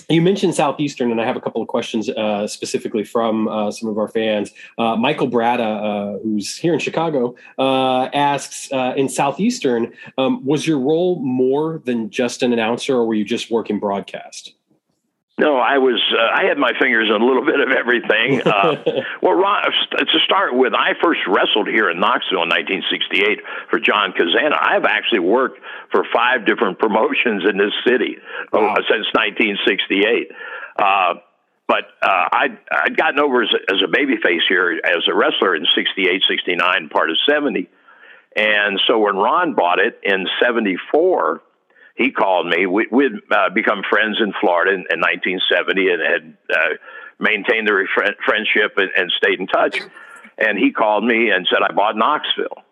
you 0.09 0.21
mentioned 0.21 0.53
Southeastern, 0.55 1.11
and 1.11 1.21
I 1.21 1.25
have 1.25 1.37
a 1.37 1.41
couple 1.41 1.61
of 1.61 1.67
questions 1.67 2.09
uh, 2.09 2.47
specifically 2.47 3.03
from 3.03 3.47
uh, 3.47 3.71
some 3.71 3.89
of 3.89 3.97
our 3.97 4.07
fans. 4.07 4.51
Uh, 4.77 4.95
Michael 4.95 5.29
brada 5.29 5.59
uh, 6.15 6.19
who's 6.19 6.57
here 6.57 6.73
in 6.73 6.79
Chicago, 6.79 7.35
uh, 7.57 8.05
asks 8.13 8.71
uh, 8.71 8.93
In 8.97 9.07
Southeastern, 9.07 9.93
um, 10.17 10.45
was 10.45 10.67
your 10.67 10.79
role 10.79 11.19
more 11.19 11.81
than 11.85 12.09
just 12.09 12.43
an 12.43 12.51
announcer, 12.51 12.95
or 12.95 13.05
were 13.05 13.13
you 13.13 13.23
just 13.23 13.49
working 13.49 13.79
broadcast? 13.79 14.53
No, 15.39 15.57
I 15.57 15.79
was. 15.79 15.99
Uh, 16.13 16.21
I 16.21 16.45
had 16.45 16.59
my 16.59 16.71
fingers 16.79 17.09
in 17.09 17.19
a 17.19 17.25
little 17.25 17.45
bit 17.51 17.59
of 17.59 17.71
everything. 17.73 18.41
Uh, 18.45 18.77
well, 19.21 19.33
Ron, 19.33 19.63
to 19.97 20.19
start 20.25 20.53
with, 20.53 20.73
I 20.73 20.93
first 21.01 21.21
wrestled 21.27 21.67
here 21.67 21.89
in 21.89 21.99
Knoxville 21.99 22.43
in 22.43 22.53
1968 22.53 23.41
for 23.69 23.79
John 23.79 24.13
Kazana. 24.13 24.53
I've 24.53 24.85
actually 24.85 25.25
worked 25.25 25.59
for 25.91 26.05
five 26.13 26.45
different 26.45 26.77
promotions 26.83 27.43
in 27.49 27.57
this 27.57 27.73
city 27.85 28.17
uh, 28.53 28.61
wow. 28.61 28.77
uh, 28.77 28.85
since 28.85 29.09
1968. 29.17 30.29
but 31.65 31.83
uh, 32.03 32.29
I'd, 32.31 32.57
I'd 32.69 32.97
gotten 32.97 33.19
over 33.19 33.41
as 33.41 33.49
a, 33.49 33.73
as 33.73 33.81
a 33.83 33.89
baby 33.89 34.17
face 34.21 34.45
here 34.47 34.79
as 34.85 35.07
a 35.09 35.15
wrestler 35.15 35.55
in 35.55 35.65
68, 35.73 36.21
69, 36.29 36.89
part 36.89 37.09
of 37.09 37.17
70. 37.27 37.69
And 38.35 38.79
so 38.87 38.99
when 38.99 39.15
Ron 39.15 39.53
bought 39.55 39.79
it 39.79 39.99
in 40.03 40.27
74, 40.41 41.41
he 41.95 42.11
called 42.11 42.47
me. 42.47 42.65
We, 42.65 42.87
would 42.91 43.21
uh, 43.31 43.49
become 43.53 43.83
friends 43.89 44.17
in 44.19 44.33
Florida 44.39 44.71
in, 44.71 44.85
in 44.89 44.99
1970 44.99 45.89
and 45.89 46.01
had 46.01 46.37
uh, 46.49 46.69
maintained 47.19 47.67
the 47.67 47.87
friendship 48.25 48.77
and, 48.77 48.89
and 48.95 49.11
stayed 49.17 49.39
in 49.39 49.47
touch. 49.47 49.79
And 50.37 50.57
he 50.57 50.71
called 50.71 51.03
me 51.03 51.29
and 51.29 51.47
said, 51.49 51.59
I 51.61 51.73
bought 51.73 51.95
Knoxville. 51.95 52.63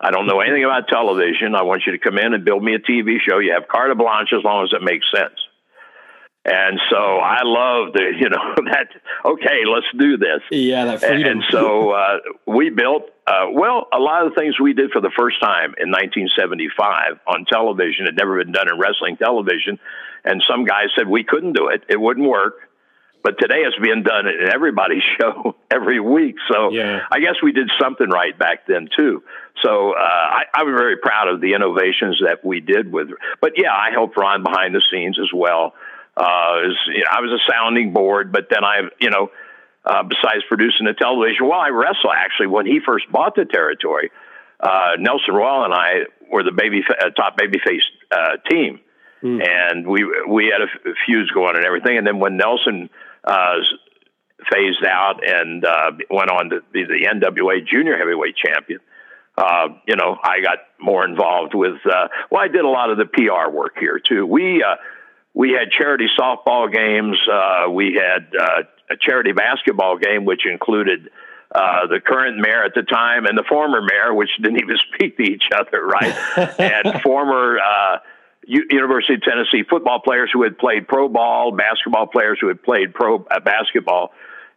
I 0.00 0.12
don't 0.12 0.26
know 0.26 0.40
anything 0.40 0.64
about 0.64 0.86
television. 0.86 1.56
I 1.56 1.62
want 1.62 1.82
you 1.84 1.92
to 1.92 1.98
come 1.98 2.18
in 2.18 2.32
and 2.32 2.44
build 2.44 2.62
me 2.62 2.74
a 2.74 2.78
TV 2.78 3.16
show. 3.26 3.38
You 3.38 3.54
have 3.54 3.66
carte 3.66 3.96
blanche 3.98 4.30
as 4.32 4.44
long 4.44 4.64
as 4.64 4.70
it 4.72 4.82
makes 4.82 5.06
sense. 5.12 5.34
And 6.44 6.80
so 6.90 6.96
I 6.96 7.40
love 7.44 7.92
the, 7.92 8.12
you 8.18 8.28
know, 8.30 8.54
that, 8.70 8.88
okay, 9.24 9.64
let's 9.66 9.86
do 9.98 10.16
this. 10.16 10.40
Yeah, 10.50 10.84
that 10.86 11.00
freedom. 11.00 11.38
And, 11.38 11.44
so 11.50 11.90
uh, 11.90 12.18
we 12.46 12.70
built, 12.70 13.10
uh, 13.26 13.46
well, 13.52 13.86
a 13.92 13.98
lot 13.98 14.26
of 14.26 14.34
the 14.34 14.40
things 14.40 14.58
we 14.58 14.72
did 14.72 14.90
for 14.90 15.00
the 15.00 15.10
first 15.16 15.40
time 15.42 15.74
in 15.78 15.90
1975 15.90 17.20
on 17.26 17.44
television 17.44 18.06
had 18.06 18.16
never 18.16 18.42
been 18.42 18.52
done 18.52 18.68
in 18.72 18.78
wrestling 18.78 19.16
television. 19.16 19.78
And 20.24 20.42
some 20.48 20.64
guys 20.64 20.88
said 20.96 21.06
we 21.06 21.24
couldn't 21.24 21.52
do 21.52 21.68
it, 21.68 21.82
it 21.88 22.00
wouldn't 22.00 22.26
work. 22.26 22.54
But 23.22 23.34
today 23.40 23.58
it's 23.66 23.76
being 23.82 24.04
done 24.04 24.26
in 24.26 24.48
everybody's 24.48 25.02
show 25.20 25.56
every 25.70 26.00
week. 26.00 26.36
So 26.50 26.70
yeah. 26.70 27.00
I 27.10 27.20
guess 27.20 27.34
we 27.42 27.52
did 27.52 27.70
something 27.80 28.08
right 28.08 28.38
back 28.38 28.66
then, 28.66 28.88
too. 28.96 29.22
So 29.62 29.92
uh, 29.92 29.98
I, 29.98 30.44
I 30.54 30.62
was 30.62 30.74
very 30.78 30.96
proud 30.96 31.28
of 31.28 31.40
the 31.40 31.54
innovations 31.54 32.22
that 32.24 32.44
we 32.44 32.60
did 32.60 32.90
with. 32.90 33.08
But 33.40 33.52
yeah, 33.56 33.72
I 33.72 33.90
helped 33.90 34.16
Ron 34.16 34.42
behind 34.42 34.74
the 34.74 34.82
scenes 34.90 35.18
as 35.18 35.30
well. 35.34 35.74
Uh, 36.18 36.66
was, 36.66 36.78
you 36.88 36.98
know, 36.98 37.10
I 37.12 37.20
was 37.20 37.30
a 37.30 37.42
sounding 37.50 37.92
board, 37.92 38.32
but 38.32 38.48
then 38.50 38.64
I, 38.64 38.82
you 39.00 39.10
know, 39.10 39.30
uh, 39.84 40.02
besides 40.02 40.42
producing 40.48 40.86
the 40.86 40.94
television, 40.94 41.46
well, 41.46 41.60
I 41.60 41.68
wrestle 41.68 42.10
actually 42.10 42.48
when 42.48 42.66
he 42.66 42.80
first 42.84 43.10
bought 43.10 43.36
the 43.36 43.44
territory. 43.44 44.10
Uh, 44.58 44.98
Nelson 44.98 45.32
Royal 45.32 45.64
and 45.64 45.72
I 45.72 46.10
were 46.28 46.42
the 46.42 46.50
baby 46.50 46.82
uh, 46.90 47.10
top 47.10 47.38
babyface 47.38 47.86
uh, 48.10 48.36
team, 48.50 48.80
mm. 49.22 49.40
and 49.46 49.86
we 49.86 50.04
we 50.28 50.52
had 50.52 50.60
a 50.60 50.64
f- 50.64 50.96
feuds 51.06 51.30
going 51.30 51.54
and 51.54 51.64
everything. 51.64 51.96
And 51.96 52.04
then 52.04 52.18
when 52.18 52.36
Nelson 52.36 52.90
uh, 53.22 53.62
phased 54.52 54.84
out 54.84 55.20
and 55.24 55.64
uh, 55.64 55.92
went 56.10 56.30
on 56.30 56.50
to 56.50 56.60
be 56.72 56.82
the 56.82 57.06
NWA 57.06 57.64
Junior 57.64 57.96
Heavyweight 57.96 58.34
Champion, 58.36 58.80
uh, 59.36 59.68
you 59.86 59.94
know, 59.94 60.18
I 60.20 60.40
got 60.40 60.58
more 60.80 61.04
involved 61.04 61.54
with. 61.54 61.78
Uh, 61.86 62.08
well, 62.28 62.42
I 62.42 62.48
did 62.48 62.64
a 62.64 62.68
lot 62.68 62.90
of 62.90 62.98
the 62.98 63.06
PR 63.06 63.48
work 63.48 63.76
here 63.78 64.00
too. 64.00 64.26
We 64.26 64.64
uh, 64.64 64.74
we 65.38 65.50
had 65.52 65.70
charity 65.70 66.08
softball 66.18 66.70
games. 66.70 67.16
Uh, 67.32 67.70
we 67.70 67.94
had 67.94 68.26
uh, 68.36 68.62
a 68.90 68.96
charity 69.00 69.30
basketball 69.30 69.96
game, 69.96 70.24
which 70.24 70.44
included 70.44 71.10
uh, 71.54 71.86
the 71.86 72.00
current 72.04 72.38
mayor 72.38 72.64
at 72.64 72.74
the 72.74 72.82
time 72.82 73.24
and 73.24 73.38
the 73.38 73.44
former 73.48 73.80
mayor, 73.80 74.12
which 74.12 74.30
didn't 74.42 74.60
even 74.60 74.76
speak 74.94 75.16
to 75.16 75.22
each 75.22 75.44
other, 75.56 75.86
right? 75.86 76.12
and 76.58 77.00
former 77.02 77.56
uh, 77.60 77.98
U- 78.46 78.66
University 78.68 79.14
of 79.14 79.22
Tennessee 79.22 79.62
football 79.70 80.00
players 80.00 80.28
who 80.32 80.42
had 80.42 80.58
played 80.58 80.88
pro 80.88 81.08
ball, 81.08 81.52
basketball 81.56 82.08
players 82.08 82.38
who 82.40 82.48
had 82.48 82.60
played 82.60 82.92
pro 82.92 83.24
uh, 83.30 83.38
basketball, 83.38 84.10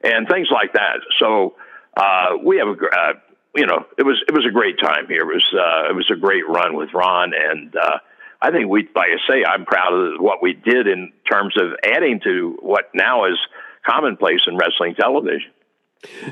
and 0.04 0.28
things 0.28 0.48
like 0.52 0.74
that. 0.74 0.96
So 1.20 1.54
uh, 1.96 2.38
we 2.44 2.58
have 2.58 2.70
a. 2.70 2.72
Uh, 2.72 3.14
you 3.54 3.66
know, 3.66 3.86
it 3.98 4.04
was 4.04 4.16
it 4.30 4.34
was 4.34 4.46
a 4.48 4.52
great 4.52 4.80
time 4.80 5.08
here. 5.10 5.20
It 5.20 5.26
was 5.26 5.46
uh, 5.54 5.92
it 5.92 5.94
was 5.94 6.10
a 6.10 6.16
great 6.16 6.48
run 6.48 6.74
with 6.74 6.94
Ron, 6.94 7.34
and 7.38 7.76
uh, 7.76 7.98
I 8.42 8.52
think 8.52 8.70
we, 8.70 8.88
like 8.96 9.10
I 9.10 9.32
say, 9.32 9.44
I'm 9.44 9.66
proud 9.66 9.94
of 9.94 10.20
what 10.20 10.42
we 10.42 10.54
did 10.54 10.88
in 10.88 11.12
terms 11.30 11.56
of 11.58 11.74
adding 11.86 12.20
to 12.24 12.58
what 12.62 12.86
now 12.94 13.26
is 13.26 13.38
commonplace 13.86 14.42
in 14.48 14.58
wrestling 14.58 14.96
television. 14.96 15.52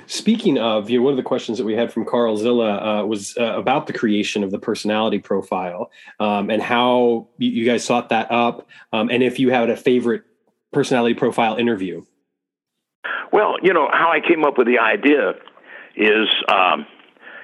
Speaking 0.07 0.57
of, 0.57 0.89
you 0.89 0.97
know, 0.97 1.03
one 1.03 1.13
of 1.13 1.17
the 1.17 1.23
questions 1.23 1.59
that 1.59 1.63
we 1.63 1.75
had 1.75 1.93
from 1.93 2.03
Carl 2.03 2.35
Zilla 2.37 3.01
uh, 3.01 3.05
was 3.05 3.37
uh, 3.37 3.55
about 3.55 3.85
the 3.85 3.93
creation 3.93 4.43
of 4.43 4.49
the 4.49 4.57
personality 4.57 5.19
profile 5.19 5.91
um, 6.19 6.49
and 6.49 6.61
how 6.61 7.27
you, 7.37 7.51
you, 7.51 7.65
guys 7.65 7.83
sought 7.83 8.09
that 8.09 8.31
up, 8.31 8.67
um, 8.93 9.09
and 9.11 9.21
if 9.21 9.37
you 9.37 9.51
had 9.51 9.69
a 9.69 9.77
favorite 9.77 10.23
personality 10.73 11.13
profile 11.13 11.57
interview. 11.57 12.03
Well, 13.31 13.57
you 13.61 13.73
know 13.73 13.87
how 13.93 14.11
I 14.11 14.21
came 14.27 14.43
up 14.43 14.57
with 14.57 14.65
the 14.65 14.79
idea 14.79 15.33
is 15.95 16.27
um, 16.47 16.87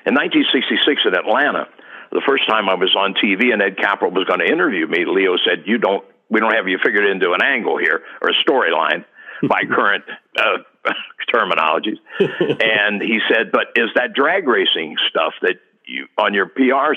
in 0.07 0.15
1966 0.15 1.01
in 1.05 1.13
Atlanta 1.13 1.67
the 2.15 2.25
first 2.25 2.47
time 2.47 2.69
I 2.69 2.75
was 2.75 2.95
on 2.95 3.13
TV 3.13 3.51
and 3.51 3.61
Ed 3.61 3.77
Capral 3.77 4.11
was 4.11 4.25
going 4.25 4.39
to 4.39 4.47
interview 4.47 4.87
me, 4.87 5.05
Leo 5.05 5.35
said, 5.43 5.63
"You 5.65 5.77
don't, 5.77 6.03
we 6.29 6.39
don't 6.39 6.55
have 6.55 6.67
you 6.67 6.79
figured 6.83 7.05
into 7.05 7.33
an 7.33 7.43
angle 7.43 7.77
here 7.77 8.01
or 8.21 8.29
a 8.29 8.37
storyline 8.47 9.05
by 9.43 9.63
current 9.69 10.05
uh, 10.39 10.63
terminologies." 11.33 11.99
and 12.19 13.01
he 13.01 13.19
said, 13.29 13.51
"But 13.51 13.75
is 13.75 13.89
that 13.95 14.13
drag 14.13 14.47
racing 14.47 14.95
stuff 15.09 15.33
that 15.41 15.59
you 15.85 16.07
on 16.17 16.33
your 16.33 16.47
PR?" 16.47 16.95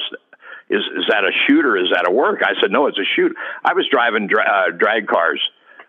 Is 0.71 0.85
is 0.97 1.07
that 1.09 1.25
a 1.25 1.33
shooter? 1.49 1.77
Is 1.77 1.91
that 1.93 2.07
a 2.07 2.12
work? 2.12 2.41
I 2.45 2.53
said, 2.61 2.71
no, 2.71 2.89
it's 2.89 2.99
a 2.99 3.09
shoot. 3.16 3.35
I 3.64 3.73
was 3.73 3.89
driving 3.91 4.27
dra- 4.27 4.45
uh, 4.45 4.71
drag 4.77 5.07
cars 5.07 5.41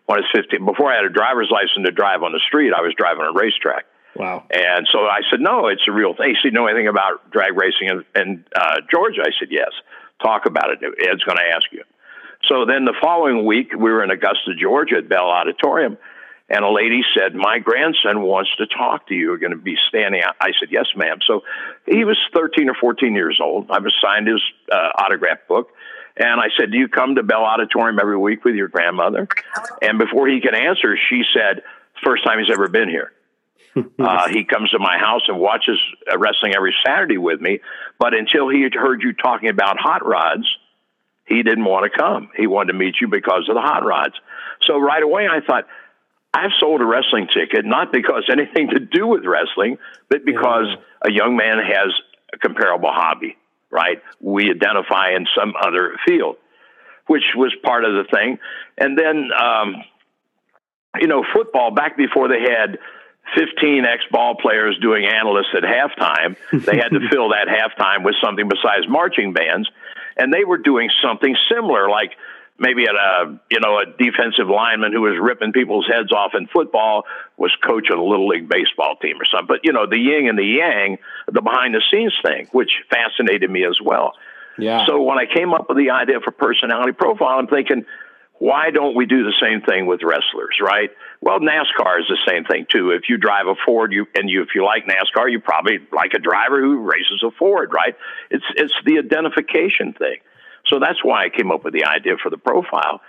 when 0.05 0.17
I 0.17 0.21
was 0.21 0.31
15. 0.33 0.65
Before 0.65 0.89
I 0.91 0.95
had 0.95 1.05
a 1.05 1.11
driver's 1.11 1.51
license 1.51 1.85
to 1.85 1.91
drive 1.91 2.23
on 2.23 2.31
the 2.31 2.39
street, 2.47 2.71
I 2.71 2.79
was 2.79 2.95
driving 2.95 3.27
a 3.27 3.33
racetrack. 3.35 3.85
Wow. 4.19 4.43
And 4.51 4.85
so 4.91 4.99
I 5.05 5.21
said, 5.31 5.39
no, 5.39 5.67
it's 5.67 5.83
a 5.87 5.93
real 5.93 6.13
thing. 6.13 6.31
He 6.31 6.35
said, 6.43 6.53
know 6.53 6.67
anything 6.67 6.89
about 6.89 7.31
drag 7.31 7.55
racing 7.55 7.87
in, 7.87 8.03
in 8.21 8.45
uh, 8.53 8.81
Georgia? 8.91 9.21
I 9.21 9.31
said, 9.39 9.47
yes. 9.49 9.71
Talk 10.21 10.45
about 10.45 10.71
it. 10.71 10.79
Ed's 10.83 11.23
going 11.23 11.37
to 11.37 11.55
ask 11.55 11.71
you. 11.71 11.83
So 12.45 12.65
then 12.65 12.83
the 12.83 12.93
following 13.01 13.45
week, 13.45 13.71
we 13.71 13.89
were 13.89 14.03
in 14.03 14.11
Augusta, 14.11 14.53
Georgia 14.59 14.97
at 14.97 15.07
Bell 15.07 15.29
Auditorium, 15.29 15.97
and 16.49 16.65
a 16.65 16.71
lady 16.71 17.01
said, 17.15 17.35
My 17.35 17.59
grandson 17.59 18.21
wants 18.21 18.49
to 18.57 18.65
talk 18.65 19.07
to 19.07 19.13
you. 19.13 19.27
You're 19.27 19.37
going 19.37 19.51
to 19.51 19.57
be 19.57 19.77
standing 19.87 20.21
out. 20.21 20.35
I 20.41 20.51
said, 20.59 20.69
Yes, 20.71 20.87
ma'am. 20.95 21.19
So 21.25 21.43
he 21.85 22.03
was 22.05 22.17
13 22.33 22.69
or 22.69 22.75
14 22.75 23.13
years 23.13 23.39
old. 23.41 23.69
I 23.69 23.79
was 23.79 23.93
signed 24.01 24.27
his 24.27 24.41
uh, 24.71 24.89
autograph 24.97 25.39
book. 25.47 25.69
And 26.17 26.41
I 26.41 26.47
said, 26.57 26.71
Do 26.71 26.77
you 26.77 26.87
come 26.87 27.15
to 27.15 27.23
Bell 27.23 27.43
Auditorium 27.43 27.99
every 27.99 28.17
week 28.17 28.43
with 28.43 28.55
your 28.55 28.67
grandmother? 28.67 29.27
And 29.81 29.99
before 29.99 30.27
he 30.27 30.41
could 30.41 30.55
answer, 30.55 30.97
she 31.09 31.23
said, 31.33 31.61
First 32.03 32.23
time 32.25 32.39
he's 32.39 32.51
ever 32.51 32.67
been 32.67 32.89
here. 32.89 33.11
uh, 33.99 34.27
he 34.29 34.43
comes 34.43 34.71
to 34.71 34.79
my 34.79 34.97
house 34.97 35.21
and 35.27 35.39
watches 35.39 35.79
uh, 36.11 36.17
wrestling 36.17 36.53
every 36.55 36.75
Saturday 36.85 37.17
with 37.17 37.39
me. 37.39 37.59
But 37.99 38.13
until 38.13 38.49
he 38.49 38.63
had 38.63 38.73
heard 38.73 39.01
you 39.01 39.13
talking 39.13 39.49
about 39.49 39.77
hot 39.79 40.05
rods, 40.05 40.47
he 41.25 41.43
didn't 41.43 41.65
want 41.65 41.91
to 41.91 41.97
come. 41.97 42.29
He 42.35 42.47
wanted 42.47 42.73
to 42.73 42.79
meet 42.79 42.95
you 42.99 43.07
because 43.07 43.47
of 43.47 43.55
the 43.55 43.61
hot 43.61 43.85
rods. 43.85 44.15
So 44.65 44.79
right 44.79 45.03
away, 45.03 45.27
I 45.27 45.39
thought, 45.45 45.65
I've 46.33 46.51
sold 46.59 46.81
a 46.81 46.85
wrestling 46.85 47.27
ticket, 47.27 47.65
not 47.65 47.91
because 47.91 48.23
anything 48.31 48.69
to 48.69 48.79
do 48.79 49.07
with 49.07 49.23
wrestling, 49.25 49.77
but 50.09 50.25
because 50.25 50.67
yeah. 50.69 51.09
a 51.09 51.11
young 51.11 51.35
man 51.37 51.57
has 51.57 51.93
a 52.33 52.37
comparable 52.37 52.91
hobby, 52.91 53.37
right? 53.69 54.01
We 54.19 54.51
identify 54.51 55.11
in 55.15 55.27
some 55.37 55.53
other 55.61 55.95
field, 56.07 56.37
which 57.07 57.23
was 57.35 57.53
part 57.63 57.85
of 57.85 57.93
the 57.93 58.03
thing. 58.11 58.39
And 58.77 58.97
then, 58.97 59.29
um, 59.33 59.75
you 60.99 61.07
know, 61.07 61.23
football, 61.33 61.71
back 61.71 61.97
before 61.97 62.27
they 62.27 62.41
had 62.41 62.79
15 63.35 63.85
ex 63.85 64.03
ball 64.11 64.35
players 64.35 64.77
doing 64.81 65.05
analysts 65.05 65.53
at 65.55 65.63
halftime. 65.63 66.35
They 66.51 66.77
had 66.77 66.89
to 66.89 66.99
fill 67.11 67.29
that 67.29 67.47
halftime 67.47 68.03
with 68.03 68.15
something 68.23 68.47
besides 68.47 68.87
marching 68.87 69.33
bands. 69.33 69.69
And 70.17 70.33
they 70.33 70.43
were 70.43 70.57
doing 70.57 70.89
something 71.01 71.35
similar, 71.49 71.89
like 71.89 72.11
maybe 72.59 72.83
at 72.83 72.95
a 72.95 73.39
you 73.49 73.59
know 73.59 73.79
a 73.79 73.85
defensive 73.85 74.47
lineman 74.47 74.91
who 74.91 75.01
was 75.01 75.17
ripping 75.19 75.53
people's 75.53 75.87
heads 75.87 76.11
off 76.11 76.31
in 76.35 76.47
football 76.47 77.03
was 77.37 77.55
coaching 77.65 77.97
a 77.97 78.03
little 78.03 78.27
league 78.27 78.49
baseball 78.49 78.97
team 79.01 79.15
or 79.19 79.25
something. 79.25 79.47
But 79.47 79.61
you 79.63 79.71
know 79.71 79.87
the 79.87 79.97
yin 79.97 80.27
and 80.27 80.37
the 80.37 80.45
yang, 80.45 80.97
the 81.31 81.41
behind 81.41 81.73
the 81.73 81.81
scenes 81.89 82.13
thing, 82.23 82.47
which 82.51 82.71
fascinated 82.89 83.49
me 83.49 83.65
as 83.65 83.79
well. 83.83 84.13
Yeah. 84.57 84.85
So 84.85 85.01
when 85.01 85.17
I 85.17 85.25
came 85.25 85.53
up 85.53 85.69
with 85.69 85.77
the 85.77 85.91
idea 85.91 86.19
for 86.19 86.31
personality 86.31 86.91
profile, 86.91 87.39
I'm 87.39 87.47
thinking 87.47 87.85
why 88.39 88.71
don't 88.71 88.95
we 88.95 89.05
do 89.05 89.23
the 89.23 89.33
same 89.41 89.61
thing 89.61 89.85
with 89.85 90.01
wrestlers, 90.01 90.59
right? 90.61 90.91
Well, 91.21 91.39
NASCAR 91.39 91.99
is 91.99 92.07
the 92.07 92.17
same 92.25 92.45
thing 92.45 92.65
too. 92.71 92.91
If 92.91 93.09
you 93.09 93.17
drive 93.17 93.47
a 93.47 93.55
Ford, 93.65 93.91
you 93.91 94.05
and 94.15 94.29
you 94.29 94.41
if 94.41 94.49
you 94.55 94.63
like 94.63 94.85
NASCAR, 94.85 95.29
you 95.29 95.41
probably 95.41 95.79
like 95.91 96.13
a 96.13 96.19
driver 96.19 96.61
who 96.61 96.79
races 96.79 97.23
a 97.25 97.31
Ford, 97.31 97.71
right? 97.73 97.95
It's 98.31 98.45
it's 98.55 98.73
the 98.85 98.99
identification 98.99 99.93
thing. 99.93 100.17
So 100.67 100.79
that's 100.79 101.03
why 101.03 101.25
I 101.25 101.29
came 101.29 101.51
up 101.51 101.65
with 101.65 101.73
the 101.73 101.85
idea 101.85 102.13
for 102.21 102.29
the 102.29 102.37
profile. 102.37 103.01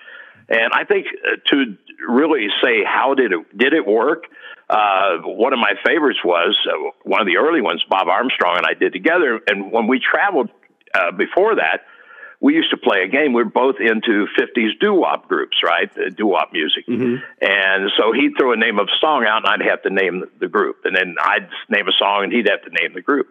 And 0.49 0.73
I 0.73 0.85
think 0.85 1.07
uh, 1.25 1.37
to 1.51 1.77
really 2.09 2.49
say 2.63 2.83
how 2.85 3.15
did 3.15 3.33
it 3.33 3.57
did 3.57 3.75
it 3.75 3.87
work? 3.87 4.25
Uh, 4.69 5.19
one 5.25 5.53
of 5.53 5.59
my 5.61 5.75
favorites 5.85 6.19
was 6.25 6.57
uh, 6.67 6.91
one 7.05 7.21
of 7.21 7.27
the 7.27 7.37
early 7.37 7.61
ones. 7.61 7.85
Bob 7.89 8.09
Armstrong 8.09 8.57
and 8.57 8.67
I 8.67 8.75
did 8.75 8.93
together, 8.93 9.41
and 9.47 9.71
when 9.71 9.87
we 9.87 10.01
traveled 10.01 10.51
uh, 10.95 11.13
before 11.13 11.57
that, 11.57 11.83
we 12.41 12.55
used 12.55 12.71
to 12.71 12.79
play 12.79 13.03
a 13.05 13.09
game. 13.09 13.35
We 13.35 13.43
are 13.43 13.45
both 13.45 13.77
into 13.81 14.27
50s 14.39 14.79
doo 14.81 14.95
wop 14.95 15.29
groups, 15.29 15.59
right? 15.63 15.95
The 15.95 16.11
doo 16.11 16.27
wop 16.27 16.53
music. 16.53 16.87
Mm-hmm. 16.87 17.17
And 17.43 17.91
so 17.99 18.13
he'd 18.13 18.33
throw 18.39 18.53
a 18.53 18.57
name 18.57 18.79
of 18.79 18.89
a 18.89 18.97
song 18.99 19.27
out 19.27 19.45
and 19.45 19.47
I'd 19.47 19.69
have 19.69 19.83
to 19.83 19.91
name 19.91 20.25
the 20.39 20.49
group. 20.49 20.79
And 20.85 20.97
then 20.97 21.17
I'd 21.23 21.49
name 21.69 21.87
a 21.87 21.93
song 21.93 22.25
and 22.25 22.33
he'd 22.33 22.49
have 22.49 22.63
to 22.63 22.71
name 22.71 22.95
the 22.95 23.03
group. 23.03 23.29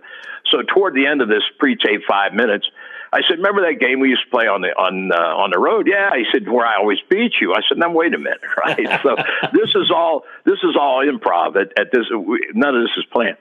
So 0.51 0.62
toward 0.62 0.93
the 0.93 1.07
end 1.07 1.22
of 1.22 1.28
this 1.28 1.43
pre 1.57 1.76
tape 1.76 2.01
five 2.07 2.34
minutes, 2.34 2.68
I 3.12 3.22
said, 3.28 3.38
remember 3.38 3.62
that 3.62 3.80
game 3.80 3.99
we 3.99 4.10
used 4.10 4.26
to 4.26 4.30
play 4.30 4.45
on 4.45 4.62
the 4.62 4.70
on 4.70 5.12
uh, 5.12 5.16
on 5.16 5.49
the 5.49 5.60
road? 5.60 5.88
Yeah. 5.88 6.12
He 6.16 6.26
said, 6.32 6.47
where 6.47 6.66
I 6.66 6.78
always 6.78 6.99
beat 7.10 7.34
you. 7.41 7.53
I 7.53 7.62
said, 7.68 7.80
now 7.80 7.91
wait 7.91 8.14
a 8.14 8.20
minute, 8.20 8.41
right? 8.57 8.78
so 9.03 9.16
this 9.53 9.74
is 9.74 9.89
all 9.89 10.24
this 10.45 10.60
is 10.64 10.78
all 10.80 11.03
improv. 11.03 11.55
At, 11.55 11.78
at 11.80 11.91
this, 11.91 12.05
we, 12.12 12.47
none 12.53 12.76
of 12.76 12.84
this 12.84 12.95
is 12.97 13.05
planned. 13.12 13.38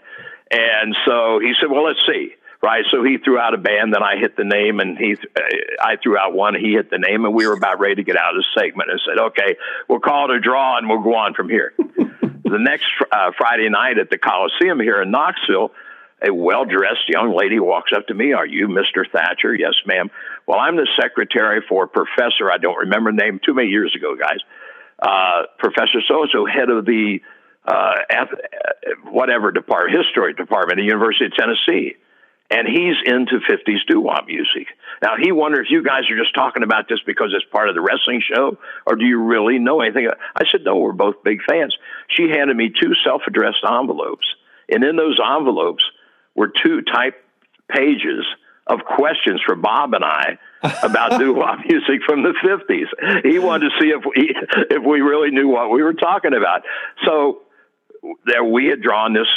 And 0.50 0.96
so 1.04 1.40
he 1.40 1.52
said, 1.60 1.70
well, 1.70 1.84
let's 1.84 2.00
see. 2.06 2.34
Right, 2.60 2.84
so 2.90 3.04
he 3.04 3.18
threw 3.18 3.38
out 3.38 3.54
a 3.54 3.56
band, 3.56 3.94
then 3.94 4.02
I 4.02 4.16
hit 4.18 4.36
the 4.36 4.42
name, 4.42 4.80
and 4.80 4.98
he, 4.98 5.14
uh, 5.14 5.40
I 5.80 5.94
threw 6.02 6.18
out 6.18 6.34
one, 6.34 6.56
he 6.56 6.72
hit 6.72 6.90
the 6.90 6.98
name, 6.98 7.24
and 7.24 7.32
we 7.32 7.46
were 7.46 7.52
about 7.52 7.78
ready 7.78 7.94
to 7.96 8.02
get 8.02 8.16
out 8.16 8.34
of 8.34 8.42
the 8.42 8.60
segment. 8.60 8.90
And 8.90 9.00
said, 9.06 9.18
"Okay, 9.26 9.56
we'll 9.86 10.00
call 10.00 10.28
it 10.28 10.36
a 10.36 10.40
draw, 10.40 10.76
and 10.76 10.88
we'll 10.88 11.02
go 11.02 11.14
on 11.14 11.34
from 11.34 11.48
here." 11.48 11.72
the 11.78 12.58
next 12.58 12.86
uh, 13.12 13.30
Friday 13.38 13.68
night 13.68 13.98
at 13.98 14.10
the 14.10 14.18
Coliseum 14.18 14.80
here 14.80 15.00
in 15.00 15.12
Knoxville, 15.12 15.70
a 16.26 16.34
well 16.34 16.64
dressed 16.64 17.08
young 17.08 17.32
lady 17.36 17.60
walks 17.60 17.92
up 17.94 18.08
to 18.08 18.14
me. 18.14 18.32
Are 18.32 18.46
you 18.46 18.66
Mr. 18.66 19.08
Thatcher? 19.10 19.54
Yes, 19.54 19.74
ma'am. 19.86 20.10
Well, 20.46 20.58
I'm 20.58 20.76
the 20.76 20.88
secretary 21.00 21.62
for 21.68 21.86
Professor, 21.86 22.50
I 22.50 22.58
don't 22.58 22.78
remember 22.78 23.12
the 23.12 23.18
name, 23.18 23.40
too 23.44 23.54
many 23.54 23.68
years 23.68 23.94
ago, 23.94 24.16
guys. 24.16 24.40
Uh, 24.98 25.46
Professor 25.58 26.00
so 26.08 26.22
and 26.22 26.30
so, 26.32 26.44
head 26.44 26.70
of 26.70 26.84
the 26.84 27.20
uh, 27.64 27.92
whatever 29.04 29.52
department, 29.52 29.96
history 29.96 30.32
department 30.32 30.80
at 30.80 30.82
the 30.82 30.86
University 30.86 31.26
of 31.26 31.34
Tennessee. 31.34 31.94
And 32.50 32.66
he's 32.66 32.96
into 33.04 33.40
50s 33.40 33.84
doo 33.86 34.00
wop 34.00 34.26
music. 34.26 34.68
Now, 35.02 35.16
he 35.20 35.32
wondered 35.32 35.66
if 35.66 35.70
you 35.70 35.82
guys 35.84 36.10
are 36.10 36.16
just 36.16 36.34
talking 36.34 36.62
about 36.62 36.88
this 36.88 37.00
because 37.04 37.34
it's 37.34 37.44
part 37.52 37.68
of 37.68 37.74
the 37.74 37.82
wrestling 37.82 38.22
show, 38.22 38.56
or 38.86 38.96
do 38.96 39.04
you 39.04 39.22
really 39.22 39.58
know 39.58 39.82
anything? 39.82 40.08
I 40.34 40.44
said, 40.50 40.64
no, 40.64 40.76
we're 40.76 40.92
both 40.92 41.22
big 41.22 41.40
fans. 41.46 41.76
She 42.08 42.30
handed 42.30 42.56
me 42.56 42.70
two 42.70 42.94
self 43.04 43.22
addressed 43.26 43.64
envelopes. 43.68 44.26
And 44.70 44.82
in 44.82 44.96
those 44.96 45.20
envelopes 45.22 45.84
were 46.34 46.48
two 46.48 46.82
type 46.82 47.22
pages 47.68 48.24
of 48.66 48.80
questions 48.84 49.40
for 49.44 49.54
Bob 49.54 49.94
and 49.94 50.04
I 50.04 50.38
about 50.82 51.18
doo 51.18 51.34
wop 51.34 51.58
music 51.68 52.00
from 52.06 52.22
the 52.22 52.34
50s. 52.44 53.24
He 53.24 53.38
wanted 53.38 53.70
to 53.70 53.80
see 53.80 53.88
if 53.88 54.04
we, 54.04 54.34
if 54.70 54.84
we 54.84 55.00
really 55.00 55.30
knew 55.30 55.48
what 55.48 55.70
we 55.70 55.82
were 55.82 55.94
talking 55.94 56.34
about. 56.34 56.62
So 57.04 57.42
there 58.26 58.44
we 58.44 58.66
had 58.66 58.80
drawn 58.80 59.12
this 59.12 59.28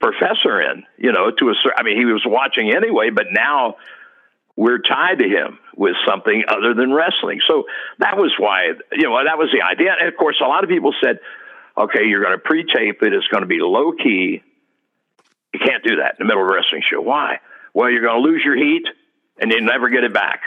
professor 0.00 0.60
in, 0.60 0.84
you 0.96 1.12
know, 1.12 1.30
to 1.30 1.48
a 1.50 1.54
certain, 1.62 1.78
I 1.78 1.82
mean, 1.82 1.98
he 1.98 2.04
was 2.04 2.22
watching 2.24 2.72
anyway, 2.74 3.10
but 3.10 3.26
now 3.32 3.76
we're 4.56 4.78
tied 4.78 5.18
to 5.18 5.28
him 5.28 5.58
with 5.76 5.94
something 6.06 6.44
other 6.48 6.74
than 6.74 6.92
wrestling. 6.92 7.40
So 7.46 7.64
that 7.98 8.16
was 8.16 8.32
why, 8.38 8.72
you 8.92 9.04
know, 9.04 9.22
that 9.24 9.38
was 9.38 9.50
the 9.52 9.62
idea. 9.62 9.94
And 9.98 10.08
of 10.08 10.16
course, 10.16 10.40
a 10.44 10.48
lot 10.48 10.64
of 10.64 10.70
people 10.70 10.92
said, 11.02 11.20
okay, 11.76 12.06
you're 12.06 12.22
going 12.22 12.36
to 12.36 12.42
pre 12.42 12.64
tape 12.64 13.02
it, 13.02 13.12
it's 13.12 13.28
going 13.28 13.42
to 13.42 13.48
be 13.48 13.60
low 13.60 13.92
key. 13.92 14.42
You 15.54 15.60
can't 15.60 15.82
do 15.82 15.96
that 15.96 16.16
in 16.18 16.18
the 16.18 16.24
middle 16.24 16.42
of 16.42 16.50
a 16.50 16.52
wrestling 16.52 16.82
show. 16.88 17.00
Why? 17.00 17.38
Well, 17.72 17.90
you're 17.90 18.02
going 18.02 18.22
to 18.22 18.28
lose 18.28 18.42
your 18.44 18.56
heat 18.56 18.84
and 19.40 19.52
you 19.52 19.60
never 19.60 19.88
get 19.88 20.04
it 20.04 20.12
back 20.12 20.40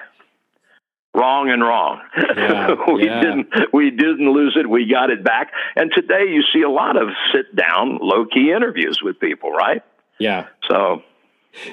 wrong 1.14 1.50
and 1.50 1.62
wrong. 1.62 2.02
Yeah, 2.18 2.76
we 2.94 3.06
yeah. 3.06 3.22
didn't 3.22 3.48
we 3.74 3.90
didn't 3.90 4.32
lose 4.32 4.56
it. 4.56 4.70
We 4.70 4.86
got 4.86 5.10
it 5.10 5.24
back. 5.24 5.52
And 5.76 5.92
today 5.94 6.26
you 6.28 6.44
see 6.54 6.62
a 6.62 6.70
lot 6.70 6.98
of 6.98 7.10
sit 7.34 7.56
down, 7.56 8.00
low 8.02 8.26
key 8.26 8.52
interviews 8.52 9.02
with 9.04 9.20
people, 9.20 9.52
right? 9.52 9.84
Yeah. 10.20 10.48
So 10.70 11.04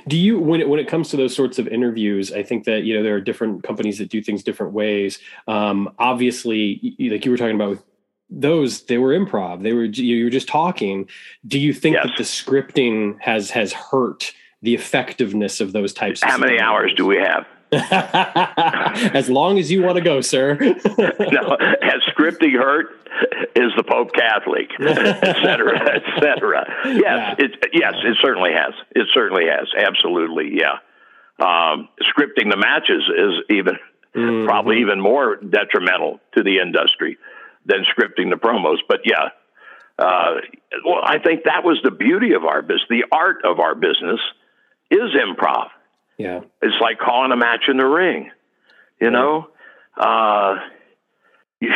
do 0.06 0.16
you 0.16 0.38
when 0.38 0.60
it 0.60 0.68
when 0.68 0.80
it 0.80 0.88
comes 0.88 1.08
to 1.10 1.16
those 1.16 1.34
sorts 1.34 1.58
of 1.58 1.68
interviews 1.68 2.32
i 2.32 2.42
think 2.42 2.64
that 2.64 2.82
you 2.82 2.96
know 2.96 3.02
there 3.02 3.14
are 3.14 3.20
different 3.20 3.62
companies 3.62 3.98
that 3.98 4.08
do 4.08 4.20
things 4.20 4.42
different 4.42 4.72
ways 4.72 5.18
um, 5.46 5.92
obviously 5.98 6.96
like 6.98 7.24
you 7.24 7.30
were 7.30 7.36
talking 7.36 7.54
about 7.54 7.70
with 7.70 7.84
those 8.30 8.82
they 8.86 8.98
were 8.98 9.16
improv 9.16 9.62
they 9.62 9.72
were 9.72 9.84
you 9.84 10.24
were 10.24 10.30
just 10.30 10.48
talking 10.48 11.08
do 11.46 11.58
you 11.58 11.72
think 11.72 11.94
yes. 11.94 12.06
that 12.06 12.16
the 12.16 12.24
scripting 12.24 13.18
has 13.20 13.50
has 13.50 13.72
hurt 13.72 14.32
the 14.62 14.74
effectiveness 14.74 15.60
of 15.60 15.72
those 15.72 15.92
types 15.92 16.22
of 16.22 16.28
how 16.28 16.38
many 16.38 16.58
hours 16.58 16.92
do 16.96 17.06
we 17.06 17.16
have 17.16 17.46
as 19.14 19.28
long 19.28 19.58
as 19.58 19.70
you 19.70 19.82
want 19.82 19.96
to 19.96 20.02
go, 20.02 20.20
sir. 20.20 20.54
no, 20.60 21.56
has 21.82 22.02
scripting 22.16 22.54
hurt? 22.54 22.86
Is 23.56 23.72
the 23.76 23.82
Pope 23.82 24.12
Catholic, 24.12 24.70
et 24.80 25.36
cetera, 25.42 25.96
et 25.96 26.02
cetera? 26.20 26.64
Yes, 26.84 27.02
yeah. 27.02 27.34
it, 27.38 27.50
yes, 27.72 27.94
it 28.04 28.16
certainly 28.22 28.52
has. 28.52 28.72
It 28.94 29.08
certainly 29.12 29.44
has. 29.46 29.66
Absolutely, 29.76 30.56
yeah. 30.56 30.78
Um, 31.40 31.88
scripting 32.02 32.50
the 32.50 32.56
matches 32.56 33.02
is 33.08 33.44
even 33.50 33.74
mm-hmm. 34.14 34.46
probably 34.46 34.80
even 34.80 35.00
more 35.00 35.36
detrimental 35.36 36.20
to 36.36 36.42
the 36.42 36.58
industry 36.58 37.18
than 37.66 37.84
scripting 37.84 38.30
the 38.30 38.36
promos. 38.36 38.78
But 38.88 39.00
yeah, 39.04 39.30
uh, 39.98 40.36
well, 40.84 41.00
I 41.02 41.18
think 41.18 41.44
that 41.44 41.64
was 41.64 41.80
the 41.82 41.90
beauty 41.90 42.34
of 42.34 42.44
our 42.44 42.62
business. 42.62 42.86
The 42.88 43.04
art 43.10 43.44
of 43.44 43.58
our 43.58 43.74
business 43.74 44.20
is 44.90 45.10
improv. 45.14 45.68
Yeah. 46.18 46.40
It's 46.60 46.80
like 46.80 46.98
calling 46.98 47.32
a 47.32 47.36
match 47.36 47.64
in 47.68 47.76
the 47.76 47.86
ring. 47.86 48.30
You 49.00 49.10
know? 49.10 49.48
Uh, 49.96 50.56
you, 51.60 51.70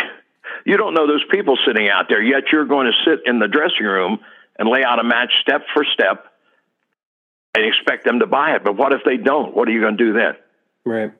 you 0.66 0.76
don't 0.76 0.94
know 0.94 1.06
those 1.06 1.24
people 1.30 1.56
sitting 1.66 1.88
out 1.88 2.06
there, 2.08 2.22
yet 2.22 2.44
you're 2.52 2.66
going 2.66 2.86
to 2.86 3.10
sit 3.10 3.20
in 3.26 3.38
the 3.38 3.48
dressing 3.48 3.86
room 3.86 4.18
and 4.58 4.68
lay 4.68 4.84
out 4.84 4.98
a 4.98 5.04
match 5.04 5.32
step 5.40 5.62
for 5.72 5.84
step 5.84 6.26
and 7.54 7.64
expect 7.64 8.04
them 8.04 8.20
to 8.20 8.26
buy 8.26 8.54
it. 8.56 8.64
But 8.64 8.76
what 8.76 8.92
if 8.92 9.00
they 9.04 9.16
don't? 9.16 9.54
What 9.54 9.68
are 9.68 9.72
you 9.72 9.80
going 9.80 9.96
to 9.96 10.04
do 10.04 10.12
then? 10.12 10.34
Right. 10.84 11.12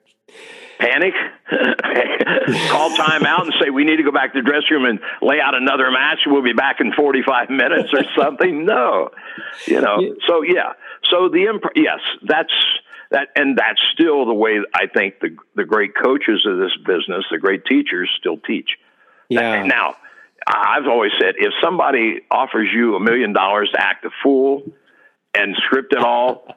Panic, 0.79 1.15
call 2.71 2.97
time 2.97 3.25
out 3.25 3.45
and 3.45 3.55
say, 3.63 3.71
we 3.71 3.85
need 3.85 3.97
to 3.97 4.03
go 4.03 4.11
back 4.11 4.33
to 4.33 4.43
the 4.43 4.49
dressing 4.49 4.73
room 4.73 4.85
and 4.85 4.99
lay 5.21 5.41
out 5.41 5.55
another 5.55 5.91
match. 5.93 6.21
We'll 6.27 6.43
be 6.43 6.55
back 6.55 6.81
in 6.81 6.93
45 6.93 7.51
minutes 7.51 7.91
or 7.93 8.03
something. 8.19 8.65
no, 8.65 9.11
you 9.67 9.81
know, 9.81 9.99
so 10.27 10.43
yeah. 10.43 10.73
So 11.11 11.29
the, 11.29 11.45
imp- 11.45 11.77
yes, 11.77 12.01
that's, 12.23 12.53
that 13.13 13.29
and 13.37 13.57
that's 13.57 13.81
still 13.95 14.27
the 14.27 14.35
way 14.35 14.59
I 14.75 14.87
think 14.87 15.21
the 15.21 15.37
the 15.55 15.65
great 15.65 15.93
coaches 15.95 16.47
of 16.47 16.59
this 16.59 16.77
business, 16.85 17.25
the 17.31 17.39
great 17.39 17.65
teachers, 17.65 18.11
still 18.19 18.39
teach. 18.39 18.71
Yeah. 19.29 19.63
Now, 19.65 19.97
I've 20.47 20.87
always 20.87 21.13
said 21.21 21.35
if 21.39 21.53
somebody 21.63 22.21
offers 22.31 22.69
you 22.73 22.97
a 22.97 23.01
million 23.01 23.33
dollars 23.33 23.71
to 23.75 23.81
act 23.81 24.05
a 24.05 24.11
fool 24.23 24.63
and 25.35 25.57
script 25.65 25.93
it 25.93 26.01
all. 26.03 26.57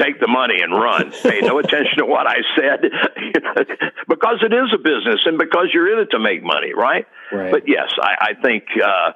take 0.00 0.20
the 0.20 0.28
money 0.28 0.60
and 0.62 0.72
run. 0.72 1.12
Pay 1.22 1.40
no 1.40 1.58
attention 1.58 1.98
to 1.98 2.06
what 2.06 2.26
I 2.26 2.36
said, 2.56 2.80
because 4.08 4.38
it 4.42 4.52
is 4.52 4.72
a 4.72 4.78
business 4.78 5.20
and 5.26 5.36
because 5.36 5.68
you're 5.72 5.92
in 5.92 5.98
it 5.98 6.10
to 6.12 6.18
make 6.18 6.42
money, 6.42 6.72
right? 6.72 7.06
right. 7.30 7.50
But 7.50 7.68
yes, 7.68 7.88
I, 8.00 8.30
I 8.30 8.34
think 8.40 8.64
uh, 8.82 9.12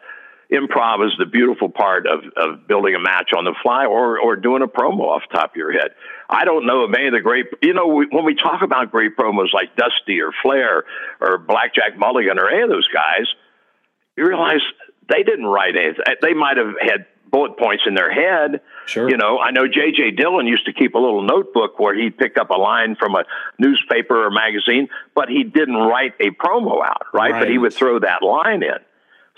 improv 0.53 1.07
is 1.07 1.12
the 1.18 1.26
beautiful 1.26 1.68
part 1.68 2.07
of, 2.07 2.20
of 2.36 2.66
building 2.66 2.94
a 2.94 2.98
match 2.98 3.30
on 3.36 3.44
the 3.44 3.55
fly 3.62 3.86
or, 3.86 4.18
or 4.18 4.36
doing 4.36 4.62
a 4.62 4.66
promo 4.66 5.03
off 5.03 5.22
the 5.30 5.38
top 5.38 5.51
of 5.51 5.57
your 5.57 5.72
head. 5.72 5.90
I 6.28 6.44
don't 6.44 6.66
know 6.66 6.84
of 6.84 6.94
any 6.94 7.07
of 7.07 7.12
the 7.12 7.20
great, 7.20 7.46
you 7.62 7.74
know, 7.74 7.86
we, 7.86 8.07
when 8.11 8.24
we 8.24 8.34
talk 8.34 8.62
about 8.62 8.90
great 8.90 9.16
promos 9.16 9.53
like 9.53 9.76
Dusty 9.76 10.20
or 10.20 10.32
Flair 10.42 10.84
or 11.20 11.38
Blackjack 11.38 11.98
Mulligan 11.98 12.38
or 12.38 12.48
any 12.48 12.62
of 12.62 12.68
those 12.68 12.88
guys, 12.88 13.26
you 14.16 14.26
realize 14.26 14.61
they 15.09 15.22
didn't 15.22 15.46
write 15.46 15.76
anything. 15.76 16.05
They 16.20 16.34
might 16.34 16.57
have 16.57 16.74
had 16.80 17.07
bullet 17.30 17.57
points 17.57 17.84
in 17.86 17.94
their 17.94 18.12
head. 18.12 18.61
Sure. 18.86 19.09
You 19.09 19.16
know, 19.16 19.38
I 19.38 19.51
know 19.53 19.66
J.J. 19.66 20.12
Dillon 20.12 20.46
used 20.46 20.66
to 20.66 20.72
keep 20.72 20.94
a 20.94 20.98
little 20.98 21.22
notebook 21.22 21.78
where 21.78 21.94
he'd 21.94 22.18
pick 22.18 22.36
up 22.36 22.51
a 22.51 22.55
line 22.55 22.96
from 22.96 23.14
a 23.14 23.24
newspaper 23.59 24.26
or 24.26 24.30
magazine, 24.30 24.88
but 25.14 25.28
he 25.28 25.44
didn't 25.44 25.76
write 25.76 26.14
a 26.20 26.30
promo 26.30 26.84
out, 26.84 27.07
right? 27.14 27.30
right. 27.32 27.40
But 27.40 27.51
he 27.51 27.59
would 27.59 27.72
throw 27.72 28.01
that 28.01 28.22
line 28.22 28.62
in. 28.62 28.78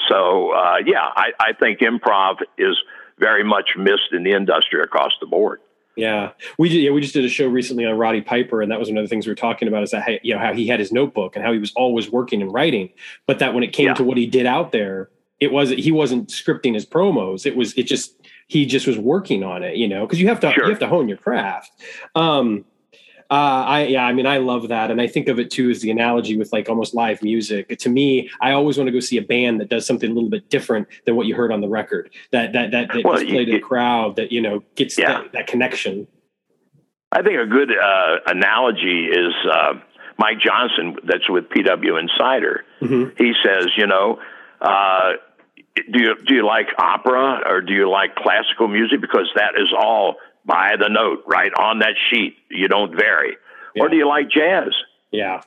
So 0.08 0.50
uh, 0.52 0.76
yeah, 0.84 1.10
I, 1.16 1.32
I 1.40 1.52
think 1.52 1.80
improv 1.80 2.36
is 2.58 2.76
very 3.18 3.44
much 3.44 3.70
missed 3.76 4.12
in 4.12 4.24
the 4.24 4.32
industry 4.32 4.82
across 4.82 5.12
the 5.20 5.26
board. 5.26 5.60
Yeah, 5.94 6.32
we 6.58 6.70
did, 6.70 6.78
yeah 6.78 6.90
we 6.90 7.02
just 7.02 7.12
did 7.12 7.24
a 7.24 7.28
show 7.28 7.46
recently 7.46 7.84
on 7.84 7.98
Roddy 7.98 8.22
Piper, 8.22 8.62
and 8.62 8.72
that 8.72 8.78
was 8.78 8.88
one 8.88 8.96
of 8.96 9.04
the 9.04 9.08
things 9.08 9.26
we 9.26 9.30
were 9.30 9.36
talking 9.36 9.68
about 9.68 9.82
is 9.82 9.90
that 9.90 10.04
hey, 10.04 10.20
you 10.22 10.34
know 10.34 10.40
how 10.40 10.54
he 10.54 10.66
had 10.66 10.80
his 10.80 10.90
notebook 10.90 11.36
and 11.36 11.44
how 11.44 11.52
he 11.52 11.58
was 11.58 11.72
always 11.76 12.10
working 12.10 12.40
and 12.40 12.52
writing, 12.52 12.88
but 13.26 13.38
that 13.40 13.52
when 13.52 13.62
it 13.62 13.72
came 13.72 13.88
yeah. 13.88 13.94
to 13.94 14.04
what 14.04 14.16
he 14.16 14.26
did 14.26 14.46
out 14.46 14.72
there, 14.72 15.10
it 15.38 15.52
was 15.52 15.70
he 15.70 15.92
wasn't 15.92 16.28
scripting 16.28 16.74
his 16.74 16.86
promos. 16.86 17.44
It 17.44 17.56
was 17.56 17.74
it 17.74 17.84
just 17.84 18.14
he 18.48 18.64
just 18.64 18.86
was 18.86 18.96
working 18.96 19.42
on 19.42 19.62
it, 19.62 19.76
you 19.76 19.88
know, 19.88 20.06
because 20.06 20.20
you 20.20 20.28
have 20.28 20.40
to 20.40 20.52
sure. 20.52 20.64
you 20.64 20.70
have 20.70 20.78
to 20.78 20.88
hone 20.88 21.08
your 21.08 21.18
craft. 21.18 21.72
Um, 22.14 22.64
uh, 23.32 23.64
I 23.66 23.84
yeah, 23.86 24.04
I 24.04 24.12
mean, 24.12 24.26
I 24.26 24.36
love 24.36 24.68
that, 24.68 24.90
and 24.90 25.00
I 25.00 25.06
think 25.06 25.26
of 25.26 25.38
it 25.38 25.50
too 25.50 25.70
as 25.70 25.80
the 25.80 25.90
analogy 25.90 26.36
with 26.36 26.52
like 26.52 26.68
almost 26.68 26.92
live 26.92 27.22
music. 27.22 27.78
To 27.78 27.88
me, 27.88 28.28
I 28.42 28.52
always 28.52 28.76
want 28.76 28.88
to 28.88 28.92
go 28.92 29.00
see 29.00 29.16
a 29.16 29.22
band 29.22 29.58
that 29.62 29.70
does 29.70 29.86
something 29.86 30.10
a 30.10 30.12
little 30.12 30.28
bit 30.28 30.50
different 30.50 30.86
than 31.06 31.16
what 31.16 31.26
you 31.26 31.34
heard 31.34 31.50
on 31.50 31.62
the 31.62 31.68
record. 31.68 32.10
That 32.32 32.52
that 32.52 32.72
that, 32.72 32.88
that 32.92 33.04
well, 33.06 33.18
display 33.18 33.46
to 33.46 33.52
the 33.52 33.58
crowd 33.58 34.16
that 34.16 34.32
you 34.32 34.42
know 34.42 34.62
gets 34.74 34.98
yeah. 34.98 35.22
that, 35.22 35.32
that, 35.32 35.46
connection. 35.46 36.06
I 37.10 37.22
think 37.22 37.40
a 37.40 37.46
good 37.46 37.70
uh, 37.70 38.16
analogy 38.26 39.06
is 39.06 39.32
uh, 39.50 39.80
Mike 40.18 40.38
Johnson, 40.38 40.96
that's 41.04 41.30
with 41.30 41.48
PW 41.48 41.98
Insider. 41.98 42.66
Mm-hmm. 42.82 43.16
He 43.16 43.32
says, 43.42 43.68
you 43.78 43.86
know. 43.86 44.20
Uh, 44.60 45.12
do 45.90 46.02
you 46.02 46.14
do 46.26 46.34
you 46.34 46.46
like 46.46 46.68
opera 46.78 47.40
or 47.46 47.62
do 47.62 47.72
you 47.72 47.90
like 47.90 48.14
classical 48.14 48.68
music 48.68 49.00
because 49.00 49.30
that 49.34 49.54
is 49.56 49.72
all 49.74 50.16
by 50.44 50.74
the 50.78 50.88
note, 50.88 51.24
right 51.26 51.52
on 51.52 51.80
that 51.80 51.94
sheet. 52.10 52.36
You 52.50 52.68
don't 52.68 52.94
vary. 52.94 53.36
Yeah. 53.74 53.82
Or 53.82 53.88
do 53.88 53.96
you 53.96 54.08
like 54.08 54.30
jazz? 54.30 54.74
Yeah. 55.10 55.42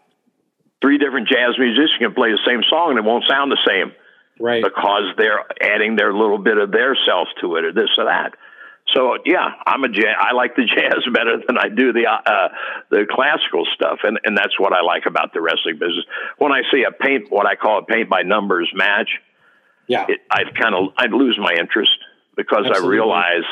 Three 0.81 0.97
different 0.97 1.27
jazz 1.27 1.57
musicians 1.57 1.97
can 1.99 2.13
play 2.13 2.31
the 2.31 2.39
same 2.45 2.61
song 2.69 2.91
and 2.91 2.99
it 2.99 3.03
won't 3.03 3.25
sound 3.27 3.51
the 3.51 3.59
same. 3.67 3.91
Right. 4.39 4.63
Because 4.63 5.13
they're 5.17 5.45
adding 5.61 5.95
their 5.95 6.13
little 6.13 6.37
bit 6.37 6.57
of 6.57 6.71
their 6.71 6.95
self 7.05 7.27
to 7.41 7.55
it 7.55 7.65
or 7.65 7.71
this 7.71 7.89
or 7.97 8.05
that. 8.05 8.33
So 8.93 9.17
yeah, 9.25 9.49
I'm 9.65 9.83
a 9.83 9.89
jazz. 9.89 10.15
I 10.19 10.33
like 10.33 10.55
the 10.55 10.65
jazz 10.75 11.03
better 11.11 11.41
than 11.45 11.57
I 11.57 11.69
do 11.69 11.91
the 11.91 12.05
uh, 12.05 12.49
the 12.91 13.05
classical 13.09 13.65
stuff, 13.73 13.99
and 14.03 14.19
and 14.23 14.37
that's 14.37 14.59
what 14.59 14.73
I 14.73 14.81
like 14.81 15.05
about 15.07 15.33
the 15.33 15.41
wrestling 15.41 15.79
business. 15.79 16.05
When 16.37 16.51
I 16.51 16.61
see 16.71 16.83
a 16.83 16.91
paint, 16.91 17.31
what 17.31 17.47
I 17.47 17.55
call 17.55 17.79
a 17.79 17.83
paint 17.83 18.09
by 18.09 18.21
numbers 18.21 18.71
match, 18.75 19.09
yeah, 19.87 20.05
it, 20.07 20.19
I'd 20.29 20.55
kind 20.55 20.75
of 20.75 20.93
I'd 20.97 21.11
lose 21.11 21.37
my 21.41 21.53
interest 21.59 21.97
because 22.35 22.65
Absolutely. 22.67 22.87
I 22.87 22.91
realize 22.91 23.43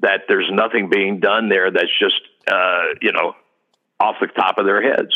that 0.00 0.22
there's 0.28 0.50
nothing 0.50 0.88
being 0.88 1.20
done 1.20 1.48
there 1.48 1.70
that's 1.70 1.96
just 1.98 2.20
uh, 2.48 2.82
you 3.00 3.12
know 3.12 3.34
off 4.00 4.16
the 4.20 4.26
top 4.26 4.58
of 4.58 4.66
their 4.66 4.82
heads. 4.82 5.14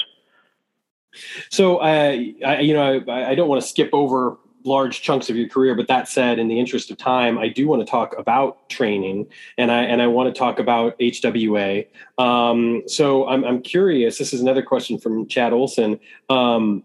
So, 1.51 1.79
uh, 1.79 2.17
I, 2.47 2.61
you 2.61 2.73
know, 2.73 3.03
I, 3.09 3.31
I 3.31 3.35
don't 3.35 3.49
want 3.49 3.61
to 3.61 3.69
skip 3.69 3.91
over 3.93 4.39
large 4.65 5.03
chunks 5.03 5.31
of 5.31 5.37
your 5.37 5.49
career. 5.49 5.75
But 5.75 5.89
that 5.89 6.09
said, 6.09 6.39
in 6.39 6.49
the 6.49 6.59
interest 6.59 6.91
of 6.91 6.99
time, 6.99 7.39
I 7.39 7.49
do 7.49 7.67
want 7.67 7.85
to 7.85 7.91
talk 7.91 8.15
about 8.19 8.69
training, 8.69 9.27
and 9.59 9.71
I 9.71 9.83
and 9.83 10.01
I 10.01 10.07
want 10.07 10.33
to 10.33 10.39
talk 10.39 10.59
about 10.59 10.99
HWA. 10.99 11.87
Um, 12.19 12.83
so 12.87 13.27
I'm 13.29 13.45
I'm 13.45 13.63
curious. 13.63 14.19
This 14.19 14.33
is 14.33 14.41
another 14.41 14.63
question 14.63 14.99
from 14.99 15.27
Chad 15.27 15.53
Olson. 15.53 15.99
Um, 16.29 16.85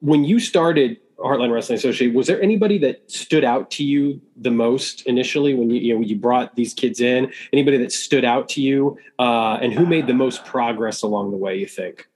when 0.00 0.24
you 0.24 0.40
started 0.40 0.98
Heartland 1.20 1.52
Wrestling 1.52 1.76
Association, 1.76 2.14
was 2.14 2.26
there 2.26 2.40
anybody 2.40 2.78
that 2.78 3.10
stood 3.10 3.44
out 3.44 3.70
to 3.72 3.84
you 3.84 4.20
the 4.36 4.50
most 4.50 5.02
initially 5.02 5.54
when 5.54 5.70
you 5.70 5.80
you 5.80 5.94
know 5.94 6.00
you 6.00 6.16
brought 6.16 6.56
these 6.56 6.74
kids 6.74 7.00
in? 7.00 7.32
Anybody 7.52 7.76
that 7.78 7.92
stood 7.92 8.24
out 8.24 8.48
to 8.50 8.62
you, 8.62 8.98
uh, 9.18 9.58
and 9.60 9.72
who 9.72 9.86
made 9.86 10.06
the 10.06 10.14
most 10.14 10.44
progress 10.44 11.02
along 11.02 11.30
the 11.30 11.36
way? 11.36 11.56
You 11.56 11.66
think? 11.66 12.08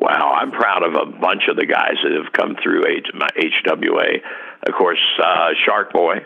Wow, 0.00 0.32
I'm 0.40 0.52
proud 0.52 0.84
of 0.84 0.94
a 0.94 1.06
bunch 1.06 1.48
of 1.48 1.56
the 1.56 1.66
guys 1.66 1.96
that 2.04 2.12
have 2.12 2.32
come 2.32 2.56
through 2.62 2.84
HWA. 2.84 4.20
Of 4.66 4.74
course, 4.74 5.00
uh, 5.20 5.48
Shark 5.64 5.92
Boy, 5.92 6.24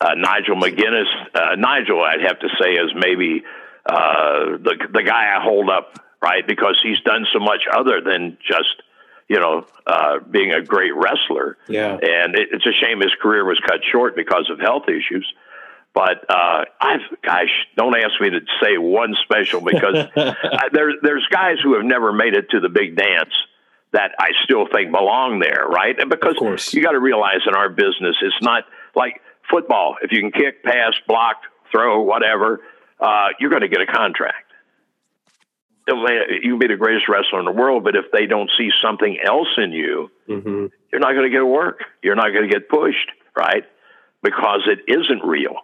uh, 0.00 0.14
Nigel 0.16 0.56
McGuinness. 0.56 1.06
Uh, 1.32 1.54
Nigel, 1.56 2.02
I'd 2.02 2.22
have 2.22 2.40
to 2.40 2.48
say, 2.60 2.72
is 2.72 2.90
maybe 2.96 3.44
uh, 3.88 4.58
the 4.58 4.74
the 4.92 5.02
guy 5.04 5.36
I 5.36 5.42
hold 5.42 5.70
up, 5.70 6.00
right? 6.20 6.44
Because 6.46 6.78
he's 6.82 7.00
done 7.04 7.26
so 7.32 7.38
much 7.38 7.62
other 7.72 8.00
than 8.00 8.36
just 8.44 8.82
you 9.32 9.40
know 9.40 9.64
uh, 9.86 10.18
being 10.30 10.52
a 10.52 10.60
great 10.60 10.92
wrestler. 10.94 11.56
Yeah, 11.66 11.92
and 11.94 12.34
it, 12.34 12.48
it's 12.52 12.66
a 12.66 12.72
shame 12.72 13.00
his 13.00 13.14
career 13.20 13.44
was 13.44 13.58
cut 13.66 13.80
short 13.90 14.14
because 14.14 14.50
of 14.50 14.60
health 14.60 14.84
issues. 14.88 15.26
But 15.94 16.24
uh, 16.30 16.64
I've, 16.80 17.00
gosh, 17.22 17.50
don't 17.76 17.94
ask 17.96 18.18
me 18.20 18.30
to 18.30 18.40
say 18.62 18.78
one 18.78 19.14
special 19.24 19.60
because 19.60 20.06
I, 20.16 20.68
there, 20.72 20.92
there's 21.02 21.26
guys 21.30 21.56
who 21.62 21.74
have 21.74 21.84
never 21.84 22.12
made 22.12 22.34
it 22.34 22.48
to 22.50 22.60
the 22.60 22.70
big 22.70 22.96
dance 22.96 23.32
that 23.92 24.12
I 24.18 24.30
still 24.44 24.66
think 24.72 24.90
belong 24.90 25.38
there, 25.38 25.66
right? 25.66 25.94
And 25.98 26.08
because 26.08 26.72
you 26.72 26.82
got 26.82 26.92
to 26.92 27.00
realize 27.00 27.40
in 27.46 27.54
our 27.54 27.68
business, 27.68 28.16
it's 28.22 28.40
not 28.40 28.64
like 28.94 29.20
football. 29.50 29.96
If 30.02 30.12
you 30.12 30.20
can 30.20 30.32
kick, 30.32 30.62
pass, 30.62 30.94
block, 31.06 31.42
throw, 31.70 32.00
whatever, 32.00 32.60
uh, 32.98 33.28
you're 33.38 33.50
going 33.50 33.62
to 33.62 33.68
get 33.68 33.82
a 33.82 33.86
contract. 33.86 34.51
You 35.88 36.50
can 36.50 36.58
be 36.58 36.68
the 36.68 36.76
greatest 36.76 37.08
wrestler 37.08 37.40
in 37.40 37.44
the 37.44 37.52
world, 37.52 37.84
but 37.84 37.96
if 37.96 38.06
they 38.12 38.26
don't 38.26 38.50
see 38.56 38.70
something 38.84 39.18
else 39.24 39.48
in 39.56 39.72
you, 39.72 40.10
mm-hmm. 40.28 40.66
you're 40.92 41.00
not 41.00 41.12
going 41.12 41.24
to 41.24 41.30
get 41.30 41.42
work. 41.42 41.80
You're 42.02 42.14
not 42.14 42.28
going 42.32 42.48
to 42.48 42.52
get 42.52 42.68
pushed, 42.68 43.10
right? 43.36 43.64
Because 44.22 44.66
it 44.66 44.80
isn't 44.86 45.24
real. 45.24 45.56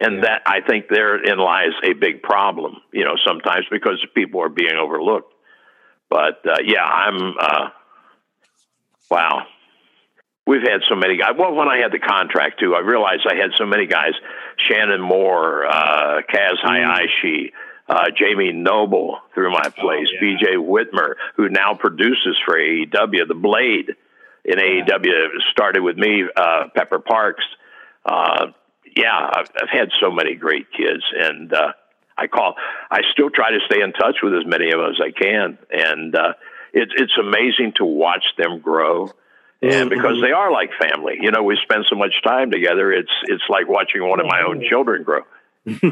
And 0.00 0.16
yeah. 0.16 0.20
that 0.22 0.42
I 0.46 0.60
think 0.60 0.86
therein 0.88 1.38
lies 1.38 1.72
a 1.84 1.94
big 1.94 2.22
problem, 2.22 2.76
you 2.92 3.04
know, 3.04 3.16
sometimes 3.26 3.66
because 3.70 4.04
people 4.14 4.42
are 4.42 4.48
being 4.48 4.76
overlooked. 4.78 5.32
But 6.10 6.44
uh, 6.46 6.56
yeah, 6.64 6.84
I'm, 6.84 7.34
uh, 7.40 7.68
wow. 9.10 9.46
We've 10.46 10.60
had 10.60 10.80
so 10.88 10.96
many 10.96 11.16
guys. 11.16 11.34
Well, 11.38 11.54
when 11.54 11.68
I 11.68 11.78
had 11.78 11.92
the 11.92 12.00
contract 12.00 12.58
too, 12.60 12.74
I 12.74 12.80
realized 12.80 13.22
I 13.30 13.36
had 13.36 13.52
so 13.56 13.64
many 13.64 13.86
guys 13.86 14.12
Shannon 14.68 15.00
Moore, 15.00 15.64
uh, 15.64 16.20
Kaz 16.28 16.58
mm. 16.62 16.68
Hayashi, 16.68 17.52
uh, 17.88 18.06
Jamie 18.16 18.52
Noble 18.52 19.18
through 19.34 19.50
my 19.50 19.66
oh, 19.66 19.70
place, 19.70 20.08
oh, 20.10 20.24
yeah. 20.24 20.36
BJ 20.36 20.56
Whitmer, 20.56 21.14
who 21.36 21.48
now 21.48 21.74
produces 21.74 22.38
for 22.44 22.56
AEW. 22.56 23.28
The 23.28 23.34
Blade 23.34 23.90
in 24.44 24.58
yeah. 24.58 24.84
AEW 24.84 25.28
started 25.50 25.82
with 25.82 25.96
me, 25.96 26.24
uh, 26.36 26.64
Pepper 26.74 26.98
Parks. 26.98 27.44
Uh, 28.04 28.48
yeah, 28.96 29.30
I've, 29.34 29.50
I've 29.60 29.70
had 29.70 29.88
so 30.00 30.10
many 30.10 30.34
great 30.34 30.66
kids, 30.72 31.02
and 31.16 31.52
uh, 31.52 31.72
I 32.16 32.26
call. 32.26 32.54
I 32.90 33.00
still 33.12 33.30
try 33.30 33.50
to 33.50 33.58
stay 33.66 33.80
in 33.80 33.92
touch 33.92 34.16
with 34.22 34.34
as 34.34 34.46
many 34.46 34.70
of 34.70 34.80
them 34.80 34.90
as 34.90 35.00
I 35.00 35.10
can, 35.10 35.58
and 35.70 36.14
uh, 36.14 36.32
it's 36.72 36.92
it's 36.96 37.16
amazing 37.18 37.72
to 37.76 37.84
watch 37.84 38.24
them 38.36 38.60
grow. 38.60 39.10
And 39.62 39.72
mm-hmm. 39.72 39.88
because 39.90 40.20
they 40.20 40.32
are 40.32 40.50
like 40.50 40.70
family, 40.80 41.18
you 41.20 41.30
know, 41.30 41.42
we 41.44 41.56
spend 41.62 41.84
so 41.88 41.96
much 41.96 42.14
time 42.24 42.50
together. 42.50 42.92
It's 42.92 43.12
it's 43.24 43.44
like 43.48 43.68
watching 43.68 44.06
one 44.06 44.20
of 44.20 44.26
my 44.26 44.42
own 44.46 44.62
children 44.68 45.04
grow. 45.04 45.22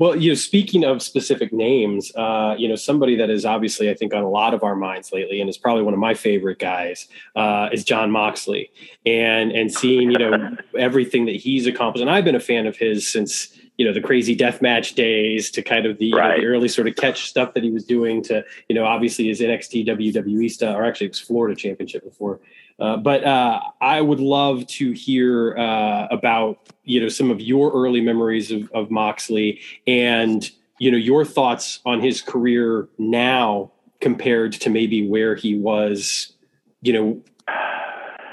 well, 0.00 0.16
you 0.16 0.30
know, 0.30 0.34
speaking 0.34 0.84
of 0.84 1.00
specific 1.00 1.52
names, 1.52 2.10
uh, 2.16 2.56
you 2.58 2.68
know, 2.68 2.74
somebody 2.74 3.14
that 3.16 3.30
is 3.30 3.44
obviously, 3.44 3.88
I 3.88 3.94
think, 3.94 4.12
on 4.12 4.24
a 4.24 4.28
lot 4.28 4.52
of 4.52 4.64
our 4.64 4.74
minds 4.74 5.12
lately, 5.12 5.40
and 5.40 5.48
is 5.48 5.56
probably 5.56 5.84
one 5.84 5.94
of 5.94 6.00
my 6.00 6.14
favorite 6.14 6.58
guys, 6.58 7.06
uh, 7.36 7.68
is 7.72 7.84
Jon 7.84 8.10
Moxley, 8.10 8.70
and 9.04 9.52
and 9.52 9.72
seeing 9.72 10.10
you 10.10 10.18
know 10.18 10.56
everything 10.76 11.26
that 11.26 11.36
he's 11.36 11.68
accomplished, 11.68 12.02
and 12.02 12.10
I've 12.10 12.24
been 12.24 12.34
a 12.34 12.40
fan 12.40 12.66
of 12.66 12.76
his 12.76 13.06
since 13.06 13.56
you 13.76 13.84
know 13.84 13.92
the 13.92 14.00
crazy 14.00 14.34
death 14.34 14.60
match 14.60 14.94
days 14.94 15.52
to 15.52 15.62
kind 15.62 15.86
of 15.86 15.98
the, 15.98 16.12
right. 16.12 16.36
know, 16.36 16.40
the 16.40 16.46
early 16.46 16.68
sort 16.68 16.88
of 16.88 16.96
catch 16.96 17.28
stuff 17.28 17.54
that 17.54 17.62
he 17.62 17.70
was 17.70 17.84
doing 17.84 18.22
to 18.24 18.44
you 18.68 18.74
know 18.74 18.84
obviously 18.84 19.28
his 19.28 19.40
NXT 19.40 19.86
WWE 19.86 20.50
stuff, 20.50 20.76
or 20.76 20.84
actually 20.84 21.06
it 21.06 21.10
was 21.10 21.20
Florida 21.20 21.54
Championship 21.54 22.02
before 22.02 22.40
uh, 22.78 22.96
but 22.96 23.24
uh, 23.24 23.60
I 23.80 24.00
would 24.00 24.20
love 24.20 24.66
to 24.66 24.92
hear 24.92 25.56
uh, 25.56 26.08
about 26.10 26.58
you 26.84 27.00
know 27.00 27.08
some 27.08 27.30
of 27.30 27.40
your 27.40 27.72
early 27.72 28.00
memories 28.00 28.50
of, 28.50 28.70
of, 28.72 28.90
Moxley 28.90 29.60
and 29.86 30.48
you 30.78 30.90
know 30.90 30.98
your 30.98 31.24
thoughts 31.24 31.80
on 31.86 32.00
his 32.00 32.20
career 32.20 32.88
now 32.98 33.72
compared 34.00 34.52
to 34.52 34.70
maybe 34.70 35.08
where 35.08 35.34
he 35.34 35.56
was 35.56 36.34
you 36.82 36.92
know 36.92 37.22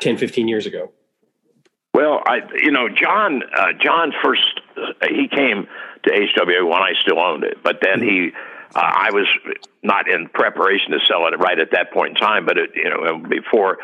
10 0.02 0.18
15 0.18 0.48
years 0.48 0.66
ago. 0.66 0.92
Well 1.94 2.22
i 2.26 2.40
you 2.56 2.72
know 2.72 2.90
john 2.90 3.44
uh, 3.56 3.68
john 3.82 4.12
first 4.24 4.60
uh, 4.76 5.08
he 5.08 5.28
came 5.28 5.68
to 6.04 6.10
hwa 6.10 6.68
when 6.68 6.82
i 6.82 6.94
still 7.02 7.20
owned 7.20 7.44
it 7.44 7.60
but 7.64 7.80
then 7.82 8.02
he 8.02 8.32
I 8.76 9.10
was 9.12 9.28
not 9.84 10.10
in 10.10 10.30
preparation 10.30 10.92
to 10.92 11.00
sell 11.08 11.28
it 11.28 11.38
right 11.38 11.60
at 11.60 11.72
that 11.72 11.92
point 11.94 12.10
in 12.10 12.16
time, 12.16 12.46
but 12.46 12.58
it, 12.58 12.72
you 12.76 12.90
know, 12.90 13.18
before 13.18 13.78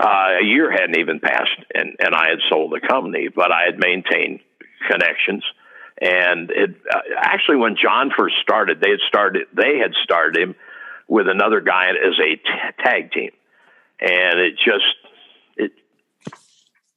uh, 0.00 0.38
a 0.40 0.44
year 0.44 0.70
hadn't 0.70 0.98
even 0.98 1.18
passed, 1.18 1.58
and, 1.74 1.96
and 1.98 2.14
I 2.14 2.28
had 2.28 2.38
sold 2.48 2.72
the 2.72 2.80
company, 2.86 3.28
but 3.34 3.50
I 3.50 3.64
had 3.64 3.78
maintained 3.78 4.40
connections. 4.88 5.44
And 6.00 6.50
it 6.50 6.76
uh, 6.88 7.00
actually, 7.16 7.56
when 7.56 7.76
John 7.76 8.12
first 8.16 8.36
started, 8.40 8.80
they 8.80 8.90
had 8.90 9.00
started 9.08 9.48
they 9.52 9.78
had 9.78 9.92
started 10.04 10.40
him 10.40 10.54
with 11.08 11.26
another 11.28 11.60
guy 11.60 11.88
as 11.90 12.14
a 12.20 12.36
t- 12.36 12.84
tag 12.84 13.10
team, 13.10 13.30
and 14.00 14.38
it 14.38 14.54
just 14.64 14.94
it 15.56 15.72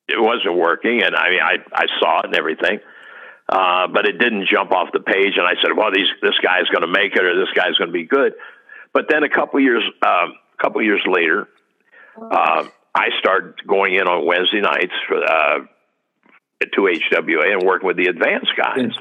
it 0.08 0.22
wasn't 0.22 0.56
working. 0.56 1.02
And 1.02 1.16
I 1.16 1.30
mean, 1.32 1.40
I 1.42 1.58
I 1.74 1.86
saw 2.00 2.20
it 2.20 2.26
and 2.26 2.36
everything, 2.36 2.80
uh, 3.50 3.88
but 3.88 4.06
it 4.06 4.20
didn't 4.20 4.46
jump 4.48 4.72
off 4.72 4.90
the 4.94 5.00
page. 5.00 5.34
And 5.36 5.48
I 5.48 5.56
said, 5.64 5.76
well, 5.76 5.90
these 5.92 6.10
this 6.22 6.38
guy's 6.44 6.68
going 6.68 6.84
to 6.84 6.88
make 6.88 7.16
it, 7.16 7.24
or 7.24 7.36
this 7.36 7.52
guy's 7.56 7.76
going 7.80 7.90
to 7.90 7.94
be 7.94 8.06
good. 8.06 8.34
But 8.94 9.08
then 9.10 9.24
a 9.24 9.30
couple 9.30 9.60
years 9.60 9.84
um, 10.06 10.36
a 10.54 10.62
couple 10.62 10.84
years 10.84 11.02
later. 11.08 11.48
Uh, 12.22 12.66
I 12.94 13.10
started 13.20 13.56
going 13.68 13.96
in 13.96 14.08
on 14.08 14.26
Wednesday 14.26 14.62
nights 14.62 14.94
for, 15.08 15.24
uh, 15.24 15.60
to 16.62 16.82
HWA 16.82 17.54
and 17.54 17.64
working 17.64 17.88
with 17.88 17.98
the 17.98 18.06
advanced 18.08 18.52
guys. 18.56 18.92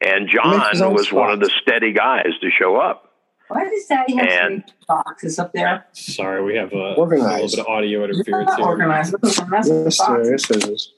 And 0.00 0.28
John 0.28 0.60
was 0.92 1.12
one 1.12 1.30
of 1.30 1.40
the 1.40 1.50
steady 1.62 1.92
guys 1.92 2.32
to 2.40 2.50
show 2.50 2.76
up. 2.76 3.06
Why 3.48 3.64
does 3.64 3.86
Daddy 3.86 4.16
have 4.16 4.26
and, 4.28 4.64
boxes 4.88 5.38
up 5.38 5.52
there? 5.52 5.86
Sorry, 5.92 6.42
we 6.42 6.56
have 6.56 6.72
a, 6.72 6.76
a 6.76 6.88
little 6.90 7.06
bit 7.06 7.20
of 7.20 7.66
audio 7.66 8.04
interference 8.04 8.54
here. 8.56 8.66
Organized. 8.66 9.14
Yes, 9.22 9.96
sir. 9.96 10.30
Yes, 10.30 10.50
it 10.50 10.68
is. 10.68 10.92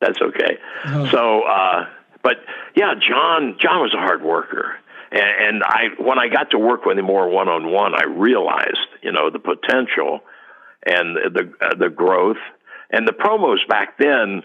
That's 0.00 0.18
okay. 0.20 0.56
Oh. 0.86 1.08
So, 1.10 1.42
uh, 1.42 1.86
but 2.22 2.36
yeah, 2.74 2.94
John. 2.94 3.58
John 3.60 3.82
was 3.82 3.92
a 3.94 3.98
hard 3.98 4.22
worker, 4.22 4.76
and, 5.12 5.20
and 5.20 5.62
I 5.62 5.88
when 5.98 6.18
I 6.18 6.28
got 6.28 6.50
to 6.52 6.58
work 6.58 6.86
with 6.86 6.98
him 6.98 7.04
more 7.04 7.28
one 7.28 7.48
on 7.48 7.70
one, 7.70 7.94
I 7.94 8.04
realized, 8.06 8.88
you 9.02 9.12
know, 9.12 9.28
the 9.28 9.38
potential 9.38 10.20
and 10.84 11.16
the 11.16 11.52
uh, 11.60 11.74
the 11.78 11.88
growth 11.88 12.38
and 12.90 13.06
the 13.06 13.12
promos 13.12 13.66
back 13.68 13.98
then 13.98 14.42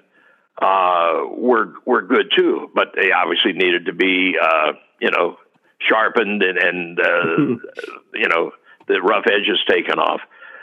uh, 0.62 1.22
were 1.36 1.74
were 1.86 2.02
good 2.02 2.32
too, 2.36 2.70
but 2.74 2.94
they 2.96 3.12
obviously 3.12 3.54
needed 3.54 3.86
to 3.86 3.94
be 3.94 4.36
uh, 4.42 4.74
you 5.00 5.12
know 5.12 5.38
sharpened 5.80 6.44
and, 6.44 6.58
and 6.58 7.00
uh, 7.00 7.38
you 8.14 8.28
know 8.28 8.52
the 8.88 9.02
rough 9.02 9.26
edges 9.28 9.60
taken 9.70 10.00
off. 10.00 10.22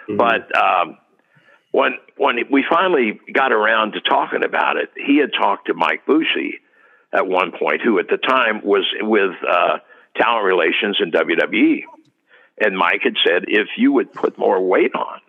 Mm-hmm. 0.09 0.17
But 0.17 0.57
um, 0.57 0.99
when 1.73 1.93
when 2.17 2.37
we 2.51 2.65
finally 2.69 3.21
got 3.33 3.53
around 3.53 3.93
to 3.93 4.01
talking 4.01 4.45
about 4.45 4.77
it, 4.77 4.91
he 4.97 5.19
had 5.19 5.33
talked 5.33 5.67
to 5.67 5.75
Mike 5.75 6.07
Bushey 6.07 6.61
at 7.13 7.27
one 7.27 7.53
point, 7.53 7.83
who 7.83 7.99
at 7.99 8.09
the 8.09 8.17
time 8.17 8.63
was 8.65 8.87
with 9.01 9.33
uh, 9.47 9.79
talent 10.17 10.47
relations 10.47 10.99
in 11.03 11.11
WWE, 11.11 11.83
and 12.59 12.77
Mike 12.77 13.01
had 13.03 13.17
said, 13.27 13.45
if 13.49 13.69
you 13.77 13.93
would 13.93 14.13
put 14.13 14.39
more 14.39 14.67
weight 14.67 14.95
on 14.95 15.21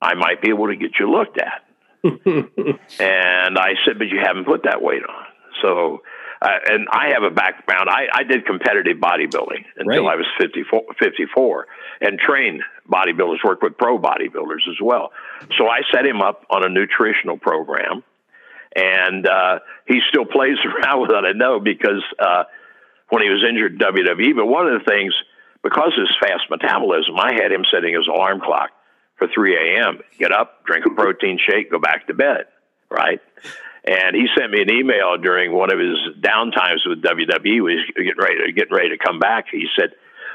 I 0.00 0.14
might 0.14 0.40
be 0.40 0.48
able 0.48 0.68
to 0.68 0.76
get 0.76 0.92
you 0.98 1.10
looked 1.10 1.38
at. 1.38 1.62
and 2.02 3.58
I 3.58 3.74
said, 3.84 3.98
but 3.98 4.08
you 4.08 4.20
haven't 4.24 4.46
put 4.46 4.62
that 4.64 4.80
weight 4.80 5.02
on. 5.02 5.24
So, 5.62 6.02
uh, 6.40 6.48
and 6.66 6.88
I 6.90 7.10
have 7.12 7.22
a 7.22 7.30
background. 7.30 7.90
I, 7.90 8.06
I 8.12 8.22
did 8.22 8.46
competitive 8.46 8.96
bodybuilding 8.96 9.64
until 9.76 10.04
Right. 10.06 10.14
I 10.14 10.16
was 10.16 10.26
54, 10.40 10.82
54 10.98 11.66
and 12.00 12.18
trained 12.18 12.62
bodybuilders, 12.90 13.44
worked 13.44 13.62
with 13.62 13.76
pro 13.76 13.98
bodybuilders 13.98 14.66
as 14.70 14.80
well. 14.82 15.12
So 15.58 15.68
I 15.68 15.80
set 15.92 16.06
him 16.06 16.22
up 16.22 16.46
on 16.48 16.64
a 16.64 16.70
nutritional 16.70 17.36
program. 17.36 18.02
And 18.74 19.26
uh, 19.26 19.58
he 19.86 20.00
still 20.08 20.24
plays 20.24 20.56
around 20.64 21.02
with 21.02 21.10
it, 21.10 21.24
I 21.24 21.32
know, 21.32 21.60
because 21.60 22.02
uh, 22.18 22.44
when 23.10 23.22
he 23.22 23.28
was 23.28 23.44
injured 23.46 23.72
in 23.74 23.78
WWE. 23.78 24.36
But 24.36 24.46
one 24.46 24.66
of 24.66 24.80
the 24.80 24.88
things, 24.88 25.12
because 25.62 25.92
of 25.98 26.06
his 26.06 26.16
fast 26.22 26.44
metabolism, 26.48 27.16
I 27.18 27.34
had 27.34 27.52
him 27.52 27.64
setting 27.70 27.92
his 27.92 28.06
alarm 28.06 28.40
clock 28.40 28.70
for 29.20 29.28
3 29.32 29.54
a.m. 29.54 30.00
Get 30.18 30.32
up, 30.32 30.64
drink 30.64 30.86
a 30.86 30.90
protein 30.90 31.38
shake, 31.38 31.70
go 31.70 31.78
back 31.78 32.08
to 32.08 32.14
bed, 32.14 32.46
right? 32.90 33.20
And 33.84 34.16
he 34.16 34.26
sent 34.36 34.50
me 34.50 34.62
an 34.62 34.72
email 34.72 35.16
during 35.18 35.52
one 35.52 35.72
of 35.72 35.78
his 35.78 35.96
downtimes 36.20 36.86
with 36.86 37.02
WWE. 37.02 37.38
He 37.44 37.60
Was 37.60 37.84
getting 37.94 38.12
ready, 38.18 38.46
to, 38.46 38.52
getting 38.52 38.74
ready 38.74 38.88
to 38.90 38.98
come 38.98 39.18
back. 39.18 39.46
He 39.50 39.66
said, 39.78 39.92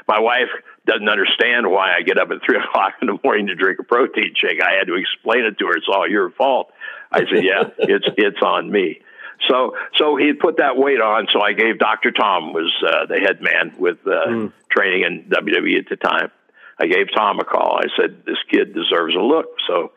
"My 0.08 0.18
wife 0.18 0.48
doesn't 0.84 1.08
understand 1.08 1.70
why 1.70 1.94
I 1.94 2.02
get 2.02 2.18
up 2.18 2.30
at 2.30 2.38
three 2.44 2.58
o'clock 2.64 2.94
in 3.00 3.08
the 3.08 3.18
morning 3.22 3.48
to 3.48 3.54
drink 3.54 3.78
a 3.78 3.84
protein 3.84 4.34
shake. 4.34 4.60
I 4.62 4.72
had 4.78 4.86
to 4.88 4.94
explain 4.94 5.44
it 5.44 5.58
to 5.58 5.66
her. 5.66 5.76
It's 5.76 5.86
all 5.92 6.08
your 6.08 6.30
fault." 6.30 6.72
I 7.12 7.20
said, 7.20 7.44
"Yeah, 7.44 7.70
it's 7.78 8.06
it's 8.16 8.42
on 8.42 8.70
me." 8.70 9.00
So 9.48 9.76
so 9.96 10.16
he 10.16 10.32
put 10.32 10.56
that 10.56 10.76
weight 10.76 11.00
on. 11.00 11.28
So 11.32 11.40
I 11.40 11.52
gave 11.52 11.78
Dr. 11.78 12.10
Tom 12.10 12.52
was 12.52 12.72
uh, 12.82 13.06
the 13.06 13.20
head 13.20 13.40
man 13.40 13.74
with 13.78 13.98
uh, 14.06 14.48
training 14.70 15.04
in 15.04 15.30
WWE 15.30 15.78
at 15.78 15.88
the 15.88 15.96
time. 15.96 16.30
I 16.78 16.86
gave 16.86 17.06
Tom 17.14 17.38
a 17.40 17.44
call. 17.44 17.78
I 17.82 17.86
said, 18.00 18.22
"This 18.26 18.38
kid 18.50 18.74
deserves 18.74 19.14
a 19.14 19.20
look." 19.20 19.46
So 19.66 19.92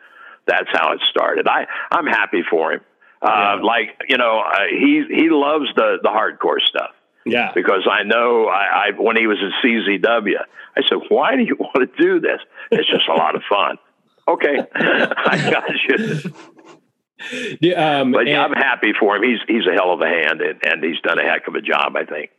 that's 0.45 0.69
how 0.71 0.93
it 0.93 1.01
started. 1.09 1.47
I 1.47 1.65
I'm 1.91 2.05
happy 2.07 2.43
for 2.49 2.71
him. 2.73 2.81
Uh, 3.21 3.27
Yeah. 3.29 3.53
Like 3.63 3.97
you 4.07 4.17
know, 4.17 4.39
uh, 4.39 4.59
he 4.69 5.03
he 5.09 5.29
loves 5.29 5.67
the 5.75 5.97
the 6.01 6.09
hardcore 6.09 6.61
stuff 6.61 6.91
Yeah. 7.25 7.51
because 7.53 7.87
I 7.91 8.03
know 8.03 8.45
I, 8.47 8.87
I 8.87 8.91
when 8.97 9.17
he 9.17 9.27
was 9.27 9.37
at 9.43 9.51
CZW, 9.63 10.37
I 10.77 10.81
said, 10.87 10.99
"Why 11.09 11.35
do 11.35 11.43
you 11.43 11.55
want 11.59 11.75
to 11.95 12.01
do 12.03 12.19
this? 12.19 12.39
It's 12.71 12.89
just 12.89 13.07
a 13.09 13.13
lot 13.13 13.35
of 13.35 13.43
fun." 13.49 13.77
Okay, 14.27 14.57
I 14.75 15.49
got 15.51 15.69
you. 15.89 16.33
Yeah, 17.59 17.99
um, 18.01 18.11
But 18.13 18.27
yeah, 18.27 18.45
and- 18.45 18.55
I'm 18.55 18.61
happy 18.61 18.93
for 18.97 19.15
him. 19.17 19.23
He's 19.23 19.39
he's 19.47 19.67
a 19.67 19.73
hell 19.73 19.91
of 19.91 20.01
a 20.01 20.07
hand, 20.07 20.41
and, 20.41 20.59
and 20.65 20.83
he's 20.83 20.99
done 21.01 21.19
a 21.19 21.23
heck 21.23 21.47
of 21.47 21.55
a 21.55 21.61
job. 21.61 21.95
I 21.97 22.05
think. 22.05 22.29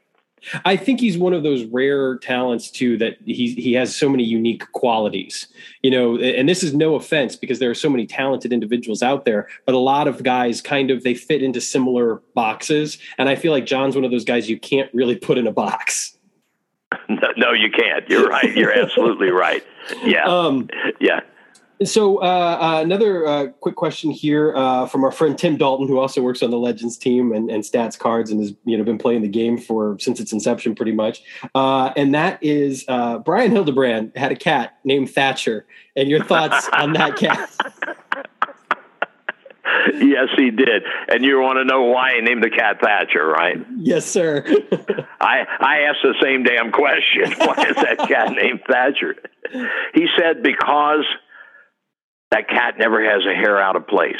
I 0.64 0.76
think 0.76 1.00
he's 1.00 1.18
one 1.18 1.32
of 1.32 1.42
those 1.42 1.64
rare 1.64 2.18
talents 2.18 2.70
too 2.70 2.96
that 2.98 3.16
he 3.24 3.54
he 3.54 3.72
has 3.74 3.94
so 3.94 4.08
many 4.08 4.24
unique 4.24 4.70
qualities. 4.72 5.48
You 5.82 5.90
know, 5.90 6.16
and 6.18 6.48
this 6.48 6.62
is 6.62 6.74
no 6.74 6.94
offense 6.94 7.36
because 7.36 7.58
there 7.58 7.70
are 7.70 7.74
so 7.74 7.90
many 7.90 8.06
talented 8.06 8.52
individuals 8.52 9.02
out 9.02 9.24
there, 9.24 9.48
but 9.66 9.74
a 9.74 9.78
lot 9.78 10.08
of 10.08 10.22
guys 10.22 10.60
kind 10.60 10.90
of 10.90 11.02
they 11.02 11.14
fit 11.14 11.42
into 11.42 11.60
similar 11.60 12.22
boxes, 12.34 12.98
and 13.18 13.28
I 13.28 13.36
feel 13.36 13.52
like 13.52 13.66
John's 13.66 13.94
one 13.94 14.04
of 14.04 14.10
those 14.10 14.24
guys 14.24 14.48
you 14.48 14.58
can't 14.58 14.92
really 14.94 15.16
put 15.16 15.38
in 15.38 15.46
a 15.46 15.52
box. 15.52 16.16
No, 17.08 17.28
no, 17.36 17.52
you 17.52 17.70
can't. 17.70 18.08
You're 18.08 18.26
right. 18.26 18.52
You're 18.56 18.72
absolutely 18.72 19.30
right. 19.30 19.64
Yeah, 20.02 20.24
Um, 20.28 20.68
yeah. 21.00 21.20
So 21.82 22.18
uh, 22.18 22.58
uh, 22.60 22.80
another 22.82 23.26
uh, 23.26 23.46
quick 23.60 23.74
question 23.74 24.10
here 24.10 24.54
uh, 24.54 24.86
from 24.86 25.02
our 25.02 25.10
friend 25.10 25.38
Tim 25.38 25.56
Dalton, 25.56 25.88
who 25.88 25.98
also 25.98 26.20
works 26.20 26.42
on 26.42 26.50
the 26.50 26.58
Legends 26.58 26.98
team 26.98 27.32
and, 27.32 27.50
and 27.50 27.64
Stats 27.64 27.98
Cards, 27.98 28.30
and 28.30 28.38
has 28.40 28.54
you 28.66 28.76
know 28.76 28.84
been 28.84 28.98
playing 28.98 29.22
the 29.22 29.28
game 29.28 29.56
for 29.56 29.96
since 29.98 30.20
its 30.20 30.32
inception, 30.32 30.74
pretty 30.74 30.92
much. 30.92 31.22
Uh, 31.54 31.92
and 31.96 32.14
that 32.14 32.42
is 32.42 32.84
uh, 32.88 33.18
Brian 33.18 33.50
Hildebrand 33.50 34.12
had 34.14 34.30
a 34.30 34.36
cat 34.36 34.78
named 34.84 35.10
Thatcher, 35.10 35.64
and 35.96 36.10
your 36.10 36.22
thoughts 36.22 36.68
on 36.72 36.92
that 36.94 37.16
cat? 37.16 37.50
Yes, 39.94 40.28
he 40.36 40.50
did. 40.50 40.82
And 41.08 41.24
you 41.24 41.40
want 41.40 41.58
to 41.58 41.64
know 41.64 41.82
why 41.82 42.14
he 42.14 42.20
named 42.20 42.42
the 42.42 42.50
cat 42.50 42.80
Thatcher, 42.80 43.26
right? 43.26 43.56
yes, 43.76 44.04
sir. 44.04 44.44
I 45.20 45.46
I 45.60 45.80
asked 45.88 46.02
the 46.02 46.14
same 46.20 46.42
damn 46.42 46.70
question. 46.72 47.32
Why 47.38 47.66
is 47.68 47.76
that 47.76 47.98
cat 48.08 48.32
named 48.32 48.60
Thatcher? 48.68 49.16
He 49.94 50.06
said 50.18 50.42
because 50.42 51.04
that 52.30 52.48
cat 52.48 52.74
never 52.78 53.02
has 53.04 53.24
a 53.26 53.34
hair 53.34 53.60
out 53.60 53.76
of 53.76 53.86
place. 53.86 54.16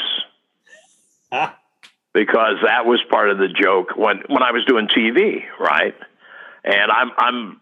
Ah. 1.31 1.57
Because 2.13 2.57
that 2.65 2.85
was 2.85 2.99
part 3.09 3.29
of 3.29 3.37
the 3.37 3.47
joke 3.47 3.95
when 3.95 4.17
when 4.27 4.43
I 4.43 4.51
was 4.51 4.65
doing 4.65 4.89
TV, 4.89 5.43
right? 5.57 5.95
And 6.65 6.91
I'm 6.91 7.09
I'm 7.17 7.61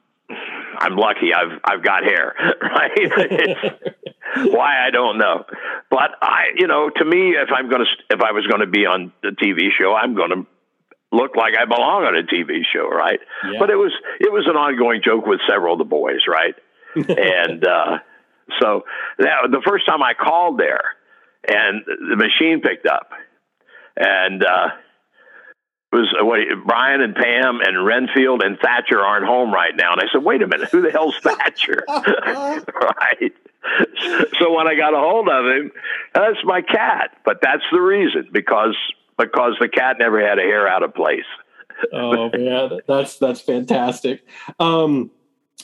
I'm 0.76 0.96
lucky. 0.96 1.36
I've 1.36 1.60
I've 1.64 1.84
got 1.84 2.04
hair, 2.04 2.34
right? 2.60 2.92
It's- 2.98 3.94
why 4.52 4.86
I 4.86 4.90
don't 4.90 5.20
know, 5.20 5.46
but 5.92 6.12
I, 6.22 6.46
you 6.58 6.66
know, 6.66 6.90
to 6.90 7.06
me, 7.06 7.32
if 7.32 7.50
I'm 7.56 7.70
gonna 7.70 7.86
if 8.10 8.22
I 8.22 8.32
was 8.32 8.48
going 8.48 8.62
to 8.62 8.68
be 8.68 8.86
on 8.88 9.12
the 9.22 9.30
TV 9.30 9.70
show, 9.78 9.94
I'm 9.96 10.16
going 10.16 10.30
to 10.32 10.48
look 11.12 11.36
like 11.36 11.54
I 11.60 11.66
belong 11.66 12.04
on 12.06 12.16
a 12.16 12.24
TV 12.24 12.62
show, 12.72 12.88
right? 12.90 13.20
Yeah. 13.46 13.60
But 13.60 13.70
it 13.70 13.76
was 13.76 13.92
it 14.20 14.32
was 14.32 14.46
an 14.48 14.56
ongoing 14.56 15.02
joke 15.04 15.26
with 15.26 15.42
several 15.48 15.74
of 15.74 15.80
the 15.80 15.86
boys, 15.86 16.22
right? 16.28 16.56
and 16.96 17.66
uh, 17.66 18.00
so 18.60 18.84
that 19.18 19.52
the 19.52 19.62
first 19.66 19.86
time 19.86 20.02
I 20.04 20.14
called 20.14 20.60
there, 20.60 20.96
and 21.48 21.84
the 21.86 22.16
machine 22.16 22.62
picked 22.62 22.86
up, 22.86 23.12
and 23.96 24.44
uh, 24.44 24.70
it 25.92 25.96
was 25.96 26.16
uh, 26.20 26.26
what 26.26 26.40
Brian 26.68 27.02
and 27.02 27.16
Pam 27.16 27.62
and 27.62 27.86
Renfield 27.86 28.44
and 28.44 28.60
Thatcher 28.60 29.00
aren't 29.00 29.26
home 29.26 29.54
right 29.54 29.76
now, 29.76 29.94
and 29.94 30.02
I 30.02 30.06
said, 30.12 30.24
wait 30.24 30.42
a 30.42 30.48
minute, 30.48 30.70
who 30.70 30.82
the 30.82 30.92
hell's 30.92 31.18
Thatcher? 31.20 31.84
right. 31.88 33.34
So 34.40 34.56
when 34.56 34.68
I 34.68 34.76
got 34.76 34.94
a 34.94 35.00
hold 35.00 35.28
of 35.30 35.46
him, 35.46 35.72
that's 36.14 36.38
my 36.44 36.62
cat. 36.62 37.18
But 37.26 37.40
that's 37.42 37.64
the 37.72 37.82
reason 37.82 38.30
because 38.32 38.76
because 39.18 39.58
the 39.60 39.68
cat 39.68 39.98
never 40.00 40.26
had 40.26 40.40
a 40.40 40.44
hair 40.44 40.68
out 40.68 40.84
of 40.84 40.94
place. 40.94 41.26
oh 41.92 42.30
man, 42.30 42.80
that's 42.88 43.18
that's 43.18 43.42
fantastic. 43.42 44.26
Um, 44.60 45.12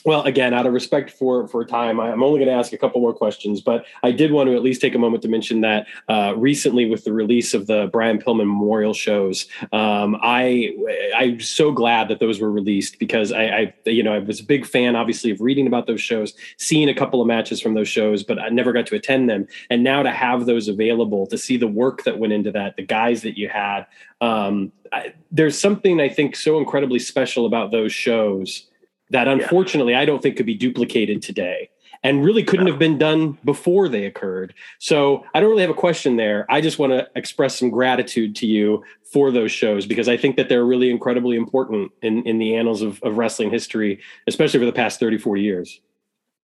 well, 0.04 0.22
again, 0.22 0.54
out 0.54 0.66
of 0.66 0.72
respect 0.72 1.10
for 1.10 1.48
for 1.48 1.64
time, 1.64 1.98
I'm 1.98 2.22
only 2.22 2.38
going 2.38 2.48
to 2.48 2.54
ask 2.54 2.72
a 2.72 2.78
couple 2.78 3.00
more 3.00 3.14
questions, 3.14 3.60
but 3.60 3.84
I 4.02 4.12
did 4.12 4.30
want 4.30 4.48
to 4.48 4.54
at 4.54 4.62
least 4.62 4.80
take 4.80 4.94
a 4.94 4.98
moment 4.98 5.22
to 5.22 5.28
mention 5.28 5.62
that 5.62 5.86
uh, 6.08 6.34
recently, 6.36 6.88
with 6.88 7.04
the 7.04 7.12
release 7.12 7.54
of 7.54 7.66
the 7.66 7.88
Brian 7.92 8.18
Pillman 8.18 8.46
Memorial 8.46 8.94
shows, 8.94 9.46
um, 9.72 10.16
I 10.22 10.76
I'm 11.16 11.40
so 11.40 11.72
glad 11.72 12.08
that 12.08 12.20
those 12.20 12.40
were 12.40 12.50
released 12.50 12.98
because 12.98 13.32
I, 13.32 13.42
I 13.42 13.74
you 13.86 14.02
know 14.02 14.12
I 14.12 14.18
was 14.18 14.40
a 14.40 14.44
big 14.44 14.66
fan, 14.66 14.94
obviously, 14.94 15.30
of 15.30 15.40
reading 15.40 15.66
about 15.66 15.86
those 15.86 16.00
shows, 16.00 16.34
seeing 16.56 16.88
a 16.88 16.94
couple 16.94 17.20
of 17.20 17.26
matches 17.26 17.60
from 17.60 17.74
those 17.74 17.88
shows, 17.88 18.22
but 18.22 18.38
I 18.38 18.48
never 18.48 18.72
got 18.72 18.86
to 18.88 18.94
attend 18.94 19.28
them, 19.28 19.48
and 19.70 19.82
now 19.82 20.02
to 20.02 20.12
have 20.12 20.46
those 20.46 20.68
available, 20.68 21.26
to 21.26 21.38
see 21.38 21.56
the 21.56 21.68
work 21.68 22.04
that 22.04 22.18
went 22.18 22.32
into 22.32 22.52
that, 22.52 22.76
the 22.76 22.84
guys 22.84 23.22
that 23.22 23.36
you 23.36 23.48
had, 23.48 23.86
um, 24.20 24.70
I, 24.92 25.14
there's 25.32 25.58
something 25.58 26.00
I 26.00 26.08
think 26.08 26.36
so 26.36 26.58
incredibly 26.58 26.98
special 26.98 27.46
about 27.46 27.72
those 27.72 27.92
shows 27.92 28.68
that 29.10 29.28
unfortunately 29.28 29.94
I 29.94 30.04
don't 30.04 30.22
think 30.22 30.36
could 30.36 30.46
be 30.46 30.54
duplicated 30.54 31.22
today 31.22 31.70
and 32.02 32.24
really 32.24 32.42
couldn't 32.44 32.66
have 32.66 32.78
been 32.78 32.98
done 32.98 33.38
before 33.44 33.88
they 33.88 34.04
occurred. 34.04 34.54
So 34.78 35.24
I 35.34 35.40
don't 35.40 35.50
really 35.50 35.62
have 35.62 35.70
a 35.70 35.74
question 35.74 36.16
there. 36.16 36.46
I 36.48 36.60
just 36.60 36.78
want 36.78 36.92
to 36.92 37.08
express 37.14 37.58
some 37.58 37.70
gratitude 37.70 38.36
to 38.36 38.46
you 38.46 38.84
for 39.12 39.30
those 39.30 39.52
shows 39.52 39.86
because 39.86 40.08
I 40.08 40.16
think 40.16 40.36
that 40.36 40.48
they're 40.48 40.64
really 40.64 40.90
incredibly 40.90 41.36
important 41.36 41.92
in, 42.02 42.22
in 42.26 42.38
the 42.38 42.56
annals 42.56 42.82
of, 42.82 43.02
of 43.02 43.16
wrestling 43.16 43.50
history, 43.50 44.00
especially 44.26 44.60
for 44.60 44.66
the 44.66 44.72
past 44.72 45.00
30, 45.00 45.18
40 45.18 45.42
years. 45.42 45.80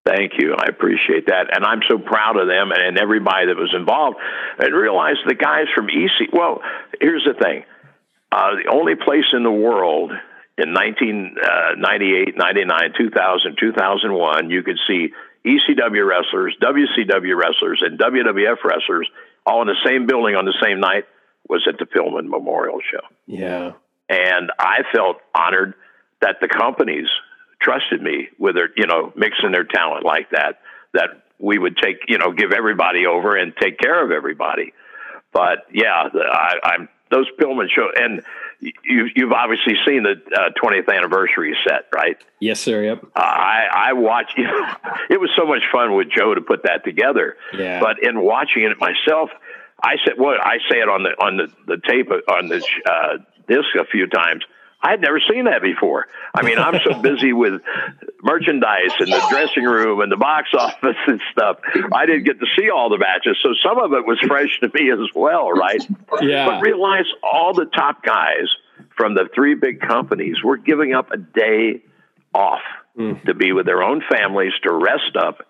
Thank 0.05 0.33
you. 0.39 0.57
I 0.59 0.67
appreciate 0.67 1.27
that. 1.27 1.55
And 1.55 1.65
I'm 1.65 1.81
so 1.89 1.97
proud 1.97 2.37
of 2.37 2.49
them 2.49 2.73
and, 2.73 2.83
and 2.83 2.99
everybody 2.99 3.47
that 3.47 3.57
was 3.57 3.73
involved. 3.73 4.17
And 4.59 4.75
realize 4.75 5.17
the 5.27 5.35
guys 5.35 5.67
from 5.75 5.89
EC. 5.89 6.33
Well, 6.33 6.61
here's 7.01 7.25
the 7.25 7.35
thing 7.35 7.65
uh, 8.33 8.57
the 8.57 8.71
only 8.73 8.95
place 8.97 9.27
in 9.33 9.45
the 9.45 9.53
world 9.53 10.11
in 10.63 10.73
1998, 10.73 12.35
uh, 12.35 12.39
99, 12.39 12.93
2000, 12.97 13.57
2001, 13.59 14.51
you 14.51 14.63
could 14.63 14.79
see 14.87 15.13
ECW 15.45 16.07
wrestlers, 16.07 16.57
WCW 16.63 17.37
wrestlers, 17.37 17.83
and 17.85 17.99
WWF 17.99 18.63
wrestlers 18.65 19.09
all 19.45 19.63
in 19.63 19.69
the 19.69 19.77
same 19.85 20.07
building 20.07 20.37
on 20.37 20.45
the 20.45 20.55
same 20.63 20.81
night 20.81 21.05
was 21.49 21.67
at 21.69 21.79
the 21.79 21.85
Pillman 21.85 22.29
Memorial 22.29 22.79
Show. 22.91 23.05
Yeah. 23.27 23.73
And 24.09 24.53
I 24.59 24.83
felt 24.95 25.17
honored 25.35 25.75
that 26.21 26.37
the 26.41 26.49
companies 26.49 27.09
trusted 27.61 28.01
me 28.01 28.29
with 28.39 28.55
their, 28.55 28.71
you 28.77 28.87
know, 28.87 29.13
mixing 29.17 29.53
their 29.53 29.65
talent 29.65 30.05
like 30.05 30.31
that, 30.31 30.61
that 30.95 31.11
we 31.39 31.59
would 31.59 31.77
take, 31.77 31.97
you 32.07 32.19
know, 32.19 32.33
give 32.33 32.53
everybody 32.53 33.07
over 33.07 33.37
and 33.37 33.53
take 33.61 33.79
care 33.79 34.05
of 34.05 34.13
everybody. 34.13 34.73
But 35.33 35.67
yeah, 35.73 36.09
I, 36.15 36.55
I'm 36.63 36.89
those 37.11 37.27
Pillman 37.39 37.69
show, 37.69 37.89
and 37.95 38.23
you, 38.63 39.09
you've 39.15 39.33
obviously 39.33 39.75
seen 39.87 40.05
the 40.05 40.13
uh, 40.35 40.51
20th 40.63 40.89
anniversary 40.95 41.57
set, 41.67 41.87
right? 41.95 42.17
Yes, 42.41 42.61
sir. 42.61 42.85
Yep. 42.85 43.05
Uh, 43.17 43.21
I 43.21 43.67
I 43.73 43.93
watched. 43.93 44.35
You 44.43 44.45
know, 44.45 44.67
it 45.11 45.21
was 45.21 45.31
so 45.37 45.47
much 45.47 45.63
fun 45.71 45.95
with 45.95 46.09
Joe 46.11 46.35
to 46.35 46.41
put 46.41 46.63
that 46.65 46.85
together. 46.85 47.37
Yeah. 47.57 47.81
But 47.81 48.03
in 48.03 48.21
watching 48.21 48.63
it 48.63 48.79
myself, 48.79 49.31
I 49.83 49.97
said, 50.05 50.15
"What 50.17 50.41
I 50.41 50.59
say 50.71 50.79
it 50.79 50.89
on 50.89 51.03
the 51.03 51.11
on 51.11 51.37
the 51.37 51.49
the 51.67 51.81
tape 51.87 52.11
on 52.11 52.49
the 52.49 52.65
uh, 52.87 53.19
disc 53.49 53.69
a 53.79 53.85
few 53.85 54.07
times." 54.07 54.45
I 54.83 54.91
had 54.91 55.01
never 55.01 55.21
seen 55.21 55.45
that 55.45 55.63
before. 55.63 56.07
I 56.35 56.43
mean, 56.43 56.59
I'm 56.59 56.81
so 56.85 56.95
busy 57.03 57.33
with 57.33 57.63
merchandise 58.23 58.93
and 58.99 59.13
the 59.13 59.27
dressing 59.31 59.65
room 59.65 60.01
and 60.01 60.11
the 60.11 60.17
box 60.17 60.49
office 60.59 60.97
and 61.07 61.21
stuff. 61.31 61.59
I 61.93 62.07
didn't 62.07 62.25
get 62.25 62.41
to 62.41 62.47
see 62.59 62.69
all 62.69 62.91
the 62.91 62.99
matches, 62.99 63.37
so 63.43 63.51
some 63.63 63.79
of 63.79 63.93
it 63.93 64.05
was 64.05 64.19
fresh 64.27 64.59
to 64.61 64.71
me 64.75 64.91
as 64.91 65.09
well, 65.15 65.53
right? 65.53 65.87
Yeah. 66.21 66.47
But 66.47 66.63
realize 66.63 67.07
all 67.23 67.55
the 67.55 67.67
top 67.67 68.03
guys 68.03 68.49
from 68.97 69.15
the 69.15 69.29
three 69.35 69.55
big 69.55 69.81
companies 69.81 70.43
were 70.43 70.57
giving 70.57 70.95
up 70.95 71.13
a 71.13 71.17
day 71.17 71.83
off 72.35 72.63
mm. 72.99 73.23
to 73.25 73.35
be 73.35 73.53
with 73.53 73.67
their 73.67 73.83
own 73.83 74.03
families 74.11 74.53
to 74.65 74.73
rest 74.73 75.17
up. 75.17 75.47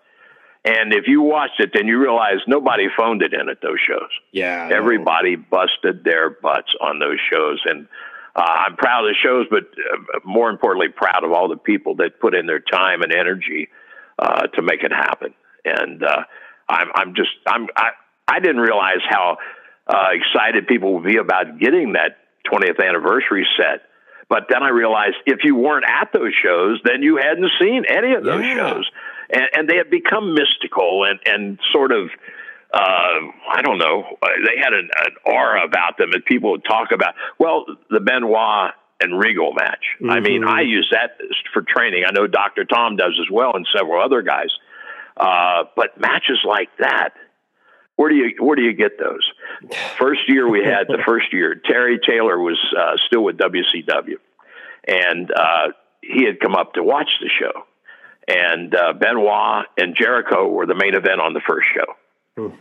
And 0.65 0.93
if 0.93 1.07
you 1.07 1.21
watched 1.21 1.59
it, 1.59 1.71
then 1.73 1.87
you 1.87 1.99
realize 1.99 2.37
nobody 2.47 2.87
phoned 2.95 3.21
it 3.21 3.33
in 3.33 3.49
at 3.49 3.61
those 3.61 3.79
shows. 3.85 4.09
Yeah, 4.31 4.69
everybody 4.71 5.35
busted 5.35 6.05
their 6.05 6.29
butts 6.29 6.73
on 6.79 6.99
those 6.99 7.17
shows, 7.29 7.61
and 7.65 7.87
uh, 8.35 8.41
I'm 8.41 8.75
proud 8.75 9.05
of 9.05 9.11
the 9.11 9.15
shows, 9.21 9.47
but 9.49 9.63
uh, 9.63 10.19
more 10.23 10.49
importantly, 10.49 10.87
proud 10.89 11.23
of 11.23 11.31
all 11.31 11.49
the 11.49 11.57
people 11.57 11.95
that 11.95 12.19
put 12.19 12.33
in 12.33 12.47
their 12.47 12.59
time 12.59 13.01
and 13.01 13.13
energy 13.13 13.69
uh, 14.17 14.47
to 14.47 14.61
make 14.61 14.83
it 14.83 14.91
happen. 14.91 15.33
And 15.65 16.03
uh, 16.03 16.23
I'm, 16.67 16.87
I'm 16.95 17.15
just, 17.15 17.31
I'm, 17.47 17.67
I, 17.75 17.91
I 18.27 18.39
didn't 18.39 18.61
realize 18.61 19.01
how 19.07 19.37
uh, 19.87 20.07
excited 20.11 20.67
people 20.67 20.95
would 20.95 21.05
be 21.05 21.17
about 21.17 21.59
getting 21.59 21.93
that 21.93 22.17
20th 22.51 22.83
anniversary 22.83 23.45
set 23.57 23.83
but 24.33 24.47
then 24.49 24.63
I 24.63 24.69
realized 24.69 25.17
if 25.27 25.43
you 25.43 25.55
weren't 25.55 25.85
at 25.87 26.11
those 26.11 26.33
shows, 26.33 26.79
then 26.83 27.03
you 27.03 27.17
hadn't 27.17 27.51
seen 27.61 27.83
any 27.87 28.13
of 28.15 28.23
those 28.23 28.43
yeah. 28.43 28.55
shows. 28.55 28.89
And, 29.31 29.43
and 29.53 29.69
they 29.69 29.77
had 29.77 29.91
become 29.91 30.33
mystical 30.33 31.05
and, 31.05 31.19
and 31.25 31.59
sort 31.71 31.91
of, 31.91 32.09
uh, 32.73 32.77
I 33.53 33.61
don't 33.61 33.77
know, 33.77 34.17
they 34.21 34.59
had 34.59 34.73
an, 34.73 34.89
an 35.05 35.13
aura 35.25 35.63
about 35.63 35.97
them 35.99 36.09
that 36.11 36.25
people 36.25 36.51
would 36.51 36.65
talk 36.65 36.91
about. 36.91 37.13
Well, 37.37 37.65
the 37.91 37.99
Benoit 37.99 38.71
and 38.99 39.19
Regal 39.19 39.53
match. 39.53 39.83
Mm-hmm. 40.01 40.09
I 40.09 40.19
mean, 40.19 40.43
I 40.43 40.61
use 40.61 40.87
that 40.91 41.17
for 41.53 41.61
training. 41.61 42.03
I 42.07 42.11
know 42.11 42.25
Dr. 42.25 42.65
Tom 42.65 42.95
does 42.95 43.19
as 43.21 43.29
well, 43.31 43.51
and 43.55 43.67
several 43.77 44.03
other 44.03 44.23
guys. 44.23 44.49
Uh, 45.15 45.65
but 45.75 45.99
matches 45.99 46.39
like 46.47 46.69
that, 46.79 47.09
where 47.95 48.09
do 48.09 48.15
you 48.15 48.33
where 48.39 48.55
do 48.55 48.63
you 48.63 48.73
get 48.73 48.97
those? 48.97 49.21
First 49.99 50.21
year 50.27 50.49
we 50.49 50.63
had 50.65 50.87
the 50.87 50.97
first 51.05 51.31
year, 51.31 51.53
Terry 51.53 51.99
Taylor 51.99 52.39
was 52.39 52.59
uh, 52.75 52.97
still 53.05 53.23
with 53.23 53.37
WCW, 53.37 54.17
and 54.87 55.31
uh, 55.31 55.67
he 56.01 56.25
had 56.25 56.39
come 56.39 56.55
up 56.55 56.73
to 56.73 56.83
watch 56.83 57.09
the 57.21 57.29
show, 57.29 57.65
and 58.27 58.73
uh, 58.73 58.93
Benoit 58.93 59.67
and 59.77 59.95
Jericho 59.95 60.47
were 60.47 60.65
the 60.65 60.73
main 60.73 60.95
event 60.95 61.21
on 61.21 61.33
the 61.33 61.41
first 61.47 61.67
show. 61.75 61.93
Hmm. 62.37 62.55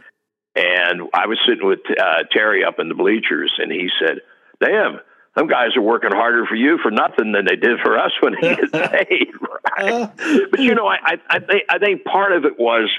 And 0.55 1.09
I 1.15 1.27
was 1.27 1.39
sitting 1.49 1.67
with 1.67 1.81
uh, 1.99 2.25
Terry 2.31 2.65
up 2.65 2.79
in 2.79 2.89
the 2.89 2.95
bleachers, 2.95 3.53
and 3.59 3.71
he 3.71 3.89
said, 4.01 4.19
"Damn." 4.63 5.01
Some 5.39 5.47
guys 5.47 5.75
are 5.77 5.83
working 5.83 6.11
harder 6.13 6.45
for 6.45 6.57
you 6.57 6.77
for 6.83 6.91
nothing 6.91 7.33
than 7.33 7.47
they 7.47 7.57
did 7.57 7.81
for 7.83 7.99
us 7.99 8.13
when 8.21 8.35
he 8.35 8.49
gets 8.55 8.71
paid, 8.71 9.33
right? 9.79 10.11
but 10.51 10.61
you 10.61 10.75
know, 10.75 10.87
I, 10.87 10.99
I, 11.03 11.19
I 11.31 11.39
think 11.39 11.63
I 11.71 11.79
think 11.79 12.05
part 12.05 12.33
of 12.33 12.45
it 12.45 12.59
was 12.59 12.91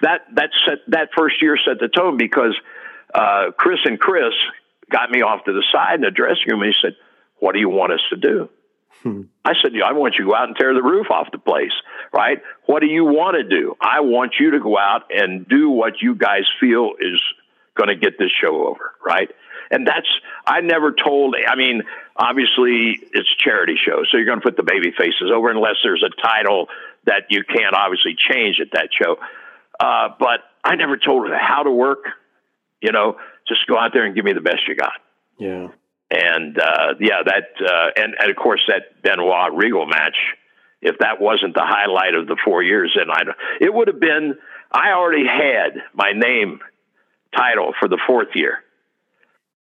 that 0.00 0.22
that 0.34 0.50
set 0.66 0.78
that 0.88 1.10
first 1.16 1.40
year 1.40 1.56
set 1.56 1.78
the 1.78 1.88
tone 1.88 2.16
because 2.16 2.56
uh, 3.14 3.52
Chris 3.56 3.78
and 3.84 3.98
Chris 4.00 4.34
got 4.90 5.10
me 5.10 5.22
off 5.22 5.44
to 5.44 5.52
the 5.52 5.62
side 5.72 5.96
in 5.96 6.00
the 6.00 6.10
dressing 6.10 6.48
room 6.48 6.62
and 6.62 6.72
he 6.72 6.78
said, 6.82 6.96
"What 7.38 7.52
do 7.52 7.60
you 7.60 7.68
want 7.68 7.92
us 7.92 8.00
to 8.10 8.16
do?" 8.16 8.48
Hmm. 9.02 9.22
I 9.44 9.54
said, 9.62 9.72
yeah, 9.74 9.84
"I 9.84 9.92
want 9.92 10.14
you 10.18 10.24
to 10.24 10.30
go 10.30 10.36
out 10.36 10.48
and 10.48 10.56
tear 10.56 10.74
the 10.74 10.82
roof 10.82 11.06
off 11.10 11.28
the 11.32 11.38
place, 11.38 11.72
right? 12.12 12.38
What 12.66 12.80
do 12.80 12.86
you 12.86 13.04
want 13.04 13.36
to 13.36 13.44
do? 13.44 13.76
I 13.80 14.00
want 14.00 14.34
you 14.38 14.52
to 14.52 14.60
go 14.60 14.78
out 14.78 15.10
and 15.10 15.48
do 15.48 15.70
what 15.70 16.00
you 16.00 16.14
guys 16.14 16.44
feel 16.60 16.92
is 16.98 17.20
going 17.76 17.88
to 17.88 17.96
get 17.96 18.18
this 18.18 18.30
show 18.40 18.66
over, 18.66 18.92
right?" 19.04 19.30
And 19.70 19.86
that's 19.86 20.08
I 20.46 20.60
never 20.60 20.92
told. 20.92 21.36
I 21.46 21.56
mean, 21.56 21.82
obviously 22.16 22.98
it's 23.12 23.28
charity 23.36 23.76
show, 23.76 24.02
so 24.10 24.16
you're 24.16 24.26
going 24.26 24.40
to 24.40 24.44
put 24.44 24.56
the 24.56 24.64
baby 24.64 24.92
faces 24.96 25.30
over 25.34 25.50
unless 25.50 25.76
there's 25.84 26.02
a 26.02 26.10
title 26.22 26.68
that 27.06 27.24
you 27.30 27.42
can't 27.44 27.74
obviously 27.74 28.16
change 28.16 28.60
at 28.60 28.72
that 28.72 28.88
show. 28.92 29.16
Uh, 29.78 30.08
but 30.18 30.40
I 30.62 30.76
never 30.76 30.96
told 30.96 31.28
her 31.28 31.38
how 31.38 31.62
to 31.62 31.70
work. 31.70 32.04
You 32.82 32.92
know, 32.92 33.16
just 33.48 33.66
go 33.66 33.78
out 33.78 33.92
there 33.92 34.04
and 34.04 34.14
give 34.14 34.24
me 34.24 34.32
the 34.32 34.40
best 34.40 34.66
you 34.68 34.74
got. 34.74 35.00
Yeah. 35.38 35.68
And 36.10 36.58
uh, 36.58 36.94
yeah, 36.98 37.22
that 37.24 37.44
uh, 37.64 37.90
and 37.96 38.14
and 38.18 38.30
of 38.30 38.36
course 38.36 38.62
that 38.68 39.02
Benoit 39.02 39.54
Regal 39.54 39.86
match. 39.86 40.16
If 40.82 40.98
that 40.98 41.20
wasn't 41.20 41.54
the 41.54 41.64
highlight 41.64 42.14
of 42.14 42.26
the 42.26 42.36
four 42.42 42.62
years, 42.62 42.96
then 42.96 43.10
I 43.10 43.22
it 43.60 43.72
would 43.72 43.88
have 43.88 44.00
been. 44.00 44.34
I 44.72 44.92
already 44.92 45.26
had 45.26 45.82
my 45.92 46.12
name 46.12 46.60
title 47.36 47.74
for 47.78 47.88
the 47.88 47.98
fourth 48.06 48.28
year. 48.34 48.58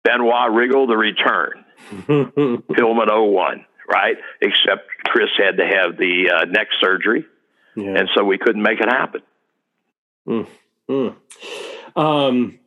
Benoit 0.04 0.52
Regal, 0.52 0.86
the 0.86 0.96
return. 0.96 1.64
Pillman 1.90 3.08
01, 3.08 3.64
right? 3.88 4.16
Except 4.40 4.88
Chris 5.04 5.30
had 5.36 5.56
to 5.56 5.66
have 5.66 5.96
the 5.96 6.30
uh, 6.30 6.44
neck 6.44 6.68
surgery, 6.80 7.24
yeah. 7.76 7.98
and 7.98 8.08
so 8.14 8.24
we 8.24 8.38
couldn't 8.38 8.62
make 8.62 8.80
it 8.80 8.88
happen. 8.88 9.22
Mm, 10.26 10.46
mm. 10.88 11.16
Um, 11.96 12.58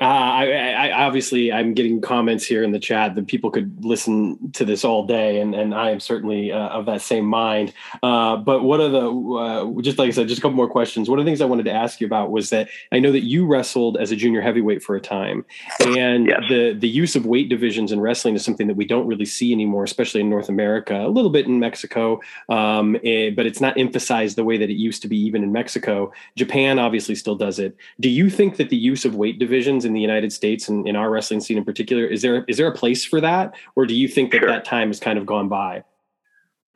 uh, 0.00 0.04
I, 0.04 0.72
I, 0.88 1.04
obviously 1.04 1.52
I'm 1.52 1.74
getting 1.74 2.00
comments 2.00 2.46
here 2.46 2.62
in 2.62 2.72
the 2.72 2.78
chat 2.78 3.14
that 3.16 3.26
people 3.26 3.50
could 3.50 3.84
listen 3.84 4.50
to 4.52 4.64
this 4.64 4.82
all 4.82 5.06
day, 5.06 5.40
and, 5.40 5.54
and 5.54 5.74
I 5.74 5.90
am 5.90 6.00
certainly 6.00 6.50
uh, 6.50 6.68
of 6.68 6.86
that 6.86 7.02
same 7.02 7.26
mind. 7.26 7.74
Uh, 8.02 8.36
but 8.36 8.62
what 8.62 8.80
are 8.80 8.88
the 8.88 9.10
uh, 9.10 9.82
just 9.82 9.98
like 9.98 10.08
I 10.08 10.10
said, 10.12 10.28
just 10.28 10.38
a 10.38 10.42
couple 10.42 10.56
more 10.56 10.70
questions. 10.70 11.10
One 11.10 11.18
of 11.18 11.26
the 11.26 11.28
things 11.28 11.42
I 11.42 11.44
wanted 11.44 11.64
to 11.64 11.72
ask 11.72 12.00
you 12.00 12.06
about 12.06 12.30
was 12.30 12.48
that 12.48 12.70
I 12.92 12.98
know 12.98 13.12
that 13.12 13.24
you 13.24 13.44
wrestled 13.46 13.98
as 13.98 14.10
a 14.10 14.16
junior 14.16 14.40
heavyweight 14.40 14.82
for 14.82 14.96
a 14.96 15.00
time, 15.00 15.44
and 15.80 16.28
yes. 16.28 16.44
the 16.48 16.72
the 16.72 16.88
use 16.88 17.14
of 17.14 17.26
weight 17.26 17.50
divisions 17.50 17.92
in 17.92 18.00
wrestling 18.00 18.34
is 18.34 18.42
something 18.42 18.68
that 18.68 18.76
we 18.76 18.86
don't 18.86 19.06
really 19.06 19.26
see 19.26 19.52
anymore, 19.52 19.84
especially 19.84 20.22
in 20.22 20.30
North 20.30 20.48
America. 20.48 20.96
A 20.96 21.08
little 21.08 21.30
bit 21.30 21.46
in 21.46 21.60
Mexico, 21.60 22.22
um, 22.48 22.96
it, 23.02 23.08
eh, 23.08 23.30
but 23.36 23.44
it's 23.44 23.60
not 23.60 23.76
emphasized 23.76 24.36
the 24.36 24.44
way 24.44 24.56
that 24.56 24.70
it 24.70 24.78
used 24.78 25.02
to 25.02 25.08
be, 25.08 25.18
even 25.18 25.42
in 25.42 25.52
Mexico. 25.52 26.10
Japan 26.36 26.78
obviously 26.78 27.14
still 27.14 27.36
does 27.36 27.58
it. 27.58 27.76
Do 28.00 28.08
you 28.08 28.30
think 28.30 28.56
that 28.56 28.70
the 28.70 28.78
use 28.78 29.04
of 29.04 29.14
weight 29.14 29.38
divisions 29.38 29.84
in 29.90 29.94
the 29.94 30.00
United 30.00 30.32
States 30.32 30.68
and 30.68 30.86
in 30.86 30.94
our 30.94 31.10
wrestling 31.10 31.40
scene 31.40 31.58
in 31.58 31.64
particular, 31.64 32.06
is 32.06 32.22
there 32.22 32.44
is 32.44 32.56
there 32.56 32.68
a 32.68 32.74
place 32.74 33.04
for 33.04 33.20
that, 33.20 33.54
or 33.74 33.84
do 33.84 33.94
you 33.94 34.06
think 34.06 34.30
that 34.30 34.38
sure. 34.38 34.48
that 34.48 34.64
time 34.64 34.88
has 34.88 35.00
kind 35.00 35.18
of 35.18 35.26
gone 35.26 35.48
by? 35.48 35.82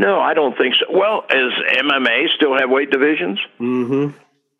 No, 0.00 0.18
I 0.18 0.34
don't 0.34 0.58
think 0.58 0.74
so. 0.74 0.86
Well, 0.92 1.22
does 1.28 1.52
MMA 1.78 2.26
still 2.34 2.58
have 2.58 2.68
weight 2.68 2.90
divisions? 2.90 3.38
Mm-hmm. 3.60 4.16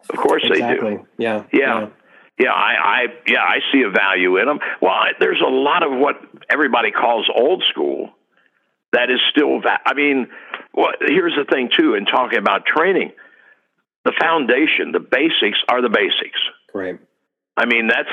Of 0.08 0.16
course 0.16 0.44
exactly. 0.46 0.90
they 0.90 0.96
do. 0.96 1.06
Yeah. 1.18 1.42
Yeah. 1.52 1.80
yeah. 1.80 1.88
Yeah, 2.36 2.50
I, 2.50 2.74
I, 2.74 3.06
yeah, 3.28 3.42
I 3.42 3.58
see 3.72 3.82
a 3.82 3.90
value 3.90 4.38
in 4.38 4.46
them. 4.46 4.58
Well, 4.82 4.90
I, 4.90 5.12
there's 5.20 5.40
a 5.40 5.48
lot 5.48 5.84
of 5.84 5.96
what 5.96 6.16
everybody 6.50 6.90
calls 6.90 7.30
old 7.32 7.62
school 7.70 8.10
that 8.92 9.08
is 9.08 9.20
still. 9.30 9.60
Va- 9.60 9.78
I 9.86 9.94
mean, 9.94 10.26
well, 10.72 10.90
here's 11.00 11.34
the 11.36 11.44
thing 11.44 11.70
too. 11.76 11.94
In 11.94 12.06
talking 12.06 12.38
about 12.38 12.66
training, 12.66 13.12
the 14.04 14.12
foundation, 14.20 14.90
the 14.90 14.98
basics 14.98 15.58
are 15.68 15.80
the 15.80 15.88
basics. 15.88 16.40
Right. 16.74 16.98
I 17.56 17.66
mean, 17.66 17.86
that's 17.86 18.10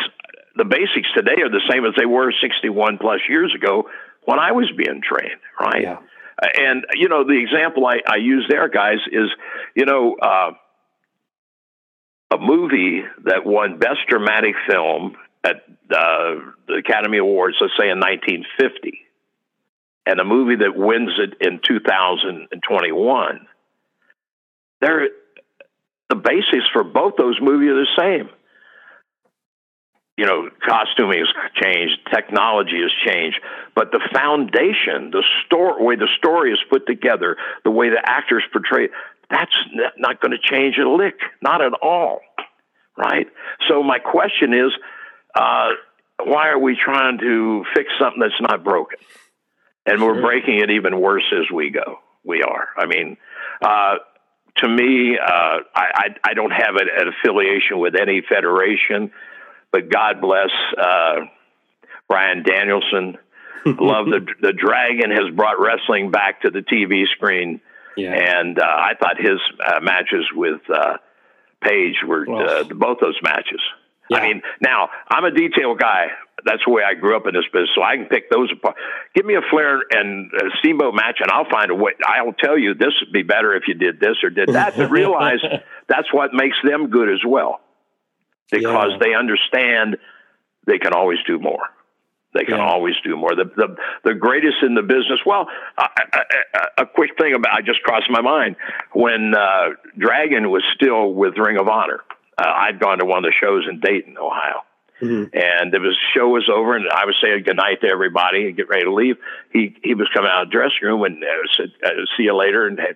the 0.55 0.65
basics 0.65 1.07
today 1.15 1.41
are 1.41 1.49
the 1.49 1.61
same 1.69 1.85
as 1.85 1.93
they 1.97 2.05
were 2.05 2.33
61 2.41 2.97
plus 2.99 3.19
years 3.29 3.53
ago 3.55 3.89
when 4.25 4.39
I 4.39 4.51
was 4.51 4.71
being 4.77 5.01
trained, 5.01 5.39
right? 5.59 5.83
Yeah. 5.83 5.97
And, 6.41 6.85
you 6.95 7.07
know, 7.07 7.23
the 7.23 7.39
example 7.39 7.85
I, 7.85 7.99
I 8.07 8.15
use 8.17 8.45
there, 8.49 8.67
guys, 8.67 8.97
is, 9.11 9.29
you 9.75 9.85
know, 9.85 10.15
uh, 10.21 10.51
a 12.31 12.37
movie 12.37 13.03
that 13.25 13.45
won 13.45 13.77
Best 13.77 13.99
Dramatic 14.07 14.55
Film 14.69 15.15
at 15.43 15.57
uh, 15.91 16.35
the 16.67 16.75
Academy 16.79 17.19
Awards, 17.19 17.57
let's 17.61 17.73
say 17.79 17.89
in 17.89 17.99
1950, 17.99 18.99
and 20.05 20.19
a 20.19 20.23
movie 20.23 20.55
that 20.57 20.75
wins 20.75 21.11
it 21.19 21.45
in 21.45 21.59
2021, 21.67 23.47
they're, 24.79 25.09
the 26.09 26.15
basics 26.15 26.65
for 26.73 26.83
both 26.83 27.13
those 27.17 27.39
movies 27.41 27.69
are 27.69 27.85
the 27.85 27.87
same 27.99 28.29
you 30.21 30.27
know, 30.27 30.51
costuming 30.63 31.17
has 31.17 31.33
changed, 31.63 31.97
technology 32.13 32.79
has 32.79 32.91
changed, 33.11 33.39
but 33.73 33.91
the 33.91 33.99
foundation, 34.13 35.09
the 35.09 35.23
story, 35.47 35.83
way 35.83 35.95
the 35.95 36.09
story 36.19 36.51
is 36.51 36.59
put 36.69 36.85
together, 36.85 37.37
the 37.63 37.71
way 37.71 37.89
the 37.89 37.99
actors 38.05 38.43
portray, 38.51 38.89
that's 39.31 39.55
not 39.97 40.21
going 40.21 40.29
to 40.29 40.37
change 40.37 40.77
a 40.77 40.87
lick, 40.87 41.15
not 41.41 41.63
at 41.63 41.73
all, 41.81 42.19
right? 42.95 43.25
So 43.67 43.81
my 43.81 43.97
question 43.97 44.53
is, 44.53 44.71
uh, 45.33 45.69
why 46.23 46.49
are 46.49 46.59
we 46.59 46.77
trying 46.77 47.17
to 47.17 47.65
fix 47.73 47.89
something 47.99 48.21
that's 48.21 48.39
not 48.41 48.63
broken? 48.63 48.99
And 49.87 50.03
we're 50.03 50.21
breaking 50.21 50.59
it 50.59 50.69
even 50.69 51.01
worse 51.01 51.25
as 51.33 51.49
we 51.51 51.71
go. 51.71 51.97
We 52.23 52.43
are. 52.43 52.67
I 52.77 52.85
mean, 52.85 53.17
uh, 53.59 53.95
to 54.57 54.69
me, 54.69 55.17
uh, 55.17 55.57
I, 55.73 55.85
I, 55.95 56.07
I 56.23 56.33
don't 56.35 56.51
have 56.51 56.75
an, 56.75 56.89
an 56.95 57.07
affiliation 57.07 57.79
with 57.79 57.95
any 57.99 58.21
federation 58.21 59.11
but 59.71 59.89
God 59.89 60.21
bless 60.21 60.49
uh, 60.77 61.25
Bryan 62.07 62.43
Danielson. 62.43 63.17
Love 63.65 64.07
the 64.07 64.25
the 64.41 64.53
Dragon 64.53 65.11
has 65.11 65.33
brought 65.35 65.59
wrestling 65.59 66.09
back 66.09 66.41
to 66.41 66.49
the 66.49 66.61
TV 66.61 67.03
screen, 67.15 67.61
yeah. 67.95 68.11
and 68.11 68.57
uh, 68.57 68.63
I 68.63 68.93
thought 68.99 69.17
his 69.17 69.39
uh, 69.63 69.79
matches 69.81 70.25
with 70.33 70.61
uh, 70.73 70.97
Page 71.63 71.97
were 72.07 72.25
uh, 72.27 72.63
both 72.63 72.97
those 72.99 73.19
matches. 73.21 73.61
Yeah. 74.09 74.17
I 74.17 74.27
mean, 74.27 74.41
now 74.61 74.89
I'm 75.09 75.25
a 75.25 75.31
detail 75.31 75.75
guy. 75.75 76.07
That's 76.43 76.63
the 76.65 76.71
way 76.73 76.81
I 76.81 76.95
grew 76.95 77.15
up 77.15 77.27
in 77.27 77.35
this 77.35 77.45
business, 77.53 77.69
so 77.75 77.83
I 77.83 77.97
can 77.97 78.07
pick 78.07 78.31
those 78.31 78.51
apart. 78.51 78.75
Give 79.13 79.27
me 79.27 79.35
a 79.35 79.41
Flair 79.51 79.83
and 79.91 80.31
a 80.33 80.49
Steamboat 80.57 80.95
match, 80.95 81.19
and 81.19 81.29
I'll 81.29 81.47
find 81.47 81.69
a 81.69 81.75
way. 81.75 81.91
I'll 82.03 82.33
tell 82.33 82.57
you 82.57 82.73
this 82.73 82.93
would 82.99 83.13
be 83.13 83.21
better 83.21 83.53
if 83.53 83.67
you 83.67 83.75
did 83.75 83.99
this 83.99 84.17
or 84.23 84.31
did 84.31 84.49
that. 84.49 84.75
but 84.75 84.89
realize 84.91 85.39
that's 85.87 86.11
what 86.11 86.33
makes 86.33 86.57
them 86.63 86.89
good 86.89 87.09
as 87.09 87.21
well 87.23 87.61
because 88.51 88.91
yeah. 88.91 88.97
they 89.01 89.13
understand 89.15 89.97
they 90.67 90.77
can 90.77 90.93
always 90.93 91.19
do 91.25 91.39
more. 91.39 91.63
They 92.33 92.45
can 92.45 92.57
Yeah. 92.59 92.65
always 92.65 92.95
do 93.03 93.17
more. 93.17 93.35
The, 93.35 93.45
the 93.55 93.75
the 94.05 94.13
greatest 94.13 94.57
in 94.63 94.73
the 94.75 94.83
business. 94.83 95.19
Well, 95.25 95.47
a, 95.77 95.83
a, 96.79 96.83
a 96.83 96.85
quick 96.85 97.11
thing 97.19 97.33
about 97.33 97.53
I 97.53 97.61
just 97.61 97.81
crossed 97.83 98.09
my 98.09 98.21
mind 98.21 98.55
when 98.93 99.33
uh, 99.35 99.71
Dragon 99.97 100.49
was 100.49 100.63
still 100.75 101.13
with 101.13 101.37
Ring 101.37 101.57
of 101.57 101.67
Honor. 101.67 102.01
Uh, 102.37 102.43
I'd 102.47 102.79
gone 102.79 102.99
to 102.99 103.05
one 103.05 103.17
of 103.25 103.29
the 103.29 103.33
shows 103.37 103.67
in 103.69 103.81
Dayton, 103.81 104.17
Ohio, 104.17 104.61
Mhm. 105.01 105.29
and 105.33 105.73
the 105.73 105.93
show 106.15 106.29
was 106.29 106.47
over, 106.47 106.75
and 106.75 106.85
I 106.89 107.05
was 107.05 107.15
saying 107.21 107.43
goodnight 107.43 107.81
to 107.81 107.87
everybody 107.89 108.47
and 108.47 108.55
get 108.55 108.69
ready 108.69 108.83
to 108.85 108.93
leave. 108.93 109.17
He 109.51 109.75
he 109.83 109.93
was 109.93 110.07
coming 110.13 110.31
out 110.31 110.43
of 110.43 110.47
the 110.47 110.51
dressing 110.53 110.83
room 110.83 111.03
and 111.03 111.21
uh, 111.21 111.27
said, 111.57 111.71
uh, 111.83 111.89
"See 112.15 112.23
you 112.23 112.33
later," 112.35 112.65
and 112.65 112.79
had, 112.79 112.95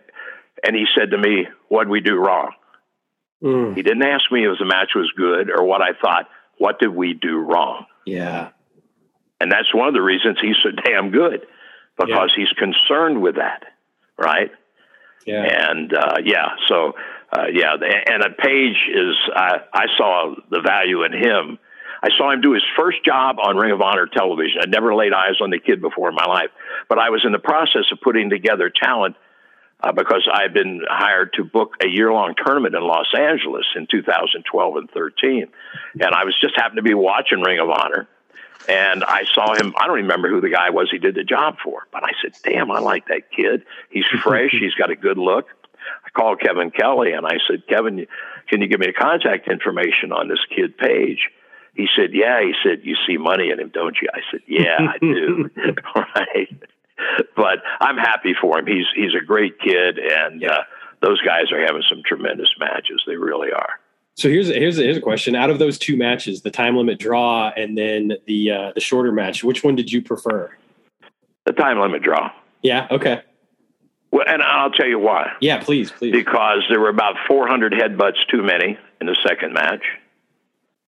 and 0.63 0.75
he 0.77 0.85
said 0.97 1.11
to 1.11 1.17
me, 1.17 1.47
"What'd 1.67 1.89
we 1.89 1.99
do 1.99 2.15
wrong?" 2.15 2.53
Mm. 3.43 3.75
He 3.75 3.81
didn't 3.81 4.03
ask 4.03 4.31
me 4.31 4.45
if 4.45 4.57
the 4.59 4.65
match 4.65 4.91
was 4.95 5.11
good 5.15 5.49
or 5.49 5.65
what 5.65 5.81
I 5.81 5.91
thought. 6.01 6.27
What 6.57 6.79
did 6.79 6.89
we 6.89 7.13
do 7.13 7.38
wrong? 7.38 7.86
Yeah. 8.05 8.49
And 9.39 9.51
that's 9.51 9.73
one 9.73 9.88
of 9.88 9.93
the 9.93 10.01
reasons 10.01 10.38
he's 10.41 10.55
so 10.63 10.71
damn 10.86 11.11
good 11.11 11.45
because 11.97 12.31
he's 12.36 12.51
concerned 12.57 13.21
with 13.21 13.36
that, 13.36 13.63
right? 14.17 14.51
Yeah. 15.25 15.71
And 15.71 15.93
uh, 15.93 16.17
yeah, 16.23 16.55
so 16.67 16.93
uh, 17.31 17.45
yeah, 17.51 17.73
and 18.07 18.23
a 18.23 18.29
Page 18.29 18.77
is 18.93 19.15
I 19.36 19.57
I 19.73 19.86
saw 19.97 20.36
the 20.49 20.61
value 20.61 21.03
in 21.03 21.13
him. 21.13 21.57
I 22.03 22.09
saw 22.17 22.31
him 22.31 22.41
do 22.41 22.53
his 22.53 22.63
first 22.77 23.03
job 23.03 23.38
on 23.39 23.57
Ring 23.57 23.71
of 23.71 23.81
Honor 23.81 24.05
television. 24.05 24.61
I'd 24.61 24.69
never 24.69 24.93
laid 24.93 25.13
eyes 25.13 25.41
on 25.41 25.49
the 25.49 25.59
kid 25.59 25.81
before 25.81 26.09
in 26.09 26.15
my 26.15 26.25
life, 26.25 26.49
but 26.88 26.99
I 26.99 27.09
was 27.09 27.23
in 27.25 27.31
the 27.31 27.39
process 27.39 27.86
of 27.91 27.99
putting 28.01 28.29
together 28.29 28.69
talent 28.69 29.15
uh, 29.82 29.91
because 29.91 30.28
I 30.32 30.43
had 30.43 30.53
been 30.53 30.82
hired 30.89 31.34
to 31.34 31.43
book 31.43 31.76
a 31.82 31.88
year 31.88 32.11
long 32.11 32.34
tournament 32.43 32.76
in 32.76 32.82
Los 32.82 33.13
Angeles 33.17 33.65
in 33.76 33.88
2012 33.89 34.76
and 34.78 34.89
13. 34.91 35.47
And 35.93 36.15
I 36.15 36.23
was 36.23 36.36
just 36.39 36.55
happened 36.55 36.78
to 36.78 36.84
be 36.84 36.93
watching 36.93 37.41
Ring 37.41 37.59
of 37.59 37.69
Honor. 37.69 38.07
And 38.67 39.03
I 39.03 39.26
saw 39.32 39.53
him. 39.53 39.76
I 39.78 39.86
don't 39.86 39.97
remember 39.97 40.28
who 40.28 40.41
the 40.41 40.49
guy 40.49 40.71
was 40.71 40.89
he 40.89 40.97
did 40.97 41.13
the 41.13 41.23
job 41.23 41.57
for, 41.63 41.86
but 41.91 42.03
I 42.03 42.11
said, 42.19 42.34
"Damn, 42.43 42.71
I 42.71 42.80
like 42.80 43.07
that 43.09 43.30
kid. 43.30 43.63
He's 43.91 44.05
fresh. 44.23 44.51
he's 44.51 44.73
got 44.73 44.89
a 44.89 44.95
good 44.95 45.19
look." 45.19 45.45
I 46.03 46.09
called 46.09 46.39
Kevin 46.39 46.71
Kelly 46.71 47.11
and 47.11 47.28
I 47.28 47.38
said, 47.47 47.67
"Kevin, 47.67 48.07
can 48.49 48.61
you 48.63 48.67
give 48.67 48.80
me 48.80 48.88
the 48.88 48.93
contact 48.93 49.47
information 49.47 50.11
on 50.11 50.30
this 50.30 50.43
kid 50.49 50.80
Page?" 50.80 51.30
He 51.76 51.88
said, 51.95 52.09
"Yeah." 52.13 52.41
He 52.41 52.53
said, 52.63 52.80
"You 52.84 52.95
see 53.05 53.17
money 53.17 53.51
in 53.51 53.59
him, 53.59 53.69
don't 53.71 53.97
you?" 54.01 54.07
I 54.11 54.21
said, 54.32 54.41
"Yeah, 54.47 54.78
I 54.80 54.97
do." 54.97 55.51
right. 55.95 56.57
But 57.35 57.59
I'm 57.81 57.97
happy 57.97 58.33
for 58.39 58.59
him. 58.59 58.65
He's 58.65 58.85
he's 58.95 59.13
a 59.13 59.23
great 59.23 59.59
kid, 59.59 59.99
and 59.99 60.43
uh, 60.43 60.63
those 61.01 61.21
guys 61.21 61.51
are 61.51 61.59
having 61.59 61.83
some 61.87 62.01
tremendous 62.05 62.49
matches. 62.57 63.03
They 63.05 63.17
really 63.17 63.51
are. 63.51 63.79
So 64.15 64.29
here's 64.29 64.47
here's 64.47 64.79
a, 64.79 64.83
here's 64.83 64.97
a 64.97 65.01
question. 65.01 65.35
Out 65.35 65.49
of 65.49 65.59
those 65.59 65.77
two 65.77 65.97
matches, 65.97 66.41
the 66.41 66.51
time 66.51 66.77
limit 66.77 66.97
draw 66.97 67.51
and 67.55 67.77
then 67.77 68.13
the 68.25 68.51
uh, 68.51 68.71
the 68.73 68.79
shorter 68.79 69.11
match, 69.11 69.43
which 69.43 69.63
one 69.63 69.75
did 69.75 69.91
you 69.91 70.01
prefer? 70.01 70.51
The 71.45 71.51
time 71.51 71.79
limit 71.79 72.01
draw. 72.01 72.31
Yeah. 72.61 72.87
Okay. 72.89 73.21
Well, 74.11 74.23
and 74.25 74.41
I'll 74.41 74.71
tell 74.71 74.87
you 74.87 74.97
why. 74.99 75.33
Yeah. 75.41 75.61
Please. 75.61 75.91
Please. 75.91 76.13
because 76.13 76.63
there 76.69 76.79
were 76.79 76.89
about 76.89 77.15
400 77.27 77.73
headbutts 77.73 78.25
too 78.31 78.41
many 78.41 78.77
in 79.01 79.07
the 79.07 79.17
second 79.27 79.53
match. 79.53 79.83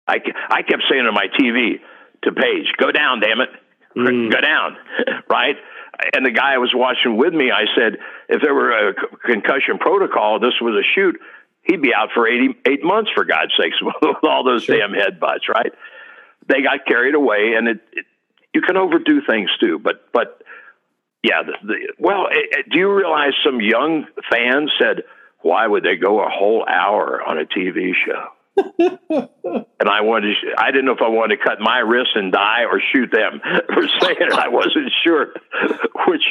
I, 0.06 0.20
I 0.48 0.62
kept 0.62 0.84
saying 0.88 1.04
on 1.04 1.12
my 1.12 1.26
TV 1.38 1.80
to 2.22 2.32
Page, 2.32 2.72
go 2.78 2.90
down, 2.90 3.20
damn 3.20 3.40
it. 3.40 3.50
Mm. 3.96 4.32
Go 4.32 4.40
down, 4.40 4.76
right? 5.30 5.56
And 6.14 6.24
the 6.24 6.30
guy 6.30 6.54
I 6.54 6.58
was 6.58 6.72
watching 6.74 7.16
with 7.16 7.34
me, 7.34 7.50
I 7.50 7.64
said, 7.76 7.98
if 8.28 8.40
there 8.42 8.54
were 8.54 8.90
a 8.90 8.94
concussion 9.24 9.78
protocol, 9.78 10.38
this 10.38 10.54
was 10.60 10.74
a 10.74 10.86
shoot, 10.94 11.18
he'd 11.62 11.82
be 11.82 11.92
out 11.94 12.10
for 12.14 12.28
88 12.28 12.84
months, 12.84 13.10
for 13.14 13.24
God's 13.24 13.52
sakes, 13.60 13.76
with 13.82 14.16
all 14.24 14.44
those 14.44 14.64
Sure. 14.64 14.78
damn 14.78 14.92
headbutts, 14.92 15.48
right? 15.48 15.72
They 16.46 16.62
got 16.62 16.86
carried 16.86 17.14
away, 17.14 17.54
and 17.56 17.68
it, 17.68 17.80
it 17.92 18.06
you 18.54 18.62
can 18.62 18.76
overdo 18.76 19.20
things 19.28 19.50
too, 19.60 19.78
but, 19.78 20.10
but, 20.12 20.42
yeah, 21.22 21.42
the, 21.42 21.52
the, 21.66 21.92
well, 21.98 22.28
eh, 22.30 22.58
eh, 22.58 22.62
do 22.70 22.78
you 22.78 22.92
realize 22.94 23.32
some 23.44 23.60
young 23.60 24.06
fans 24.30 24.72
said, 24.80 25.02
why 25.40 25.66
would 25.66 25.82
they 25.84 25.96
go 25.96 26.20
a 26.24 26.28
whole 26.28 26.64
hour 26.68 27.20
on 27.26 27.38
a 27.38 27.44
TV 27.44 27.92
show? 28.06 28.24
and 28.78 29.88
I 29.88 30.00
wanted, 30.00 30.34
to, 30.40 30.54
I 30.58 30.70
didn't 30.70 30.86
know 30.86 30.94
if 30.94 31.02
I 31.02 31.08
wanted 31.08 31.38
to 31.38 31.44
cut 31.44 31.60
my 31.60 31.78
wrist 31.78 32.10
and 32.14 32.32
die 32.32 32.64
or 32.64 32.80
shoot 32.92 33.10
them 33.12 33.40
for 33.74 33.88
saying 34.00 34.16
it. 34.20 34.32
I 34.32 34.48
wasn't 34.48 34.90
sure 35.04 35.34
which 36.06 36.24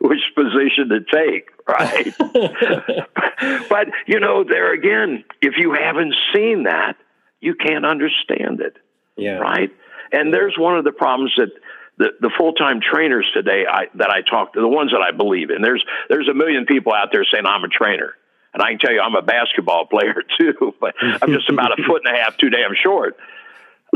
which 0.00 0.20
position 0.34 0.88
to 0.90 1.00
take, 1.00 1.50
right? 1.68 2.14
but 3.68 3.88
you 4.06 4.20
know, 4.20 4.44
there 4.44 4.72
again, 4.72 5.24
if 5.40 5.54
you 5.58 5.74
haven't 5.74 6.14
seen 6.34 6.64
that, 6.64 6.96
you 7.40 7.54
can't 7.54 7.84
understand 7.84 8.60
it 8.60 8.76
yeah. 9.16 9.38
right? 9.38 9.70
And 10.10 10.32
there's 10.32 10.56
one 10.58 10.76
of 10.76 10.84
the 10.84 10.92
problems 10.92 11.32
that 11.36 11.50
the, 11.98 12.08
the 12.20 12.30
full 12.36 12.52
time 12.54 12.80
trainers 12.80 13.26
today 13.34 13.64
I, 13.70 13.86
that 13.94 14.10
I 14.10 14.22
talk 14.22 14.54
to, 14.54 14.60
the 14.60 14.68
ones 14.68 14.92
that 14.92 15.02
I 15.02 15.14
believe 15.16 15.50
in. 15.50 15.62
There's 15.62 15.84
there's 16.08 16.28
a 16.28 16.34
million 16.34 16.66
people 16.66 16.92
out 16.92 17.08
there 17.12 17.24
saying 17.30 17.44
I'm 17.46 17.64
a 17.64 17.68
trainer, 17.68 18.14
and 18.52 18.62
I 18.62 18.70
can 18.70 18.78
tell 18.78 18.92
you 18.92 19.00
I'm 19.00 19.14
a 19.14 19.22
basketball 19.22 19.86
player 19.86 20.22
too, 20.38 20.74
but 20.80 20.94
I'm 21.00 21.32
just 21.32 21.48
about 21.48 21.78
a 21.78 21.82
foot 21.82 22.02
and 22.04 22.14
a 22.14 22.18
half 22.18 22.36
too 22.36 22.50
damn 22.50 22.74
short. 22.74 23.16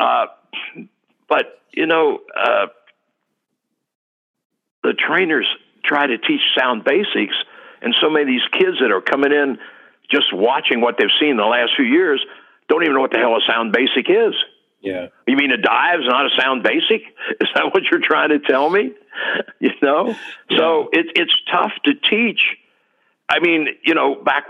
Uh, 0.00 0.26
but 1.28 1.60
you 1.72 1.86
know, 1.86 2.20
uh, 2.38 2.66
the 4.82 4.94
trainers 4.94 5.46
try 5.84 6.06
to 6.06 6.18
teach 6.18 6.40
sound 6.56 6.84
basics, 6.84 7.34
and 7.82 7.94
so 8.00 8.10
many 8.10 8.22
of 8.22 8.28
these 8.28 8.48
kids 8.52 8.78
that 8.80 8.90
are 8.90 9.00
coming 9.00 9.32
in 9.32 9.58
just 10.10 10.32
watching 10.32 10.80
what 10.80 10.96
they've 10.98 11.08
seen 11.20 11.36
the 11.36 11.44
last 11.44 11.72
few 11.76 11.84
years 11.84 12.24
don't 12.68 12.82
even 12.82 12.94
know 12.94 13.00
what 13.00 13.12
the 13.12 13.18
hell 13.18 13.36
a 13.36 13.40
sound 13.46 13.72
basic 13.72 14.08
is. 14.08 14.34
Yeah. 14.80 15.08
You 15.26 15.36
mean 15.36 15.50
a 15.50 15.56
dive's 15.56 16.06
not 16.06 16.26
a 16.26 16.30
sound 16.40 16.62
basic? 16.62 17.02
Is 17.40 17.48
that 17.54 17.72
what 17.72 17.84
you're 17.90 18.00
trying 18.00 18.30
to 18.30 18.38
tell 18.38 18.70
me? 18.70 18.92
You 19.58 19.70
know? 19.80 20.14
So 20.56 20.90
it, 20.92 21.06
it's 21.14 21.34
tough 21.50 21.72
to 21.86 21.94
teach. 21.94 22.40
I 23.28 23.40
mean, 23.40 23.68
you 23.84 23.94
know, 23.94 24.14
back 24.14 24.44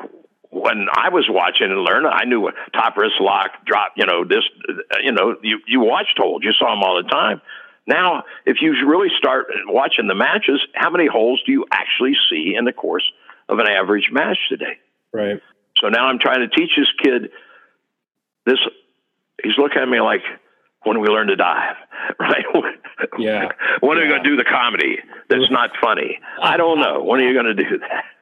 when 0.50 0.86
I 0.92 1.08
was 1.08 1.26
watching 1.28 1.70
and 1.70 1.82
learning, 1.82 2.10
I 2.12 2.24
knew 2.24 2.40
what 2.40 2.54
top 2.72 2.96
wrist 2.96 3.16
lock, 3.20 3.50
drop, 3.64 3.92
you 3.96 4.06
know, 4.06 4.24
this, 4.24 4.44
uh, 4.68 4.98
you 5.02 5.12
know, 5.12 5.36
you, 5.42 5.60
you 5.66 5.80
watched 5.80 6.18
hold, 6.18 6.44
you 6.44 6.52
saw 6.52 6.74
them 6.74 6.82
all 6.82 7.02
the 7.02 7.08
time. 7.08 7.40
Now, 7.86 8.24
if 8.44 8.58
you 8.60 8.72
really 8.86 9.10
start 9.16 9.46
watching 9.66 10.08
the 10.08 10.14
matches, 10.14 10.60
how 10.74 10.90
many 10.90 11.06
holes 11.06 11.42
do 11.46 11.52
you 11.52 11.66
actually 11.70 12.14
see 12.30 12.54
in 12.56 12.64
the 12.64 12.72
course 12.72 13.04
of 13.48 13.58
an 13.58 13.66
average 13.66 14.08
match 14.10 14.38
today? 14.48 14.78
Right. 15.12 15.40
So 15.80 15.88
now 15.88 16.06
I'm 16.06 16.18
trying 16.18 16.40
to 16.40 16.48
teach 16.48 16.70
this 16.76 16.88
kid 17.02 17.30
this. 18.44 18.58
He's 19.42 19.56
looking 19.58 19.82
at 19.82 19.88
me 19.88 20.00
like, 20.00 20.22
when 20.86 21.00
we 21.00 21.08
learn 21.08 21.26
to 21.26 21.36
dive, 21.36 21.76
right? 22.20 22.44
Yeah. 23.18 23.48
when 23.80 23.98
are 23.98 24.02
Yeah. 24.02 24.08
going 24.10 24.22
to 24.24 24.28
do 24.30 24.36
the 24.36 24.44
comedy 24.44 24.98
that's 25.28 25.50
not 25.50 25.70
funny? 25.80 26.18
I 26.40 26.56
don't 26.56 26.78
know. 26.80 27.02
When 27.02 27.20
are 27.20 27.26
you 27.26 27.34
going 27.34 27.54
to 27.54 27.54
do 27.54 27.78
that? 27.78 28.04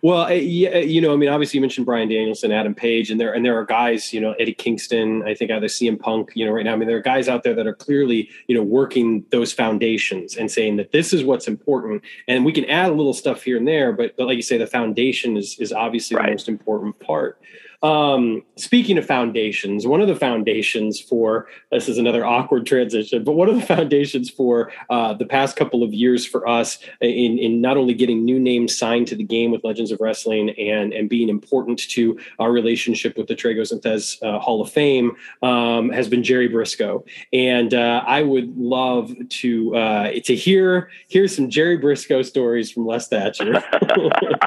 Well, 0.00 0.22
uh, 0.22 0.28
yeah, 0.30 0.78
you 0.78 1.02
know, 1.02 1.12
I 1.12 1.16
mean, 1.16 1.28
obviously 1.28 1.58
you 1.58 1.60
mentioned 1.60 1.84
Bryan 1.84 2.08
Danielson, 2.08 2.52
Adam 2.52 2.74
Page, 2.74 3.10
and 3.10 3.20
there 3.20 3.34
and 3.34 3.44
there 3.44 3.58
are 3.58 3.66
guys, 3.66 4.10
you 4.10 4.18
know, 4.18 4.32
Eddie 4.40 4.54
Kingston. 4.54 5.22
I 5.26 5.34
think 5.34 5.50
either 5.50 5.66
CM 5.66 6.00
Punk, 6.00 6.30
you 6.34 6.46
know, 6.46 6.52
right 6.52 6.64
now. 6.64 6.72
I 6.72 6.76
mean, 6.76 6.88
there 6.88 6.96
are 6.96 7.02
guys 7.02 7.28
out 7.28 7.42
there 7.42 7.54
that 7.56 7.66
are 7.66 7.74
clearly, 7.74 8.30
you 8.48 8.56
know, 8.56 8.62
working 8.62 9.26
those 9.30 9.52
foundations 9.52 10.36
and 10.38 10.50
saying 10.50 10.76
that 10.76 10.92
this 10.92 11.12
is 11.12 11.22
what's 11.22 11.48
important, 11.48 12.02
and 12.28 12.46
we 12.46 12.52
can 12.52 12.64
add 12.64 12.88
a 12.88 12.94
little 12.94 13.12
stuff 13.12 13.42
here 13.42 13.58
and 13.58 13.68
there, 13.68 13.92
but 13.92 14.16
but 14.16 14.26
like 14.26 14.36
you 14.36 14.42
say, 14.42 14.56
the 14.56 14.66
foundation 14.66 15.36
is 15.36 15.58
is 15.58 15.70
obviously 15.70 16.16
Right. 16.16 16.24
the 16.26 16.32
most 16.32 16.48
important 16.48 16.98
part. 17.00 17.38
Um, 17.82 18.42
speaking 18.56 18.96
of 18.96 19.06
foundations, 19.06 19.86
one 19.86 20.00
of 20.00 20.08
the 20.08 20.14
foundations 20.14 21.00
for 21.00 21.48
this 21.70 21.88
is 21.88 21.98
another 21.98 22.24
awkward 22.24 22.64
transition, 22.64 23.24
but 23.24 23.32
one 23.32 23.48
of 23.48 23.56
the 23.56 23.62
foundations 23.62 24.30
for 24.30 24.70
uh, 24.88 25.14
the 25.14 25.26
past 25.26 25.56
couple 25.56 25.82
of 25.82 25.92
years 25.92 26.24
for 26.24 26.46
us 26.46 26.78
in, 27.00 27.38
in 27.38 27.60
not 27.60 27.76
only 27.76 27.94
getting 27.94 28.24
new 28.24 28.38
names 28.38 28.76
signed 28.76 29.08
to 29.08 29.16
the 29.16 29.24
game 29.24 29.50
with 29.50 29.64
Legends 29.64 29.90
of 29.90 30.00
Wrestling 30.00 30.50
and 30.50 30.92
and 30.92 31.08
being 31.08 31.28
important 31.28 31.78
to 31.90 32.18
our 32.38 32.52
relationship 32.52 33.16
with 33.16 33.26
the 33.26 33.34
Tragos 33.34 33.72
and 33.72 33.82
uh, 34.22 34.38
Hall 34.38 34.62
of 34.62 34.70
Fame 34.70 35.16
um, 35.42 35.90
has 35.90 36.08
been 36.08 36.22
Jerry 36.22 36.48
Brisco, 36.48 37.04
and 37.32 37.74
uh, 37.74 38.04
I 38.06 38.22
would 38.22 38.56
love 38.56 39.12
to 39.28 39.74
uh, 39.74 40.10
to 40.24 40.36
hear 40.36 40.90
hear 41.08 41.26
some 41.26 41.50
Jerry 41.50 41.78
Brisco 41.78 42.24
stories 42.24 42.70
from 42.70 42.86
Les 42.86 43.08
Thatcher. 43.08 43.62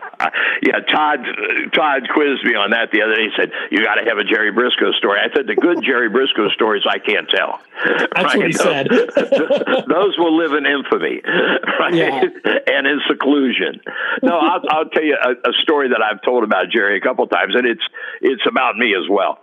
yeah, 0.62 0.80
Todd 0.80 1.20
Todd 1.74 2.08
quizzed 2.14 2.44
me 2.44 2.56
on 2.56 2.72
that 2.72 2.92
the 2.92 3.02
other 3.02 3.16
day. 3.16 3.24
He 3.24 3.32
said, 3.36 3.52
"You 3.72 3.84
got 3.84 3.96
to 3.96 4.06
have 4.08 4.18
a 4.18 4.24
Jerry 4.24 4.52
Brisco 4.52 4.94
story." 4.98 5.20
I 5.20 5.34
said, 5.36 5.48
"The 5.48 5.56
good 5.56 5.84
Jerry 5.84 6.10
Brisco 6.10 6.52
stories 6.54 6.84
I 6.90 7.00
can't 7.00 7.30
tell." 7.30 7.60
That's 8.16 8.36
what 8.36 8.48
he 8.48 8.54
Those- 8.54 8.62
said. 8.62 8.88
those 9.88 10.18
will 10.18 10.36
live 10.38 10.54
in 10.54 10.66
infamy, 10.66 11.22
right? 11.80 11.94
Yeah. 11.94 12.22
and 12.68 12.88
in 12.88 13.00
seclusion. 13.08 13.82
No, 14.24 14.38
I'll, 14.38 14.62
I'll 14.70 14.90
tell 14.90 15.04
you 15.04 15.18
a, 15.22 15.50
a 15.50 15.54
story 15.62 15.90
that 15.90 16.02
I've 16.02 16.22
told 16.22 16.44
about 16.44 16.70
Jerry 16.70 16.98
a 16.98 17.02
couple 17.02 17.26
times, 17.28 17.56
and 17.56 17.66
it's 17.68 17.84
it's 18.22 18.44
about 18.48 18.78
me 18.78 18.96
as 18.96 19.10
well. 19.10 19.40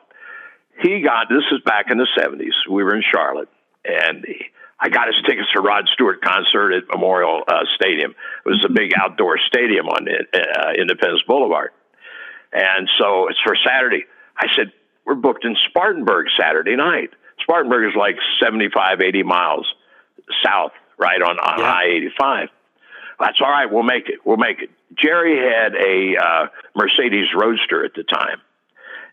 He 0.80 1.02
got 1.02 1.28
this 1.28 1.44
is 1.52 1.60
back 1.64 1.90
in 1.90 1.98
the 1.98 2.08
seventies. 2.18 2.54
We 2.70 2.82
were 2.82 2.96
in 2.96 3.02
Charlotte, 3.02 3.48
and 3.84 4.24
he, 4.26 4.46
I 4.84 4.88
got 4.88 5.06
his 5.06 5.16
tickets 5.24 5.46
to 5.54 5.60
Rod 5.62 5.88
Stewart 5.94 6.20
concert 6.22 6.72
at 6.72 6.82
Memorial 6.92 7.42
uh, 7.46 7.60
Stadium. 7.76 8.10
It 8.10 8.48
was 8.48 8.64
a 8.68 8.72
big 8.72 8.90
outdoor 8.98 9.38
stadium 9.46 9.86
on 9.86 10.08
uh, 10.08 10.72
Independence 10.76 11.22
Boulevard, 11.26 11.70
and 12.52 12.90
so 12.98 13.28
it's 13.28 13.38
for 13.44 13.54
Saturday. 13.64 14.04
I 14.36 14.46
said 14.56 14.72
we're 15.06 15.14
booked 15.14 15.44
in 15.44 15.56
Spartanburg 15.68 16.26
Saturday 16.38 16.74
night. 16.74 17.10
Spartanburg 17.42 17.90
is 17.90 17.96
like 17.96 18.16
75, 18.42 19.00
80 19.00 19.22
miles 19.22 19.72
south, 20.44 20.72
right 20.98 21.20
on, 21.22 21.38
on 21.38 21.58
Yeah. 21.60 21.64
I 21.64 21.84
eighty 21.84 22.10
five. 22.18 22.48
That's 23.20 23.40
all 23.40 23.50
right. 23.50 23.70
We'll 23.70 23.82
make 23.84 24.08
it. 24.08 24.20
We'll 24.24 24.36
make 24.36 24.62
it. 24.62 24.70
Jerry 25.00 25.36
had 25.38 25.74
a 25.74 26.16
uh, 26.16 26.46
Mercedes 26.74 27.28
Roadster 27.36 27.84
at 27.84 27.94
the 27.94 28.02
time, 28.02 28.40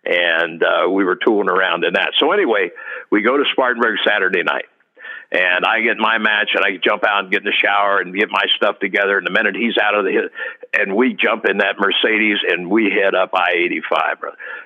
and 0.04 0.64
uh, 0.64 0.90
we 0.90 1.04
were 1.04 1.16
tooling 1.16 1.50
around 1.50 1.84
in 1.84 1.94
that. 1.94 2.12
So 2.18 2.32
anyway, 2.32 2.72
we 3.12 3.22
go 3.22 3.38
to 3.38 3.44
Spartanburg 3.52 3.98
Saturday 4.06 4.44
night, 4.44 4.66
and 5.32 5.64
I 5.64 5.82
get 5.82 5.98
my 5.98 6.18
match, 6.18 6.50
and 6.56 6.66
I 6.66 6.78
jump 6.84 7.04
out 7.06 7.24
and 7.24 7.32
get 7.32 7.42
in 7.42 7.46
the 7.46 7.54
shower 7.54 8.00
and 8.00 8.16
get 8.16 8.30
my 8.32 8.46
stuff 8.58 8.80
together. 8.80 9.18
And 9.18 9.28
the 9.28 9.32
minute 9.32 9.56
he's 9.56 9.78
out 9.78 9.94
of 9.94 10.06
the, 10.06 10.30
and 10.74 10.96
we 10.96 11.14
jump 11.14 11.46
in 11.46 11.60
that 11.60 11.76
Mercedes 11.78 12.38
and 12.48 12.70
we 12.70 12.90
head 12.90 13.14
up 13.14 13.32
I 13.34 13.54
eighty 13.56 13.82
five. 13.88 14.18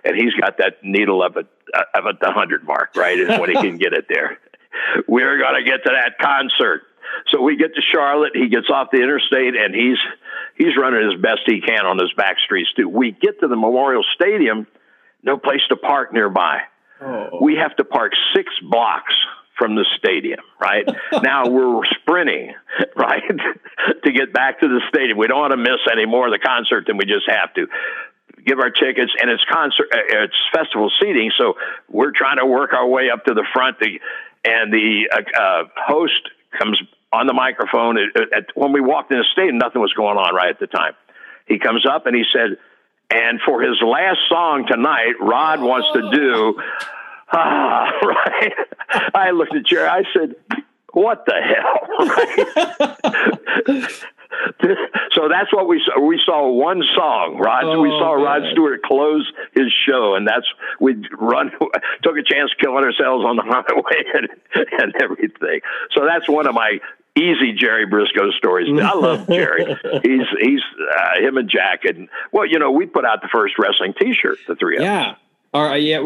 And 0.05 0.15
he's 0.15 0.33
got 0.39 0.59
that 0.59 0.83
needle 0.83 1.21
up 1.21 1.35
at 1.35 1.47
up 1.75 2.05
at 2.07 2.19
the 2.21 2.31
hundred 2.31 2.63
mark, 2.63 2.95
right? 2.95 3.19
Is 3.19 3.27
when 3.39 3.49
he 3.49 3.55
can 3.55 3.77
get 3.77 3.93
it 3.93 4.05
there. 4.07 4.39
We're 5.07 5.37
gonna 5.39 5.63
get 5.63 5.83
to 5.85 5.91
that 5.91 6.17
concert. 6.17 6.83
So 7.31 7.41
we 7.41 7.57
get 7.57 7.75
to 7.75 7.81
Charlotte. 7.91 8.31
He 8.33 8.47
gets 8.47 8.69
off 8.73 8.87
the 8.91 9.01
interstate, 9.01 9.55
and 9.55 9.75
he's 9.75 9.99
he's 10.57 10.77
running 10.77 11.11
as 11.11 11.21
best 11.21 11.41
he 11.45 11.59
can 11.59 11.85
on 11.85 11.99
his 11.99 12.11
back 12.15 12.37
streets 12.39 12.71
too. 12.73 12.87
We 12.87 13.11
get 13.11 13.41
to 13.41 13.47
the 13.49 13.57
Memorial 13.57 14.03
Stadium, 14.15 14.65
no 15.23 15.37
place 15.37 15.61
to 15.69 15.75
park 15.75 16.13
nearby. 16.13 16.61
Oh. 17.01 17.39
We 17.41 17.55
have 17.55 17.75
to 17.75 17.83
park 17.83 18.13
six 18.33 18.49
blocks 18.61 19.13
from 19.57 19.75
the 19.75 19.85
stadium. 19.97 20.39
Right 20.59 20.87
now, 21.23 21.47
we're 21.47 21.81
sprinting 22.01 22.53
right 22.95 23.23
to 24.03 24.11
get 24.11 24.33
back 24.33 24.59
to 24.61 24.67
the 24.67 24.81
stadium. 24.89 25.17
We 25.17 25.27
don't 25.27 25.39
want 25.39 25.51
to 25.51 25.57
miss 25.57 25.79
any 25.91 26.05
more 26.05 26.27
of 26.27 26.33
the 26.33 26.39
concert 26.39 26.87
than 26.87 26.97
we 26.97 27.05
just 27.05 27.29
have 27.29 27.53
to 27.55 27.67
give 28.45 28.59
our 28.59 28.69
tickets 28.69 29.11
and 29.21 29.29
it's 29.29 29.43
concert 29.51 29.87
uh, 29.93 30.23
it's 30.23 30.35
festival 30.53 30.91
seating 31.01 31.31
so 31.37 31.53
we're 31.89 32.11
trying 32.11 32.37
to 32.37 32.45
work 32.45 32.73
our 32.73 32.87
way 32.87 33.09
up 33.09 33.23
to 33.25 33.33
the 33.33 33.45
front 33.53 33.79
the, 33.79 33.99
and 34.43 34.73
the 34.73 35.09
uh, 35.11 35.39
uh, 35.39 35.63
host 35.77 36.29
comes 36.57 36.81
on 37.11 37.27
the 37.27 37.33
microphone 37.33 37.97
at, 37.97 38.33
at, 38.35 38.45
when 38.55 38.73
we 38.73 38.81
walked 38.81 39.11
in 39.11 39.17
the 39.17 39.25
stadium 39.31 39.57
nothing 39.57 39.81
was 39.81 39.93
going 39.93 40.17
on 40.17 40.35
right 40.35 40.49
at 40.49 40.59
the 40.59 40.67
time 40.67 40.93
he 41.47 41.59
comes 41.59 41.85
up 41.89 42.05
and 42.05 42.15
he 42.15 42.23
said 42.33 42.57
and 43.09 43.39
for 43.45 43.61
his 43.61 43.81
last 43.81 44.19
song 44.27 44.65
tonight 44.67 45.13
rod 45.21 45.61
wants 45.61 45.87
to 45.93 46.11
do 46.11 46.59
ah 47.33 47.89
right 48.03 48.53
i 49.15 49.31
looked 49.31 49.55
at 49.55 49.65
jerry 49.65 49.87
i 49.87 50.03
said 50.13 50.35
what 50.93 51.25
the 51.25 51.33
hell 51.33 51.87
right 53.79 53.89
so 55.13 55.27
that's 55.29 55.51
what 55.53 55.67
we 55.67 55.81
saw. 55.85 55.99
We 56.01 56.19
saw 56.25 56.47
one 56.49 56.83
song. 56.95 57.37
Rod, 57.37 57.63
Oh, 57.65 57.81
we 57.81 57.89
saw 57.89 58.13
Rod. 58.13 58.41
Stewart 58.51 58.81
close 58.83 59.31
his 59.53 59.71
show, 59.87 60.15
and 60.15 60.27
that's 60.27 60.45
we 60.79 60.95
run. 61.17 61.51
Took 62.03 62.17
a 62.17 62.23
chance 62.23 62.51
killing 62.59 62.83
ourselves 62.83 63.25
on 63.25 63.35
the 63.37 63.43
highway 63.43 64.03
and, 64.13 64.27
and 64.79 64.93
everything. 65.01 65.61
So 65.91 66.05
that's 66.05 66.27
one 66.29 66.47
of 66.47 66.53
my 66.55 66.79
easy 67.15 67.53
Jerry 67.53 67.85
Brisco 67.85 68.31
stories. 68.37 68.67
I 68.81 68.93
love 68.93 69.27
Jerry. 69.27 69.65
he's 70.03 70.27
he's 70.41 70.61
uh, 70.97 71.19
him 71.19 71.37
and 71.37 71.49
Jack, 71.49 71.85
and 71.85 72.09
well, 72.31 72.45
you 72.45 72.59
know, 72.59 72.71
we 72.71 72.85
put 72.85 73.05
out 73.05 73.21
the 73.21 73.29
first 73.31 73.55
wrestling 73.59 73.93
T-shirt, 73.99 74.39
the 74.47 74.55
three 74.55 74.77
of 74.77 74.81
us. 74.83 74.85
Yeah. 74.85 75.15
All 75.53 75.63
right. 75.63 75.81
Yeah. 75.83 75.99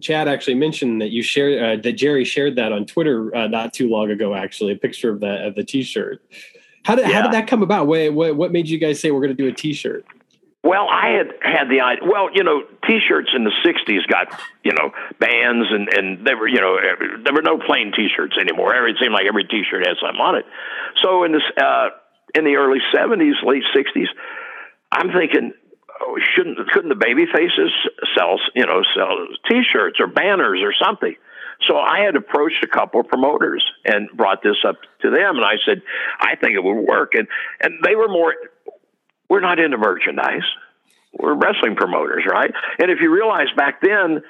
Chad 0.00 0.28
actually 0.28 0.54
mentioned 0.54 1.00
that 1.00 1.10
you 1.10 1.22
shared 1.22 1.62
uh, 1.62 1.82
that 1.82 1.92
Jerry 1.92 2.24
shared 2.24 2.56
that 2.56 2.72
on 2.72 2.86
Twitter 2.86 3.34
uh, 3.34 3.46
not 3.46 3.72
too 3.72 3.88
long 3.88 4.10
ago. 4.10 4.34
Actually, 4.34 4.72
a 4.72 4.76
picture 4.76 5.10
of 5.10 5.20
the 5.20 5.46
of 5.46 5.54
the 5.54 5.64
T-shirt. 5.64 6.22
How 6.84 6.94
did 6.94 7.06
how 7.06 7.22
did 7.22 7.32
that 7.32 7.46
come 7.46 7.62
about? 7.62 7.86
What 7.86 8.12
what, 8.12 8.36
what 8.36 8.52
made 8.52 8.68
you 8.68 8.78
guys 8.78 9.00
say 9.00 9.10
we're 9.10 9.20
going 9.20 9.36
to 9.36 9.42
do 9.42 9.48
a 9.48 9.52
T-shirt? 9.52 10.04
Well, 10.62 10.88
I 10.90 11.08
had 11.10 11.28
had 11.42 11.68
the 11.68 11.80
idea. 11.82 12.08
Well, 12.08 12.30
you 12.32 12.42
know, 12.42 12.62
T-shirts 12.88 13.30
in 13.36 13.44
the 13.44 13.52
'60s 13.64 14.06
got 14.08 14.40
you 14.64 14.72
know 14.72 14.92
bands, 15.20 15.68
and 15.70 15.88
and 15.92 16.26
there 16.26 16.36
were 16.36 16.48
you 16.48 16.60
know 16.60 16.78
there 17.22 17.34
were 17.34 17.42
no 17.42 17.58
plain 17.58 17.92
T-shirts 17.94 18.36
anymore. 18.40 18.74
Every, 18.74 18.92
it 18.92 18.96
seemed 19.00 19.12
like 19.12 19.26
every 19.26 19.44
T-shirt 19.44 19.86
had 19.86 19.96
something 20.00 20.20
on 20.20 20.36
it. 20.36 20.46
So 21.02 21.24
in 21.24 21.32
this 21.32 21.44
uh, 21.60 21.90
in 22.34 22.44
the 22.44 22.56
early 22.56 22.80
'70s, 22.94 23.44
late 23.44 23.62
'60s, 23.76 24.08
I'm 24.90 25.12
thinking, 25.12 25.52
shouldn't 26.34 26.58
couldn't 26.70 26.88
the 26.88 26.94
baby 26.94 27.26
faces 27.26 27.72
sell 28.16 28.38
you 28.54 28.66
know 28.66 28.82
sell 28.94 29.26
T-shirts 29.48 30.00
or 30.00 30.06
banners 30.06 30.60
or 30.62 30.72
something? 30.72 31.14
So 31.66 31.78
I 31.78 32.00
had 32.00 32.16
approached 32.16 32.64
a 32.64 32.66
couple 32.66 33.00
of 33.00 33.08
promoters 33.08 33.64
and 33.84 34.08
brought 34.10 34.42
this 34.42 34.56
up 34.66 34.76
to 35.02 35.10
them, 35.10 35.36
and 35.36 35.44
I 35.44 35.54
said, 35.64 35.82
I 36.20 36.34
think 36.36 36.54
it 36.54 36.64
would 36.64 36.86
work, 36.86 37.14
and 37.14 37.28
and 37.60 37.74
they 37.84 37.94
were 37.94 38.08
more 38.08 38.34
we're 39.28 39.40
not 39.40 39.58
into 39.58 39.78
merchandise. 39.78 40.44
We're 41.12 41.34
wrestling 41.34 41.76
promoters, 41.76 42.24
right? 42.28 42.50
And 42.78 42.90
if 42.90 42.98
you 43.00 43.12
realize 43.12 43.46
back 43.56 43.80
then, 43.80 44.22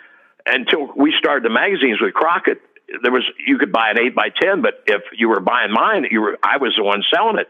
until 0.47 0.93
we 0.97 1.15
started 1.19 1.45
the 1.45 1.51
magazines 1.53 2.01
with 2.01 2.13
Crockett, 2.13 2.61
there 3.03 3.13
was 3.13 3.25
you 3.47 3.59
could 3.59 3.73
buy 3.73 3.91
an 3.91 3.99
eight 3.99 4.15
by 4.15 4.29
ten, 4.29 4.63
but 4.63 4.85
if 4.87 5.03
you 5.17 5.29
were 5.29 5.41
buying 5.41 5.73
mine, 5.73 6.07
you 6.11 6.21
were 6.21 6.39
I 6.43 6.59
was 6.59 6.75
the 6.77 6.85
one 6.85 7.03
selling 7.13 7.39
it. 7.39 7.49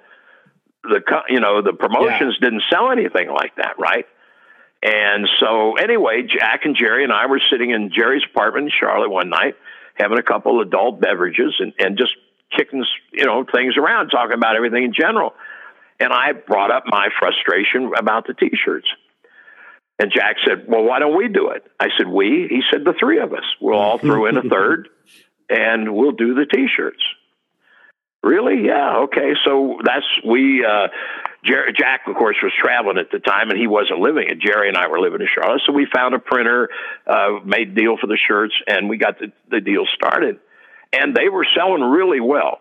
The 0.85 1.01
you 1.29 1.41
know 1.41 1.63
the 1.63 1.73
promotions 1.73 2.39
didn't 2.39 2.63
sell 2.71 2.91
anything 2.93 3.29
like 3.31 3.57
that, 3.57 3.79
right? 3.79 4.07
And 4.85 5.27
so 5.41 5.77
anyway, 5.77 6.25
Jack 6.29 6.67
and 6.67 6.77
Jerry 6.77 7.05
and 7.05 7.13
I 7.13 7.25
were 7.27 7.41
sitting 7.51 7.71
in 7.71 7.91
Jerry's 7.91 8.23
apartment 8.31 8.67
in 8.67 8.73
Charlotte 8.79 9.09
one 9.09 9.31
night, 9.31 9.57
having 9.95 10.19
a 10.19 10.23
couple 10.23 10.61
of 10.61 10.69
adult 10.69 11.01
beverages 11.01 11.55
and, 11.59 11.73
and 11.79 11.97
just 11.97 12.13
kicking 12.55 12.85
you 13.11 13.25
know 13.25 13.45
things 13.51 13.77
around, 13.79 14.11
talking 14.11 14.35
about 14.35 14.57
everything 14.57 14.85
in 14.85 14.93
general. 14.93 15.33
And 15.99 16.13
I 16.13 16.33
brought 16.33 16.71
up 16.71 16.85
my 16.87 17.09
frustration 17.19 17.93
about 17.97 18.27
the 18.27 18.35
T-shirts. 18.35 18.87
And 19.99 20.13
Jack 20.15 20.37
said, 20.47 20.67
"Well, 20.69 20.83
why 20.83 20.99
don't 20.99 21.17
we 21.17 21.29
do 21.29 21.51
it?" 21.51 21.65
I 21.81 21.89
said, 21.97 22.09
"We." 22.09 22.47
He 22.51 22.61
said, 22.71 22.85
"The 22.85 22.95
three 22.99 23.21
of 23.21 23.33
us. 23.33 23.45
We'll 23.61 23.79
all 23.79 23.97
throw 23.97 24.27
in 24.27 24.37
a 24.37 24.43
third, 24.51 24.89
and 25.49 25.95
we'll 25.95 26.13
do 26.13 26.35
the 26.35 26.45
T-shirts." 26.45 27.03
Really? 28.23 28.67
Yeah. 28.67 29.05
Okay. 29.05 29.33
So 29.47 29.79
that's 29.83 30.07
we. 30.27 30.65
Uh, 30.65 30.89
Jer- 31.45 31.71
Jack, 31.77 32.03
of 32.07 32.17
course, 32.17 32.37
was 32.43 32.53
traveling 32.61 32.99
at 32.99 33.11
the 33.11 33.19
time, 33.19 33.51
and 33.51 33.59
he 33.59 33.67
wasn't 33.67 34.01
living. 34.01 34.27
And 34.31 34.41
Jerry 34.41 34.69
and 34.69 34.77
I 34.77 34.89
were 34.89 35.01
living 35.01 35.21
in 35.21 35.29
Charlotte, 35.33 35.63
so 35.67 35.73
we 35.73 35.87
found 35.95 36.15
a 36.15 36.19
printer, 36.19 36.69
uh, 37.07 37.41
made 37.45 37.75
deal 37.75 37.97
for 38.01 38.07
the 38.07 38.19
shirts, 38.29 38.55
and 38.67 38.89
we 38.89 38.97
got 38.97 39.19
the, 39.19 39.33
the 39.51 39.61
deal 39.61 39.85
started. 39.95 40.41
And 40.93 41.15
they 41.15 41.29
were 41.29 41.47
selling 41.57 41.83
really 41.83 42.21
well. 42.21 42.61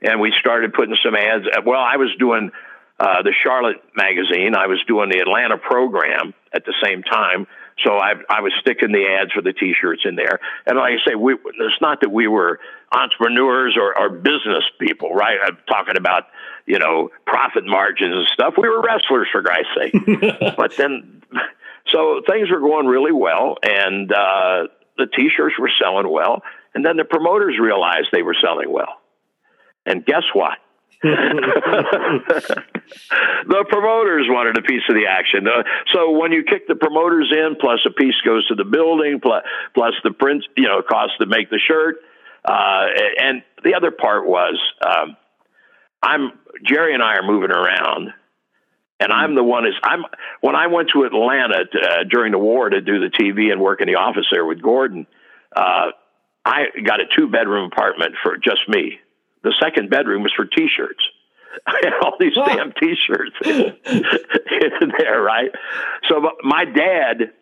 And 0.00 0.20
we 0.20 0.32
started 0.38 0.72
putting 0.74 0.96
some 1.04 1.14
ads. 1.14 1.44
Well, 1.66 1.80
I 1.80 1.96
was 1.96 2.14
doing 2.18 2.50
uh, 3.00 3.22
the 3.22 3.34
Charlotte 3.44 3.82
magazine. 3.96 4.54
I 4.56 4.66
was 4.66 4.78
doing 4.86 5.10
the 5.10 5.18
Atlanta 5.18 5.58
program 5.58 6.34
at 6.52 6.64
the 6.64 6.74
same 6.82 7.02
time. 7.02 7.46
So 7.84 7.92
I, 7.94 8.14
I 8.28 8.40
was 8.40 8.52
sticking 8.60 8.90
the 8.90 9.06
ads 9.06 9.32
for 9.32 9.42
the 9.42 9.52
T-shirts 9.52 10.02
in 10.04 10.16
there. 10.16 10.40
And 10.66 10.78
like 10.78 10.94
I 10.94 11.10
say, 11.10 11.14
we, 11.14 11.34
it's 11.34 11.80
not 11.80 12.00
that 12.00 12.10
we 12.10 12.26
were 12.26 12.58
entrepreneurs 12.90 13.76
or, 13.76 13.96
or 13.98 14.08
business 14.08 14.64
people, 14.80 15.14
right? 15.14 15.38
I'm 15.44 15.58
talking 15.68 15.96
about, 15.96 16.24
you 16.68 16.78
know, 16.78 17.08
profit 17.26 17.64
margins 17.64 18.14
and 18.14 18.26
stuff. 18.28 18.54
We 18.60 18.68
were 18.68 18.82
wrestlers, 18.82 19.26
for 19.32 19.42
Christ's 19.42 19.70
sake. 19.74 19.94
but 20.56 20.76
then, 20.76 21.22
so 21.88 22.20
things 22.28 22.50
were 22.50 22.60
going 22.60 22.86
really 22.86 23.12
well, 23.12 23.56
and 23.62 24.12
uh, 24.12 24.68
the 24.98 25.06
T-shirts 25.06 25.54
were 25.58 25.70
selling 25.82 26.12
well. 26.12 26.42
And 26.74 26.84
then 26.84 26.98
the 26.98 27.04
promoters 27.04 27.58
realized 27.58 28.08
they 28.12 28.22
were 28.22 28.36
selling 28.40 28.70
well. 28.70 29.00
And 29.86 30.04
guess 30.04 30.24
what? 30.34 30.58
the 31.02 32.64
promoters 33.68 34.26
wanted 34.28 34.58
a 34.58 34.62
piece 34.62 34.82
of 34.90 34.94
the 34.94 35.06
action. 35.08 35.48
Uh, 35.48 35.62
so 35.94 36.10
when 36.10 36.32
you 36.32 36.42
kick 36.42 36.68
the 36.68 36.74
promoters 36.74 37.32
in, 37.32 37.56
plus 37.58 37.78
a 37.86 37.90
piece 37.90 38.20
goes 38.26 38.46
to 38.48 38.54
the 38.54 38.64
building, 38.64 39.20
plus, 39.22 39.42
plus 39.74 39.94
the 40.04 40.10
print, 40.10 40.44
you 40.56 40.64
know, 40.64 40.82
cost 40.82 41.12
to 41.20 41.26
make 41.26 41.48
the 41.48 41.58
shirt. 41.66 41.96
Uh, 42.44 42.86
and 43.20 43.42
the 43.64 43.74
other 43.74 43.90
part 43.90 44.26
was, 44.26 44.58
um, 44.84 45.16
I'm 46.02 46.32
Jerry 46.64 46.94
and 46.94 47.02
I 47.02 47.14
are 47.16 47.22
moving 47.22 47.50
around, 47.50 48.12
and 49.00 49.12
I'm 49.12 49.34
the 49.34 49.42
one 49.42 49.66
is 49.66 49.74
I'm 49.82 50.04
when 50.40 50.54
I 50.54 50.68
went 50.68 50.90
to 50.94 51.04
Atlanta 51.04 51.64
to, 51.64 51.78
uh, 51.78 52.04
during 52.08 52.32
the 52.32 52.38
war 52.38 52.68
to 52.68 52.80
do 52.80 53.00
the 53.00 53.08
TV 53.08 53.50
and 53.50 53.60
work 53.60 53.80
in 53.80 53.86
the 53.86 53.96
office 53.96 54.26
there 54.30 54.44
with 54.44 54.62
Gordon. 54.62 55.06
Uh, 55.54 55.88
I 56.44 56.66
got 56.84 57.00
a 57.00 57.04
two 57.16 57.28
bedroom 57.28 57.70
apartment 57.70 58.14
for 58.22 58.36
just 58.36 58.68
me. 58.68 58.98
The 59.42 59.54
second 59.60 59.90
bedroom 59.90 60.22
was 60.22 60.32
for 60.34 60.44
T-shirts. 60.44 61.02
I 61.66 61.80
had 61.82 61.92
all 62.02 62.16
these 62.18 62.34
damn 62.34 62.72
T-shirts 62.72 63.36
in, 63.44 63.76
in 63.86 64.92
there, 64.98 65.20
right? 65.20 65.50
So 66.08 66.22
my 66.42 66.64
dad 66.64 67.32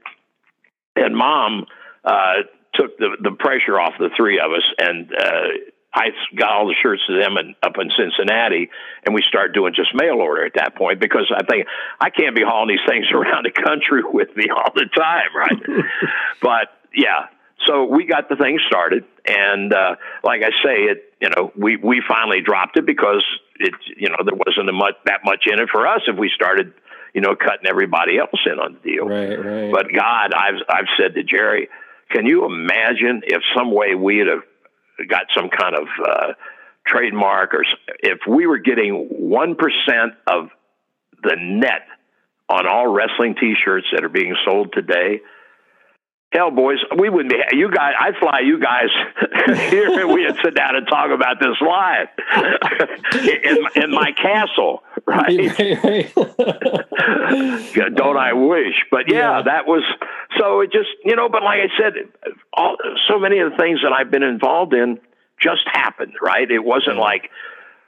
and 0.97 1.17
mom 1.17 1.67
uh, 2.05 2.35
took 2.75 2.97
the 2.99 3.17
the 3.23 3.33
pressure 3.33 3.79
off 3.79 3.95
the 3.99 4.11
three 4.17 4.41
of 4.41 4.53
us, 4.53 4.65
and 4.79 5.13
uh, 5.13 5.49
I 5.97 6.11
got 6.37 6.53
all 6.53 6.69
the 6.69 6.75
shirts 6.83 7.01
to 7.07 7.19
them 7.19 7.39
and 7.39 7.55
up 7.63 7.79
in 7.81 7.91
Cincinnati, 7.97 8.69
and 9.05 9.15
we 9.15 9.23
started 9.27 9.55
doing 9.55 9.73
just 9.75 9.95
mail 9.95 10.21
order 10.21 10.45
at 10.45 10.53
that 10.55 10.77
point 10.77 11.01
because 11.01 11.33
I 11.35 11.43
think 11.43 11.67
I 11.99 12.11
can't 12.11 12.37
be 12.37 12.43
hauling 12.43 12.69
these 12.69 12.87
things 12.87 13.07
around 13.13 13.47
the 13.47 13.51
country 13.51 14.03
with 14.05 14.37
me 14.37 14.45
all 14.55 14.71
the 14.75 14.87
time, 14.95 15.35
right? 15.35 15.85
but 16.43 16.69
yeah, 16.95 17.29
so 17.67 17.85
we 17.85 18.05
got 18.05 18.29
the 18.29 18.37
thing 18.37 18.59
started, 18.69 19.05
and 19.25 19.73
uh, 19.73 19.97
like 20.23 20.43
I 20.43 20.51
say, 20.63 20.93
it 20.93 21.15
you 21.21 21.31
know 21.35 21.51
we 21.57 21.77
we 21.77 22.03
finally 22.07 22.43
dropped 22.43 22.77
it 22.77 22.85
because 22.85 23.25
it 23.59 23.73
you 23.97 24.11
know 24.11 24.17
there 24.23 24.37
wasn't 24.37 24.69
a 24.69 24.75
much 24.75 24.97
that 25.07 25.21
much 25.25 25.45
in 25.51 25.59
it 25.59 25.71
for 25.73 25.87
us 25.87 26.03
if 26.07 26.19
we 26.19 26.31
started 26.35 26.75
you 27.15 27.23
know 27.23 27.35
cutting 27.35 27.67
everybody 27.67 28.19
else 28.19 28.41
in 28.45 28.61
on 28.61 28.75
the 28.75 28.91
deal. 28.91 29.09
Right, 29.09 29.35
right. 29.35 29.73
But 29.73 29.87
God, 29.95 30.35
I've 30.35 30.61
I've 30.69 30.89
said 31.01 31.15
to 31.15 31.23
Jerry, 31.23 31.71
can 32.11 32.27
you 32.27 32.45
imagine 32.45 33.23
if 33.25 33.43
some 33.57 33.73
way 33.73 33.95
we 33.95 34.19
had 34.19 34.29
have 34.29 34.43
got 35.09 35.27
some 35.35 35.49
kind 35.49 35.75
of 35.75 35.87
uh, 36.07 36.33
trademark 36.87 37.55
or 37.55 37.65
if 38.01 38.21
we 38.29 38.47
were 38.47 38.59
getting 38.59 39.09
1% 39.21 39.57
of 40.27 40.49
the 41.23 41.37
net 41.39 41.87
on 42.49 42.67
all 42.67 42.87
wrestling 42.87 43.35
t-shirts 43.39 43.87
that 43.93 44.05
are 44.05 44.09
being 44.09 44.37
sold 44.45 44.73
today, 44.73 45.21
Hell, 46.33 46.51
boys, 46.51 46.79
we 46.99 47.09
wouldn't 47.09 47.31
be. 47.31 47.57
You 47.57 47.71
guys, 47.71 47.93
I'd 47.99 48.17
fly 48.17 48.41
you 48.41 48.61
guys 48.61 48.89
here, 49.71 50.01
and 50.01 50.13
we'd 50.13 50.35
sit 50.45 50.55
down 50.55 50.75
and 50.75 50.87
talk 50.87 51.11
about 51.11 51.39
this 51.41 51.57
live 51.61 52.09
in, 53.45 53.83
in 53.85 53.91
my 53.91 54.11
castle, 54.13 54.83
right? 55.09 55.29
Don't 57.95 58.17
I 58.17 58.33
wish? 58.33 58.75
But 58.91 59.09
yeah, 59.09 59.39
yeah, 59.39 59.43
that 59.43 59.67
was 59.67 59.85
so. 60.37 60.63
It 60.63 60.73
just 60.73 60.89
you 61.05 61.15
know, 61.15 61.29
but 61.29 61.45
like 61.45 61.61
I 61.61 61.69
said, 61.79 61.93
all 62.53 62.77
so 63.09 63.21
many 63.21 63.39
of 63.39 63.53
the 63.53 63.57
things 63.57 63.83
that 63.85 63.93
I've 63.93 64.11
been 64.11 64.25
involved 64.25 64.75
in 64.75 64.99
just 65.41 65.63
happened, 65.73 66.15
right? 66.21 66.51
It 66.51 66.59
wasn't 66.59 66.97
mm-hmm. 66.97 67.03
like 67.03 67.31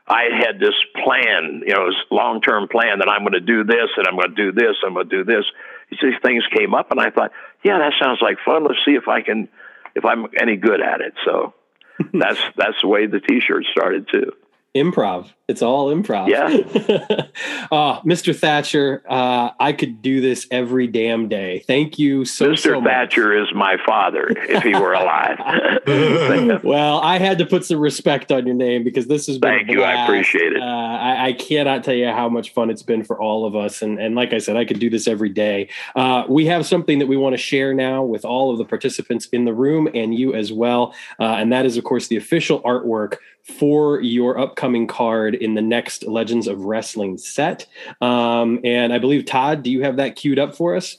I 0.07 0.27
had 0.33 0.61
this 0.61 0.77
plan, 1.03 1.63
you 1.67 1.75
know, 1.75 1.89
this 1.89 1.99
long 2.13 2.41
term 2.41 2.69
plan 2.69 3.01
that 3.01 3.09
I'm 3.09 3.23
going 3.23 3.33
to 3.33 3.41
do 3.41 3.65
this 3.65 3.91
and 3.97 4.07
I'm 4.07 4.15
going 4.15 4.35
to 4.37 4.37
do 4.37 4.53
this, 4.53 4.77
and 4.83 4.91
I'm 4.91 4.95
going 4.95 5.09
to 5.09 5.17
do 5.17 5.25
this. 5.25 5.45
These 5.91 6.21
things 6.23 6.45
came 6.57 6.73
up, 6.73 6.93
and 6.93 7.01
I 7.01 7.11
thought, 7.11 7.33
yeah, 7.65 7.79
that 7.79 7.95
sounds 8.01 8.21
like 8.23 8.39
fun. 8.45 8.63
Let's 8.63 8.79
see 8.85 8.93
if 8.93 9.09
I 9.09 9.23
can, 9.23 9.49
if 9.97 10.05
I'm 10.05 10.27
any 10.41 10.55
good 10.55 10.81
at 10.81 11.01
it. 11.01 11.15
So 11.25 11.53
that's 12.13 12.41
that's 12.57 12.81
the 12.81 12.87
way 12.87 13.07
the 13.07 13.19
T-shirt 13.19 13.65
started 13.73 14.07
too 14.13 14.31
improv. 14.79 15.31
It's 15.49 15.63
all 15.63 15.87
improv. 15.91 16.29
Yeah. 16.29 16.45
uh, 17.73 18.03
Mr. 18.03 18.37
Thatcher, 18.37 19.03
uh, 19.09 19.51
I 19.59 19.73
could 19.73 20.03
do 20.03 20.21
this 20.21 20.47
every 20.51 20.87
damn 20.87 21.27
day. 21.27 21.65
Thank 21.67 21.99
you 21.99 22.27
so, 22.27 22.51
much. 22.51 22.59
Mr. 22.59 22.63
so 22.63 22.83
Thatcher 22.83 23.35
is 23.35 23.49
my 23.55 23.79
father 23.87 24.27
if 24.29 24.63
he 24.63 24.75
were 24.75 24.93
alive. 24.93 25.39
well, 26.63 27.01
I 27.01 27.19
had 27.19 27.39
to 27.39 27.47
put 27.47 27.65
some 27.65 27.79
respect 27.79 28.31
on 28.31 28.47
your 28.47 28.57
name 28.57 28.85
because 28.85 29.07
this 29.07 29.27
has 29.27 29.39
been 29.39 29.61
Thank 29.61 29.71
you. 29.71 29.83
I 29.83 30.05
appreciate 30.05 30.53
it. 30.53 30.61
Uh, 30.61 30.67
I, 30.67 31.29
I, 31.29 31.33
cannot 31.33 31.83
tell 31.83 31.95
you 31.95 32.09
how 32.09 32.29
much 32.29 32.53
fun 32.53 32.69
it's 32.69 32.83
been 32.83 33.03
for 33.03 33.19
all 33.19 33.47
of 33.47 33.57
us. 33.57 33.81
And, 33.81 33.99
and 33.99 34.15
like 34.15 34.35
I 34.35 34.39
said, 34.39 34.57
I 34.57 34.67
could 34.67 34.81
do 34.81 34.91
this 34.91 35.09
every 35.09 35.31
day. 35.31 35.71
Uh, 35.97 36.25
we 36.29 36.45
have 36.45 36.67
something 36.67 36.99
that 36.99 37.07
we 37.07 37.17
want 37.17 37.33
to 37.33 37.39
share 37.39 37.73
now 37.73 38.03
with 38.03 38.27
all 38.27 38.53
of 38.53 38.59
the 38.59 38.67
participants 38.67 39.29
in 39.29 39.47
the 39.47 39.55
room 39.55 39.89
and 39.95 40.15
you 40.15 40.35
as 40.35 40.53
well. 40.53 40.95
Uh, 41.19 41.37
and 41.39 41.51
that 41.55 41.65
is, 41.65 41.79
of 41.79 41.85
course, 41.85 42.09
the 42.09 42.17
official 42.17 42.61
artwork 42.65 43.17
for 43.49 44.01
your 44.01 44.39
upcoming 44.39 44.87
card 44.87 45.35
in 45.35 45.55
the 45.55 45.63
next 45.63 46.05
Legends 46.07 46.47
of 46.47 46.61
Wrestling 46.61 47.19
set. 47.19 47.67
Um, 48.01 48.61
and 48.63 48.93
I 48.93 48.99
believe, 48.99 49.25
Todd, 49.25 49.63
do 49.63 49.71
you 49.71 49.83
have 49.83 49.97
that 49.97 50.17
queued 50.17 50.39
up 50.39 50.55
for 50.55 50.77
us? 50.77 50.99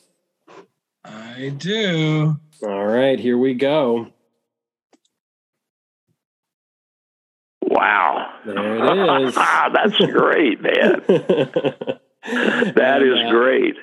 I 1.05 1.53
do. 1.57 2.37
All 2.63 2.85
right, 2.85 3.19
here 3.19 3.37
we 3.37 3.53
go. 3.53 4.07
Wow. 7.61 8.33
There 8.45 9.21
it 9.21 9.27
is. 9.27 9.35
That's 9.73 9.97
great, 9.97 10.61
man. 10.61 11.03
that 12.75 13.01
is 13.01 13.19
uh, 13.25 13.29
great 13.29 13.75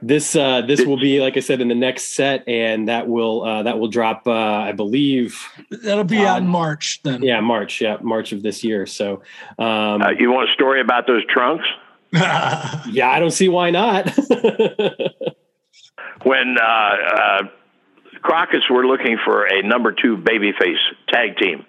this 0.00 0.36
uh, 0.36 0.62
this 0.62 0.84
will 0.84 0.98
be 0.98 1.20
like 1.20 1.36
I 1.36 1.40
said 1.40 1.60
in 1.60 1.68
the 1.68 1.74
next 1.74 2.14
set, 2.14 2.46
and 2.48 2.88
that 2.88 3.08
will 3.08 3.42
uh, 3.42 3.62
that 3.64 3.78
will 3.78 3.88
drop. 3.88 4.26
Uh, 4.26 4.32
I 4.32 4.72
believe 4.72 5.44
that'll 5.70 6.04
be 6.04 6.18
um, 6.18 6.36
on 6.36 6.46
March 6.46 7.00
then. 7.02 7.22
Yeah, 7.22 7.40
March. 7.40 7.80
Yeah, 7.80 7.96
March 8.00 8.32
of 8.32 8.42
this 8.42 8.62
year. 8.62 8.86
So, 8.86 9.22
um, 9.58 10.02
uh, 10.02 10.10
you 10.18 10.30
want 10.30 10.48
a 10.50 10.52
story 10.52 10.80
about 10.80 11.06
those 11.06 11.24
trunks? 11.26 11.64
yeah, 12.12 13.10
I 13.10 13.18
don't 13.18 13.32
see 13.32 13.48
why 13.48 13.70
not. 13.70 14.08
when 16.22 16.56
uh, 16.58 16.64
uh, 16.64 17.42
Crockett's 18.22 18.70
were 18.70 18.86
looking 18.86 19.18
for 19.24 19.46
a 19.46 19.62
number 19.62 19.92
two 19.92 20.16
babyface 20.16 20.78
tag 21.08 21.36
team 21.36 21.66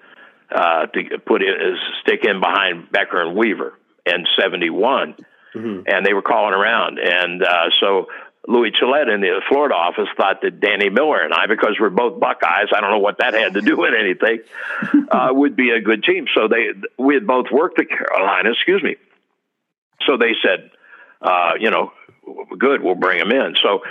uh, 0.51 0.85
to 0.87 1.19
put 1.25 1.41
it, 1.41 1.77
stick 2.01 2.23
in 2.23 2.39
behind 2.39 2.91
Becker 2.91 3.21
and 3.21 3.35
Weaver 3.35 3.73
in 4.05 4.25
'71 4.39 5.15
Mm-hmm. 5.55 5.87
And 5.87 6.05
they 6.05 6.13
were 6.13 6.21
calling 6.21 6.53
around. 6.53 6.99
And 6.99 7.43
uh, 7.43 7.69
so 7.79 8.07
Louis 8.47 8.71
Gillette 8.71 9.09
in 9.09 9.21
the 9.21 9.41
Florida 9.47 9.75
office 9.75 10.07
thought 10.17 10.41
that 10.41 10.59
Danny 10.59 10.89
Miller 10.89 11.21
and 11.21 11.33
I, 11.33 11.47
because 11.47 11.77
we're 11.79 11.89
both 11.89 12.19
Buckeyes, 12.19 12.69
I 12.75 12.81
don't 12.81 12.91
know 12.91 12.99
what 12.99 13.17
that 13.19 13.33
had 13.33 13.53
to 13.53 13.61
do 13.61 13.77
with 13.77 13.93
anything, 13.93 14.39
uh, 15.11 15.29
would 15.31 15.55
be 15.55 15.71
a 15.71 15.81
good 15.81 16.03
team. 16.03 16.25
So 16.33 16.47
they 16.47 16.69
we 16.97 17.13
had 17.13 17.27
both 17.27 17.47
worked 17.51 17.79
at 17.79 17.89
Carolina, 17.89 18.51
excuse 18.51 18.81
me. 18.81 18.95
So 20.07 20.17
they 20.17 20.33
said, 20.43 20.71
uh, 21.21 21.53
you 21.59 21.69
know, 21.69 21.91
good, 22.57 22.81
we'll 22.81 22.95
bring 22.95 23.19
them 23.19 23.31
in. 23.31 23.55
So 23.61 23.81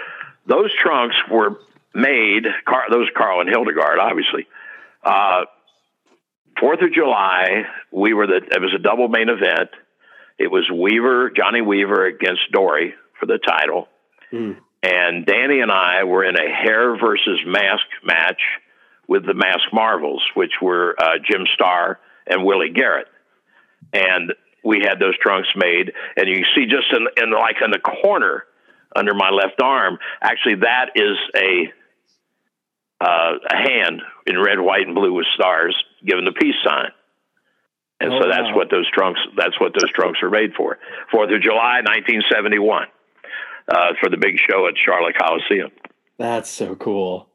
those 0.47 0.73
trunks 0.75 1.17
were 1.31 1.61
made. 1.95 2.47
Car- 2.67 2.91
those 2.91 3.09
Carl 3.17 3.41
and 3.41 3.49
Hildegard, 3.49 3.99
obviously. 3.99 4.47
Uh, 5.05 5.45
Fourth 6.59 6.81
of 6.83 6.93
July, 6.93 7.67
we 7.93 8.15
were 8.15 8.27
the. 8.27 8.37
It 8.37 8.61
was 8.61 8.75
a 8.75 8.83
double 8.83 9.09
main 9.09 9.29
event 9.29 9.71
it 10.39 10.51
was 10.51 10.71
Weaver, 10.71 11.31
Johnny 11.31 11.61
Weaver 11.61 12.07
against 12.07 12.53
Dory 12.53 12.95
for 13.19 13.27
the 13.27 13.39
title. 13.39 13.89
Mm. 14.33 14.57
And 14.83 15.27
Danny 15.27 15.61
and 15.61 15.73
I 15.73 16.05
were 16.05 16.25
in 16.25 16.37
a 16.37 16.49
hair 16.49 16.97
versus 16.97 17.41
mask 17.45 17.87
match 18.05 18.41
with 19.09 19.27
the 19.27 19.35
Mask 19.35 19.73
Marvels, 19.73 20.23
which 20.35 20.53
were 20.63 20.95
uh, 20.99 21.19
Jim 21.29 21.47
Starr 21.55 21.99
and 22.27 22.45
Willie 22.45 22.71
Garrett. 22.71 23.09
And 23.93 24.35
we 24.63 24.83
had 24.87 25.01
those 25.01 25.19
trunks 25.19 25.49
made, 25.57 25.93
and 26.17 26.29
you 26.29 26.37
can 26.37 26.45
see 26.55 26.67
just 26.67 26.93
in, 26.93 27.07
in 27.23 27.33
like 27.33 27.57
in 27.65 27.71
the 27.71 27.79
corner 27.79 28.45
under 28.95 29.15
my 29.15 29.31
left 29.31 29.61
arm, 29.63 29.99
actually 30.23 30.57
that 30.57 30.91
is 30.95 31.17
a 31.35 31.73
uh, 33.01 33.35
a 33.49 33.57
hand 33.57 34.03
in 34.27 34.39
red, 34.41 34.59
white, 34.59 34.87
and 34.87 34.95
blue 34.95 35.13
with 35.13 35.27
stars, 35.35 35.77
giving 36.05 36.25
the 36.25 36.33
peace 36.33 36.57
sign. 36.65 36.91
And 38.01 38.13
oh, 38.13 38.21
so 38.21 38.29
that's 38.29 38.51
wow. 38.51 38.57
what 38.57 38.71
those 38.71 38.89
trunks 38.91 39.21
that's 39.37 39.61
what 39.61 39.73
those 39.79 39.91
trunks 39.93 40.21
are 40.23 40.31
made 40.31 40.55
for. 40.55 40.79
Fourth 41.11 41.31
of 41.33 41.43
July, 41.43 41.81
nineteen 41.85 42.23
seventy 42.33 42.59
one, 42.59 42.87
uh, 43.69 43.95
for 44.01 44.09
the 44.09 44.17
big 44.17 44.37
show 44.49 44.69
at 44.69 44.75
Charlotte 44.83 45.17
Coliseum. 45.19 45.71
That's 46.17 46.51
so 46.51 46.75
cool. 46.77 47.28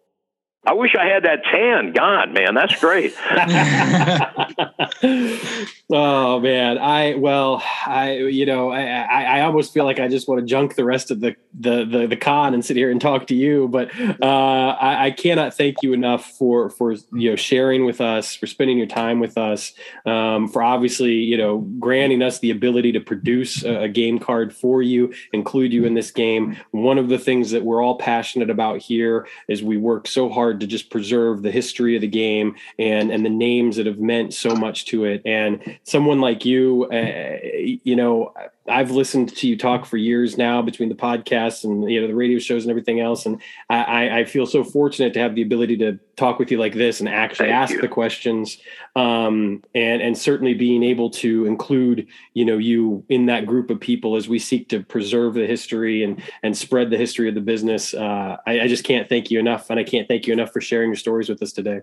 I 0.65 0.73
wish 0.73 0.95
I 0.95 1.05
had 1.05 1.23
that 1.23 1.43
tan. 1.43 1.91
God, 1.91 2.33
man, 2.33 2.55
that's 2.55 2.79
great. 2.79 3.13
oh 5.91 6.39
man, 6.39 6.77
I 6.77 7.15
well, 7.15 7.61
I 7.85 8.15
you 8.17 8.45
know, 8.45 8.71
I, 8.71 8.83
I, 8.83 9.23
I 9.23 9.41
almost 9.41 9.73
feel 9.73 9.83
like 9.83 9.99
I 9.99 10.07
just 10.07 10.29
want 10.29 10.39
to 10.39 10.45
junk 10.45 10.75
the 10.75 10.85
rest 10.85 11.11
of 11.11 11.19
the 11.19 11.35
the 11.53 11.83
the, 11.83 12.07
the 12.07 12.15
con 12.15 12.53
and 12.53 12.63
sit 12.63 12.77
here 12.77 12.89
and 12.89 13.01
talk 13.01 13.27
to 13.27 13.35
you. 13.35 13.67
But 13.67 13.91
uh, 13.99 14.25
I, 14.25 15.07
I, 15.07 15.11
cannot 15.11 15.53
thank 15.53 15.83
you 15.83 15.91
enough 15.91 16.31
for 16.31 16.69
for 16.69 16.93
you 17.13 17.31
know 17.31 17.35
sharing 17.35 17.83
with 17.83 17.99
us, 17.99 18.33
for 18.33 18.47
spending 18.47 18.77
your 18.77 18.87
time 18.87 19.19
with 19.19 19.37
us, 19.37 19.73
um, 20.05 20.47
for 20.47 20.63
obviously 20.63 21.11
you 21.11 21.35
know 21.35 21.57
granting 21.79 22.21
us 22.21 22.39
the 22.39 22.51
ability 22.51 22.93
to 22.93 23.01
produce 23.01 23.65
a, 23.65 23.83
a 23.83 23.89
game 23.89 24.17
card 24.17 24.55
for 24.55 24.81
you, 24.81 25.13
include 25.33 25.73
you 25.73 25.83
in 25.83 25.93
this 25.93 26.09
game. 26.09 26.55
One 26.71 26.97
of 26.97 27.09
the 27.09 27.19
things 27.19 27.51
that 27.51 27.63
we're 27.63 27.83
all 27.83 27.97
passionate 27.97 28.49
about 28.49 28.79
here 28.79 29.27
is 29.49 29.61
we 29.61 29.75
work 29.75 30.07
so 30.07 30.29
hard 30.29 30.52
hard 30.53 30.59
to 30.59 30.67
just 30.67 30.91
preserve 30.91 31.41
the 31.41 31.51
history 31.51 31.95
of 31.95 32.01
the 32.01 32.07
game 32.07 32.55
and 32.77 33.11
and 33.11 33.25
the 33.25 33.29
names 33.29 33.77
that 33.77 33.87
have 33.87 33.99
meant 33.99 34.33
so 34.33 34.55
much 34.55 34.85
to 34.85 35.05
it. 35.05 35.21
And 35.25 35.79
someone 35.83 36.21
like 36.21 36.45
you, 36.45 36.85
uh, 36.91 37.39
you 37.83 37.95
know, 37.95 38.33
I've 38.69 38.91
listened 38.91 39.35
to 39.35 39.47
you 39.47 39.57
talk 39.57 39.85
for 39.85 39.97
years 39.97 40.37
now 40.37 40.61
between 40.61 40.87
the 40.87 40.95
podcasts 40.95 41.65
and 41.65 41.89
you 41.91 41.99
know 41.99 42.07
the 42.07 42.15
radio 42.15 42.39
shows 42.39 42.63
and 42.63 42.69
everything 42.69 43.01
else, 43.01 43.25
and 43.25 43.41
I, 43.69 44.19
I 44.19 44.25
feel 44.25 44.45
so 44.45 44.63
fortunate 44.63 45.13
to 45.13 45.19
have 45.19 45.35
the 45.35 45.41
ability 45.41 45.77
to 45.77 45.99
talk 46.15 46.39
with 46.39 46.49
you 46.49 46.57
like 46.57 46.73
this 46.73 46.99
and 46.99 47.09
actually 47.09 47.49
Thank 47.49 47.55
ask 47.55 47.73
you. 47.73 47.81
the 47.81 47.89
questions, 47.89 48.57
um, 48.95 49.63
and 49.75 50.01
and 50.01 50.17
certainly 50.17 50.53
being 50.53 50.81
able 50.81 51.09
to 51.09 51.45
include 51.45 52.07
you 52.33 52.45
know 52.45 52.57
you 52.57 53.03
in 53.09 53.25
that 53.25 53.45
group 53.45 53.69
of 53.69 53.81
people 53.81 54.15
as 54.15 54.29
we 54.29 54.39
seek 54.39 54.69
to 54.69 54.81
preserve 54.81 55.33
the 55.33 55.45
history 55.45 56.03
and 56.03 56.23
and 56.41 56.57
spread 56.57 56.89
the 56.89 56.97
history 56.97 57.27
of 57.27 57.35
the 57.35 57.41
business. 57.41 57.93
Uh, 57.93 58.37
I, 58.47 58.61
I 58.61 58.67
just 58.67 58.85
can't 58.85 59.09
thank 59.09 59.29
you 59.29 59.39
enough, 59.39 59.69
and 59.69 59.79
I 59.79 59.83
can't 59.83 60.07
thank 60.07 60.25
you 60.25 60.31
enough 60.33 60.53
for 60.53 60.61
sharing 60.61 60.89
your 60.89 60.97
stories 60.97 61.27
with 61.27 61.41
us 61.41 61.51
today. 61.51 61.81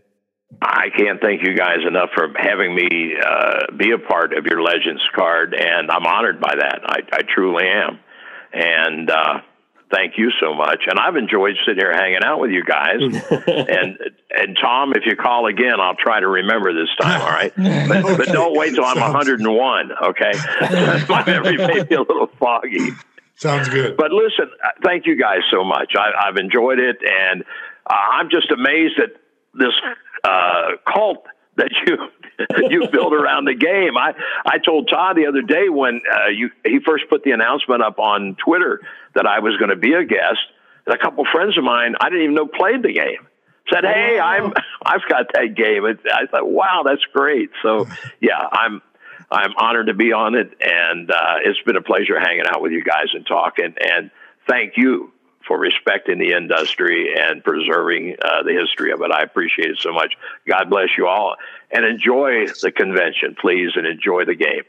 I 0.62 0.88
can't 0.96 1.20
thank 1.20 1.42
you 1.42 1.54
guys 1.54 1.78
enough 1.86 2.10
for 2.14 2.28
having 2.36 2.74
me 2.74 3.14
uh, 3.16 3.72
be 3.76 3.92
a 3.92 3.98
part 3.98 4.36
of 4.36 4.46
your 4.46 4.62
Legends 4.62 5.02
card, 5.14 5.54
and 5.54 5.90
I'm 5.90 6.06
honored 6.06 6.40
by 6.40 6.54
that. 6.58 6.80
I, 6.84 6.98
I 7.12 7.22
truly 7.22 7.64
am, 7.66 7.98
and 8.52 9.10
uh, 9.10 9.40
thank 9.92 10.14
you 10.18 10.30
so 10.40 10.54
much. 10.54 10.82
And 10.86 10.98
I've 10.98 11.16
enjoyed 11.16 11.56
sitting 11.64 11.80
here 11.80 11.92
hanging 11.92 12.24
out 12.24 12.40
with 12.40 12.50
you 12.50 12.64
guys. 12.64 13.00
and 13.46 13.98
and 14.30 14.58
Tom, 14.60 14.92
if 14.94 15.04
you 15.06 15.16
call 15.16 15.46
again, 15.46 15.80
I'll 15.80 15.96
try 15.96 16.20
to 16.20 16.28
remember 16.28 16.72
this 16.72 16.90
time. 17.00 17.20
All 17.20 17.28
right, 17.28 17.52
but, 17.56 18.16
but 18.16 18.26
don't 18.26 18.56
wait 18.56 18.74
till 18.74 18.84
I'm 18.84 19.00
101. 19.00 19.92
Okay, 20.02 20.32
my 21.08 21.24
memory 21.24 21.56
may 21.56 21.84
be 21.84 21.94
a 21.94 22.02
little 22.02 22.30
foggy. 22.38 22.90
Sounds 23.36 23.68
good. 23.70 23.96
But 23.96 24.10
listen, 24.12 24.50
uh, 24.62 24.68
thank 24.84 25.06
you 25.06 25.16
guys 25.16 25.40
so 25.50 25.64
much. 25.64 25.94
I, 25.96 26.28
I've 26.28 26.36
enjoyed 26.36 26.78
it, 26.78 26.98
and 27.02 27.44
uh, 27.86 27.94
I'm 27.94 28.28
just 28.28 28.50
amazed 28.50 28.98
that 28.98 29.16
this 29.54 29.72
uh, 30.24 30.76
cult 30.86 31.26
that 31.56 31.70
you 31.86 31.96
you 32.70 32.88
build 32.88 33.12
around 33.12 33.44
the 33.44 33.54
game. 33.54 33.96
I 33.96 34.14
I 34.44 34.58
told 34.58 34.88
Todd 34.88 35.16
the 35.16 35.26
other 35.26 35.42
day 35.42 35.68
when 35.68 36.00
uh, 36.10 36.28
you 36.28 36.50
he 36.64 36.80
first 36.84 37.04
put 37.08 37.22
the 37.22 37.32
announcement 37.32 37.82
up 37.82 37.98
on 37.98 38.36
Twitter 38.44 38.80
that 39.14 39.26
I 39.26 39.40
was 39.40 39.56
going 39.58 39.70
to 39.70 39.76
be 39.76 39.92
a 39.92 40.04
guest. 40.04 40.40
And 40.86 40.94
a 40.94 40.98
couple 40.98 41.24
friends 41.30 41.58
of 41.58 41.64
mine 41.64 41.94
I 42.00 42.08
didn't 42.08 42.24
even 42.24 42.34
know 42.34 42.46
played 42.46 42.82
the 42.82 42.92
game. 42.92 43.26
said, 43.72 43.84
"Hey, 43.84 44.18
I'm 44.18 44.52
I've 44.84 45.06
got 45.08 45.26
that 45.34 45.54
game." 45.54 45.84
I 45.84 46.26
thought, 46.26 46.48
"Wow, 46.48 46.82
that's 46.84 47.04
great." 47.12 47.50
So, 47.62 47.86
yeah, 48.20 48.40
I'm 48.50 48.80
I'm 49.30 49.54
honored 49.56 49.86
to 49.88 49.94
be 49.94 50.12
on 50.12 50.34
it, 50.34 50.50
and 50.60 51.10
uh, 51.10 51.36
it's 51.44 51.60
been 51.64 51.76
a 51.76 51.82
pleasure 51.82 52.18
hanging 52.18 52.44
out 52.48 52.62
with 52.62 52.72
you 52.72 52.82
guys 52.82 53.08
and 53.12 53.26
talking. 53.26 53.74
And 53.78 54.10
thank 54.48 54.74
you 54.76 55.12
for 55.50 55.58
respecting 55.58 56.20
the 56.20 56.30
industry 56.30 57.12
and 57.18 57.42
preserving 57.42 58.14
uh, 58.22 58.44
the 58.44 58.52
history 58.52 58.92
of 58.92 59.02
it. 59.02 59.10
I 59.10 59.22
appreciate 59.22 59.68
it 59.68 59.78
so 59.80 59.92
much. 59.92 60.14
God 60.48 60.70
bless 60.70 60.90
you 60.96 61.08
all, 61.08 61.34
and 61.72 61.84
enjoy 61.84 62.46
the 62.62 62.70
convention, 62.70 63.34
please, 63.40 63.72
and 63.74 63.84
enjoy 63.84 64.24
the 64.24 64.36
game. 64.36 64.62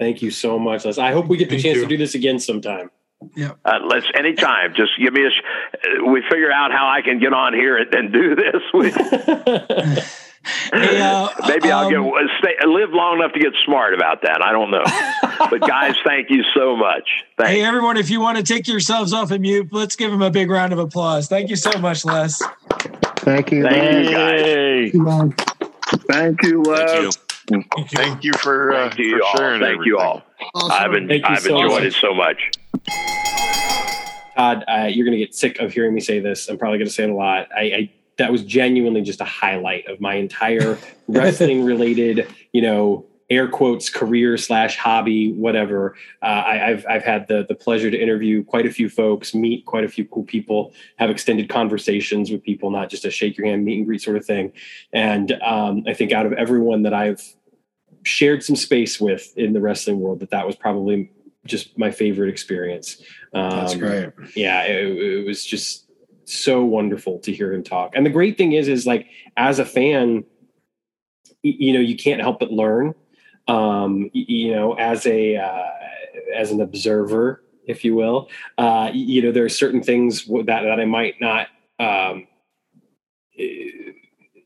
Thank 0.00 0.22
you 0.22 0.32
so 0.32 0.58
much, 0.58 0.84
Les. 0.84 0.98
I 0.98 1.12
hope 1.12 1.28
we 1.28 1.36
get 1.36 1.48
the 1.48 1.54
Thank 1.54 1.62
chance 1.62 1.76
you. 1.76 1.82
to 1.84 1.88
do 1.88 1.96
this 1.96 2.16
again 2.16 2.40
sometime. 2.40 2.90
Yeah. 3.36 3.52
Uh, 3.64 3.78
let's 3.86 4.06
anytime. 4.18 4.74
Just 4.74 4.98
give 4.98 5.12
me 5.12 5.26
a. 5.26 5.30
Sh- 5.30 6.02
we 6.04 6.22
figure 6.28 6.50
out 6.50 6.72
how 6.72 6.88
I 6.88 7.02
can 7.02 7.20
get 7.20 7.32
on 7.32 7.54
here 7.54 7.76
and, 7.76 7.94
and 7.94 8.12
do 8.12 8.34
this. 8.34 10.12
hey, 10.72 11.00
uh, 11.00 11.28
Maybe 11.48 11.70
I'll 11.70 11.90
get 11.90 11.98
um, 11.98 12.12
stay, 12.38 12.54
live 12.66 12.90
long 12.92 13.18
enough 13.18 13.32
to 13.32 13.40
get 13.40 13.52
smart 13.64 13.94
about 13.94 14.22
that. 14.22 14.42
I 14.42 14.52
don't 14.52 14.70
know. 14.70 14.84
but 15.50 15.60
guys, 15.66 15.94
thank 16.04 16.30
you 16.30 16.42
so 16.54 16.76
much. 16.76 17.08
Thanks. 17.36 17.52
Hey, 17.52 17.64
everyone, 17.64 17.96
if 17.96 18.10
you 18.10 18.20
want 18.20 18.38
to 18.38 18.44
take 18.44 18.68
yourselves 18.68 19.12
off 19.12 19.30
of 19.30 19.40
mute, 19.40 19.68
let's 19.72 19.96
give 19.96 20.12
him 20.12 20.22
a 20.22 20.30
big 20.30 20.50
round 20.50 20.72
of 20.72 20.78
applause. 20.78 21.28
Thank 21.28 21.50
you 21.50 21.56
so 21.56 21.78
much, 21.78 22.04
Les. 22.04 22.42
Thank 23.18 23.52
you. 23.52 23.62
Thank 23.62 24.08
you, 24.08 24.12
guys. 24.12 24.92
Thank 26.08 26.42
you, 26.42 26.62
Les. 26.62 27.16
Thank 27.48 27.74
you. 27.76 27.84
Thank 27.92 28.24
you 28.24 28.32
for, 28.34 28.72
uh, 28.72 28.88
Thank 28.88 28.98
you 28.98 29.18
for 29.18 29.38
sharing. 29.38 29.60
Thank 29.60 29.74
everything. 29.74 29.86
you 29.86 29.98
all. 29.98 30.22
Awesome. 30.54 30.70
I've, 30.72 30.90
been, 30.90 31.24
I've 31.24 31.42
so 31.42 31.56
enjoyed 31.56 31.82
much. 31.82 31.84
it 31.84 31.92
so 31.94 32.14
much. 32.14 32.50
Todd, 34.36 34.64
uh, 34.68 34.86
you're 34.90 35.06
going 35.06 35.18
to 35.18 35.24
get 35.24 35.34
sick 35.34 35.58
of 35.60 35.72
hearing 35.72 35.94
me 35.94 36.00
say 36.00 36.20
this. 36.20 36.48
I'm 36.48 36.58
probably 36.58 36.78
going 36.78 36.88
to 36.88 36.92
say 36.92 37.04
it 37.04 37.10
a 37.10 37.14
lot. 37.14 37.48
I, 37.56 37.62
I 37.62 37.90
that 38.18 38.32
was 38.32 38.42
genuinely 38.42 39.02
just 39.02 39.20
a 39.20 39.24
highlight 39.24 39.86
of 39.86 40.00
my 40.00 40.14
entire 40.14 40.78
wrestling 41.08 41.64
related, 41.64 42.26
you 42.52 42.62
know, 42.62 43.06
air 43.28 43.48
quotes 43.48 43.90
career 43.90 44.36
slash 44.36 44.76
hobby, 44.76 45.32
whatever. 45.32 45.96
Uh, 46.22 46.42
I, 46.46 46.56
have 46.56 46.86
I've 46.88 47.02
had 47.02 47.26
the 47.28 47.44
the 47.48 47.54
pleasure 47.54 47.90
to 47.90 48.00
interview 48.00 48.44
quite 48.44 48.66
a 48.66 48.70
few 48.70 48.88
folks, 48.88 49.34
meet 49.34 49.66
quite 49.66 49.84
a 49.84 49.88
few 49.88 50.04
cool 50.04 50.24
people, 50.24 50.72
have 50.96 51.10
extended 51.10 51.48
conversations 51.48 52.30
with 52.30 52.42
people, 52.42 52.70
not 52.70 52.88
just 52.88 53.04
a 53.04 53.10
shake 53.10 53.36
your 53.36 53.46
hand, 53.46 53.64
meet 53.64 53.78
and 53.78 53.86
greet 53.86 54.02
sort 54.02 54.16
of 54.16 54.24
thing. 54.24 54.52
And 54.92 55.32
um, 55.42 55.84
I 55.86 55.94
think 55.94 56.12
out 56.12 56.26
of 56.26 56.32
everyone 56.34 56.82
that 56.82 56.94
I've 56.94 57.22
shared 58.04 58.44
some 58.44 58.56
space 58.56 59.00
with 59.00 59.36
in 59.36 59.52
the 59.52 59.60
wrestling 59.60 60.00
world, 60.00 60.20
that 60.20 60.30
that 60.30 60.46
was 60.46 60.54
probably 60.54 61.10
just 61.44 61.76
my 61.78 61.90
favorite 61.90 62.28
experience. 62.28 63.02
Um, 63.32 63.50
That's 63.50 63.74
great. 63.74 64.10
Yeah, 64.34 64.62
it, 64.62 64.86
it 64.96 65.26
was 65.26 65.44
just 65.44 65.85
so 66.26 66.64
wonderful 66.64 67.18
to 67.20 67.32
hear 67.32 67.52
him 67.52 67.62
talk. 67.62 67.92
And 67.94 68.04
the 68.04 68.10
great 68.10 68.36
thing 68.36 68.52
is, 68.52 68.68
is 68.68 68.86
like 68.86 69.06
as 69.36 69.58
a 69.58 69.64
fan, 69.64 70.24
you 71.42 71.72
know, 71.72 71.80
you 71.80 71.96
can't 71.96 72.20
help 72.20 72.40
but 72.40 72.52
learn. 72.52 72.94
Um, 73.48 74.10
you 74.12 74.52
know, 74.52 74.72
as 74.74 75.06
a 75.06 75.36
uh, 75.36 75.66
as 76.34 76.50
an 76.50 76.60
observer, 76.60 77.42
if 77.64 77.84
you 77.84 77.94
will, 77.94 78.28
uh, 78.58 78.90
you 78.92 79.22
know, 79.22 79.30
there 79.30 79.44
are 79.44 79.48
certain 79.48 79.82
things 79.82 80.24
that 80.26 80.46
that 80.46 80.80
I 80.80 80.84
might 80.84 81.20
not 81.20 81.46
um, 81.78 82.26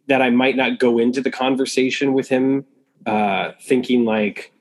that 0.08 0.20
I 0.20 0.30
might 0.30 0.56
not 0.56 0.78
go 0.78 0.98
into 0.98 1.22
the 1.22 1.30
conversation 1.30 2.12
with 2.12 2.28
him 2.28 2.66
uh, 3.06 3.52
thinking 3.62 4.04
like, 4.04 4.52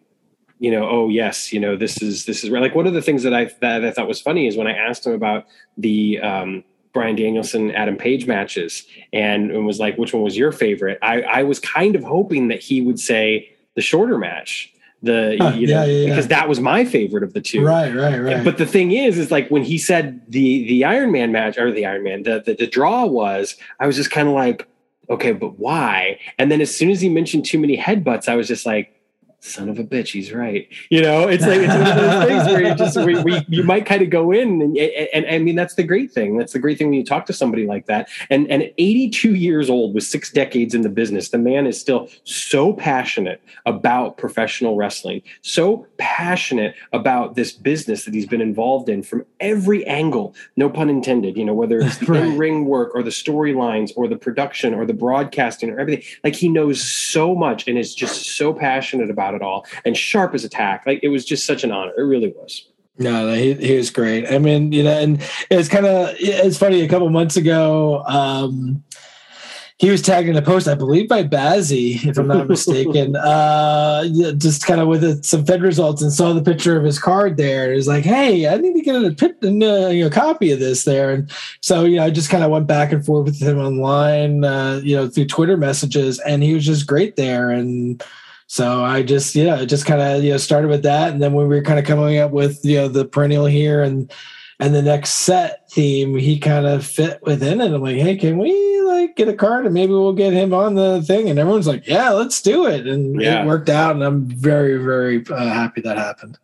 you 0.60 0.72
know, 0.72 0.88
oh 0.88 1.10
yes, 1.10 1.52
you 1.52 1.60
know, 1.60 1.76
this 1.76 2.02
is 2.02 2.26
this 2.26 2.44
is 2.44 2.50
like 2.50 2.76
one 2.76 2.88
of 2.88 2.94
the 2.94 3.02
things 3.02 3.24
that 3.24 3.34
I 3.34 3.52
that 3.60 3.84
I 3.84 3.92
thought 3.92 4.08
was 4.08 4.22
funny 4.22 4.48
is 4.48 4.56
when 4.56 4.68
I 4.68 4.74
asked 4.74 5.06
him 5.06 5.14
about 5.14 5.48
the 5.78 6.20
um, 6.20 6.64
Bryan 7.00 7.16
Danielson, 7.16 7.72
Adam 7.72 7.96
Page 7.96 8.28
matches, 8.28 8.86
and, 9.14 9.52
and 9.52 9.66
was 9.66 9.80
like, 9.80 9.98
which 9.98 10.14
one 10.14 10.22
was 10.22 10.38
your 10.38 10.52
favorite? 10.52 11.00
I, 11.02 11.22
I 11.22 11.44
was 11.44 11.60
kind 11.60 11.96
of 11.96 12.04
hoping 12.04 12.50
that 12.50 12.60
he 12.60 12.82
would 12.82 13.00
say 13.00 13.56
the 13.76 13.82
shorter 13.82 14.18
match 14.18 14.74
the 15.02 15.38
huh, 15.40 15.52
you 15.52 15.68
know 15.68 15.86
yeah, 15.86 15.86
yeah, 15.86 16.10
because 16.10 16.28
that 16.28 16.50
was 16.50 16.60
my 16.60 16.84
favorite 16.84 17.24
of 17.24 17.32
the 17.32 17.40
two. 17.40 17.64
Right 17.64 17.96
right 17.96 18.20
right. 18.20 18.44
but 18.44 18.58
the 18.58 18.66
thing 18.66 18.92
is 18.92 19.18
is 19.18 19.32
like 19.32 19.48
when 19.50 19.64
he 19.64 19.78
said 19.78 20.22
the 20.28 20.68
the 20.68 20.84
iron 20.84 21.14
man 21.14 21.32
match 21.32 21.58
or 21.58 21.72
the 21.72 21.86
iron 21.86 22.04
man 22.04 22.24
the 22.24 22.44
the, 22.46 22.54
the 22.54 22.68
draw 22.68 23.06
was 23.06 23.56
i 23.80 23.88
was 23.88 23.96
just 23.96 24.12
kind 24.12 24.28
of 24.28 24.34
like 24.34 24.68
okay 25.10 25.32
but 25.32 25.58
why? 25.58 26.20
And 26.38 26.52
then 26.52 26.60
as 26.60 26.76
soon 26.76 26.90
as 26.90 27.00
he 27.00 27.08
mentioned 27.08 27.46
too 27.46 27.60
many 27.60 27.78
headbutts 27.78 28.28
i 28.28 28.36
was 28.36 28.48
just 28.48 28.66
like 28.66 28.94
son 29.40 29.70
of 29.70 29.80
a 29.80 29.84
bitch, 29.84 30.12
he's 30.12 30.32
right. 30.34 30.68
You 30.90 31.02
know, 31.02 31.28
it's 31.28 31.46
like 31.46 31.62
it's 31.62 31.74
one 31.74 31.88
of 31.88 31.96
those 31.96 32.28
things 32.28 32.46
where 32.46 32.64
you 32.64 32.76
just 32.76 32.98
we, 32.98 33.22
we 33.24 33.46
you 33.48 33.64
might 33.64 33.86
kind 33.86 34.02
of 34.02 34.10
go 34.10 34.32
in 34.32 34.62
and, 34.62 34.78
and, 34.78 35.26
and 35.26 35.26
I 35.28 35.40
mean 35.40 35.56
that's 35.56 35.76
the 35.76 35.84
great 35.84 36.12
thing. 36.12 36.38
That's 36.38 36.54
the 36.54 36.60
great 36.60 36.78
thing 36.78 36.88
when 36.88 36.96
you 36.96 37.06
talk 37.06 37.26
to 37.28 37.34
somebody 37.34 37.66
like 37.66 37.86
that. 37.88 38.10
And 38.30 38.50
and 38.52 38.72
82 38.78 39.36
years 39.36 39.70
old 39.70 39.94
with 39.94 40.04
six 40.04 40.32
decades 40.32 40.74
in 40.76 40.82
the 40.82 40.90
business, 40.90 41.30
the 41.30 41.38
man 41.38 41.68
is 41.68 41.80
still 41.80 42.10
so 42.24 42.74
passionate 42.74 43.42
about 43.66 44.18
professional 44.18 44.76
wrestling, 44.76 45.22
so 45.42 45.88
passionate 45.98 46.76
about 46.92 47.36
this 47.36 47.52
business 47.52 48.06
that 48.06 48.14
he's 48.14 48.28
been 48.28 48.42
involved 48.42 48.90
in 48.90 49.04
from 49.04 49.26
every 49.40 49.86
angle, 49.86 50.36
no 50.56 50.70
pun 50.70 50.90
intended. 50.90 51.38
You 51.38 51.46
know, 51.46 51.54
whether 51.54 51.80
it's 51.80 51.98
the 51.98 52.06
right. 52.08 52.24
in-ring 52.24 52.66
work 52.66 52.94
or 52.94 53.04
the 53.04 53.10
storylines 53.10 53.92
or 53.96 54.08
the 54.08 54.18
production 54.18 54.74
or 54.74 54.86
the 54.86 54.94
broadcasting 54.94 55.70
or 55.70 55.80
everything. 55.80 56.04
Like 56.24 56.36
he 56.36 56.50
knows 56.50 56.82
so 56.82 57.36
much 57.36 57.68
and 57.68 57.78
is 57.78 57.96
just 57.96 58.38
so 58.38 58.54
passionate 58.54 59.10
about 59.10 59.29
it 59.36 59.42
all 59.42 59.66
and 59.86 59.96
sharp 59.96 60.34
as 60.34 60.44
attack. 60.44 60.86
Like 60.86 61.00
it 61.04 61.10
was 61.10 61.26
just 61.26 61.46
such 61.46 61.64
an 61.64 61.72
honor. 61.72 61.94
It 61.98 62.04
really 62.04 62.30
was. 62.30 62.68
No, 62.98 63.34
he, 63.34 63.54
he 63.54 63.78
was 63.78 63.90
great. 63.90 64.30
I 64.30 64.40
mean, 64.40 64.74
you 64.74 64.84
know, 64.84 65.00
and 65.00 65.22
it's 65.50 65.70
kind 65.70 65.86
of 65.86 66.16
it's 66.20 66.58
funny. 66.58 66.82
A 66.82 66.90
couple 66.90 67.10
months 67.10 67.38
ago, 67.38 68.04
um, 68.06 68.84
he 69.80 69.90
was 69.90 70.02
tagged 70.02 70.28
in 70.28 70.36
a 70.36 70.42
post, 70.42 70.68
I 70.68 70.76
believe, 70.76 71.08
by 71.08 71.24
Bazzy, 71.24 72.06
if 72.06 72.18
I'm 72.18 72.28
not 72.28 72.50
mistaken. 72.50 73.16
uh, 73.16 74.04
just 74.34 74.66
kind 74.66 74.82
of 74.82 74.90
with 74.90 75.24
some 75.24 75.46
Fed 75.46 75.62
results, 75.62 76.02
and 76.02 76.12
saw 76.12 76.34
the 76.34 76.44
picture 76.44 76.78
of 76.78 76.84
his 76.84 77.00
card 77.00 77.38
there. 77.38 77.72
It 77.72 77.78
was 77.78 77.88
like, 77.88 78.04
hey, 78.04 78.46
I 78.50 78.58
need 78.58 78.74
to 78.74 78.82
get 78.82 78.96
a, 78.96 79.48
a 79.48 79.94
you 79.94 80.04
know, 80.04 80.10
copy 80.10 80.52
of 80.52 80.60
this 80.60 80.84
there. 80.84 81.12
And 81.12 81.32
so, 81.62 81.86
you 81.86 81.96
know, 81.96 82.04
I 82.04 82.10
just 82.10 82.30
kind 82.30 82.44
of 82.44 82.52
went 82.52 82.68
back 82.68 82.92
and 82.92 83.06
forth 83.06 83.28
with 83.28 83.42
him 83.42 83.58
online, 83.58 84.44
uh, 84.44 84.82
you 84.84 84.98
know, 84.98 85.08
through 85.08 85.28
Twitter 85.28 85.56
messages, 85.56 86.20
and 86.20 86.44
he 86.44 86.54
was 86.54 86.66
just 86.66 86.86
great 86.86 87.16
there. 87.16 87.50
And 87.50 88.04
so 88.52 88.84
I 88.84 89.04
just, 89.04 89.36
yeah, 89.36 89.64
just 89.64 89.86
kind 89.86 90.02
of, 90.02 90.24
you 90.24 90.32
know, 90.32 90.38
started 90.38 90.70
with 90.70 90.82
that. 90.82 91.14
And 91.14 91.22
then 91.22 91.34
when 91.34 91.48
we 91.48 91.56
were 91.56 91.62
kind 91.62 91.78
of 91.78 91.86
coming 91.86 92.18
up 92.18 92.32
with, 92.32 92.66
you 92.66 92.78
know, 92.78 92.88
the 92.88 93.06
perennial 93.06 93.46
here 93.46 93.84
and, 93.84 94.12
and 94.62 94.76
the 94.76 94.82
next 94.82 95.12
set 95.12 95.72
theme, 95.72 96.18
he 96.18 96.38
kind 96.38 96.66
of 96.66 96.86
fit 96.86 97.22
within 97.24 97.62
it. 97.62 97.74
I'm 97.74 97.82
like, 97.82 97.96
hey, 97.96 98.18
can 98.18 98.38
we 98.38 98.82
like 98.82 99.16
get 99.16 99.30
a 99.30 99.34
card 99.34 99.66
and 99.66 99.74
maybe 99.74 99.94
we'll 99.94 100.12
get 100.12 100.34
him 100.34 100.54
on 100.54 100.76
the 100.76 101.02
thing? 101.02 101.30
And 101.30 101.40
everyone's 101.40 101.68
like, 101.68 101.88
yeah, 101.88 102.10
let's 102.10 102.42
do 102.42 102.66
it. 102.66 102.86
And 102.86 103.22
yeah. 103.22 103.42
it 103.42 103.48
worked 103.48 103.70
out. 103.70 103.96
And 103.96 104.04
I'm 104.04 104.26
very, 104.26 104.76
very 104.76 105.26
uh, 105.30 105.48
happy 105.48 105.80
that 105.82 105.98
happened. 105.98 106.38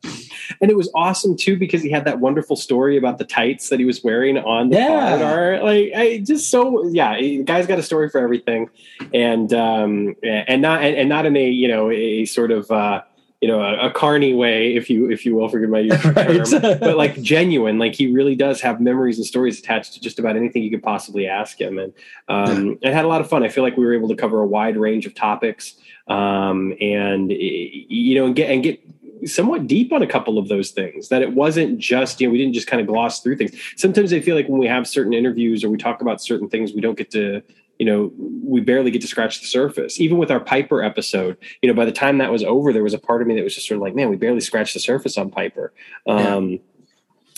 And 0.62 0.72
it 0.72 0.78
was 0.78 0.90
awesome 0.96 1.36
too 1.36 1.58
because 1.58 1.82
he 1.82 1.90
had 1.90 2.06
that 2.06 2.22
wonderful 2.22 2.56
story 2.56 2.96
about 2.96 3.18
the 3.18 3.26
tights 3.26 3.68
that 3.68 3.80
he 3.80 3.86
was 3.86 4.02
wearing 4.02 4.38
on 4.38 4.70
the 4.70 4.78
yeah. 4.78 5.22
art. 5.22 5.64
Like, 5.64 5.92
I 5.94 6.20
just 6.20 6.50
so 6.50 6.88
yeah, 6.88 7.18
the 7.18 7.44
guy's 7.44 7.68
got 7.68 7.80
a 7.80 7.84
story 7.84 8.10
for 8.10 8.22
everything, 8.22 8.70
and 9.14 9.52
um, 9.54 10.16
and 10.24 10.62
not 10.62 10.84
and, 10.84 10.96
and 10.96 11.10
not 11.10 11.26
in 11.26 11.36
a 11.36 11.50
you 11.50 11.68
know 11.68 11.92
a 11.92 12.26
sort 12.26 12.52
of. 12.52 12.72
Uh, 12.72 13.02
you 13.42 13.48
know 13.48 13.62
a, 13.62 13.90
a 13.90 13.92
carny 13.92 14.34
way 14.34 14.76
if 14.76 14.90
you 14.90 15.10
if 15.10 15.26
you 15.26 15.36
will 15.36 15.50
forgive 15.50 15.70
my 15.70 15.80
use 15.80 16.04
of 16.06 16.16
right. 16.16 16.46
term 16.46 16.80
but 16.80 16.98
like 16.98 17.22
genuine 17.22 17.78
like 17.78 17.94
he 17.94 18.12
really 18.12 18.36
does 18.36 18.62
have 18.62 18.80
memories 18.80 19.18
and 19.18 19.26
stories 19.26 19.60
attached 19.60 19.94
to 19.94 20.00
just 20.02 20.20
about 20.20 20.36
anything 20.36 20.64
you 20.64 20.70
could 20.70 20.84
possibly 20.84 21.28
ask 21.28 21.60
him 21.60 21.78
and 21.78 21.94
um 22.28 22.78
yeah. 22.82 22.90
i 22.90 22.94
had 22.94 23.06
a 23.06 23.08
lot 23.08 23.22
of 23.22 23.30
fun 23.30 23.44
i 23.44 23.50
feel 23.50 23.64
like 23.64 23.78
we 23.78 23.86
were 23.86 23.94
able 23.94 24.08
to 24.08 24.16
cover 24.16 24.42
a 24.42 24.48
wide 24.48 24.78
range 24.78 25.06
of 25.06 25.14
topics 25.14 25.76
um 26.08 26.74
and 26.80 27.32
you 27.32 28.16
know 28.16 28.26
and 28.26 28.36
get 28.36 28.50
and 28.50 28.64
get 28.64 28.80
somewhat 29.26 29.66
deep 29.68 29.92
on 29.92 30.02
a 30.02 30.08
couple 30.08 30.38
of 30.38 30.48
those 30.50 30.72
things 30.72 31.10
that 31.10 31.22
it 31.22 31.34
wasn't 31.34 31.78
just 31.78 32.22
you 32.22 32.28
know 32.28 32.32
we 32.32 32.38
didn't 32.38 32.54
just 32.54 32.68
kind 32.68 32.82
of 32.82 32.88
gloss 32.88 33.22
through 33.22 33.36
things 33.36 33.52
sometimes 33.76 34.14
i 34.14 34.20
feel 34.20 34.36
like 34.36 34.48
when 34.48 34.60
we 34.60 34.68
have 34.68 34.88
certain 34.88 35.14
interviews 35.14 35.64
or 35.64 35.70
we 35.70 35.78
talk 35.78 36.02
about 36.02 36.22
certain 36.22 36.50
things 36.50 36.74
we 36.74 36.82
don't 36.82 36.98
get 36.98 37.10
to 37.12 37.42
you 37.80 37.86
know 37.86 38.12
we 38.44 38.62
barely 38.62 38.92
get 38.92 39.02
to 39.02 39.08
scratch 39.08 39.42
the 39.42 39.48
surface 39.48 40.00
even 40.00 40.18
with 40.18 40.32
our 40.32 40.40
piper 40.40 40.84
episode 40.84 41.38
you 41.62 41.68
know 41.68 41.76
by 41.76 41.86
the 41.86 41.92
time 41.92 42.18
that 42.18 42.32
was 42.32 42.44
over 42.44 42.72
there 42.72 42.84
was 42.84 42.94
a 42.94 43.00
part 43.00 43.22
of 43.22 43.28
me 43.28 43.36
that 43.36 43.44
was 43.44 43.56
just 43.56 43.68
sort 43.68 43.78
of 43.78 43.82
like 43.82 43.96
man 43.96 44.10
we 44.10 44.16
barely 44.16 44.40
scratched 44.40 44.74
the 44.74 44.80
surface 44.80 45.18
on 45.18 45.30
piper 45.30 45.74
um, 46.08 46.50
yeah 46.50 46.58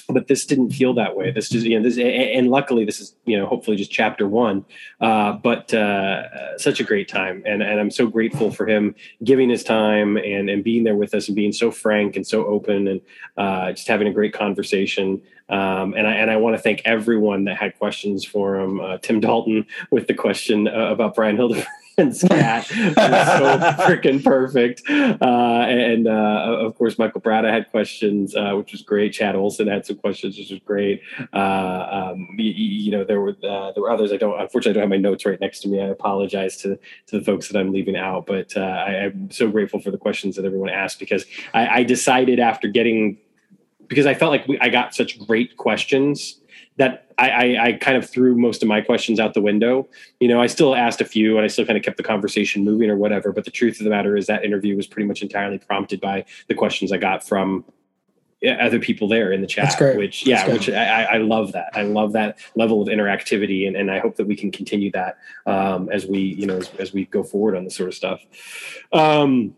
but 0.10 0.28
this 0.28 0.46
didn't 0.46 0.72
feel 0.72 0.94
that 0.94 1.16
way. 1.16 1.32
This 1.32 1.50
just, 1.50 1.66
you 1.66 1.78
know, 1.78 1.84
this, 1.84 1.98
and 1.98 2.50
luckily 2.50 2.86
this 2.86 3.00
is, 3.00 3.16
you 3.26 3.38
know, 3.38 3.46
hopefully 3.46 3.76
just 3.76 3.92
chapter 3.92 4.28
one. 4.28 4.66
Uh, 5.02 5.34
but 5.34 5.74
uh, 5.74 6.58
such 6.58 6.80
a 6.80 6.84
great 6.84 7.10
time, 7.10 7.44
and 7.46 7.62
and 7.62 7.80
I'm 7.80 7.92
so 7.92 8.08
grateful 8.08 8.52
for 8.52 8.68
him 8.68 8.96
giving 9.24 9.50
his 9.50 9.64
time 9.64 10.18
and 10.18 10.50
and 10.50 10.64
being 10.64 10.84
there 10.84 10.96
with 10.96 11.14
us 11.14 11.28
and 11.28 11.36
being 11.36 11.52
so 11.52 11.72
frank 11.72 12.16
and 12.16 12.26
so 12.26 12.46
open 12.46 12.88
and 12.88 13.02
uh, 13.36 13.72
just 13.74 13.88
having 13.88 14.08
a 14.08 14.14
great 14.14 14.34
conversation. 14.34 15.22
Um, 15.50 15.94
and 15.94 16.08
I 16.08 16.14
and 16.14 16.30
I 16.30 16.38
want 16.38 16.56
to 16.56 16.62
thank 16.62 16.82
everyone 16.86 17.46
that 17.46 17.58
had 17.58 17.78
questions 17.78 18.26
for 18.26 18.58
him. 18.58 18.80
Uh, 18.80 18.98
Tim 18.98 19.20
Dalton 19.20 19.66
with 19.92 20.08
the 20.08 20.14
question 20.14 20.68
uh, 20.68 20.92
about 20.92 21.16
Brian 21.16 21.36
Hildebrand 21.36 21.68
and 21.98 22.16
scat 22.26 22.70
was 22.70 22.96
so 22.96 23.58
freaking 23.84 24.24
perfect. 24.24 24.84
Uh, 24.88 25.66
and 25.68 26.08
uh, 26.08 26.58
of 26.60 26.78
course, 26.78 27.00
Michael 27.00 27.22
Brada 27.22 27.50
had 27.52 27.70
questions, 27.72 28.36
uh, 28.36 28.54
which 28.54 28.72
was 28.72 28.82
great. 28.82 29.14
Chad 29.14 29.36
Olson 29.36 29.68
had 29.68 29.86
some 29.86 29.98
questions, 29.98 30.38
which 30.38 30.52
was 30.52 30.60
great. 30.60 31.02
Uh, 31.34 32.12
um, 32.14 32.28
you, 32.38 32.52
you, 32.52 32.92
know, 32.92 33.04
there 33.04 33.20
were 33.20 33.36
uh, 33.44 33.72
there 33.72 33.82
were 33.82 33.92
others. 33.92 34.12
I 34.12 34.18
don't 34.18 34.40
unfortunately 34.40 34.72
I 34.72 34.74
don't 34.74 34.92
have 34.92 35.02
my 35.02 35.10
notes 35.10 35.26
right 35.26 35.42
next 35.42 35.62
to 35.62 35.68
me. 35.68 35.82
I 35.82 35.88
apologize 35.88 36.58
to 36.58 36.78
to 37.08 37.20
the 37.20 37.24
folks 37.24 37.48
that 37.50 37.60
I'm 37.60 37.72
leaving 37.72 37.98
out, 37.98 38.28
but 38.28 38.56
uh, 38.56 38.62
I, 38.62 38.94
am 39.06 39.32
so 39.32 39.50
grateful 39.50 39.80
for 39.80 39.92
the 39.92 39.98
questions 39.98 40.36
that 40.36 40.46
everyone 40.46 40.70
asked 40.70 41.00
because 41.00 41.26
I, 41.54 41.68
I 41.68 41.84
decided 41.84 42.40
after 42.40 42.68
getting 42.68 43.18
because 43.88 44.06
I 44.06 44.14
felt 44.14 44.32
like 44.32 44.48
we, 44.48 44.60
I 44.60 44.70
got 44.70 44.94
such 44.94 45.20
great 45.26 45.58
questions 45.58 46.40
that 46.78 47.08
I, 47.18 47.30
I, 47.30 47.66
I, 47.66 47.74
kind 47.74 47.98
of 47.98 48.08
threw 48.08 48.38
most 48.38 48.62
of 48.62 48.68
my 48.68 48.82
questions 48.82 49.20
out 49.20 49.34
the 49.34 49.42
window. 49.42 49.88
You 50.20 50.28
know, 50.28 50.40
I 50.40 50.46
still 50.46 50.76
asked 50.76 51.02
a 51.02 51.06
few 51.06 51.36
and 51.38 51.44
I 51.44 51.48
still 51.48 51.66
kind 51.66 51.78
of 51.78 51.84
kept 51.84 51.98
the 51.98 52.04
conversation 52.04 52.64
moving 52.64 52.90
or 52.90 52.96
whatever. 52.96 53.32
But 53.32 53.46
the 53.46 53.52
truth 53.52 53.80
of 53.80 53.84
the 53.84 53.90
matter 53.90 54.16
is 54.16 54.28
that 54.28 54.46
interview 54.46 54.76
was 54.76 54.86
pretty 54.86 55.08
much 55.08 55.24
entirely 55.24 55.58
prompted 55.58 56.00
by 56.00 56.26
the 56.48 56.54
questions 56.54 56.92
I 56.92 56.98
got 56.98 57.28
from 57.28 57.66
other 58.46 58.80
people 58.80 59.08
there 59.08 59.32
in 59.32 59.42
the 59.42 59.48
chat. 59.48 59.66
Which, 59.98 60.26
yeah, 60.26 60.48
which 60.48 60.70
I, 60.70 61.04
I, 61.04 61.18
love 61.18 61.54
that. 61.54 61.72
I 61.74 61.82
love 61.82 62.14
that 62.14 62.38
level 62.56 62.82
of 62.84 62.88
interactivity, 62.88 63.68
and, 63.68 63.76
and 63.76 63.90
I 63.90 63.98
hope 63.98 64.16
that 64.18 64.28
we 64.28 64.36
can 64.36 64.52
continue 64.52 64.92
that 64.92 65.18
um, 65.48 65.90
as 65.90 66.06
we, 66.06 66.20
you 66.20 66.46
know, 66.46 66.58
as, 66.58 66.70
as, 66.78 66.94
we 66.94 67.06
go 67.06 67.24
forward 67.24 67.56
on 67.56 67.64
this 67.64 67.76
sort 67.76 67.90
of 67.90 67.96
stuff. 67.96 68.24
Um, 68.94 69.56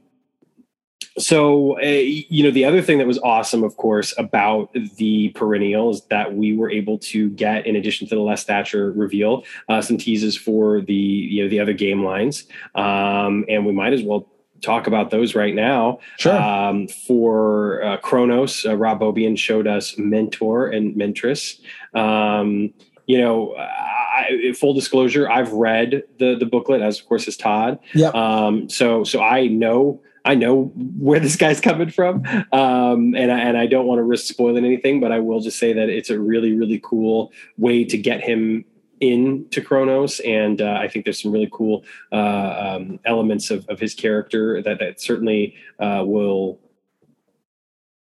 so 1.20 1.80
uh, 1.82 1.86
you 1.86 2.44
know 2.44 2.52
the 2.52 2.66
other 2.66 2.82
thing 2.82 2.98
that 2.98 3.08
was 3.08 3.20
awesome 3.20 3.64
of 3.64 3.78
course 3.78 4.14
about 4.18 4.74
the 4.96 5.30
perennial 5.30 5.90
is 5.92 6.02
that 6.06 6.36
we 6.36 6.56
were 6.56 6.72
able 6.72 6.98
to 6.98 7.30
get 7.32 7.68
in 7.68 7.76
addition 7.76 8.08
to 8.08 8.16
the 8.16 8.22
les 8.22 8.44
thatcher 8.44 8.92
reveal 8.94 9.44
uh, 9.68 9.82
some 9.82 9.98
teases 9.98 10.38
for 10.38 10.82
the 10.82 10.94
you 10.94 11.44
know 11.44 11.50
the 11.50 11.60
other 11.60 11.74
game 11.74 12.04
lines. 12.04 12.46
Um, 12.76 13.46
and 13.50 13.66
we 13.66 13.72
might 13.72 13.94
as 13.94 14.02
well 14.02 14.28
talk 14.62 14.88
about 14.88 15.10
those 15.10 15.36
right 15.36 15.56
now. 15.56 16.00
Sure. 16.18 16.36
Um, 16.36 16.88
for 16.88 17.84
uh, 17.84 17.98
Chronos 17.98 18.66
uh, 18.66 18.76
rob 18.76 19.00
bobian 19.00 19.38
showed 19.38 19.68
us 19.68 19.98
mentor 19.98 20.68
and 20.68 20.96
mentress. 20.96 21.60
Um, 21.94 22.74
you 23.06 23.18
know 23.18 23.56
I, 23.58 24.54
full 24.56 24.76
disclosure 24.76 25.28
i've 25.32 25.52
read 25.52 26.04
the 26.20 26.36
the 26.36 26.46
booklet 26.46 26.82
as 26.82 27.00
of 27.00 27.08
course 27.08 27.28
as 27.28 27.36
todd. 27.36 27.80
Yeah 27.96 28.10
um, 28.10 28.70
so 28.70 29.04
so 29.04 29.22
i 29.22 29.48
know 29.48 30.00
I 30.26 30.36
know 30.36 30.66
where 30.76 31.20
this 31.20 31.36
guy's 31.36 31.62
coming 31.62 31.90
from, 31.90 32.26
um, 32.52 33.16
and 33.16 33.32
I, 33.32 33.40
and 33.40 33.58
I 33.58 33.68
don't 33.68 33.86
want 33.86 34.00
to 34.00 34.04
risk 34.04 34.28
spoiling 34.28 34.66
anything, 34.66 35.00
but 35.00 35.12
I 35.12 35.20
will 35.20 35.40
just 35.40 35.60
say 35.60 35.74
that 35.74 35.90
it's 35.90 36.10
a 36.10 36.20
really 36.20 36.54
really 36.54 36.80
cool 36.84 37.32
way 37.58 37.84
to 37.86 37.98
get 37.98 38.22
him 38.22 38.66
into 39.00 39.62
Kronos, 39.62 40.20
and 40.22 40.62
uh, 40.62 40.78
I 40.80 40.88
think 40.88 41.06
there's 41.06 41.22
some 41.22 41.32
really 41.32 41.50
cool 41.52 41.86
uh, 42.12 42.76
um, 42.78 43.00
elements 43.06 43.50
of, 43.50 43.68
of 43.70 43.80
his 43.80 43.94
character 43.94 44.62
that 44.62 44.80
that 44.80 45.02
certainly 45.02 45.56
uh, 45.80 46.04
will. 46.06 46.60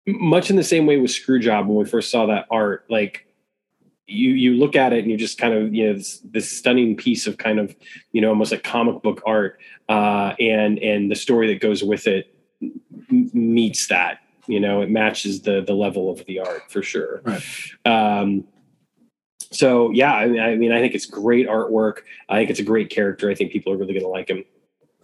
Much 0.06 0.50
in 0.50 0.56
the 0.56 0.62
same 0.62 0.84
way 0.84 0.98
with 0.98 1.10
Screwjob 1.10 1.66
when 1.66 1.78
we 1.78 1.86
first 1.86 2.10
saw 2.10 2.26
that 2.26 2.46
art, 2.50 2.84
like 2.90 3.26
you 4.06 4.30
you 4.30 4.54
look 4.54 4.76
at 4.76 4.92
it 4.92 5.00
and 5.00 5.10
you 5.10 5.16
just 5.16 5.38
kind 5.38 5.54
of 5.54 5.74
you 5.74 5.86
know 5.86 5.94
this, 5.94 6.20
this 6.24 6.50
stunning 6.50 6.96
piece 6.96 7.26
of 7.26 7.38
kind 7.38 7.58
of 7.58 7.74
you 8.12 8.20
know 8.20 8.28
almost 8.28 8.52
like 8.52 8.62
comic 8.62 9.02
book 9.02 9.22
art 9.26 9.58
uh, 9.88 10.34
and 10.38 10.78
and 10.78 11.10
the 11.10 11.16
story 11.16 11.46
that 11.48 11.60
goes 11.60 11.82
with 11.82 12.06
it 12.06 12.34
meets 13.10 13.88
that 13.88 14.18
you 14.46 14.60
know 14.60 14.82
it 14.82 14.90
matches 14.90 15.42
the 15.42 15.62
the 15.62 15.74
level 15.74 16.10
of 16.10 16.24
the 16.26 16.38
art 16.40 16.70
for 16.70 16.82
sure. 16.82 17.22
Right. 17.24 17.42
um, 17.84 18.44
so 19.50 19.90
yeah 19.90 20.12
I 20.12 20.26
mean, 20.26 20.40
I 20.40 20.56
mean 20.56 20.72
i 20.72 20.80
think 20.80 20.94
it's 20.94 21.06
great 21.06 21.48
artwork. 21.48 21.98
I 22.28 22.38
think 22.38 22.50
it's 22.50 22.60
a 22.60 22.64
great 22.64 22.90
character. 22.90 23.30
I 23.30 23.34
think 23.34 23.52
people 23.52 23.72
are 23.72 23.76
really 23.76 23.94
going 23.94 24.04
to 24.04 24.08
like 24.08 24.28
him 24.28 24.44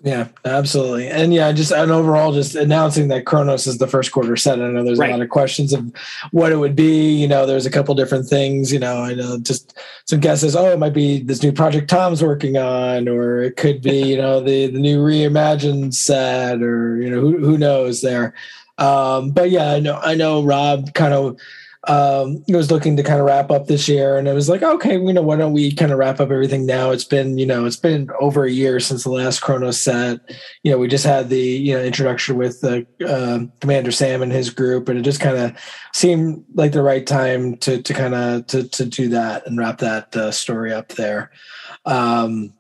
yeah, 0.02 0.28
absolutely. 0.46 1.08
And 1.08 1.34
yeah, 1.34 1.52
just 1.52 1.72
and 1.72 1.90
overall, 1.90 2.32
just 2.32 2.54
announcing 2.54 3.08
that 3.08 3.26
Chronos 3.26 3.66
is 3.66 3.76
the 3.76 3.86
first 3.86 4.12
quarter 4.12 4.34
set. 4.34 4.60
I 4.60 4.68
know 4.68 4.82
there's 4.82 4.98
right. 4.98 5.10
a 5.10 5.12
lot 5.12 5.20
of 5.20 5.28
questions 5.28 5.74
of 5.74 5.92
what 6.30 6.52
it 6.52 6.56
would 6.56 6.74
be. 6.74 7.12
You 7.12 7.28
know, 7.28 7.44
there's 7.44 7.66
a 7.66 7.70
couple 7.70 7.94
different 7.94 8.26
things. 8.26 8.72
You 8.72 8.78
know, 8.78 9.02
I 9.02 9.12
know 9.12 9.38
just 9.38 9.78
some 10.06 10.20
guesses. 10.20 10.56
Oh, 10.56 10.72
it 10.72 10.78
might 10.78 10.94
be 10.94 11.20
this 11.22 11.42
new 11.42 11.52
project 11.52 11.90
Tom's 11.90 12.22
working 12.22 12.56
on, 12.56 13.08
or 13.08 13.42
it 13.42 13.56
could 13.56 13.82
be 13.82 14.02
you 14.10 14.16
know 14.16 14.40
the 14.40 14.68
the 14.68 14.78
new 14.78 15.04
reimagined 15.04 15.92
set, 15.92 16.62
or 16.62 16.96
you 16.96 17.10
know 17.10 17.20
who 17.20 17.36
who 17.38 17.58
knows 17.58 18.00
there. 18.00 18.32
Um, 18.78 19.32
but 19.32 19.50
yeah, 19.50 19.72
I 19.72 19.80
know 19.80 20.00
I 20.02 20.14
know 20.14 20.42
Rob 20.42 20.94
kind 20.94 21.12
of 21.12 21.38
um, 21.88 22.44
was 22.48 22.70
looking 22.70 22.96
to 22.98 23.02
kind 23.02 23.20
of 23.20 23.26
wrap 23.26 23.50
up 23.50 23.66
this 23.66 23.88
year, 23.88 24.18
and 24.18 24.28
it 24.28 24.34
was 24.34 24.50
like, 24.50 24.62
okay, 24.62 24.94
you 24.94 25.12
know, 25.14 25.22
why 25.22 25.36
don't 25.36 25.54
we 25.54 25.72
kind 25.72 25.92
of 25.92 25.98
wrap 25.98 26.20
up 26.20 26.30
everything 26.30 26.66
now? 26.66 26.90
It's 26.90 27.04
been, 27.04 27.38
you 27.38 27.46
know, 27.46 27.64
it's 27.64 27.76
been 27.76 28.10
over 28.20 28.44
a 28.44 28.50
year 28.50 28.80
since 28.80 29.04
the 29.04 29.10
last 29.10 29.40
Chronos 29.40 29.80
set. 29.80 30.20
You 30.62 30.72
know, 30.72 30.78
we 30.78 30.88
just 30.88 31.06
had 31.06 31.30
the 31.30 31.40
you 31.40 31.74
know 31.74 31.82
introduction 31.82 32.36
with 32.36 32.60
the 32.60 32.86
uh, 33.06 33.46
Commander 33.60 33.92
Sam 33.92 34.20
and 34.20 34.30
his 34.30 34.50
group, 34.50 34.88
and 34.90 34.98
it 34.98 35.02
just 35.02 35.20
kind 35.20 35.38
of 35.38 35.56
seemed 35.94 36.44
like 36.54 36.72
the 36.72 36.82
right 36.82 37.06
time 37.06 37.56
to 37.58 37.80
to 37.80 37.94
kind 37.94 38.14
of 38.14 38.46
to 38.48 38.68
to 38.68 38.84
do 38.84 39.08
that 39.08 39.46
and 39.46 39.56
wrap 39.56 39.78
that 39.78 40.14
uh, 40.14 40.30
story 40.30 40.72
up 40.74 40.88
there. 40.88 41.30
Um, 41.86 42.52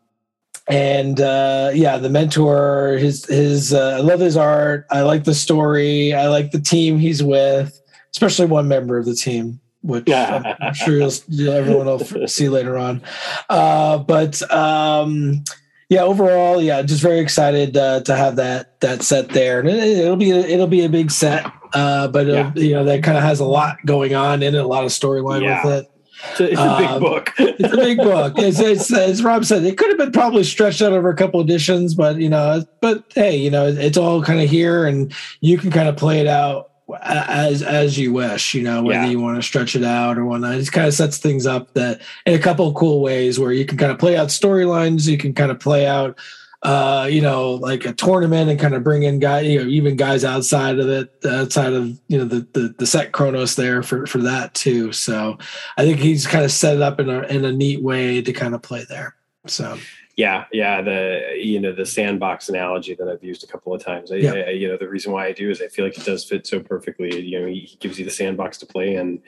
and 0.66 1.20
uh, 1.20 1.72
yeah, 1.74 1.98
the 1.98 2.08
mentor, 2.08 2.96
his 2.98 3.26
his, 3.26 3.74
uh, 3.74 3.96
I 3.98 4.00
love 4.00 4.20
his 4.20 4.36
art. 4.36 4.86
I 4.90 5.02
like 5.02 5.24
the 5.24 5.34
story. 5.34 6.14
I 6.14 6.28
like 6.28 6.52
the 6.52 6.60
team 6.60 6.98
he's 6.98 7.22
with 7.22 7.79
especially 8.12 8.46
one 8.46 8.68
member 8.68 8.98
of 8.98 9.06
the 9.06 9.14
team, 9.14 9.60
which 9.82 10.04
yeah. 10.06 10.56
I'm, 10.60 10.74
sure 10.74 10.96
you'll, 10.96 11.50
everyone 11.50 11.86
will 11.86 11.98
see 12.26 12.48
later 12.48 12.76
on. 12.76 13.02
Uh, 13.48 13.98
but 13.98 14.50
um, 14.52 15.44
yeah, 15.88 16.02
overall, 16.02 16.62
yeah, 16.62 16.82
just 16.82 17.02
very 17.02 17.18
excited 17.18 17.76
uh, 17.76 18.00
to 18.02 18.16
have 18.16 18.36
that 18.36 18.80
that 18.80 19.02
set 19.02 19.30
there, 19.30 19.58
and 19.58 19.68
it, 19.68 20.08
will 20.08 20.16
be 20.16 20.30
it'll 20.30 20.68
be 20.68 20.84
a 20.84 20.88
big 20.88 21.10
set, 21.10 21.44
uh, 21.74 22.06
but 22.08 22.26
yeah. 22.26 22.52
you 22.54 22.74
know 22.74 22.84
that 22.84 23.02
kind 23.02 23.18
of 23.18 23.24
has 23.24 23.40
a 23.40 23.44
lot 23.44 23.76
going 23.84 24.14
on 24.14 24.42
in 24.42 24.54
it, 24.54 24.64
a 24.64 24.66
lot 24.66 24.84
of 24.84 24.90
storyline 24.90 25.42
yeah. 25.42 25.64
with 25.64 25.74
it. 25.74 25.90
It's 26.30 26.40
a, 26.40 26.50
it's 26.52 26.60
a 26.60 26.76
big 26.78 26.88
um, 26.88 27.00
book. 27.00 27.32
it's 27.38 27.72
a 27.72 27.76
big 27.76 27.98
book. 27.98 28.34
It's, 28.36 28.60
it's, 28.60 28.92
as 28.92 29.24
Rob 29.24 29.44
said, 29.44 29.64
it 29.64 29.78
could 29.78 29.88
have 29.88 29.98
been 29.98 30.12
probably 30.12 30.44
stretched 30.44 30.82
out 30.82 30.92
over 30.92 31.08
a 31.08 31.16
couple 31.16 31.40
editions, 31.40 31.94
but 31.94 32.18
you 32.18 32.28
know, 32.28 32.64
but 32.80 33.04
hey, 33.14 33.36
you 33.36 33.50
know, 33.50 33.66
it's 33.66 33.96
all 33.96 34.22
kind 34.22 34.40
of 34.40 34.48
here, 34.48 34.86
and 34.86 35.12
you 35.40 35.58
can 35.58 35.70
kind 35.70 35.88
of 35.88 35.96
play 35.96 36.20
it 36.20 36.28
out 36.28 36.69
as 37.02 37.62
as 37.62 37.98
you 37.98 38.12
wish, 38.12 38.54
you 38.54 38.62
know, 38.62 38.82
whether 38.82 39.04
yeah. 39.04 39.10
you 39.10 39.20
want 39.20 39.36
to 39.36 39.42
stretch 39.42 39.76
it 39.76 39.84
out 39.84 40.18
or 40.18 40.24
whatnot. 40.24 40.54
It 40.54 40.70
kind 40.72 40.86
of 40.86 40.94
sets 40.94 41.18
things 41.18 41.46
up 41.46 41.74
that 41.74 42.00
in 42.26 42.34
a 42.34 42.38
couple 42.38 42.68
of 42.68 42.74
cool 42.74 43.00
ways 43.00 43.38
where 43.38 43.52
you 43.52 43.64
can 43.64 43.78
kind 43.78 43.92
of 43.92 43.98
play 43.98 44.16
out 44.16 44.28
storylines, 44.28 45.08
you 45.08 45.18
can 45.18 45.34
kind 45.34 45.50
of 45.50 45.60
play 45.60 45.86
out 45.86 46.18
uh, 46.62 47.08
you 47.10 47.22
know, 47.22 47.52
like 47.52 47.86
a 47.86 47.92
tournament 47.92 48.50
and 48.50 48.60
kind 48.60 48.74
of 48.74 48.84
bring 48.84 49.02
in 49.02 49.18
guys, 49.18 49.46
you 49.46 49.58
know, 49.58 49.68
even 49.68 49.96
guys 49.96 50.24
outside 50.24 50.78
of 50.78 50.88
it, 50.88 51.10
outside 51.24 51.72
of, 51.72 51.98
you 52.08 52.18
know, 52.18 52.24
the, 52.24 52.46
the, 52.52 52.74
the 52.78 52.86
set 52.86 53.12
Chronos 53.12 53.56
there 53.56 53.82
for, 53.82 54.06
for 54.06 54.18
that 54.18 54.52
too. 54.52 54.92
So 54.92 55.38
I 55.78 55.84
think 55.84 56.00
he's 56.00 56.26
kind 56.26 56.44
of 56.44 56.52
set 56.52 56.76
it 56.76 56.82
up 56.82 57.00
in 57.00 57.08
a, 57.08 57.22
in 57.22 57.44
a 57.46 57.52
neat 57.52 57.82
way 57.82 58.20
to 58.20 58.32
kind 58.32 58.54
of 58.54 58.60
play 58.60 58.84
there. 58.88 59.14
So 59.46 59.78
yeah, 60.20 60.44
yeah. 60.52 60.82
The 60.82 61.32
you 61.36 61.58
know 61.58 61.72
the 61.72 61.86
sandbox 61.86 62.50
analogy 62.50 62.94
that 62.94 63.08
I've 63.08 63.24
used 63.24 63.42
a 63.42 63.46
couple 63.46 63.72
of 63.72 63.82
times. 63.82 64.12
I, 64.12 64.16
yeah. 64.16 64.32
I, 64.32 64.50
you 64.50 64.68
know 64.68 64.76
the 64.76 64.86
reason 64.86 65.12
why 65.12 65.26
I 65.26 65.32
do 65.32 65.48
is 65.50 65.62
I 65.62 65.68
feel 65.68 65.86
like 65.86 65.96
it 65.96 66.04
does 66.04 66.26
fit 66.26 66.46
so 66.46 66.60
perfectly. 66.60 67.18
You 67.18 67.40
know, 67.40 67.46
he 67.46 67.74
gives 67.80 67.98
you 67.98 68.04
the 68.04 68.10
sandbox 68.10 68.58
to 68.58 68.66
play 68.66 68.96
and 68.96 69.22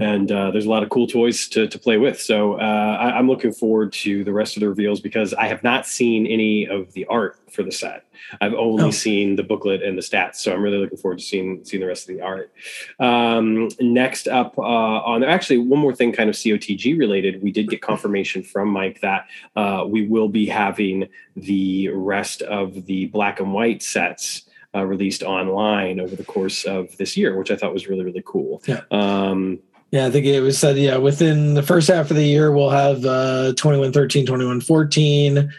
and 0.00 0.30
uh, 0.30 0.52
there's 0.52 0.66
a 0.66 0.70
lot 0.70 0.84
of 0.84 0.90
cool 0.90 1.08
toys 1.08 1.48
to 1.48 1.66
to 1.66 1.78
play 1.80 1.98
with. 1.98 2.20
So 2.20 2.60
uh, 2.60 2.96
I, 3.00 3.18
I'm 3.18 3.26
looking 3.26 3.52
forward 3.52 3.92
to 4.04 4.22
the 4.22 4.32
rest 4.32 4.56
of 4.56 4.60
the 4.60 4.68
reveals 4.68 5.00
because 5.00 5.34
I 5.34 5.48
have 5.48 5.64
not 5.64 5.84
seen 5.84 6.28
any 6.28 6.68
of 6.68 6.92
the 6.92 7.06
art 7.06 7.40
for 7.56 7.62
the 7.62 7.72
set. 7.72 8.04
I've 8.40 8.54
only 8.54 8.84
oh. 8.84 8.90
seen 8.90 9.34
the 9.34 9.42
booklet 9.42 9.82
and 9.82 9.96
the 9.98 10.02
stats, 10.02 10.36
so 10.36 10.52
I'm 10.52 10.62
really 10.62 10.78
looking 10.78 10.98
forward 10.98 11.18
to 11.18 11.24
seeing 11.24 11.64
seeing 11.64 11.80
the 11.80 11.86
rest 11.86 12.08
of 12.08 12.14
the 12.14 12.22
art. 12.22 12.52
Um, 13.00 13.68
next 13.80 14.28
up 14.28 14.56
uh, 14.58 14.62
on 14.62 15.24
actually 15.24 15.58
one 15.58 15.80
more 15.80 15.94
thing, 15.94 16.12
kind 16.12 16.30
of 16.30 16.36
COTG 16.36 16.98
related, 16.98 17.42
we 17.42 17.50
did 17.50 17.68
get 17.68 17.82
confirmation 17.82 18.42
from 18.42 18.68
Mike 18.68 19.00
that 19.00 19.26
uh, 19.56 19.84
we 19.88 20.06
will 20.06 20.28
be 20.28 20.46
having 20.46 21.08
the 21.34 21.88
rest 21.88 22.42
of 22.42 22.86
the 22.86 23.06
black 23.06 23.40
and 23.40 23.52
white 23.52 23.82
sets. 23.82 24.42
Uh, 24.74 24.84
released 24.84 25.22
online 25.22 25.98
over 25.98 26.14
the 26.14 26.24
course 26.24 26.64
of 26.64 26.94
this 26.98 27.16
year, 27.16 27.38
which 27.38 27.50
I 27.50 27.56
thought 27.56 27.72
was 27.72 27.88
really 27.88 28.04
really 28.04 28.22
cool. 28.26 28.62
Yeah. 28.66 28.82
Um, 28.90 29.60
yeah, 29.90 30.06
I 30.06 30.10
think 30.10 30.26
it 30.26 30.40
was 30.40 30.58
said, 30.58 30.76
yeah, 30.76 30.96
within 30.96 31.54
the 31.54 31.62
first 31.62 31.88
half 31.88 32.10
of 32.10 32.16
the 32.16 32.24
year, 32.24 32.50
we'll 32.50 32.70
have 32.70 33.04
uh, 33.06 33.54
2113, 33.56 34.26
2114, 34.26 35.50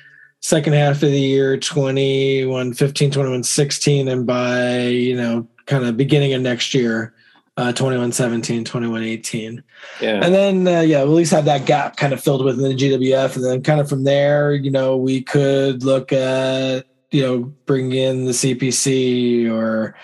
second 0.41 0.73
half 0.73 0.95
of 0.95 1.11
the 1.11 1.19
year 1.19 1.57
21 1.57 2.73
15 2.73 3.11
21 3.11 3.43
16 3.43 4.07
and 4.07 4.25
by 4.25 4.79
you 4.83 5.15
know 5.15 5.47
kind 5.65 5.85
of 5.85 5.97
beginning 5.97 6.33
of 6.33 6.41
next 6.41 6.73
year 6.73 7.13
uh 7.57 7.71
21 7.73 8.11
17 8.11 8.63
21 8.63 9.03
18 9.03 9.63
yeah. 9.99 10.23
And 10.23 10.33
then 10.33 10.67
uh, 10.67 10.81
yeah 10.81 11.03
we'll 11.03 11.13
at 11.13 11.17
least 11.17 11.31
have 11.31 11.45
that 11.45 11.65
gap 11.65 11.97
kind 11.97 12.13
of 12.13 12.23
filled 12.23 12.45
within 12.45 12.63
the 12.63 12.75
gwf 12.75 13.35
and 13.35 13.43
then 13.43 13.63
kind 13.63 13.79
of 13.79 13.89
from 13.89 14.03
there 14.03 14.53
you 14.53 14.71
know 14.71 14.95
we 14.95 15.21
could 15.21 15.83
look 15.83 16.13
at 16.13 16.85
you 17.11 17.21
know 17.21 17.39
bring 17.65 17.91
in 17.93 18.25
the 18.25 18.31
cpc 18.31 19.51
or 19.51 19.95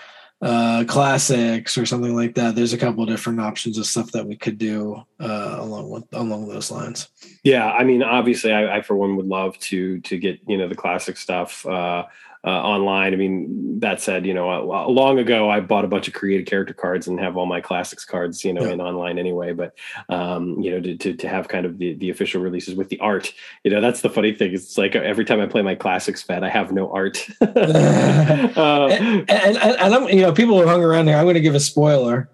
uh, 0.44 0.84
classics 0.86 1.78
or 1.78 1.86
something 1.86 2.14
like 2.14 2.34
that. 2.34 2.54
There's 2.54 2.74
a 2.74 2.78
couple 2.78 3.06
different 3.06 3.40
options 3.40 3.78
of 3.78 3.86
stuff 3.86 4.12
that 4.12 4.26
we 4.26 4.36
could 4.36 4.58
do 4.58 5.02
uh, 5.18 5.56
along 5.58 5.88
with 5.88 6.04
along 6.12 6.48
those 6.48 6.70
lines. 6.70 7.08
Yeah, 7.44 7.72
I 7.72 7.82
mean, 7.82 8.02
obviously, 8.02 8.52
I, 8.52 8.76
I, 8.76 8.82
for 8.82 8.94
one 8.94 9.16
would 9.16 9.26
love 9.26 9.58
to 9.70 10.00
to 10.00 10.18
get 10.18 10.40
you 10.46 10.58
know 10.58 10.68
the 10.68 10.74
classic 10.74 11.16
stuff. 11.16 11.64
Uh, 11.64 12.04
uh, 12.44 12.50
online. 12.50 13.12
I 13.12 13.16
mean, 13.16 13.80
that 13.80 14.00
said, 14.00 14.26
you 14.26 14.34
know, 14.34 14.50
uh, 14.50 14.86
long 14.86 15.18
ago 15.18 15.48
I 15.48 15.60
bought 15.60 15.84
a 15.84 15.88
bunch 15.88 16.08
of 16.08 16.14
created 16.14 16.46
character 16.46 16.74
cards 16.74 17.06
and 17.06 17.18
have 17.18 17.36
all 17.36 17.46
my 17.46 17.60
classics 17.60 18.04
cards, 18.04 18.44
you 18.44 18.52
know, 18.52 18.64
yeah. 18.64 18.72
in 18.72 18.80
online 18.80 19.18
anyway. 19.18 19.52
But 19.52 19.74
um, 20.08 20.60
you 20.60 20.70
know, 20.70 20.80
to, 20.80 20.96
to, 20.96 21.14
to 21.14 21.28
have 21.28 21.48
kind 21.48 21.64
of 21.64 21.78
the 21.78 21.94
the 21.94 22.10
official 22.10 22.42
releases 22.42 22.74
with 22.74 22.88
the 22.88 23.00
art, 23.00 23.32
you 23.62 23.70
know, 23.70 23.80
that's 23.80 24.02
the 24.02 24.10
funny 24.10 24.32
thing. 24.32 24.52
It's 24.52 24.76
like 24.76 24.94
every 24.94 25.24
time 25.24 25.40
I 25.40 25.46
play 25.46 25.62
my 25.62 25.74
classics 25.74 26.22
fed, 26.22 26.44
I 26.44 26.50
have 26.50 26.72
no 26.72 26.92
art. 26.92 27.26
uh, 27.40 28.88
and, 28.90 29.30
and, 29.30 29.56
and, 29.56 29.94
I'm, 29.94 30.08
you 30.08 30.22
know, 30.22 30.32
people 30.32 30.60
who 30.60 30.66
hung 30.66 30.82
around 30.82 31.06
there. 31.06 31.16
I'm 31.16 31.24
going 31.24 31.34
to 31.34 31.40
give 31.40 31.54
a 31.54 31.60
spoiler 31.60 32.28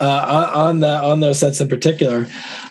uh, 0.00 0.50
on 0.54 0.80
the 0.80 1.02
on 1.02 1.20
those 1.20 1.38
sets 1.38 1.60
in 1.60 1.68
particular. 1.68 2.26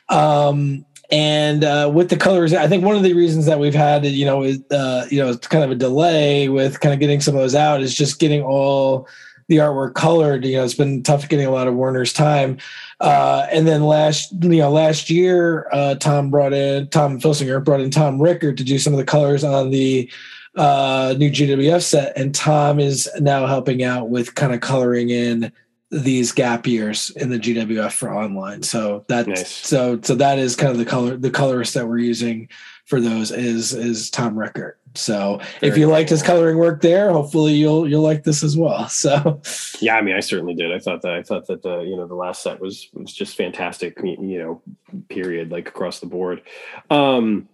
Um, 0.09 0.85
and 1.11 1.63
uh, 1.63 1.89
with 1.93 2.09
the 2.09 2.17
colors, 2.17 2.53
I 2.53 2.67
think 2.67 2.83
one 2.83 2.95
of 2.95 3.03
the 3.03 3.13
reasons 3.13 3.47
that 3.47 3.59
we've 3.59 3.73
had, 3.73 4.05
you 4.05 4.25
know, 4.25 4.43
is, 4.43 4.61
uh, 4.71 5.07
you 5.09 5.19
know, 5.19 5.29
it's 5.29 5.47
kind 5.47 5.63
of 5.63 5.71
a 5.71 5.75
delay 5.75 6.49
with 6.49 6.79
kind 6.79 6.93
of 6.93 6.99
getting 6.99 7.19
some 7.19 7.35
of 7.35 7.41
those 7.41 7.55
out 7.55 7.81
is 7.81 7.95
just 7.95 8.19
getting 8.19 8.43
all 8.43 9.07
the 9.47 9.57
artwork 9.57 9.95
colored. 9.95 10.45
You 10.45 10.57
know, 10.57 10.63
it's 10.63 10.75
been 10.75 11.01
tough 11.01 11.27
getting 11.27 11.47
a 11.47 11.51
lot 11.51 11.67
of 11.67 11.73
Werner's 11.73 12.13
time. 12.13 12.57
Uh, 12.99 13.47
and 13.51 13.67
then 13.67 13.83
last, 13.83 14.31
you 14.43 14.59
know, 14.59 14.69
last 14.69 15.09
year, 15.09 15.67
uh, 15.71 15.95
Tom 15.95 16.29
brought 16.29 16.53
in 16.53 16.87
Tom 16.89 17.19
Filsinger 17.19 17.63
brought 17.63 17.81
in 17.81 17.89
Tom 17.89 18.21
Rickert 18.21 18.57
to 18.57 18.63
do 18.63 18.77
some 18.77 18.93
of 18.93 18.99
the 18.99 19.05
colors 19.05 19.43
on 19.43 19.71
the 19.71 20.09
uh, 20.55 21.15
new 21.17 21.31
GWF 21.31 21.81
set, 21.81 22.15
and 22.17 22.35
Tom 22.35 22.79
is 22.79 23.09
now 23.19 23.47
helping 23.47 23.83
out 23.83 24.09
with 24.09 24.35
kind 24.35 24.53
of 24.53 24.61
coloring 24.61 25.09
in 25.09 25.51
these 25.91 26.31
gap 26.31 26.67
years 26.67 27.09
in 27.11 27.29
the 27.29 27.39
GWF 27.39 27.91
for 27.91 28.13
online. 28.13 28.61
So 28.63 29.05
that's 29.07 29.27
nice. 29.27 29.51
so 29.51 29.99
so 30.01 30.15
that 30.15 30.37
is 30.37 30.55
kind 30.55 30.71
of 30.71 30.77
the 30.77 30.85
color 30.85 31.17
the 31.17 31.31
colorist 31.31 31.73
that 31.73 31.87
we're 31.87 31.97
using 31.97 32.49
for 32.85 33.01
those 33.01 33.31
is 33.31 33.73
is 33.73 34.09
Tom 34.09 34.37
Rickert. 34.37 34.79
So 34.95 35.39
Very 35.59 35.71
if 35.71 35.77
you 35.77 35.85
cool. 35.85 35.93
liked 35.93 36.09
his 36.09 36.23
coloring 36.23 36.57
work 36.57 36.81
there, 36.81 37.11
hopefully 37.11 37.53
you'll 37.53 37.87
you'll 37.87 38.03
like 38.03 38.23
this 38.23 38.43
as 38.43 38.57
well. 38.57 38.87
So 38.99 39.41
yeah, 39.79 39.95
I 39.95 40.01
mean, 40.01 40.15
I 40.15 40.19
certainly 40.19 40.53
did. 40.55 40.73
I 40.73 40.79
thought 40.79 41.01
that 41.03 41.13
I 41.13 41.23
thought 41.23 41.47
that 41.47 41.63
the 41.63 41.81
you 41.81 41.95
know 41.95 42.07
the 42.07 42.15
last 42.15 42.43
set 42.43 42.59
was 42.59 42.89
was 42.93 43.13
just 43.13 43.35
fantastic. 43.37 43.97
You 44.03 44.39
know, 44.39 44.61
period, 45.09 45.51
like 45.51 45.69
across 45.69 45.99
the 45.99 46.07
board. 46.07 46.41
Um, 46.89 47.47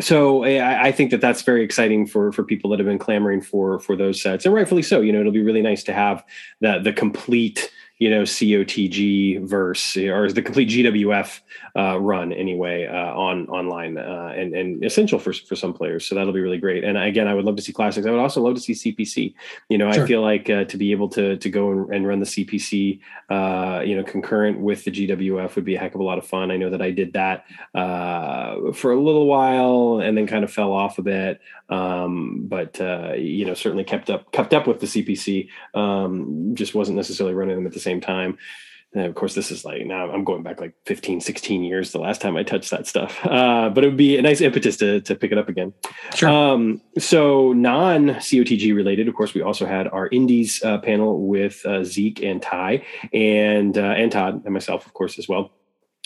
so 0.00 0.44
I, 0.44 0.88
I, 0.88 0.92
think 0.92 1.10
that 1.10 1.20
that's 1.20 1.42
very 1.42 1.64
exciting 1.64 2.06
for 2.06 2.32
for 2.32 2.44
people 2.44 2.70
that 2.70 2.78
have 2.78 2.86
been 2.86 2.98
clamoring 2.98 3.40
for 3.40 3.78
for 3.80 3.96
those 3.96 4.20
sets, 4.20 4.44
and 4.44 4.54
rightfully 4.54 4.82
so. 4.82 5.00
You 5.00 5.12
know, 5.12 5.20
it'll 5.20 5.32
be 5.32 5.42
really 5.42 5.62
nice 5.62 5.82
to 5.84 5.92
have 5.92 6.24
that 6.60 6.84
the 6.84 6.92
complete 6.92 7.70
you 7.98 8.10
know 8.10 8.22
COTG 8.22 9.46
verse 9.46 9.96
or 9.96 10.30
the 10.30 10.42
complete 10.42 10.68
GWF 10.68 11.40
uh, 11.76 11.98
run 11.98 12.32
anyway 12.32 12.86
uh, 12.86 13.14
on 13.14 13.48
online 13.48 13.96
uh, 13.96 14.34
and 14.36 14.54
and 14.54 14.84
essential 14.84 15.18
for 15.18 15.32
for 15.32 15.56
some 15.56 15.72
players. 15.72 16.06
So 16.06 16.14
that'll 16.14 16.32
be 16.32 16.40
really 16.40 16.58
great. 16.58 16.84
And 16.84 16.98
again, 16.98 17.26
I 17.26 17.34
would 17.34 17.44
love 17.44 17.56
to 17.56 17.62
see 17.62 17.72
classics. 17.72 18.06
I 18.06 18.10
would 18.10 18.20
also 18.20 18.42
love 18.42 18.54
to 18.54 18.60
see 18.60 18.72
CPC. 18.74 19.34
You 19.68 19.78
know, 19.78 19.90
sure. 19.92 20.04
I 20.04 20.06
feel 20.06 20.20
like 20.20 20.50
uh, 20.50 20.64
to 20.64 20.76
be 20.76 20.92
able 20.92 21.08
to 21.10 21.36
to 21.36 21.50
go 21.50 21.70
and, 21.70 21.94
and 21.94 22.06
run 22.06 22.20
the 22.20 22.26
CPC, 22.26 23.00
uh, 23.30 23.82
you 23.84 23.96
know, 23.96 24.04
concurrent 24.04 24.60
with 24.60 24.84
the 24.84 24.90
GWF 24.90 25.54
would 25.54 25.64
be 25.64 25.76
a 25.76 25.78
heck 25.78 25.94
of 25.94 26.00
a 26.00 26.04
lot 26.04 26.18
of 26.18 26.26
fun. 26.26 26.50
I 26.50 26.56
know 26.56 26.70
that 26.70 26.82
I 26.82 26.90
did 26.90 27.14
that 27.14 27.44
uh, 27.74 28.72
for 28.72 28.92
a 28.92 29.00
little 29.00 29.26
while 29.26 30.00
and 30.02 30.16
then 30.16 30.26
kind 30.26 30.44
of 30.44 30.52
fell 30.52 30.72
off 30.72 30.98
a 30.98 31.02
bit. 31.02 31.40
Um, 31.68 32.46
but 32.46 32.80
uh, 32.80 33.14
you 33.14 33.44
know, 33.44 33.54
certainly 33.54 33.84
kept 33.84 34.10
up 34.10 34.30
kept 34.32 34.54
up 34.54 34.66
with 34.66 34.80
the 34.80 34.86
CPC. 34.86 35.48
Um, 35.74 36.54
just 36.54 36.74
wasn't 36.74 36.96
necessarily 36.96 37.34
running 37.34 37.56
them 37.56 37.66
at 37.66 37.72
the 37.72 37.80
same 37.80 38.00
time. 38.00 38.38
And 38.94 39.04
of 39.04 39.14
course, 39.14 39.34
this 39.34 39.50
is 39.50 39.64
like 39.64 39.84
now 39.84 40.10
I'm 40.10 40.24
going 40.24 40.42
back 40.42 40.60
like 40.60 40.74
15, 40.86 41.20
16 41.20 41.62
years 41.62 41.92
the 41.92 41.98
last 41.98 42.20
time 42.20 42.36
I 42.36 42.42
touched 42.42 42.70
that 42.70 42.86
stuff. 42.86 43.18
Uh, 43.36 43.68
but 43.68 43.84
it 43.84 43.88
would 43.88 43.96
be 43.96 44.16
a 44.16 44.22
nice 44.22 44.40
impetus 44.40 44.78
to, 44.78 45.00
to 45.02 45.14
pick 45.14 45.30
it 45.30 45.36
up 45.36 45.48
again. 45.48 45.74
Sure. 46.14 46.28
Um, 46.28 46.80
so, 46.98 47.52
non 47.52 48.08
COTG 48.08 48.74
related, 48.74 49.08
of 49.08 49.14
course, 49.14 49.34
we 49.34 49.42
also 49.42 49.66
had 49.66 49.88
our 49.88 50.08
Indies 50.08 50.62
uh, 50.64 50.78
panel 50.78 51.26
with 51.26 51.64
uh, 51.66 51.84
Zeke 51.84 52.22
and 52.22 52.40
Ty 52.40 52.86
and, 53.12 53.76
uh, 53.76 53.80
and 53.80 54.10
Todd 54.10 54.42
and 54.44 54.54
myself, 54.54 54.86
of 54.86 54.94
course, 54.94 55.18
as 55.18 55.28
well 55.28 55.50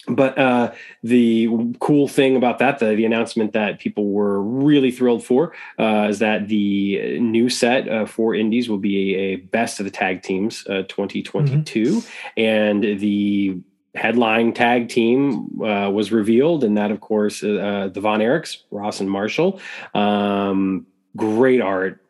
but 0.08 0.38
uh, 0.38 0.72
the 1.02 1.48
cool 1.78 2.08
thing 2.08 2.36
about 2.36 2.58
that, 2.58 2.78
the, 2.78 2.94
the 2.94 3.04
announcement 3.04 3.52
that 3.52 3.78
people 3.78 4.10
were 4.10 4.40
really 4.42 4.90
thrilled 4.90 5.24
for, 5.24 5.52
uh, 5.78 6.06
is 6.08 6.18
that 6.20 6.48
the 6.48 7.18
new 7.20 7.48
set 7.48 7.88
uh, 7.88 8.06
for 8.06 8.34
Indies 8.34 8.68
will 8.68 8.78
be 8.78 9.14
a, 9.14 9.36
best 9.36 9.78
of 9.80 9.84
the 9.84 9.90
tag 9.90 10.22
teams 10.22 10.66
uh, 10.68 10.82
2022, 10.88 11.84
mm-hmm. 11.84 12.40
and 12.40 12.82
the 13.00 13.58
headline 13.94 14.52
tag 14.52 14.88
team 14.88 15.60
uh, 15.62 15.90
was 15.90 16.12
revealed, 16.12 16.64
and 16.64 16.76
that, 16.76 16.90
of 16.90 17.00
course, 17.00 17.42
uh, 17.42 17.90
the 17.92 18.00
Von 18.00 18.20
Erichs, 18.20 18.58
Ross 18.70 19.00
and 19.00 19.10
Marshall. 19.10 19.60
Um, 19.94 20.86
great 21.16 21.60
art, 21.60 22.00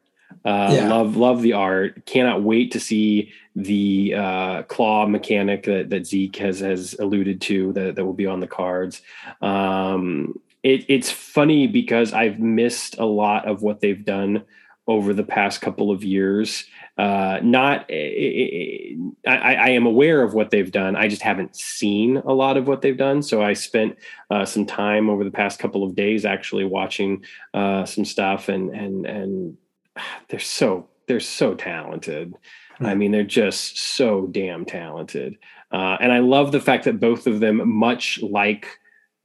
uh, 0.44 0.70
yeah. 0.72 0.88
Love 0.88 1.16
love 1.16 1.42
the 1.42 1.52
art. 1.52 2.06
Cannot 2.06 2.42
wait 2.42 2.72
to 2.72 2.80
see 2.80 3.32
the 3.56 4.14
uh, 4.16 4.62
claw 4.64 5.06
mechanic 5.06 5.64
that, 5.64 5.90
that 5.90 6.06
Zeke 6.06 6.36
has 6.36 6.60
has 6.60 6.94
alluded 6.98 7.40
to 7.42 7.72
that, 7.72 7.96
that 7.96 8.04
will 8.04 8.12
be 8.12 8.26
on 8.26 8.40
the 8.40 8.46
cards. 8.46 9.02
Um, 9.42 10.38
it, 10.62 10.84
it's 10.88 11.10
funny 11.10 11.66
because 11.66 12.12
I've 12.12 12.38
missed 12.38 12.98
a 12.98 13.06
lot 13.06 13.48
of 13.48 13.62
what 13.62 13.80
they've 13.80 14.04
done 14.04 14.44
over 14.86 15.14
the 15.14 15.24
past 15.24 15.60
couple 15.60 15.90
of 15.90 16.02
years. 16.02 16.64
Uh, 16.98 17.38
not, 17.42 17.86
I, 17.90 18.96
I, 19.26 19.68
am 19.70 19.86
aware 19.86 20.22
of 20.22 20.34
what 20.34 20.50
they've 20.50 20.70
done. 20.70 20.96
I 20.96 21.08
just 21.08 21.22
haven't 21.22 21.56
seen 21.56 22.18
a 22.18 22.32
lot 22.32 22.56
of 22.56 22.66
what 22.66 22.82
they've 22.82 22.96
done. 22.96 23.22
So 23.22 23.40
I 23.40 23.54
spent 23.54 23.96
uh, 24.30 24.44
some 24.44 24.66
time 24.66 25.08
over 25.08 25.24
the 25.24 25.30
past 25.30 25.58
couple 25.58 25.84
of 25.84 25.94
days 25.94 26.24
actually 26.24 26.64
watching 26.64 27.24
uh, 27.54 27.86
some 27.86 28.04
stuff 28.04 28.48
and 28.48 28.70
and 28.74 29.06
and 29.06 29.56
they're 30.28 30.40
so 30.40 30.88
they're 31.06 31.20
so 31.20 31.54
talented. 31.54 32.34
I 32.80 32.94
mean, 32.94 33.12
they're 33.12 33.22
just 33.24 33.78
so 33.78 34.26
damn 34.26 34.64
talented. 34.64 35.36
Uh, 35.70 35.96
and 36.00 36.12
I 36.12 36.18
love 36.18 36.52
the 36.52 36.60
fact 36.60 36.84
that 36.84 36.98
both 36.98 37.26
of 37.26 37.40
them, 37.40 37.68
much 37.68 38.20
like 38.22 38.79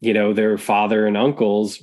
you 0.06 0.14
know 0.14 0.34
their 0.34 0.58
father 0.58 1.08
and 1.08 1.18
uncles 1.18 1.80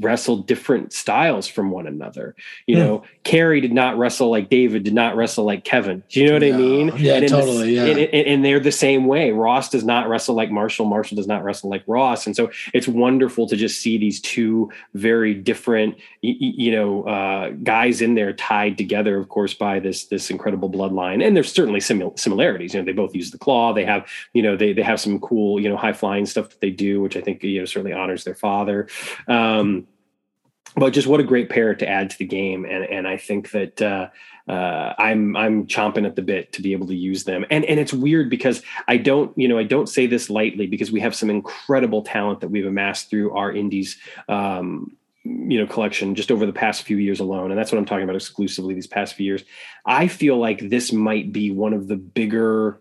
wrestled 0.00 0.46
different 0.46 0.92
styles 0.92 1.46
from 1.46 1.70
one 1.70 1.86
another. 1.86 2.34
You 2.66 2.76
yeah. 2.76 2.84
know 2.84 3.04
kerry 3.24 3.60
did 3.60 3.72
not 3.72 3.98
wrestle 3.98 4.30
like 4.30 4.48
david 4.48 4.84
did 4.84 4.94
not 4.94 5.16
wrestle 5.16 5.44
like 5.44 5.64
kevin. 5.64 6.02
Do 6.08 6.20
you 6.20 6.26
know 6.26 6.32
what 6.34 6.44
i 6.44 6.52
mean? 6.52 6.92
Yeah 6.96 7.20
totally 7.20 7.66
the, 7.66 7.72
yeah. 7.72 7.84
and, 7.84 7.98
and, 7.98 8.26
and, 8.26 8.44
they're 8.44 8.60
the 8.60 8.72
same 8.72 9.06
way. 9.06 9.32
Ross 9.32 9.68
does 9.68 9.84
not 9.84 10.08
wrestle 10.08 10.34
like 10.34 10.50
marshall 10.50 10.86
marshall 10.86 11.16
does 11.16 11.26
not 11.26 11.44
wrestle 11.44 11.70
like 11.70 11.84
ross. 11.86 12.26
And 12.26 12.34
so 12.34 12.50
it's 12.72 12.88
wonderful 12.88 13.46
to 13.48 13.56
just 13.56 13.80
see 13.80 13.98
these 13.98 14.20
two 14.20 14.70
very 14.94 15.34
different 15.34 15.96
you, 16.22 16.34
you 16.38 16.72
know 16.72 17.02
uh, 17.04 17.50
guys 17.62 18.00
in 18.00 18.14
there 18.14 18.32
tied 18.32 18.78
together 18.78 19.18
of 19.18 19.28
course 19.28 19.54
by 19.54 19.78
this 19.78 20.06
this 20.06 20.30
incredible 20.30 20.70
bloodline. 20.70 21.24
And 21.24 21.36
there's 21.36 21.52
certainly 21.52 21.80
simil- 21.80 22.18
similarities. 22.18 22.74
You 22.74 22.80
know 22.80 22.86
they 22.86 22.92
both 22.92 23.14
use 23.14 23.30
the 23.30 23.38
claw. 23.38 23.72
They 23.72 23.84
have 23.84 24.08
you 24.32 24.42
know 24.42 24.56
they, 24.56 24.72
they 24.72 24.82
have 24.82 25.00
some 25.00 25.18
cool 25.20 25.60
you 25.60 25.68
know 25.68 25.76
high 25.76 25.92
flying 25.92 26.26
stuff 26.26 26.50
that 26.50 26.60
they 26.60 26.70
do 26.70 27.00
which 27.00 27.16
i 27.16 27.20
think 27.20 27.42
you 27.42 27.57
know 27.60 27.66
certainly 27.66 27.92
honors 27.92 28.24
their 28.24 28.34
father. 28.34 28.88
Um, 29.26 29.86
but 30.76 30.92
just 30.92 31.08
what 31.08 31.20
a 31.20 31.24
great 31.24 31.48
pair 31.48 31.74
to 31.74 31.88
add 31.88 32.10
to 32.10 32.18
the 32.18 32.26
game, 32.26 32.64
and 32.64 32.84
and 32.84 33.08
I 33.08 33.16
think 33.16 33.50
that 33.52 33.80
uh, 33.80 34.08
uh, 34.48 34.94
I'm 34.98 35.36
I'm 35.36 35.66
chomping 35.66 36.06
at 36.06 36.16
the 36.16 36.22
bit 36.22 36.52
to 36.54 36.62
be 36.62 36.72
able 36.72 36.86
to 36.88 36.94
use 36.94 37.24
them. 37.24 37.44
And 37.50 37.64
and 37.64 37.80
it's 37.80 37.92
weird 37.92 38.30
because 38.30 38.62
I 38.86 38.96
don't 38.96 39.36
you 39.36 39.48
know 39.48 39.58
I 39.58 39.64
don't 39.64 39.88
say 39.88 40.06
this 40.06 40.30
lightly 40.30 40.66
because 40.66 40.90
we 40.92 41.00
have 41.00 41.14
some 41.14 41.30
incredible 41.30 42.02
talent 42.02 42.40
that 42.40 42.48
we've 42.48 42.66
amassed 42.66 43.10
through 43.10 43.32
our 43.32 43.52
indies. 43.52 43.98
Um, 44.28 44.96
you 45.24 45.58
know 45.58 45.66
collection 45.66 46.14
just 46.14 46.30
over 46.30 46.46
the 46.46 46.52
past 46.52 46.84
few 46.84 46.96
years 46.96 47.20
alone 47.20 47.50
and 47.50 47.58
that's 47.58 47.70
what 47.70 47.76
i'm 47.76 47.84
talking 47.84 48.04
about 48.04 48.16
exclusively 48.16 48.72
these 48.72 48.86
past 48.86 49.14
few 49.14 49.26
years 49.26 49.44
i 49.84 50.08
feel 50.08 50.38
like 50.38 50.70
this 50.70 50.90
might 50.90 51.32
be 51.32 51.50
one 51.50 51.74
of 51.74 51.86
the 51.86 51.96
bigger 51.96 52.80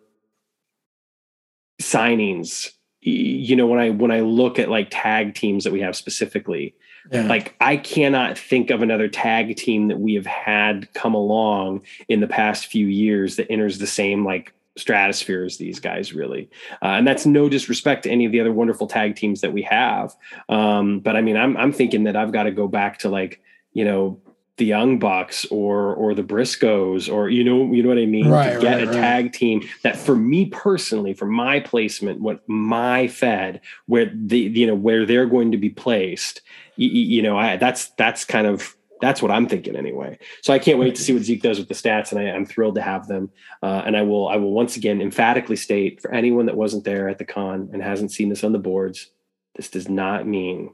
signings 1.82 2.72
you 3.08 3.56
know 3.56 3.68
when 3.68 3.80
i 3.80 3.90
when 3.90 4.12
i 4.12 4.20
look 4.20 4.60
at 4.60 4.70
like 4.70 4.88
tag 4.90 5.34
teams 5.34 5.64
that 5.64 5.74
we 5.74 5.80
have 5.80 5.96
specifically 5.96 6.76
yeah. 7.12 7.22
like 7.24 7.56
i 7.62 7.78
cannot 7.78 8.38
think 8.38 8.70
of 8.70 8.82
another 8.82 9.08
tag 9.08 9.56
team 9.56 9.88
that 9.88 10.00
we 10.00 10.14
have 10.14 10.26
had 10.26 10.92
come 10.94 11.14
along 11.14 11.82
in 12.10 12.20
the 12.20 12.28
past 12.28 12.68
few 12.68 12.88
years 12.88 13.38
that 13.38 13.50
enters 13.52 13.80
the 13.80 13.88
same 13.88 14.26
like 14.26 14.54
stratosphere 14.76 15.44
as 15.44 15.58
these 15.58 15.80
guys 15.80 16.14
really 16.14 16.50
uh, 16.84 16.90
and 16.90 17.08
that's 17.08 17.26
no 17.26 17.50
disrespect 17.50 18.04
to 18.04 18.12
any 18.12 18.26
of 18.26 18.32
the 18.32 18.40
other 18.40 18.52
wonderful 18.52 18.86
tag 18.86 19.16
teams 19.16 19.42
that 19.42 19.54
we 19.54 19.62
have 19.62 20.16
um, 20.50 21.00
but 21.00 21.16
i 21.16 21.22
mean 21.22 21.38
i'm 21.38 21.56
i'm 21.58 21.72
thinking 21.72 22.04
that 22.04 22.16
i've 22.16 22.32
got 22.32 22.44
to 22.44 22.52
go 22.52 22.68
back 22.68 23.00
to 23.00 23.10
like 23.10 23.42
you 23.74 23.86
know 23.86 24.20
the 24.58 24.66
Young 24.66 25.00
Bucks 25.00 25.46
or 25.52 25.94
or 25.96 26.14
the 26.14 26.24
Briscoes 26.24 27.12
or 27.12 27.30
you 27.30 27.44
know 27.44 27.72
you 27.72 27.84
know 27.84 27.90
what 27.90 27.98
I 27.98 28.06
mean 28.06 28.30
right, 28.30 28.54
to 28.54 28.60
get 28.60 28.80
right, 28.80 28.88
a 28.88 28.92
tag 28.92 29.26
right. 29.26 29.34
team 29.34 29.68
that 29.84 29.96
for 29.96 30.16
me 30.16 30.48
personally 30.48 31.14
for 31.14 31.26
my 31.26 31.60
placement 31.60 32.22
what 32.22 32.48
my 32.50 33.08
Fed 33.08 33.62
where 33.86 34.12
the 34.14 34.40
you 34.40 34.68
know 34.68 34.76
where 34.76 35.06
they're 35.06 35.28
going 35.28 35.52
to 35.52 35.58
be 35.58 35.70
placed 35.70 36.42
you, 36.76 36.90
you 36.90 37.22
know 37.22 37.38
I 37.38 37.58
that's 37.58 37.90
that's 37.92 38.26
kind 38.26 38.48
of 38.48 38.76
That's 39.00 39.22
what 39.22 39.32
I'm 39.32 39.48
thinking 39.48 39.76
anyway. 39.76 40.18
So 40.42 40.54
I 40.54 40.60
can't 40.60 40.80
wait 40.80 40.96
to 40.96 41.02
see 41.02 41.14
what 41.14 41.22
Zeke 41.22 41.44
does 41.44 41.60
with 41.60 41.68
the 41.68 41.76
stats, 41.76 42.12
and 42.12 42.20
I, 42.20 42.24
am 42.24 42.46
thrilled 42.46 42.76
to 42.76 42.82
have 42.82 43.08
them. 43.08 43.30
Uh, 43.62 43.84
and 43.86 43.96
I 43.96 44.02
will, 44.02 44.28
I 44.28 44.38
will 44.38 44.54
once 44.54 44.76
again 44.76 45.02
emphatically 45.02 45.56
state 45.56 46.02
for 46.02 46.12
anyone 46.12 46.48
that 46.48 46.58
wasn't 46.58 46.84
there 46.84 47.08
at 47.08 47.20
the 47.20 47.26
con 47.26 47.70
and 47.72 47.84
hasn't 47.84 48.12
seen 48.12 48.30
this 48.30 48.44
on 48.44 48.54
the 48.54 48.60
boards, 48.60 49.12
this 49.56 49.70
does 49.70 49.88
not 49.88 50.26
mean, 50.26 50.74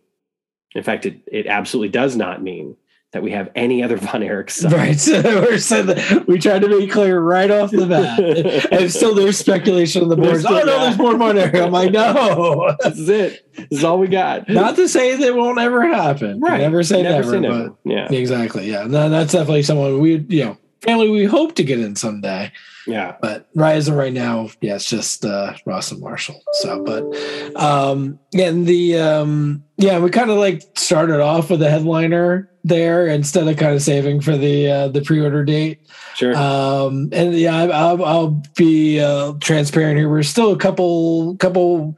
in 0.74 0.84
fact, 0.84 1.06
it 1.06 1.20
it 1.28 1.48
absolutely 1.48 1.90
does 1.90 2.16
not 2.16 2.42
mean 2.42 2.78
that 3.14 3.22
we 3.22 3.32
have 3.32 3.50
any 3.56 3.82
other 3.84 3.96
Von 4.04 4.24
Erich 4.24 4.50
stuff. 4.50 4.74
Right. 4.74 5.00
So 5.00 5.22
we're 5.24 5.60
saying 5.60 5.86
that 5.88 6.28
we 6.28 6.40
tried 6.40 6.64
to 6.64 6.68
make 6.68 6.92
clear 6.92 7.20
right 7.22 7.50
off 7.50 7.72
the 7.72 7.86
bat. 7.86 8.20
and 8.72 8.92
still 8.92 9.16
there's 9.16 9.38
speculation 9.38 10.04
on 10.04 10.10
the 10.10 10.18
boards. 10.18 10.46
Oh 10.46 10.60
no, 10.60 10.80
there's 10.82 10.98
more 10.98 11.16
Von 11.18 11.38
Erich. 11.38 11.56
I'm 11.56 11.72
like, 11.72 11.92
no. 11.92 12.76
this 12.82 13.00
is 13.00 13.10
it. 13.10 13.54
This 13.56 13.80
is 13.80 13.84
all 13.84 14.00
we 14.00 14.08
got. 14.08 14.50
Not 14.50 14.76
to 14.76 14.90
say 14.90 15.16
that 15.16 15.36
won't 15.36 15.60
ever 15.60 15.88
happen. 15.88 16.40
Right. 16.40 16.60
Never 16.60 16.84
say 16.84 17.04
never. 17.04 17.40
never, 17.40 17.58
never. 17.58 17.76
yeah. 17.86 18.12
Exactly. 18.12 18.70
Yeah. 18.70 18.84
No, 18.84 19.10
that's 19.10 19.32
definitely 19.32 19.64
someone 19.64 20.00
we 20.00 20.26
you 20.30 20.46
know, 20.46 20.58
family 20.82 21.10
we 21.10 21.26
hope 21.26 21.56
to 21.56 21.64
get 21.64 21.80
in 21.80 21.96
someday. 21.96 22.52
Yeah. 22.86 23.16
But 23.22 23.48
right 23.56 23.86
right 23.88 24.12
now, 24.12 24.50
yeah, 24.62 24.76
it's 24.76 24.90
just 24.90 25.24
uh 25.24 25.54
Ross 25.66 25.92
and 25.92 26.02
Marshall. 26.02 26.42
So 26.54 26.84
but 26.84 27.56
um 27.56 28.20
and 28.34 28.66
the 28.66 28.98
um 28.98 29.64
yeah, 29.78 30.00
we 30.00 30.10
kind 30.10 30.30
of 30.30 30.38
like 30.38 30.73
started 30.84 31.22
off 31.22 31.50
with 31.50 31.62
a 31.62 31.70
headliner 31.70 32.50
there 32.64 33.08
instead 33.08 33.48
of 33.48 33.58
kind 33.58 33.74
of 33.74 33.82
saving 33.82 34.22
for 34.22 34.38
the 34.38 34.70
uh, 34.70 34.88
the 34.88 35.02
pre-order 35.02 35.44
date. 35.44 35.88
Sure. 36.16 36.36
Um, 36.36 37.10
and 37.12 37.34
yeah, 37.34 37.56
I, 37.56 37.68
I'll, 37.68 38.06
I'll 38.06 38.44
be 38.56 39.00
uh, 39.00 39.34
transparent 39.40 39.98
here. 39.98 40.10
We're 40.10 40.24
still 40.24 40.52
a 40.52 40.58
couple 40.58 41.36
couple 41.38 41.98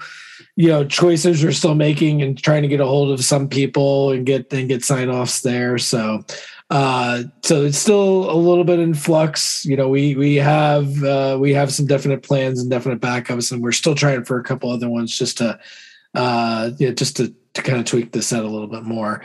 you 0.55 0.69
know 0.69 0.85
choices 0.85 1.43
we're 1.43 1.51
still 1.51 1.75
making 1.75 2.21
and 2.21 2.41
trying 2.41 2.61
to 2.61 2.67
get 2.67 2.79
a 2.79 2.85
hold 2.85 3.11
of 3.11 3.23
some 3.23 3.47
people 3.47 4.11
and 4.11 4.25
get 4.25 4.51
and 4.53 4.69
get 4.69 4.83
sign 4.83 5.09
offs 5.09 5.41
there. 5.41 5.77
So 5.77 6.23
uh 6.71 7.21
so 7.43 7.63
it's 7.63 7.77
still 7.77 8.29
a 8.31 8.33
little 8.33 8.63
bit 8.63 8.79
in 8.79 8.95
flux 8.95 9.63
you 9.67 9.77
know 9.77 9.87
we 9.87 10.15
we 10.15 10.33
have 10.33 11.03
uh 11.03 11.37
we 11.39 11.53
have 11.53 11.71
some 11.71 11.85
definite 11.85 12.23
plans 12.23 12.59
and 12.59 12.71
definite 12.71 12.99
backups 12.99 13.51
and 13.51 13.61
we're 13.61 13.71
still 13.71 13.93
trying 13.93 14.23
for 14.23 14.39
a 14.39 14.43
couple 14.43 14.71
other 14.71 14.89
ones 14.89 15.15
just 15.15 15.37
to 15.37 15.59
uh 16.15 16.71
yeah 16.77 16.91
just 16.91 17.17
to 17.17 17.33
to 17.53 17.61
kind 17.61 17.79
of 17.79 17.85
tweak 17.85 18.11
the 18.11 18.21
set 18.21 18.43
a 18.43 18.47
little 18.47 18.67
bit 18.67 18.83
more 18.83 19.21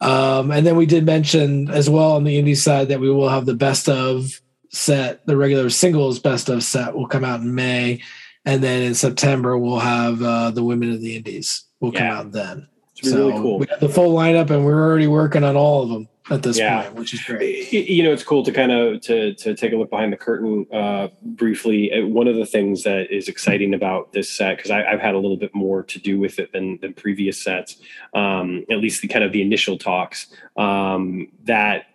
um, 0.00 0.52
and 0.52 0.66
then 0.66 0.76
we 0.76 0.86
did 0.86 1.04
mention 1.04 1.70
as 1.70 1.90
well 1.90 2.12
on 2.12 2.24
the 2.24 2.40
indie 2.40 2.56
side 2.56 2.88
that 2.88 3.00
we 3.00 3.10
will 3.10 3.28
have 3.28 3.46
the 3.46 3.54
best 3.54 3.88
of 3.88 4.40
set, 4.70 5.26
the 5.26 5.36
regular 5.36 5.70
singles 5.70 6.20
best 6.20 6.48
of 6.48 6.62
set 6.62 6.94
will 6.94 7.08
come 7.08 7.24
out 7.24 7.40
in 7.40 7.54
May. 7.54 8.02
And 8.44 8.62
then 8.62 8.82
in 8.82 8.94
September, 8.94 9.58
we'll 9.58 9.80
have 9.80 10.22
uh, 10.22 10.50
the 10.52 10.62
women 10.62 10.92
of 10.92 11.00
the 11.00 11.16
indies 11.16 11.64
will 11.80 11.92
come 11.92 12.06
out 12.06 12.32
then. 12.32 12.68
It's 12.96 13.10
so 13.10 13.28
really 13.28 13.40
cool. 13.40 13.58
We 13.58 13.66
have 13.70 13.80
the 13.80 13.88
full 13.88 14.14
lineup 14.14 14.50
and 14.50 14.64
we're 14.64 14.80
already 14.80 15.06
working 15.06 15.44
on 15.44 15.56
all 15.56 15.82
of 15.82 15.88
them 15.88 16.08
at 16.30 16.42
this 16.42 16.58
yeah. 16.58 16.82
point, 16.82 16.94
which 16.94 17.14
is 17.14 17.22
great. 17.22 17.72
You 17.72 18.02
know, 18.02 18.12
it's 18.12 18.22
cool 18.22 18.42
to 18.44 18.52
kind 18.52 18.72
of 18.72 19.00
to 19.02 19.34
to 19.34 19.54
take 19.54 19.72
a 19.72 19.76
look 19.76 19.90
behind 19.90 20.12
the 20.12 20.16
curtain 20.16 20.66
uh, 20.72 21.08
briefly. 21.22 21.92
Uh, 21.92 22.06
one 22.06 22.28
of 22.28 22.36
the 22.36 22.46
things 22.46 22.82
that 22.84 23.10
is 23.10 23.28
exciting 23.28 23.74
about 23.74 24.12
this 24.12 24.30
set 24.30 24.56
because 24.56 24.70
I've 24.70 25.00
had 25.00 25.14
a 25.14 25.18
little 25.18 25.36
bit 25.36 25.54
more 25.54 25.82
to 25.82 25.98
do 25.98 26.18
with 26.18 26.38
it 26.38 26.52
than 26.52 26.78
than 26.80 26.94
previous 26.94 27.42
sets, 27.42 27.76
um, 28.14 28.64
at 28.70 28.78
least 28.78 29.02
the 29.02 29.08
kind 29.08 29.24
of 29.24 29.32
the 29.32 29.42
initial 29.42 29.78
talks. 29.78 30.28
Um, 30.56 31.28
that 31.44 31.86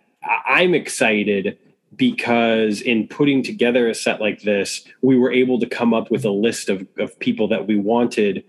I'm 0.46 0.74
excited 0.74 1.58
because 1.96 2.80
in 2.80 3.06
putting 3.06 3.42
together 3.42 3.88
a 3.88 3.94
set 3.94 4.20
like 4.20 4.42
this, 4.42 4.84
we 5.02 5.16
were 5.16 5.30
able 5.32 5.60
to 5.60 5.66
come 5.66 5.94
up 5.94 6.10
with 6.10 6.24
a 6.24 6.30
list 6.30 6.68
of, 6.68 6.86
of 6.98 7.16
people 7.20 7.46
that 7.48 7.66
we 7.66 7.76
wanted 7.76 8.44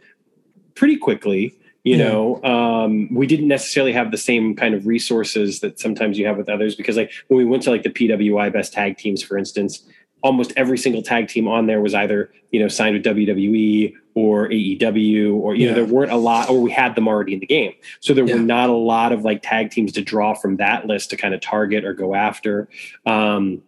pretty 0.74 0.98
quickly 0.98 1.56
you 1.86 1.96
yeah. 1.96 2.10
know 2.10 2.44
um, 2.44 3.14
we 3.14 3.26
didn't 3.26 3.48
necessarily 3.48 3.94
have 3.94 4.12
the 4.12 4.18
same 4.18 4.56
kind 4.56 4.76
of 4.76 4.86
resources 4.86 5.62
that 5.62 5.80
sometimes 5.80 6.18
you 6.18 6.26
have 6.26 6.36
with 6.36 6.50
others 6.50 6.76
because 6.76 6.98
like 6.98 7.12
when 7.30 7.38
we 7.38 7.46
went 7.46 7.64
to 7.64 7.70
like 7.70 7.84
the 7.84 7.90
pwi 7.90 8.52
best 8.52 8.74
tag 8.74 8.98
teams 8.98 9.24
for 9.24 9.38
instance 9.38 9.88
almost 10.22 10.52
every 10.58 10.78
single 10.78 11.04
tag 11.04 11.28
team 11.28 11.48
on 11.48 11.68
there 11.68 11.80
was 11.80 11.94
either 11.94 12.32
you 12.52 12.60
know 12.60 12.68
signed 12.68 12.96
with 12.96 13.06
wwe 13.06 13.94
or 14.16 14.50
aew 14.50 15.36
or 15.36 15.56
you 15.56 15.66
yeah. 15.66 15.70
know 15.70 15.76
there 15.76 15.94
weren't 15.94 16.12
a 16.12 16.18
lot 16.18 16.50
or 16.50 16.60
we 16.60 16.72
had 16.72 16.96
them 16.96 17.08
already 17.08 17.34
in 17.34 17.40
the 17.40 17.46
game 17.46 17.74
so 18.00 18.14
there 18.14 18.26
yeah. 18.26 18.34
were 18.34 18.42
not 18.42 18.70
a 18.70 18.74
lot 18.74 19.12
of 19.12 19.24
like 19.24 19.42
tag 19.44 19.70
teams 19.70 19.92
to 19.92 20.02
draw 20.02 20.34
from 20.34 20.58
that 20.58 20.88
list 20.88 21.12
to 21.12 21.18
kind 21.18 21.34
of 21.34 21.40
target 21.40 21.86
or 21.86 21.94
go 21.94 22.16
after 22.16 22.68
um, 23.06 23.62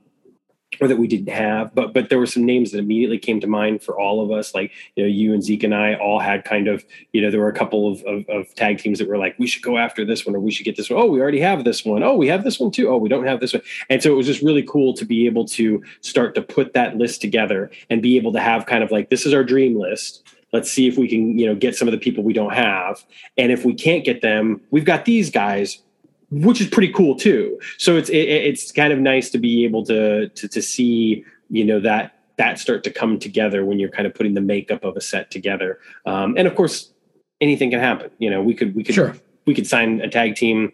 or 0.80 0.88
that 0.88 0.98
we 0.98 1.08
didn't 1.08 1.34
have, 1.34 1.74
but 1.74 1.94
but 1.94 2.10
there 2.10 2.20
were 2.20 2.26
some 2.26 2.45
names 2.45 2.72
that 2.72 2.80
immediately 2.80 3.18
came 3.18 3.40
to 3.40 3.48
mind 3.48 3.82
for 3.82 3.99
all 3.99 4.24
of 4.24 4.32
us. 4.32 4.54
Like 4.54 4.72
you 4.95 5.04
know, 5.04 5.10
you 5.10 5.34
and 5.34 5.44
Zeke 5.44 5.64
and 5.64 5.76
I 5.76 5.95
all 5.95 6.20
had 6.20 6.44
kind 6.44 6.68
of 6.68 6.86
you 7.14 7.22
know 7.22 7.32
there 7.32 7.40
were 7.40 7.49
a 7.49 7.54
couple 7.54 7.91
of, 7.91 8.04
of, 8.04 8.28
of 8.30 8.54
tag 8.56 8.80
teams 8.80 8.99
that 8.99 9.08
were 9.08 9.18
like 9.18 9.38
we 9.40 9.48
should 9.48 9.64
go 9.64 9.78
after 9.78 10.06
this 10.06 10.26
one 10.26 10.36
or 10.36 10.40
we 10.40 10.52
should 10.52 10.66
get 10.66 10.78
this 10.78 10.90
one. 10.90 11.02
Oh, 11.02 11.06
we 11.06 11.22
already 11.22 11.40
have 11.40 11.64
this 11.64 11.86
one. 11.86 12.04
Oh, 12.04 12.16
we 12.16 12.28
have 12.28 12.44
this 12.44 12.60
one 12.60 12.72
too. 12.72 12.90
Oh, 12.90 12.98
we 12.98 13.10
don't 13.10 13.26
have 13.26 13.40
this 13.40 13.54
one. 13.54 13.62
And 13.90 14.02
so 14.02 14.12
it 14.12 14.16
was 14.16 14.28
just 14.28 14.41
really 14.41 14.64
cool 14.64 14.94
to 14.94 15.06
be 15.06 15.26
able 15.26 15.45
to 15.49 15.84
start 16.02 16.36
to 16.36 16.41
put 16.41 16.74
that 16.74 16.98
list 16.98 17.22
together 17.22 17.72
and 17.90 18.02
be 18.02 18.18
able 18.18 18.34
to 18.34 18.40
have 18.40 18.66
kind 18.66 18.84
of 18.84 18.91
like 18.91 19.10
this 19.10 19.26
is 19.26 19.34
our 19.34 19.44
dream 19.44 19.80
list. 19.80 20.24
Let's 20.54 20.72
see 20.72 20.88
if 20.88 20.98
we 20.98 21.08
can 21.08 21.38
you 21.38 21.45
know 21.45 21.56
get 21.56 21.76
some 21.76 21.88
of 21.88 21.91
the 21.91 21.98
people 21.98 22.24
we 22.24 22.34
don't 22.34 22.54
have, 22.54 23.04
and 23.38 23.52
if 23.52 23.66
we 23.66 23.74
can't 23.74 24.06
get 24.06 24.22
them, 24.22 24.62
we've 24.72 24.86
got 24.86 25.06
these 25.06 25.30
guys 25.30 25.84
which 26.30 26.60
is 26.62 26.68
pretty 26.68 26.91
cool 26.91 27.16
too. 27.16 27.60
So 27.78 27.98
it's 27.98 28.10
it, 28.10 28.28
it's 28.28 28.72
kind 28.72 28.91
of 28.91 28.99
nice 28.99 29.30
to 29.32 29.38
be 29.38 29.64
able 29.64 29.86
to, 29.86 30.30
to 30.30 30.48
to 30.48 30.62
see 30.62 31.24
you 31.49 31.64
know 31.64 31.80
that 31.80 32.14
that 32.38 32.60
start 32.60 32.84
to 32.84 32.91
come 32.91 33.18
together 33.20 33.66
when 33.66 33.80
you're 33.80 33.90
kind 33.90 34.06
of 34.06 34.14
putting 34.14 34.34
the 34.34 34.41
makeup 34.41 34.84
of 34.84 34.95
a 34.95 35.02
set 35.02 35.32
together. 35.32 35.80
Um, 36.06 36.36
and 36.38 36.48
of 36.48 36.56
course, 36.56 36.94
anything 37.41 37.72
can 37.72 37.80
happen. 37.80 38.12
You 38.20 38.30
know, 38.30 38.41
we 38.41 38.54
could 38.54 38.76
we 38.76 38.84
could 38.84 38.95
sure. 38.95 39.16
we 39.45 39.54
could 39.54 39.68
sign 39.68 40.02
a 40.02 40.10
tag 40.10 40.36
team, 40.36 40.72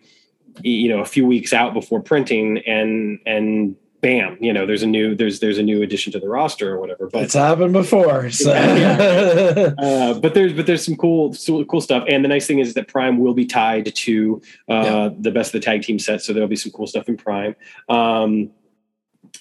you 0.62 0.90
know, 0.90 1.00
a 1.00 1.06
few 1.06 1.26
weeks 1.26 1.54
out 1.54 1.74
before 1.74 2.02
printing, 2.02 2.60
and 2.60 3.20
and 3.26 3.76
bam, 4.04 4.38
you 4.42 4.52
know, 4.52 4.68
there's 4.68 4.84
a 4.84 4.88
new 4.88 5.16
there's 5.16 5.40
there's 5.40 5.58
a 5.58 5.64
new 5.64 5.82
addition 5.82 6.12
to 6.12 6.20
the 6.20 6.28
roster 6.28 6.72
or 6.72 6.80
whatever. 6.80 7.10
But 7.10 7.24
it's 7.24 7.34
happened 7.34 7.74
before. 7.74 8.30
So. 8.30 8.54
yeah. 8.54 9.74
uh, 9.80 10.20
but 10.20 10.36
there's 10.36 10.54
but 10.54 10.68
there's 10.68 10.86
some 10.86 10.96
cool 10.96 11.34
cool 11.66 11.82
stuff. 11.82 12.04
And 12.08 12.24
the 12.24 12.30
nice 12.30 12.46
thing 12.46 12.60
is 12.60 12.76
that 12.76 12.88
Prime 12.88 13.18
will 13.18 13.34
be 13.34 13.46
tied 13.46 13.96
to 13.96 14.42
uh, 14.70 14.74
yeah. 14.74 15.10
the 15.18 15.32
best 15.32 15.56
of 15.56 15.62
the 15.62 15.66
tag 15.66 15.82
team 15.82 15.98
set, 15.98 16.22
so 16.22 16.34
there'll 16.34 16.50
be 16.50 16.56
some 16.56 16.72
cool 16.72 16.86
stuff 16.86 17.08
in 17.08 17.18
Prime. 17.18 17.56
Um, 17.90 18.52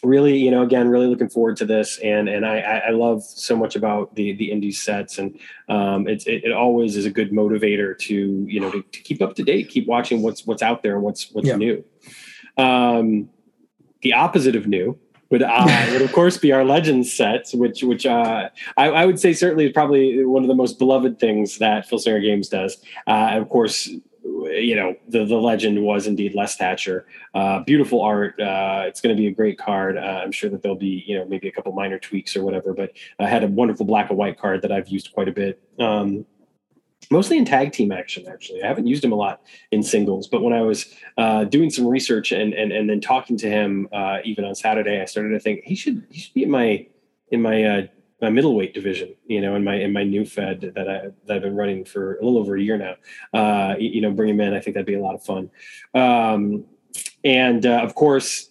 really, 0.02 0.38
you 0.38 0.50
know, 0.50 0.62
again, 0.62 0.88
really 0.88 1.06
looking 1.06 1.28
forward 1.28 1.56
to 1.56 1.66
this, 1.66 1.98
and 1.98 2.28
and 2.28 2.46
I, 2.46 2.60
I 2.86 2.90
love 2.90 3.22
so 3.24 3.56
much 3.56 3.74
about 3.74 4.14
the 4.14 4.32
the 4.34 4.50
indie 4.50 4.74
sets, 4.74 5.18
and 5.18 5.38
um, 5.68 6.06
it, 6.06 6.26
it, 6.26 6.44
it 6.44 6.52
always 6.52 6.96
is 6.96 7.04
a 7.04 7.10
good 7.10 7.32
motivator 7.32 7.98
to 7.98 8.46
you 8.48 8.60
know 8.60 8.70
to, 8.70 8.82
to, 8.82 9.00
keep 9.00 9.20
up 9.20 9.34
to 9.34 9.42
date, 9.42 9.68
keep 9.68 9.88
watching 9.88 10.22
what's 10.22 10.46
what's 10.46 10.62
out 10.62 10.84
there 10.84 10.94
and 10.94 11.02
what's 11.02 11.30
what's 11.32 11.48
yeah. 11.48 11.56
new. 11.56 11.84
Um, 12.56 13.28
the 14.02 14.12
opposite 14.12 14.56
of 14.56 14.66
new 14.66 14.98
would 15.32 15.42
uh, 15.42 15.86
would 15.92 16.02
of 16.02 16.12
course 16.12 16.36
be 16.36 16.52
our 16.52 16.64
legends 16.64 17.12
sets, 17.12 17.54
which 17.54 17.82
which 17.82 18.06
uh, 18.06 18.50
I, 18.76 18.90
I, 18.90 19.06
would 19.06 19.18
say 19.18 19.32
certainly 19.32 19.66
is 19.66 19.72
probably 19.72 20.24
one 20.24 20.44
of 20.44 20.48
the 20.48 20.54
most 20.54 20.78
beloved 20.78 21.18
things 21.18 21.58
that 21.58 21.88
Filsinger 21.88 22.22
Games 22.22 22.48
does. 22.48 22.76
Uh, 23.06 23.30
of 23.32 23.48
course, 23.48 23.88
you 24.22 24.76
know 24.76 24.94
the 25.08 25.24
the 25.24 25.36
legend 25.36 25.82
was 25.82 26.06
indeed 26.06 26.34
Les 26.34 26.54
Thatcher. 26.56 27.06
Uh, 27.34 27.60
beautiful 27.60 28.02
art. 28.02 28.38
Uh, 28.38 28.84
it's 28.86 29.00
going 29.00 29.16
to 29.16 29.20
be 29.20 29.26
a 29.26 29.32
great 29.32 29.58
card. 29.58 29.96
Uh, 29.96 30.20
I'm 30.22 30.32
sure 30.32 30.50
that 30.50 30.62
there'll 30.62 30.76
be 30.76 31.02
you 31.06 31.18
know 31.18 31.24
maybe 31.24 31.48
a 31.48 31.52
couple 31.52 31.72
minor 31.72 31.98
tweaks 31.98 32.36
or 32.36 32.44
whatever, 32.44 32.74
but 32.74 32.92
I 33.18 33.26
had 33.28 33.42
a 33.42 33.48
wonderful 33.48 33.86
black 33.86 34.10
and 34.10 34.18
white 34.18 34.38
card 34.38 34.62
that 34.62 34.70
I've 34.70 34.88
used 34.88 35.12
quite 35.12 35.28
a 35.28 35.32
bit. 35.32 35.60
Um, 35.78 36.26
mostly 37.10 37.38
in 37.38 37.44
tag 37.44 37.72
team 37.72 37.92
action 37.92 38.26
actually. 38.28 38.62
I 38.62 38.66
haven't 38.66 38.86
used 38.86 39.04
him 39.04 39.12
a 39.12 39.16
lot 39.16 39.42
in 39.70 39.82
singles 39.82 40.28
but 40.28 40.42
when 40.42 40.52
i 40.52 40.62
was 40.62 40.94
uh, 41.18 41.44
doing 41.44 41.70
some 41.70 41.86
research 41.86 42.32
and, 42.32 42.54
and 42.54 42.72
and 42.72 42.88
then 42.88 43.00
talking 43.00 43.36
to 43.38 43.48
him 43.48 43.88
uh, 43.92 44.18
even 44.24 44.44
on 44.44 44.54
saturday 44.54 45.00
i 45.00 45.04
started 45.04 45.30
to 45.30 45.40
think 45.40 45.64
he 45.64 45.74
should 45.74 46.06
he 46.10 46.20
should 46.20 46.34
be 46.34 46.42
in 46.42 46.50
my 46.50 46.86
in 47.30 47.42
my 47.42 47.64
uh, 47.64 47.86
my 48.20 48.30
middleweight 48.30 48.72
division 48.72 49.14
you 49.26 49.40
know 49.40 49.56
in 49.56 49.64
my 49.64 49.74
in 49.74 49.92
my 49.92 50.04
new 50.04 50.24
fed 50.24 50.72
that 50.74 50.88
i 50.88 51.08
that 51.26 51.36
i've 51.36 51.42
been 51.42 51.56
running 51.56 51.84
for 51.84 52.16
a 52.18 52.24
little 52.24 52.38
over 52.38 52.56
a 52.56 52.62
year 52.62 52.78
now. 52.78 52.94
Uh, 53.38 53.74
you 53.78 54.00
know 54.00 54.10
bring 54.12 54.30
him 54.30 54.40
in. 54.40 54.54
I 54.54 54.60
think 54.60 54.74
that'd 54.74 54.86
be 54.86 54.94
a 54.94 55.00
lot 55.00 55.14
of 55.14 55.24
fun. 55.24 55.50
Um, 55.94 56.64
and 57.24 57.66
uh, 57.66 57.80
of 57.82 57.94
course 57.94 58.50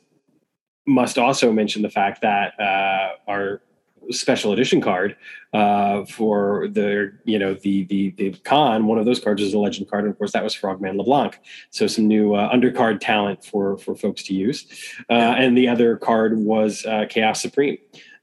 must 0.85 1.17
also 1.17 1.51
mention 1.51 1.81
the 1.81 1.89
fact 1.89 2.21
that 2.21 2.59
uh, 2.59 3.15
our 3.27 3.61
special 4.09 4.51
edition 4.51 4.81
card 4.81 5.15
uh, 5.53 6.05
for 6.05 6.67
the 6.69 7.13
you 7.23 7.37
know 7.37 7.53
the 7.53 7.83
the 7.85 8.11
the 8.11 8.31
con. 8.43 8.87
One 8.87 8.97
of 8.97 9.05
those 9.05 9.19
cards 9.19 9.41
is 9.41 9.53
a 9.53 9.59
legend 9.59 9.89
card, 9.89 10.05
and 10.05 10.11
of 10.11 10.17
course 10.17 10.31
that 10.33 10.43
was 10.43 10.53
Frogman 10.53 10.97
LeBlanc. 10.97 11.39
So 11.69 11.87
some 11.87 12.07
new 12.07 12.33
uh, 12.33 12.53
undercard 12.53 12.99
talent 12.99 13.43
for 13.45 13.77
for 13.77 13.95
folks 13.95 14.23
to 14.23 14.33
use. 14.33 14.65
Uh, 15.09 15.13
and 15.13 15.57
the 15.57 15.67
other 15.67 15.97
card 15.97 16.37
was 16.37 16.85
uh, 16.85 17.05
Chaos 17.09 17.41
Supreme, 17.41 17.77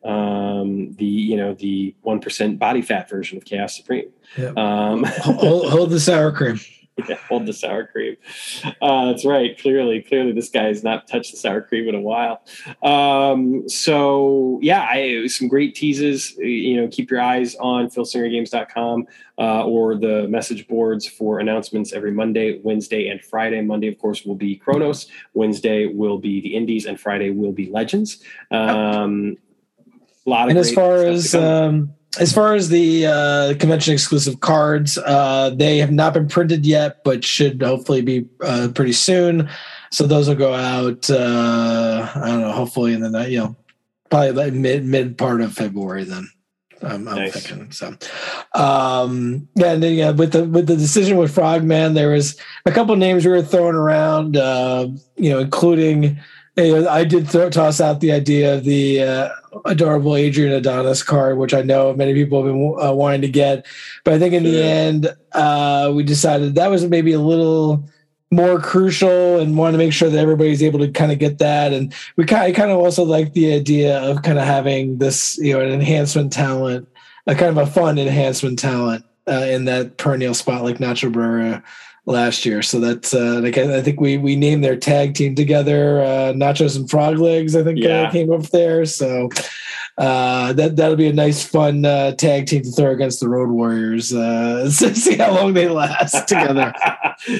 um, 0.04 0.92
the 0.94 1.04
you 1.04 1.36
know 1.36 1.54
the 1.54 1.94
one 2.02 2.20
percent 2.20 2.58
body 2.58 2.82
fat 2.82 3.08
version 3.08 3.38
of 3.38 3.44
Chaos 3.44 3.76
Supreme. 3.76 4.10
Um, 4.56 5.04
hold, 5.04 5.70
hold 5.70 5.90
the 5.90 6.00
sour 6.00 6.32
cream. 6.32 6.60
yeah, 7.08 7.16
hold 7.28 7.46
the 7.46 7.52
sour 7.52 7.86
cream. 7.86 8.16
Uh, 8.80 9.06
that's 9.06 9.24
right. 9.24 9.58
Clearly, 9.58 10.02
clearly, 10.02 10.32
this 10.32 10.48
guy 10.48 10.64
has 10.64 10.82
not 10.82 11.06
touched 11.06 11.32
the 11.32 11.36
sour 11.36 11.60
cream 11.60 11.88
in 11.88 11.94
a 11.94 12.00
while. 12.00 12.42
Um, 12.82 13.68
so 13.68 14.58
yeah, 14.62 14.82
I, 14.82 15.26
some 15.26 15.48
great 15.48 15.74
teases. 15.74 16.36
You 16.36 16.80
know, 16.80 16.88
keep 16.88 17.10
your 17.10 17.20
eyes 17.20 17.54
on 17.56 17.88
filsingergames.com 17.88 19.06
uh, 19.38 19.64
or 19.64 19.94
the 19.96 20.26
message 20.28 20.66
boards 20.66 21.06
for 21.06 21.38
announcements 21.38 21.92
every 21.92 22.10
Monday, 22.10 22.60
Wednesday, 22.62 23.08
and 23.08 23.22
Friday. 23.22 23.60
Monday, 23.60 23.88
of 23.88 23.98
course, 23.98 24.24
will 24.24 24.34
be 24.34 24.56
Chronos. 24.56 25.06
Wednesday 25.34 25.86
will 25.86 26.18
be 26.18 26.40
the 26.40 26.54
Indies, 26.56 26.86
and 26.86 26.98
Friday 26.98 27.30
will 27.30 27.52
be 27.52 27.70
Legends. 27.70 28.22
Um, 28.50 29.36
a 30.26 30.30
lot 30.30 30.44
of 30.44 30.50
and 30.50 30.58
as 30.58 30.72
far 30.72 30.96
as 31.04 31.34
um, 31.34 31.94
as 32.18 32.32
far 32.32 32.54
as 32.54 32.68
the 32.68 33.06
uh, 33.06 33.54
convention 33.58 33.92
exclusive 33.94 34.40
cards, 34.40 34.98
uh, 34.98 35.50
they 35.54 35.78
have 35.78 35.92
not 35.92 36.14
been 36.14 36.28
printed 36.28 36.66
yet, 36.66 37.04
but 37.04 37.24
should 37.24 37.62
hopefully 37.62 38.02
be 38.02 38.26
uh, 38.42 38.68
pretty 38.74 38.92
soon. 38.92 39.48
So 39.90 40.06
those 40.06 40.28
will 40.28 40.34
go 40.36 40.54
out. 40.54 41.08
Uh, 41.08 42.10
I 42.14 42.26
don't 42.28 42.40
know. 42.40 42.52
Hopefully 42.52 42.92
in 42.92 43.00
the 43.00 43.10
night, 43.10 43.30
you 43.30 43.38
know, 43.38 43.56
probably 44.10 44.32
like 44.32 44.52
mid 44.52 44.84
mid 44.84 45.16
part 45.16 45.40
of 45.40 45.52
February. 45.52 46.04
Then 46.04 46.28
I'm, 46.82 47.08
I'm 47.08 47.16
Nice. 47.16 47.32
thinking 47.32 47.72
so. 47.72 47.96
Um, 48.54 49.48
yeah, 49.54 49.72
and 49.72 49.82
then 49.82 49.94
yeah, 49.94 50.10
with 50.10 50.32
the 50.32 50.44
with 50.44 50.66
the 50.66 50.76
decision 50.76 51.16
with 51.16 51.34
Frogman, 51.34 51.94
there 51.94 52.10
was 52.10 52.36
a 52.66 52.70
couple 52.72 52.94
names 52.96 53.24
we 53.24 53.32
were 53.32 53.42
throwing 53.42 53.74
around. 53.76 54.36
Uh, 54.36 54.88
you 55.16 55.30
know, 55.30 55.38
including. 55.38 56.18
you 56.56 56.80
know, 56.80 56.88
I 56.88 57.04
did 57.04 57.28
throw, 57.28 57.48
toss 57.50 57.80
out 57.80 58.00
the 58.00 58.10
idea 58.12 58.56
of 58.56 58.64
the 58.64 59.02
uh, 59.02 59.28
adorable 59.64 60.16
Adrian 60.16 60.52
Adonis 60.52 61.02
card, 61.02 61.38
which 61.38 61.54
I 61.54 61.62
know 61.62 61.94
many 61.94 62.14
people 62.14 62.44
have 62.44 62.52
been 62.52 62.76
uh, 62.80 62.92
wanting 62.92 63.22
to 63.22 63.28
get. 63.28 63.66
But 64.04 64.14
I 64.14 64.18
think 64.18 64.34
in 64.34 64.44
the 64.44 64.62
end, 64.62 65.14
uh, 65.32 65.92
we 65.94 66.02
decided 66.02 66.54
that 66.54 66.70
was 66.70 66.86
maybe 66.86 67.12
a 67.12 67.20
little 67.20 67.84
more 68.30 68.60
crucial 68.60 69.40
and 69.40 69.56
wanted 69.56 69.72
to 69.72 69.78
make 69.78 69.92
sure 69.92 70.10
that 70.10 70.18
everybody's 70.18 70.62
able 70.62 70.78
to 70.80 70.90
kind 70.90 71.12
of 71.12 71.18
get 71.18 71.38
that. 71.38 71.72
And 71.72 71.94
we 72.16 72.24
kind 72.24 72.50
of, 72.50 72.56
kind 72.56 72.70
of 72.70 72.78
also 72.78 73.04
like 73.04 73.32
the 73.32 73.54
idea 73.54 73.98
of 74.00 74.22
kind 74.22 74.38
of 74.38 74.44
having 74.44 74.98
this, 74.98 75.38
you 75.38 75.54
know, 75.54 75.60
an 75.60 75.72
enhancement 75.72 76.32
talent, 76.32 76.88
a 77.26 77.34
kind 77.34 77.56
of 77.56 77.68
a 77.68 77.70
fun 77.70 77.98
enhancement 77.98 78.58
talent 78.58 79.04
uh, 79.26 79.46
in 79.48 79.64
that 79.64 79.96
perennial 79.96 80.34
spot 80.34 80.62
like 80.62 80.78
Nacho 80.78 81.12
Barrera 81.12 81.62
last 82.08 82.46
year. 82.46 82.62
So 82.62 82.80
that's 82.80 83.14
uh, 83.14 83.40
like 83.42 83.58
I, 83.58 83.82
think 83.82 84.00
we 84.00 84.16
we 84.18 84.34
named 84.34 84.64
their 84.64 84.76
tag 84.76 85.14
team 85.14 85.34
together, 85.34 86.00
uh, 86.02 86.32
Nachos 86.32 86.76
and 86.76 86.88
Frog 86.90 87.18
Legs. 87.18 87.54
I 87.54 87.62
think 87.62 87.78
Yeah. 87.78 88.02
uh, 88.02 88.10
came 88.10 88.32
up 88.32 88.44
there. 88.44 88.84
So 88.86 89.28
uh, 89.98 90.52
that 90.54 90.76
that'll 90.76 90.96
be 90.96 91.08
a 91.08 91.12
nice 91.12 91.44
fun 91.44 91.84
uh, 91.84 92.12
tag 92.12 92.46
team 92.46 92.62
to 92.62 92.70
throw 92.70 92.92
against 92.92 93.20
the 93.20 93.28
Road 93.28 93.50
Warriors. 93.50 94.12
Uh, 94.12 94.70
see 94.70 95.16
how 95.16 95.32
long 95.34 95.52
they 95.52 95.68
last 95.68 96.26
together. 96.28 96.72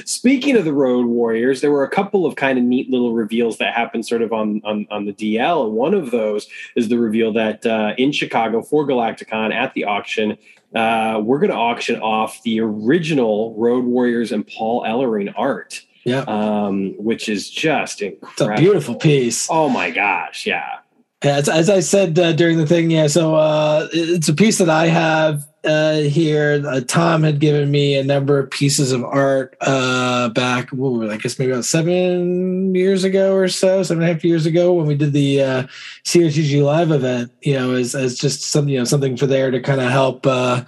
Speaking 0.05 0.55
of 0.55 0.65
the 0.65 0.73
Road 0.73 1.07
Warriors, 1.07 1.61
there 1.61 1.71
were 1.71 1.83
a 1.83 1.89
couple 1.89 2.25
of 2.25 2.35
kind 2.35 2.59
of 2.59 2.63
neat 2.63 2.89
little 2.89 3.13
reveals 3.13 3.57
that 3.57 3.73
happened 3.73 4.05
sort 4.05 4.21
of 4.21 4.31
on 4.31 4.61
on, 4.63 4.87
on 4.91 5.05
the 5.05 5.13
DL, 5.13 5.65
and 5.65 5.73
one 5.73 5.93
of 5.93 6.11
those 6.11 6.47
is 6.75 6.89
the 6.89 6.99
reveal 6.99 7.33
that 7.33 7.65
uh, 7.65 7.93
in 7.97 8.11
Chicago 8.11 8.61
for 8.61 8.85
Galacticon 8.85 9.53
at 9.53 9.73
the 9.73 9.85
auction, 9.85 10.37
uh, 10.75 11.19
we're 11.23 11.39
going 11.39 11.51
to 11.51 11.55
auction 11.55 11.99
off 12.01 12.41
the 12.43 12.59
original 12.61 13.55
Road 13.57 13.85
Warriors 13.85 14.31
and 14.31 14.45
Paul 14.47 14.83
Ellering 14.83 15.33
art, 15.35 15.81
Yeah, 16.03 16.19
um, 16.27 16.93
which 16.97 17.27
is 17.29 17.49
just 17.49 18.01
it's 18.01 18.21
a 18.21 18.25
incredible. 18.45 18.57
beautiful 18.57 18.95
piece. 18.95 19.47
Oh 19.49 19.69
my 19.69 19.89
gosh, 19.91 20.45
yeah. 20.45 20.79
Yeah, 21.23 21.35
as, 21.37 21.49
as 21.49 21.69
I 21.69 21.79
said 21.81 22.17
uh, 22.17 22.31
during 22.33 22.57
the 22.57 22.67
thing, 22.67 22.91
yeah. 22.91 23.07
So 23.07 23.35
uh, 23.35 23.89
it's 23.91 24.29
a 24.29 24.33
piece 24.33 24.57
that 24.59 24.69
I 24.69 24.87
have 24.87 25.45
uh, 25.63 25.97
here. 25.99 26.63
Uh, 26.65 26.81
Tom 26.81 27.23
had 27.23 27.39
given 27.39 27.69
me 27.71 27.97
a 27.97 28.03
number 28.03 28.39
of 28.39 28.49
pieces 28.49 28.91
of 28.91 29.03
art 29.03 29.55
uh, 29.61 30.29
back, 30.29 30.71
ooh, 30.73 31.09
I 31.09 31.17
guess 31.17 31.37
maybe 31.37 31.51
about 31.51 31.65
seven 31.65 32.73
years 32.73 33.03
ago 33.03 33.35
or 33.35 33.47
so, 33.47 33.83
seven 33.83 34.03
and 34.03 34.09
a 34.09 34.13
half 34.13 34.23
years 34.23 34.45
ago 34.45 34.73
when 34.73 34.87
we 34.87 34.95
did 34.95 35.13
the 35.13 35.43
uh, 35.43 35.63
COTG 36.05 36.63
live 36.63 36.91
event. 36.91 37.31
You 37.41 37.55
know, 37.55 37.75
as 37.75 37.95
as 37.95 38.17
just 38.17 38.43
some 38.43 38.67
you 38.67 38.79
know 38.79 38.85
something 38.85 39.17
for 39.17 39.27
there 39.27 39.51
to 39.51 39.61
kind 39.61 39.81
of 39.81 39.89
help. 39.91 40.25
Uh, 40.25 40.63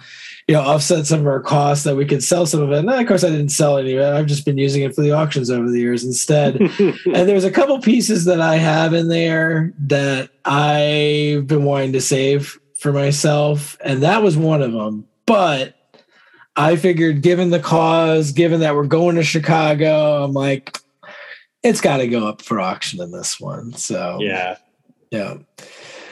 you 0.48 0.56
know, 0.56 0.60
offset 0.60 1.06
some 1.06 1.20
of 1.20 1.26
our 1.28 1.40
costs 1.40 1.84
that 1.84 1.94
we 1.94 2.04
could 2.04 2.22
sell 2.22 2.46
some 2.46 2.60
of 2.60 2.72
it. 2.72 2.78
And 2.78 2.90
of 2.90 3.06
course, 3.06 3.22
I 3.22 3.30
didn't 3.30 3.50
sell 3.50 3.78
any 3.78 3.92
of 3.94 4.00
it. 4.00 4.12
I've 4.12 4.26
just 4.26 4.44
been 4.44 4.58
using 4.58 4.82
it 4.82 4.92
for 4.92 5.00
the 5.00 5.12
auctions 5.12 5.50
over 5.50 5.70
the 5.70 5.78
years 5.78 6.04
instead 6.04 6.60
and 6.78 7.28
there's 7.28 7.44
a 7.44 7.50
couple 7.50 7.80
pieces 7.80 8.24
that 8.24 8.40
I 8.40 8.56
have 8.56 8.92
in 8.92 9.08
there 9.08 9.72
that 9.86 10.30
I've 10.44 11.46
been 11.46 11.64
wanting 11.64 11.92
to 11.92 12.00
save 12.00 12.58
for 12.82 12.92
myself, 12.92 13.78
and 13.84 14.02
that 14.02 14.22
was 14.22 14.36
one 14.36 14.60
of 14.60 14.72
them. 14.72 15.06
But 15.24 15.76
I 16.56 16.76
figured, 16.76 17.22
given 17.22 17.50
the 17.50 17.60
cause, 17.60 18.32
given 18.32 18.60
that 18.60 18.74
we're 18.74 18.86
going 18.86 19.16
to 19.16 19.22
Chicago, 19.22 20.24
I'm 20.24 20.32
like, 20.32 20.76
it's 21.62 21.80
got 21.80 21.98
to 21.98 22.08
go 22.08 22.26
up 22.26 22.42
for 22.42 22.60
auction 22.60 23.00
in 23.00 23.12
this 23.12 23.38
one. 23.38 23.72
So 23.74 24.18
yeah. 24.20 24.56
yeah, 25.12 25.36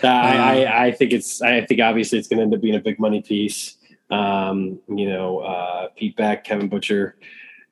Uh, 0.02 0.06
I, 0.06 0.62
I, 0.62 0.84
I 0.86 0.92
think 0.92 1.12
it's. 1.12 1.42
I 1.42 1.66
think 1.66 1.80
obviously 1.80 2.18
it's 2.18 2.28
going 2.28 2.38
to 2.38 2.44
end 2.44 2.54
up 2.54 2.60
being 2.60 2.76
a 2.76 2.80
big 2.80 3.00
money 3.00 3.20
piece. 3.20 3.76
Um, 4.10 4.80
you 4.88 5.08
know, 5.08 5.40
uh, 5.40 5.88
Pete 5.96 6.16
Beck, 6.16 6.44
Kevin 6.44 6.68
Butcher, 6.68 7.16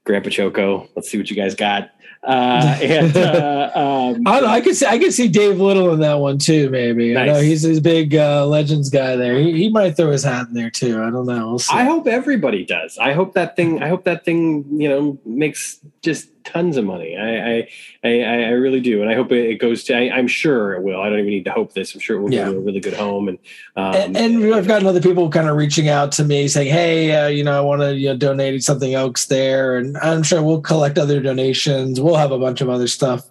Grandpa 0.04 0.30
Choco. 0.30 0.88
Let's 0.96 1.08
see 1.08 1.18
what 1.18 1.30
you 1.30 1.36
guys 1.36 1.54
got. 1.54 1.90
Uh, 2.22 2.78
and 2.82 3.16
uh, 3.16 3.70
um, 3.74 4.26
I 4.26 4.40
don't 4.40 4.42
know. 4.42 4.48
I 4.48 4.60
could 4.60 4.76
see 4.76 4.86
I 4.86 4.98
could 4.98 5.14
see 5.14 5.28
Dave 5.28 5.60
Little 5.60 5.92
in 5.94 6.00
that 6.00 6.14
one 6.14 6.38
too. 6.38 6.68
Maybe 6.70 7.16
I 7.16 7.26
know 7.26 7.40
he's 7.40 7.62
his 7.62 7.80
big 7.80 8.14
uh, 8.14 8.46
legends 8.46 8.90
guy 8.90 9.16
there. 9.16 9.38
He, 9.38 9.52
he 9.52 9.70
might 9.70 9.96
throw 9.96 10.10
his 10.10 10.24
hat 10.24 10.48
in 10.48 10.54
there 10.54 10.70
too. 10.70 11.02
I 11.02 11.10
don't 11.10 11.26
know. 11.26 11.50
We'll. 11.50 11.60
I 11.72 11.84
hope 11.84 12.06
everybody 12.06 12.64
does. 12.64 12.98
I 12.98 13.12
hope 13.12 13.34
that 13.34 13.56
thing. 13.56 13.82
I 13.82 13.88
hope 13.88 14.04
that 14.04 14.24
thing. 14.24 14.66
You 14.70 14.88
know, 14.88 15.18
makes 15.24 15.78
just 16.02 16.28
tons 16.44 16.76
of 16.76 16.84
money. 16.84 17.16
I, 17.16 17.58
I, 17.58 17.68
I, 18.04 18.10
I 18.44 18.48
really 18.50 18.80
do, 18.80 19.00
and 19.02 19.10
I 19.10 19.14
hope 19.14 19.32
it 19.32 19.56
goes 19.56 19.84
to. 19.84 19.94
I, 19.96 20.10
I'm 20.16 20.26
sure 20.28 20.74
it 20.74 20.82
will. 20.82 21.00
I 21.00 21.08
don't 21.08 21.18
even 21.18 21.30
need 21.30 21.44
to 21.44 21.50
hope 21.50 21.72
this. 21.74 21.94
I'm 21.94 22.00
sure 22.00 22.16
it 22.16 22.20
will 22.22 22.32
Yeah. 22.32 22.46
go 22.46 22.52
to 22.52 22.58
a 22.58 22.60
really 22.60 22.80
good 22.80 22.94
home. 22.94 23.28
And 23.28 23.38
um, 23.76 23.94
and, 23.94 24.16
and 24.16 24.54
I've 24.54 24.66
gotten 24.66 24.86
other 24.86 25.00
people 25.00 25.28
kind 25.30 25.48
of 25.48 25.56
reaching 25.56 25.88
out 25.88 26.12
to 26.12 26.24
me 26.24 26.48
saying, 26.48 26.72
"Hey, 26.72 27.14
uh, 27.14 27.28
you 27.28 27.44
know, 27.44 27.56
I 27.56 27.60
want 27.60 27.82
to 27.82 27.94
you 27.94 28.08
know 28.08 28.16
donate 28.16 28.62
something 28.62 28.94
else 28.94 29.26
there," 29.26 29.76
and 29.76 29.96
I'm 29.98 30.22
sure 30.22 30.42
we'll 30.42 30.60
collect 30.60 30.98
other 30.98 31.20
donations. 31.20 32.00
We'll 32.00 32.16
have 32.16 32.32
a 32.32 32.38
bunch 32.38 32.60
of 32.60 32.68
other 32.68 32.88
stuff 32.88 33.28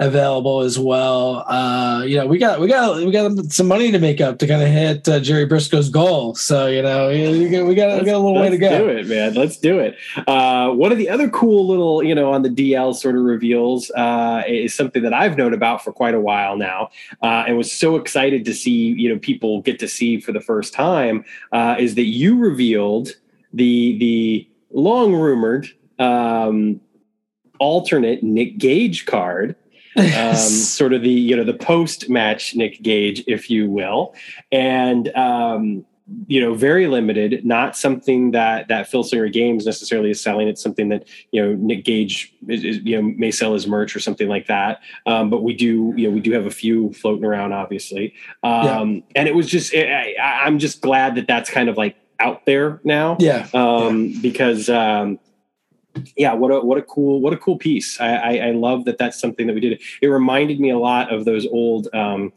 available 0.00 0.60
as 0.60 0.78
well. 0.78 1.44
Uh, 1.48 2.04
you 2.06 2.16
know, 2.16 2.26
we 2.26 2.38
got 2.38 2.60
we 2.60 2.68
got 2.68 2.98
we 2.98 3.10
got 3.10 3.32
some 3.50 3.66
money 3.66 3.90
to 3.90 3.98
make 3.98 4.20
up 4.20 4.38
to 4.38 4.46
kind 4.46 4.62
of 4.62 4.68
hit 4.68 5.08
uh, 5.08 5.18
Jerry 5.20 5.46
Brisco's 5.46 5.88
goal. 5.88 6.34
So 6.34 6.66
you 6.66 6.82
know, 6.82 7.08
we 7.08 7.48
got 7.48 7.66
we 7.66 7.74
got, 7.74 7.98
we 7.98 8.06
got 8.06 8.14
a 8.14 8.18
little 8.18 8.34
way 8.34 8.50
to 8.50 8.58
Let's 8.58 8.60
go. 8.60 8.86
do 8.86 8.88
it, 8.90 9.06
man. 9.08 9.34
Let's 9.34 9.56
do 9.56 9.78
it. 9.80 9.96
Uh, 10.26 10.70
one 10.70 10.92
of 10.92 10.98
the 10.98 11.08
other 11.08 11.28
cool 11.28 11.66
little, 11.66 12.02
you 12.02 12.14
know, 12.14 12.32
on 12.32 12.42
the 12.42 12.48
DL 12.48 12.94
sort 12.94 13.16
of 13.16 13.22
reveals 13.22 13.90
uh, 13.92 14.42
is 14.46 14.74
something 14.74 15.02
that 15.02 15.12
I've 15.12 15.36
known 15.36 15.52
about 15.52 15.82
for 15.82 15.92
quite 15.92 16.14
a 16.14 16.20
while 16.20 16.56
now, 16.56 16.90
uh, 17.22 17.44
and 17.46 17.56
was 17.56 17.72
so 17.72 17.96
excited 17.96 18.44
to 18.44 18.54
see, 18.54 18.92
you 18.92 19.08
know, 19.08 19.18
people 19.18 19.62
get 19.62 19.78
to 19.80 19.88
see 19.88 20.20
for 20.20 20.32
the 20.32 20.40
first 20.40 20.72
time. 20.72 21.24
Uh, 21.52 21.76
is 21.78 21.96
that 21.96 22.06
you 22.06 22.38
revealed 22.38 23.10
the 23.52 23.98
the 23.98 24.48
long 24.70 25.14
rumored 25.14 25.66
um, 25.98 26.80
alternate 27.58 28.22
Nick 28.22 28.58
Gage 28.58 29.06
card 29.06 29.56
um, 29.96 30.34
sort 30.36 30.92
of 30.92 31.02
the 31.02 31.10
you 31.10 31.36
know 31.36 31.44
the 31.44 31.54
post 31.54 32.08
match 32.08 32.54
Nick 32.54 32.82
Gage, 32.82 33.24
if 33.26 33.50
you 33.50 33.68
will, 33.68 34.14
and 34.52 35.14
um, 35.16 35.84
you 36.26 36.40
know 36.40 36.54
very 36.54 36.86
limited, 36.86 37.44
not 37.44 37.76
something 37.76 38.30
that 38.32 38.68
that 38.68 38.90
Filsinger 38.90 39.32
Games 39.32 39.66
necessarily 39.66 40.10
is 40.10 40.20
selling. 40.20 40.48
It's 40.48 40.62
something 40.62 40.88
that 40.88 41.06
you 41.32 41.42
know 41.44 41.54
Nick 41.54 41.84
Gage 41.84 42.32
is, 42.48 42.64
is, 42.64 42.78
you 42.78 42.96
know 42.96 43.14
may 43.16 43.30
sell 43.30 43.54
as 43.54 43.66
merch 43.66 43.94
or 43.94 44.00
something 44.00 44.28
like 44.28 44.46
that. 44.46 44.80
Um, 45.06 45.30
but 45.30 45.42
we 45.42 45.54
do 45.54 45.92
you 45.96 46.08
know 46.08 46.14
we 46.14 46.20
do 46.20 46.32
have 46.32 46.46
a 46.46 46.50
few 46.50 46.92
floating 46.94 47.24
around, 47.24 47.52
obviously, 47.52 48.14
um, 48.42 49.02
and 49.14 49.28
it 49.28 49.34
was 49.34 49.48
just 49.48 49.74
I, 49.74 50.14
I- 50.20 50.44
I'm 50.46 50.58
just 50.58 50.80
glad 50.80 51.16
that 51.16 51.26
that's 51.26 51.50
kind 51.50 51.68
of 51.68 51.76
like 51.76 51.96
out 52.20 52.46
there 52.46 52.80
now 52.84 53.16
yeah. 53.20 53.46
um, 53.54 54.12
because 54.20 54.68
um, 54.68 55.18
yeah, 56.16 56.32
what 56.34 56.50
a 56.50 56.60
what 56.60 56.78
a 56.78 56.82
cool 56.82 57.20
what 57.20 57.32
a 57.32 57.36
cool 57.36 57.56
piece. 57.56 58.00
I, 58.00 58.14
I, 58.14 58.36
I 58.48 58.50
love 58.52 58.84
that 58.86 58.98
that's 58.98 59.18
something 59.20 59.46
that 59.46 59.54
we 59.54 59.60
did. 59.60 59.80
It 60.02 60.06
reminded 60.08 60.60
me 60.60 60.70
a 60.70 60.78
lot 60.78 61.12
of 61.12 61.24
those 61.24 61.46
old 61.46 61.88
um, 61.94 62.32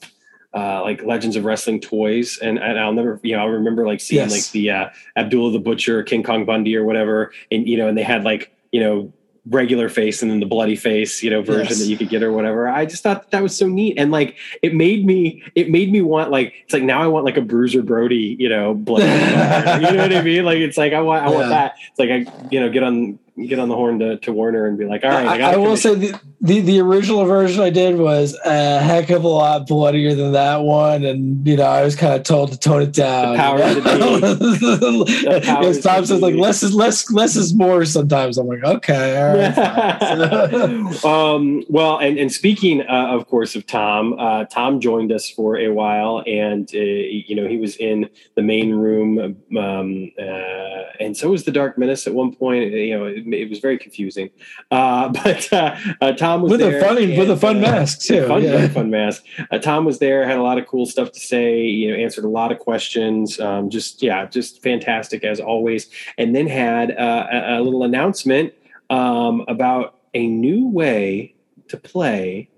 uh, 0.54 0.82
like 0.82 1.02
Legends 1.04 1.36
of 1.36 1.46
Wrestling 1.46 1.80
toys, 1.80 2.38
and, 2.42 2.60
and 2.60 2.80
I'll 2.80 2.94
never 2.94 3.20
you 3.24 3.36
know 3.36 3.44
I 3.44 3.46
remember 3.46 3.86
like 3.88 4.02
seeing 4.02 4.22
Yes. 4.22 4.32
like 4.32 4.52
the 4.52 4.70
uh, 4.72 4.90
Abdullah 5.16 5.52
the 5.54 5.60
Butcher, 5.60 6.04
King 6.04 6.24
Kong 6.24 6.46
Bundy, 6.46 6.76
or 6.76 6.84
whatever, 6.84 7.32
and 7.52 7.68
you 7.68 7.78
know, 7.78 7.88
and 7.88 7.98
they 7.98 8.04
had 8.04 8.24
like 8.24 8.54
you 8.72 8.82
know 8.82 9.14
regular 9.50 9.90
face 9.90 10.22
and 10.22 10.30
then 10.30 10.40
the 10.40 10.46
bloody 10.46 10.76
face 10.76 11.24
you 11.24 11.30
know 11.32 11.42
version 11.42 11.70
Yes. 11.70 11.80
that 11.80 11.86
you 11.88 11.98
could 11.98 12.10
get 12.10 12.22
or 12.22 12.32
whatever 12.32 12.70
i 12.70 12.86
just 12.86 13.02
thought 13.02 13.24
that, 13.24 13.32
that 13.32 13.42
was 13.42 13.58
so 13.58 13.68
neat 13.68 13.98
and 13.98 14.12
like 14.12 14.38
it 14.62 14.76
made 14.76 15.04
me 15.04 15.42
it 15.56 15.68
made 15.72 15.92
me 15.92 16.00
want 16.04 16.30
like 16.30 16.54
it's 16.64 16.74
like 16.74 16.84
now 16.84 17.02
i 17.02 17.08
want 17.08 17.26
like 17.26 17.38
a 17.38 17.42
bruiser 17.42 17.82
brody 17.82 18.36
you 18.38 18.48
know 18.48 18.76
bloody 18.76 19.06
you 19.84 19.92
know 19.94 20.04
what 20.04 20.14
i 20.14 20.22
mean 20.22 20.46
like 20.46 20.60
it's 20.60 20.78
like 20.78 20.94
i 20.94 21.02
want 21.02 21.26
i 21.26 21.30
want 21.32 21.50
that 21.50 21.74
it's 21.90 21.98
like 21.98 22.12
i 22.12 22.48
you 22.52 22.60
know 22.60 22.70
get 22.70 22.84
on 22.84 23.18
get 23.48 23.60
on 23.60 23.70
the 23.70 23.76
horn 23.76 24.00
to, 24.00 24.18
to 24.18 24.32
Warner 24.32 24.66
and 24.66 24.78
be 24.78 24.86
like, 24.86 25.04
all 25.04 25.12
right, 25.12 25.42
I, 25.42 25.52
I, 25.52 25.54
I 25.54 25.58
will 25.58 25.78
say 25.78 25.96
the, 25.96 26.20
the, 26.44 26.60
the 26.62 26.80
original 26.80 27.24
version 27.26 27.62
I 27.62 27.70
did 27.70 28.00
was 28.00 28.36
a 28.44 28.80
heck 28.80 29.12
of 29.12 29.24
a 29.24 29.28
lot 29.28 29.68
bloodier 29.68 30.16
than 30.16 30.32
that 30.32 30.62
one, 30.62 31.06
and 31.06 31.48
you 31.48 31.56
know 31.56 31.66
I 31.66 31.84
was 31.84 31.96
kind 31.96 32.16
of 32.16 32.24
told 32.24 32.52
to 32.52 32.58
tone 32.58 32.82
it 32.82 32.94
down. 32.94 33.34
The 33.34 33.38
power 33.38 33.60
know? 33.60 35.06
Because 35.62 35.80
Tom 35.82 36.06
says 36.06 36.20
like 36.20 36.34
less 36.34 36.64
is 36.64 36.74
less 36.74 37.12
less 37.12 37.36
is 37.36 37.54
more. 37.54 37.86
Sometimes 37.86 38.40
I'm 38.40 38.48
like, 38.48 38.64
okay, 38.64 39.18
all 39.22 39.38
right. 39.38 41.06
um, 41.06 41.64
well, 41.70 42.00
and 42.00 42.18
and 42.18 42.32
speaking 42.32 42.82
uh, 42.82 43.08
of 43.12 43.28
course 43.28 43.56
of 43.56 43.68
Tom, 43.68 44.14
uh, 44.18 44.46
Tom 44.46 44.82
joined 44.82 45.12
us 45.12 45.30
for 45.30 45.58
a 45.58 45.70
while, 45.70 46.24
and 46.26 46.68
uh, 46.74 46.80
you 46.80 47.36
know 47.36 47.48
he 47.48 47.58
was 47.58 47.76
in 47.76 48.10
the 48.36 48.42
main 48.42 48.74
room, 48.74 49.38
um, 49.60 50.12
uh, 50.20 50.84
and 51.00 51.16
so 51.16 51.30
was 51.30 51.44
the 51.44 51.52
Dark 51.52 51.78
Menace 51.78 52.08
at 52.08 52.16
one 52.16 52.34
point. 52.34 52.72
You 52.72 52.98
know, 52.98 53.06
it, 53.34 53.50
was 53.50 53.60
very 53.60 53.78
confusing, 53.78 54.30
uh, 54.72 55.10
but 55.24 55.52
uh, 55.54 56.12
Tom 56.14 56.42
was 56.42 56.52
with 56.52 56.60
there 56.60 56.78
a 56.78 56.82
funny 56.82 57.12
and, 57.12 57.20
with 57.20 57.30
a 57.30 57.38
fun 57.38 57.62
mask 57.62 58.02
too. 58.02 58.28
Fun, 58.28 58.44
yeah. 58.44 58.68
fun 58.68 58.90
mask. 58.90 59.24
Tom 59.62 59.86
was 59.86 60.00
there, 60.00 60.26
had 60.26 60.38
a 60.38 60.44
lot 60.44 60.58
of 60.58 60.68
cool 60.68 60.86
stuff 60.86 61.12
to 61.12 61.20
say. 61.20 61.62
You 61.64 61.92
know, 61.92 61.98
answered 61.98 62.26
a 62.26 62.30
lot 62.30 62.52
of 62.52 62.60
questions. 62.60 63.40
Um, 63.40 63.70
just 63.70 64.02
yeah, 64.02 64.26
just 64.26 64.62
fantastic 64.62 65.24
as 65.24 65.40
always. 65.40 65.90
And 66.18 66.36
then 66.36 66.48
had 66.48 66.92
a, 66.92 67.58
a 67.58 67.62
little 67.62 67.84
announcement 67.84 68.54
um, 68.90 69.46
about 69.48 70.00
a 70.14 70.28
new 70.28 70.68
way 70.68 71.36
to 71.70 71.78
play 71.78 72.50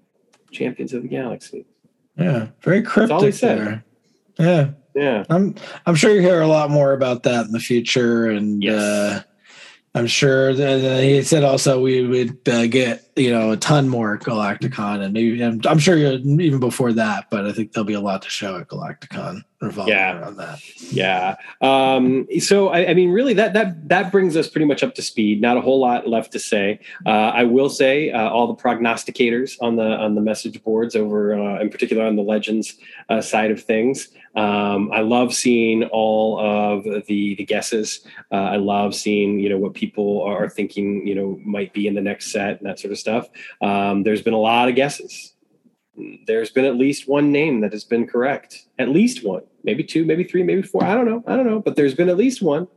Champions 0.51 0.93
of 0.93 1.03
the 1.03 1.07
Galaxy. 1.07 1.65
Yeah, 2.17 2.47
very 2.61 2.81
cryptic. 2.81 3.09
That's 3.09 3.21
all 3.21 3.25
he 3.25 3.31
said. 3.31 3.59
There. 3.59 3.83
Yeah, 4.39 4.69
yeah. 4.95 5.23
I'm 5.29 5.55
I'm 5.85 5.95
sure 5.95 6.13
you 6.13 6.21
hear 6.21 6.41
a 6.41 6.47
lot 6.47 6.69
more 6.69 6.93
about 6.93 7.23
that 7.23 7.45
in 7.45 7.51
the 7.51 7.59
future, 7.59 8.27
and 8.27 8.63
yes. 8.63 8.75
uh, 8.75 9.23
I'm 9.95 10.07
sure 10.07 10.53
that 10.55 11.03
he 11.03 11.21
said 11.21 11.43
also 11.43 11.79
we 11.79 12.05
would 12.05 12.49
uh, 12.49 12.65
get 12.65 13.07
you 13.15 13.31
know 13.31 13.51
a 13.51 13.57
ton 13.57 13.87
more 13.87 14.17
Galacticon, 14.17 15.03
and 15.03 15.13
maybe 15.13 15.43
I'm, 15.43 15.61
I'm 15.65 15.77
sure 15.77 15.95
even 15.97 16.59
before 16.59 16.93
that, 16.93 17.29
but 17.29 17.45
I 17.45 17.51
think 17.51 17.73
there'll 17.73 17.85
be 17.85 17.93
a 17.93 18.01
lot 18.01 18.23
to 18.23 18.29
show 18.29 18.57
at 18.57 18.69
Galacticon 18.69 19.43
revolving 19.61 19.93
yeah. 19.93 20.19
around 20.19 20.37
that. 20.37 20.59
Yeah. 20.91 21.35
Um, 21.61 22.27
so 22.39 22.69
I, 22.69 22.89
I, 22.89 22.93
mean, 22.95 23.11
really, 23.11 23.35
that 23.35 23.53
that 23.53 23.87
that 23.89 24.11
brings 24.11 24.35
us 24.35 24.49
pretty 24.49 24.65
much 24.65 24.81
up 24.81 24.95
to 24.95 25.03
speed. 25.03 25.41
Not 25.41 25.57
a 25.57 25.61
whole 25.61 25.79
lot 25.79 26.07
left 26.07 26.31
to 26.31 26.39
say. 26.39 26.79
Uh, 27.05 27.09
I 27.09 27.43
will 27.43 27.69
say 27.69 28.09
uh, 28.11 28.29
all 28.29 28.47
the 28.47 28.61
prognosticators 28.61 29.57
on 29.61 29.75
the 29.75 29.85
on 29.85 30.15
the 30.15 30.21
message 30.21 30.63
boards 30.63 30.95
over, 30.95 31.35
uh, 31.35 31.59
in 31.59 31.69
particular 31.69 32.03
on 32.03 32.15
the 32.15 32.23
Legends 32.23 32.75
uh, 33.09 33.21
side 33.21 33.51
of 33.51 33.61
things. 33.61 34.09
Um, 34.35 34.91
I 34.91 35.01
love 35.01 35.33
seeing 35.33 35.83
all 35.85 36.39
of 36.39 36.83
the 36.83 37.35
the 37.35 37.45
guesses. 37.45 38.05
Uh, 38.31 38.35
I 38.35 38.55
love 38.55 38.95
seeing 38.95 39.39
you 39.39 39.49
know 39.49 39.57
what 39.57 39.73
people 39.73 40.23
are 40.23 40.49
thinking 40.49 41.05
you 41.05 41.15
know 41.15 41.39
might 41.43 41.73
be 41.73 41.87
in 41.87 41.93
the 41.93 42.01
next 42.01 42.31
set 42.31 42.59
and 42.59 42.67
that 42.67 42.79
sort 42.79 42.91
of 42.91 42.97
stuff. 42.97 43.29
Um, 43.61 44.03
there's 44.03 44.21
been 44.21 44.33
a 44.33 44.39
lot 44.39 44.69
of 44.69 44.75
guesses. 44.75 45.35
There's 46.25 46.49
been 46.49 46.65
at 46.65 46.75
least 46.75 47.07
one 47.07 47.31
name 47.31 47.61
that 47.61 47.71
has 47.71 47.83
been 47.83 48.07
correct. 48.07 48.65
At 48.79 48.89
least 48.89 49.23
one 49.23 49.43
maybe 49.63 49.83
two, 49.83 50.05
maybe 50.05 50.23
three, 50.23 50.43
maybe 50.43 50.61
four. 50.61 50.83
I 50.83 50.93
don't 50.93 51.05
know. 51.05 51.23
I 51.27 51.35
don't 51.35 51.45
know. 51.45 51.59
But 51.59 51.75
there's 51.75 51.95
been 51.95 52.09
at 52.09 52.17
least 52.17 52.41
one 52.41 52.67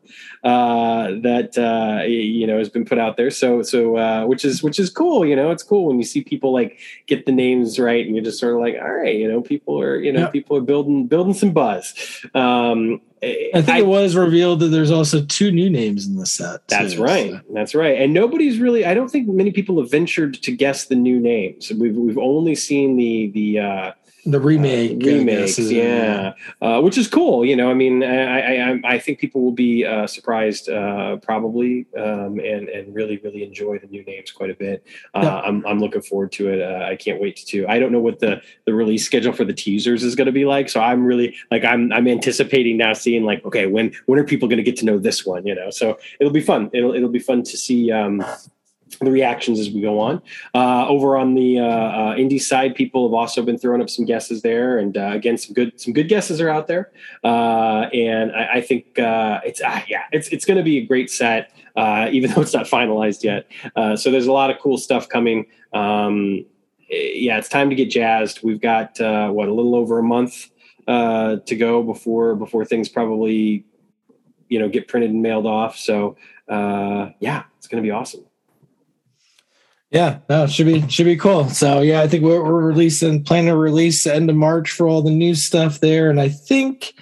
uh, 0.44 1.08
that 1.22 1.56
uh, 1.58 2.04
you 2.04 2.46
know 2.46 2.58
has 2.58 2.68
been 2.68 2.84
put 2.84 2.98
out 2.98 3.16
there. 3.16 3.30
So 3.30 3.62
so 3.62 3.96
uh, 3.96 4.26
which 4.26 4.44
is 4.44 4.62
which 4.62 4.78
is 4.78 4.90
cool. 4.90 5.24
You 5.26 5.36
know, 5.36 5.50
it's 5.50 5.62
cool 5.62 5.86
when 5.86 5.98
you 5.98 6.04
see 6.04 6.22
people 6.22 6.52
like 6.52 6.78
get 7.06 7.26
the 7.26 7.32
names 7.32 7.78
right, 7.78 8.04
and 8.06 8.14
you're 8.14 8.24
just 8.24 8.38
sort 8.38 8.54
of 8.54 8.60
like, 8.60 8.76
all 8.80 8.92
right, 8.92 9.16
you 9.16 9.28
know, 9.28 9.40
people 9.40 9.80
are 9.80 9.98
you 9.98 10.12
know 10.12 10.20
yeah. 10.20 10.30
people 10.30 10.56
are 10.56 10.62
building 10.62 11.06
building 11.06 11.34
some 11.34 11.52
buzz. 11.52 12.24
Um, 12.34 13.00
I 13.22 13.62
think 13.62 13.68
I, 13.70 13.78
it 13.78 13.86
was 13.86 14.14
revealed 14.14 14.60
that 14.60 14.68
there's 14.68 14.90
also 14.90 15.24
two 15.24 15.50
new 15.50 15.70
names 15.70 16.06
in 16.06 16.16
the 16.16 16.26
set. 16.26 16.68
Too, 16.68 16.76
that's 16.76 16.96
right. 16.96 17.30
So. 17.32 17.40
That's 17.52 17.74
right. 17.74 18.00
And 18.00 18.12
nobody's 18.12 18.58
really. 18.58 18.84
I 18.84 18.94
don't 18.94 19.08
think 19.08 19.26
many 19.28 19.52
people 19.52 19.80
have 19.80 19.90
ventured 19.90 20.34
to 20.42 20.52
guess 20.52 20.86
the 20.86 20.96
new 20.96 21.18
names. 21.18 21.72
We've 21.72 21.96
we've 21.96 22.18
only 22.18 22.54
seen 22.54 22.96
the 22.96 23.30
the 23.30 23.58
uh, 23.58 23.92
the 24.26 24.40
remake 24.40 25.02
uh, 25.02 25.06
remakes, 25.06 25.58
yeah, 25.58 26.32
uh, 26.60 26.80
which 26.80 26.98
is 26.98 27.06
cool. 27.08 27.44
You 27.44 27.54
know, 27.54 27.70
I 27.70 27.74
mean, 27.74 28.02
I 28.02 28.72
I, 28.72 28.80
I 28.84 28.98
think 28.98 29.20
people 29.20 29.42
will 29.42 29.52
be 29.52 29.84
uh, 29.84 30.06
surprised 30.06 30.68
uh, 30.68 31.16
probably, 31.16 31.86
um, 31.96 32.38
and 32.40 32.68
and 32.68 32.94
really 32.94 33.18
really 33.18 33.44
enjoy 33.44 33.78
the 33.78 33.86
new 33.86 34.04
names 34.04 34.32
quite 34.32 34.50
a 34.50 34.54
bit. 34.54 34.84
Uh, 35.14 35.20
yeah. 35.22 35.40
I'm 35.40 35.64
I'm 35.66 35.78
looking 35.78 36.02
forward 36.02 36.32
to 36.32 36.48
it. 36.48 36.60
Uh, 36.60 36.86
I 36.86 36.96
can't 36.96 37.20
wait 37.20 37.36
to. 37.36 37.66
I 37.68 37.78
don't 37.78 37.92
know 37.92 38.00
what 38.00 38.18
the 38.18 38.42
the 38.64 38.74
release 38.74 39.06
schedule 39.06 39.32
for 39.32 39.44
the 39.44 39.54
teasers 39.54 40.02
is 40.02 40.14
going 40.16 40.26
to 40.26 40.32
be 40.32 40.44
like, 40.44 40.68
so 40.68 40.80
I'm 40.80 41.04
really 41.04 41.36
like 41.50 41.64
I'm 41.64 41.92
I'm 41.92 42.08
anticipating 42.08 42.76
now 42.76 42.92
seeing 42.92 43.24
like 43.24 43.44
okay 43.44 43.66
when 43.66 43.92
when 44.06 44.18
are 44.18 44.24
people 44.24 44.48
going 44.48 44.58
to 44.58 44.64
get 44.64 44.76
to 44.78 44.84
know 44.84 44.98
this 44.98 45.24
one? 45.24 45.46
You 45.46 45.54
know, 45.54 45.70
so 45.70 45.98
it'll 46.20 46.32
be 46.32 46.40
fun. 46.40 46.70
It'll 46.72 46.94
it'll 46.94 47.08
be 47.08 47.20
fun 47.20 47.44
to 47.44 47.56
see. 47.56 47.92
Um, 47.92 48.24
the 49.04 49.10
reactions 49.10 49.60
as 49.60 49.70
we 49.70 49.80
go 49.80 50.00
on. 50.00 50.22
Uh, 50.54 50.86
over 50.88 51.16
on 51.16 51.34
the 51.34 51.58
uh, 51.58 51.64
uh, 51.64 52.14
indie 52.16 52.40
side, 52.40 52.74
people 52.74 53.06
have 53.06 53.14
also 53.14 53.42
been 53.42 53.58
throwing 53.58 53.82
up 53.82 53.90
some 53.90 54.04
guesses 54.04 54.42
there, 54.42 54.78
and 54.78 54.96
uh, 54.96 55.10
again, 55.12 55.36
some 55.36 55.52
good 55.52 55.78
some 55.80 55.92
good 55.92 56.08
guesses 56.08 56.40
are 56.40 56.48
out 56.48 56.66
there. 56.66 56.90
Uh, 57.22 57.88
and 57.92 58.32
I, 58.32 58.54
I 58.54 58.60
think 58.60 58.98
uh, 58.98 59.40
it's 59.44 59.60
yeah, 59.60 60.04
it's 60.12 60.28
it's 60.28 60.44
going 60.44 60.56
to 60.56 60.62
be 60.62 60.78
a 60.78 60.86
great 60.86 61.10
set, 61.10 61.52
even 61.76 62.30
though 62.34 62.42
it's 62.42 62.54
not 62.54 62.66
finalized 62.66 63.22
yet. 63.22 63.46
so 63.98 64.10
there's 64.10 64.26
a 64.26 64.32
lot 64.32 64.50
of 64.50 64.58
cool 64.60 64.78
stuff 64.78 65.08
coming. 65.08 65.46
Um, 65.72 66.44
yeah, 66.88 67.38
it's 67.38 67.48
time 67.48 67.68
to 67.70 67.76
get 67.76 67.90
jazzed. 67.90 68.40
We've 68.42 68.60
got 68.60 68.98
what 69.00 69.48
a 69.48 69.52
little 69.52 69.74
over 69.74 69.98
a 69.98 70.02
month 70.02 70.50
to 70.86 71.56
go 71.58 71.82
before 71.82 72.36
before 72.36 72.64
things 72.64 72.88
probably 72.88 73.64
you 74.48 74.58
know 74.58 74.68
get 74.68 74.86
printed 74.88 75.10
and 75.10 75.22
mailed 75.22 75.46
off. 75.46 75.76
So 75.76 76.16
yeah, 76.48 77.44
it's 77.58 77.66
going 77.66 77.82
to 77.82 77.86
be 77.86 77.90
awesome. 77.90 78.25
Yeah, 79.90 80.18
no, 80.28 80.46
should 80.46 80.66
be 80.66 80.88
should 80.88 81.04
be 81.06 81.16
cool. 81.16 81.48
So 81.48 81.80
yeah, 81.80 82.00
I 82.00 82.08
think 82.08 82.24
we're, 82.24 82.42
we're 82.42 82.66
releasing 82.66 83.22
planning 83.22 83.50
to 83.50 83.56
release 83.56 84.04
the 84.04 84.14
end 84.14 84.28
of 84.28 84.36
March 84.36 84.72
for 84.72 84.88
all 84.88 85.00
the 85.00 85.12
new 85.12 85.34
stuff 85.34 85.80
there, 85.80 86.10
and 86.10 86.20
I 86.20 86.28
think 86.28 86.94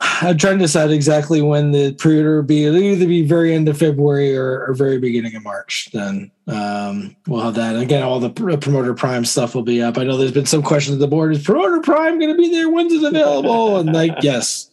I'm 0.00 0.36
trying 0.36 0.58
to 0.58 0.64
decide 0.64 0.90
exactly 0.90 1.40
when 1.40 1.70
the 1.70 1.94
pre-order 1.94 2.36
will 2.36 2.42
be. 2.42 2.64
It'll 2.64 2.78
either 2.78 3.06
be 3.06 3.26
very 3.26 3.54
end 3.54 3.68
of 3.68 3.78
February 3.78 4.36
or, 4.36 4.66
or 4.66 4.74
very 4.74 4.98
beginning 4.98 5.34
of 5.34 5.42
March. 5.42 5.88
Then 5.92 6.30
um, 6.46 7.16
we'll 7.26 7.40
have 7.40 7.54
that. 7.54 7.76
Again, 7.76 8.02
all 8.02 8.20
the 8.20 8.30
promoter 8.30 8.92
prime 8.92 9.24
stuff 9.24 9.54
will 9.54 9.62
be 9.62 9.80
up. 9.80 9.96
I 9.96 10.04
know 10.04 10.18
there's 10.18 10.32
been 10.32 10.46
some 10.46 10.62
questions 10.62 10.96
at 10.96 11.00
the 11.00 11.08
board. 11.08 11.32
Is 11.32 11.42
promoter 11.42 11.80
prime 11.80 12.18
going 12.18 12.30
to 12.30 12.36
be 12.36 12.50
there? 12.50 12.68
When's 12.68 12.92
it 12.92 13.02
available? 13.02 13.78
And 13.78 13.92
like, 13.92 14.16
yes, 14.20 14.70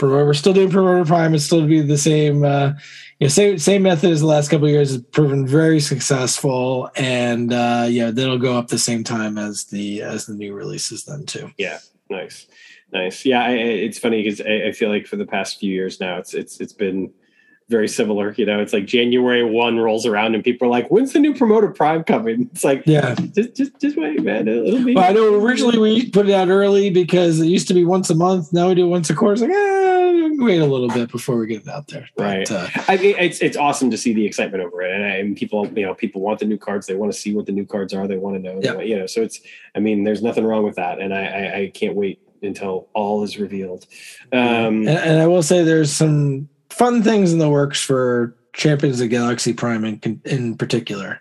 we're 0.00 0.34
still 0.34 0.52
doing 0.52 0.70
promoter 0.70 1.04
prime. 1.04 1.34
It's 1.34 1.44
still 1.44 1.60
to 1.60 1.66
be 1.66 1.80
the 1.80 1.98
same. 1.98 2.44
Uh, 2.44 2.72
you 3.18 3.24
know, 3.24 3.28
same 3.28 3.58
same 3.58 3.82
method 3.82 4.10
as 4.10 4.20
the 4.20 4.26
last 4.26 4.48
couple 4.48 4.66
of 4.66 4.72
years 4.72 4.90
has 4.90 5.02
proven 5.02 5.46
very 5.46 5.80
successful, 5.80 6.90
and 6.96 7.52
uh, 7.52 7.86
yeah, 7.88 8.10
that'll 8.10 8.38
go 8.38 8.56
up 8.56 8.68
the 8.68 8.78
same 8.78 9.02
time 9.02 9.38
as 9.38 9.64
the 9.64 10.02
as 10.02 10.26
the 10.26 10.34
new 10.34 10.54
releases 10.54 11.04
then 11.04 11.26
too. 11.26 11.50
Yeah, 11.58 11.78
nice, 12.08 12.46
nice. 12.92 13.24
Yeah, 13.24 13.42
I, 13.42 13.50
it's 13.52 13.98
funny 13.98 14.22
because 14.22 14.40
I, 14.40 14.68
I, 14.68 14.72
feel 14.72 14.88
like 14.88 15.06
for 15.06 15.16
the 15.16 15.26
past 15.26 15.58
few 15.58 15.72
years 15.72 15.98
now, 15.98 16.18
it's 16.18 16.32
it's 16.32 16.60
it's 16.60 16.72
been 16.72 17.12
very 17.68 17.88
similar. 17.88 18.32
You 18.36 18.46
know, 18.46 18.60
it's 18.60 18.72
like 18.72 18.86
January 18.86 19.44
one 19.44 19.78
rolls 19.78 20.06
around 20.06 20.34
and 20.34 20.42
people 20.42 20.66
are 20.66 20.70
like, 20.70 20.90
"When's 20.90 21.12
the 21.12 21.20
new 21.20 21.34
promoter 21.34 21.68
prime 21.68 22.02
coming?" 22.04 22.48
It's 22.52 22.64
like, 22.64 22.82
yeah, 22.86 23.14
just 23.14 23.54
just 23.54 23.80
just 23.80 23.96
wait, 23.96 24.22
man. 24.22 24.48
It'll 24.48 24.84
be. 24.84 24.94
Well, 24.94 25.04
I 25.04 25.12
know 25.12 25.34
originally 25.34 25.78
we 25.78 26.10
put 26.10 26.28
it 26.28 26.34
out 26.34 26.48
early 26.48 26.90
because 26.90 27.40
it 27.40 27.46
used 27.46 27.68
to 27.68 27.74
be 27.74 27.84
once 27.84 28.08
a 28.10 28.14
month. 28.14 28.52
Now 28.52 28.68
we 28.68 28.74
do 28.74 28.88
once 28.88 29.10
a 29.10 29.14
quarter. 29.14 29.34
It's 29.34 29.42
like, 29.42 29.50
ah, 29.52 30.28
wait 30.44 30.60
a 30.60 30.66
little 30.66 30.88
bit 30.88 31.10
before 31.10 31.36
we 31.36 31.46
get 31.46 31.62
it 31.62 31.68
out 31.68 31.88
there. 31.88 32.08
But, 32.16 32.24
right. 32.24 32.50
Uh, 32.50 32.68
I 32.88 32.96
mean, 32.96 33.14
it's 33.18 33.40
it's 33.40 33.56
awesome 33.56 33.90
to 33.90 33.98
see 33.98 34.14
the 34.14 34.24
excitement 34.24 34.64
over 34.64 34.82
it, 34.82 34.92
and, 34.92 35.04
I, 35.04 35.08
and 35.16 35.36
people, 35.36 35.66
you 35.68 35.84
know, 35.84 35.94
people 35.94 36.22
want 36.22 36.38
the 36.38 36.46
new 36.46 36.58
cards. 36.58 36.86
They 36.86 36.94
want 36.94 37.12
to 37.12 37.18
see 37.18 37.34
what 37.34 37.46
the 37.46 37.52
new 37.52 37.66
cards 37.66 37.92
are. 37.92 38.08
They 38.08 38.16
want 38.16 38.36
to 38.36 38.42
know. 38.42 38.60
Yeah. 38.62 38.80
you 38.80 38.98
know, 38.98 39.06
so 39.06 39.20
it's. 39.22 39.40
I 39.74 39.80
mean, 39.80 40.04
there's 40.04 40.22
nothing 40.22 40.44
wrong 40.44 40.64
with 40.64 40.76
that, 40.76 41.00
and 41.00 41.12
I, 41.12 41.24
I, 41.24 41.56
I 41.56 41.70
can't 41.74 41.94
wait 41.94 42.20
until 42.42 42.88
all 42.94 43.22
is 43.24 43.38
revealed. 43.38 43.84
Um, 44.32 44.86
and, 44.86 44.88
and 44.88 45.20
I 45.20 45.26
will 45.26 45.42
say, 45.42 45.64
there's 45.64 45.92
some 45.92 46.48
fun 46.70 47.02
things 47.02 47.32
in 47.32 47.38
the 47.38 47.48
works 47.48 47.80
for 47.80 48.36
Champions 48.52 48.96
of 48.96 49.08
the 49.08 49.08
Galaxy 49.08 49.52
Prime 49.52 49.84
in 49.84 50.20
in 50.24 50.56
particular. 50.56 51.20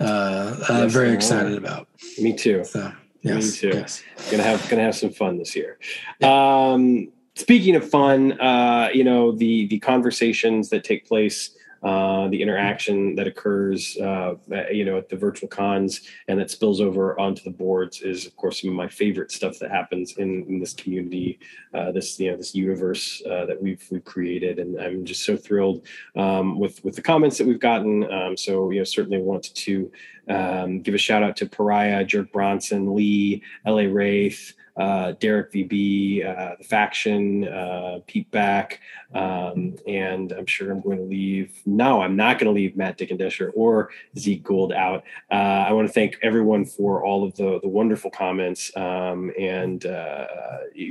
Uh, 0.00 0.56
I'm 0.68 0.84
yes, 0.84 0.92
very 0.92 1.12
excited 1.12 1.56
about. 1.56 1.88
Me 2.18 2.32
too. 2.32 2.64
So, 2.64 2.92
yes, 3.22 3.44
Me 3.44 3.70
too. 3.70 3.76
Yes. 3.76 4.02
Gonna 4.30 4.44
have 4.44 4.68
gonna 4.68 4.82
have 4.82 4.96
some 4.96 5.10
fun 5.10 5.38
this 5.38 5.56
year. 5.56 5.78
Yeah. 6.20 6.72
Um, 6.72 7.12
speaking 7.34 7.76
of 7.76 7.88
fun, 7.88 8.40
uh, 8.40 8.90
you 8.92 9.04
know 9.04 9.32
the 9.32 9.66
the 9.66 9.78
conversations 9.80 10.70
that 10.70 10.84
take 10.84 11.06
place 11.06 11.50
uh, 11.82 12.28
the 12.28 12.42
interaction 12.42 13.14
that 13.14 13.26
occurs, 13.26 13.96
uh, 13.98 14.34
you 14.70 14.84
know, 14.84 14.98
at 14.98 15.08
the 15.08 15.16
virtual 15.16 15.48
cons 15.48 16.02
and 16.26 16.38
that 16.40 16.50
spills 16.50 16.80
over 16.80 17.18
onto 17.18 17.42
the 17.42 17.50
boards 17.50 18.02
is, 18.02 18.26
of 18.26 18.34
course, 18.36 18.60
some 18.60 18.70
of 18.70 18.76
my 18.76 18.88
favorite 18.88 19.30
stuff 19.30 19.58
that 19.60 19.70
happens 19.70 20.16
in, 20.16 20.44
in 20.48 20.58
this 20.58 20.74
community, 20.74 21.38
uh, 21.74 21.92
this 21.92 22.18
you 22.18 22.30
know 22.30 22.36
this 22.36 22.54
universe 22.54 23.22
uh, 23.30 23.46
that 23.46 23.60
we've 23.62 23.86
we've 23.90 24.04
created, 24.04 24.58
and 24.58 24.80
I'm 24.80 25.04
just 25.04 25.24
so 25.24 25.36
thrilled 25.36 25.86
um, 26.16 26.58
with 26.58 26.82
with 26.84 26.96
the 26.96 27.02
comments 27.02 27.38
that 27.38 27.46
we've 27.46 27.60
gotten. 27.60 28.10
Um, 28.10 28.36
so 28.36 28.70
you 28.70 28.78
know, 28.78 28.84
certainly 28.84 29.18
wanted 29.18 29.54
to 29.54 29.92
um, 30.28 30.80
give 30.80 30.94
a 30.94 30.98
shout 30.98 31.22
out 31.22 31.36
to 31.36 31.46
Pariah, 31.46 32.04
Jerk 32.04 32.32
Bronson, 32.32 32.94
Lee, 32.94 33.42
L.A. 33.66 33.86
Wraith. 33.86 34.54
Uh, 34.78 35.12
Derek 35.18 35.52
VB, 35.52 36.24
uh, 36.24 36.54
the 36.56 36.64
faction, 36.64 37.46
uh, 37.48 37.98
Pete 38.06 38.30
Back, 38.30 38.80
um, 39.12 39.76
and 39.86 40.30
I'm 40.32 40.46
sure 40.46 40.70
I'm 40.70 40.80
going 40.80 40.98
to 40.98 41.04
leave. 41.04 41.60
No, 41.66 42.00
I'm 42.00 42.14
not 42.14 42.38
going 42.38 42.46
to 42.46 42.52
leave 42.52 42.76
Matt 42.76 42.96
Dickendesher 42.96 43.50
or 43.54 43.90
Zeke 44.16 44.44
Gould 44.44 44.72
out. 44.72 45.02
Uh, 45.30 45.34
I 45.34 45.72
want 45.72 45.88
to 45.88 45.92
thank 45.92 46.18
everyone 46.22 46.64
for 46.64 47.04
all 47.04 47.24
of 47.24 47.34
the 47.34 47.58
the 47.60 47.68
wonderful 47.68 48.10
comments 48.10 48.70
um, 48.76 49.32
and 49.38 49.84
uh, 49.84 50.26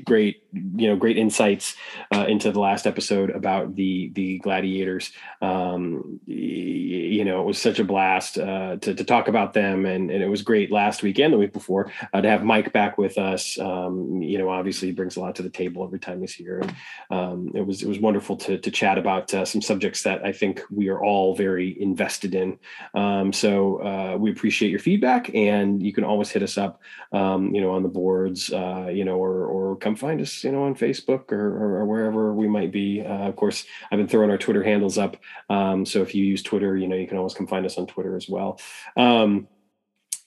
great 0.05 0.43
you 0.53 0.87
know 0.87 0.95
great 0.97 1.17
insights 1.17 1.75
uh, 2.13 2.25
into 2.27 2.51
the 2.51 2.59
last 2.59 2.87
episode 2.87 3.29
about 3.29 3.75
the 3.75 4.11
the 4.15 4.39
gladiators. 4.39 5.11
Um, 5.41 6.19
you 6.25 7.23
know, 7.23 7.41
it 7.41 7.45
was 7.45 7.57
such 7.57 7.79
a 7.79 7.85
blast 7.85 8.33
to 8.35 8.79
to 8.81 9.03
talk 9.03 9.29
about 9.29 9.53
them, 9.53 9.85
and 9.85 10.11
and 10.11 10.21
it 10.21 10.27
was 10.27 10.41
great 10.41 10.71
last 10.71 11.03
week 11.03 11.19
and 11.19 11.31
the 11.31 11.37
week 11.37 11.53
before 11.53 11.89
to 12.13 12.27
have 12.27 12.43
Mike 12.43 12.73
back 12.73 12.97
with 12.97 13.17
us. 13.17 13.57
Um, 13.59 13.76
you 14.21 14.37
know, 14.37 14.49
obviously 14.49 14.87
he 14.89 14.93
brings 14.93 15.15
a 15.17 15.19
lot 15.19 15.35
to 15.35 15.43
the 15.43 15.49
table 15.49 15.83
every 15.83 15.99
time 15.99 16.21
he's 16.21 16.33
here. 16.33 16.61
Um, 17.09 17.51
it 17.53 17.65
was 17.65 17.83
it 17.83 17.87
was 17.87 17.99
wonderful 17.99 18.35
to 18.37 18.57
to 18.57 18.71
chat 18.71 18.97
about 18.97 19.33
uh, 19.33 19.45
some 19.45 19.61
subjects 19.61 20.03
that 20.03 20.25
I 20.25 20.31
think 20.31 20.61
we 20.69 20.89
are 20.89 21.01
all 21.03 21.35
very 21.35 21.79
invested 21.81 22.35
in. 22.35 22.59
Um, 22.93 23.33
so 23.33 23.81
uh, 23.81 24.17
we 24.17 24.31
appreciate 24.31 24.69
your 24.69 24.79
feedback, 24.79 25.33
and 25.33 25.81
you 25.81 25.93
can 25.93 26.03
always 26.03 26.29
hit 26.29 26.43
us 26.43 26.57
up, 26.57 26.81
um, 27.11 27.53
you 27.53 27.61
know, 27.61 27.71
on 27.71 27.83
the 27.83 27.89
boards, 27.89 28.51
uh, 28.51 28.89
you 28.91 29.05
know, 29.05 29.17
or 29.17 29.45
or 29.45 29.75
come 29.77 29.95
find 29.95 30.21
us, 30.21 30.43
you 30.43 30.51
know, 30.51 30.63
on 30.63 30.75
Facebook 30.75 31.31
or, 31.31 31.47
or, 31.47 31.69
or 31.79 31.85
wherever 31.85 32.33
we 32.33 32.47
might 32.47 32.71
be. 32.71 33.01
Uh, 33.01 33.27
of 33.27 33.35
course, 33.35 33.65
I've 33.91 33.97
been 33.97 34.07
throwing 34.07 34.31
our 34.31 34.37
Twitter 34.37 34.63
handles 34.63 34.97
up, 34.97 35.17
um, 35.49 35.85
so 35.85 36.01
if 36.01 36.15
you 36.15 36.23
use 36.23 36.43
Twitter, 36.43 36.75
you 36.77 36.87
know, 36.87 36.95
you 36.95 37.07
can 37.07 37.17
always 37.17 37.33
come 37.33 37.47
find 37.47 37.65
us 37.65 37.77
on 37.77 37.87
Twitter 37.87 38.15
as 38.15 38.27
well. 38.29 38.59
Um, 38.95 39.47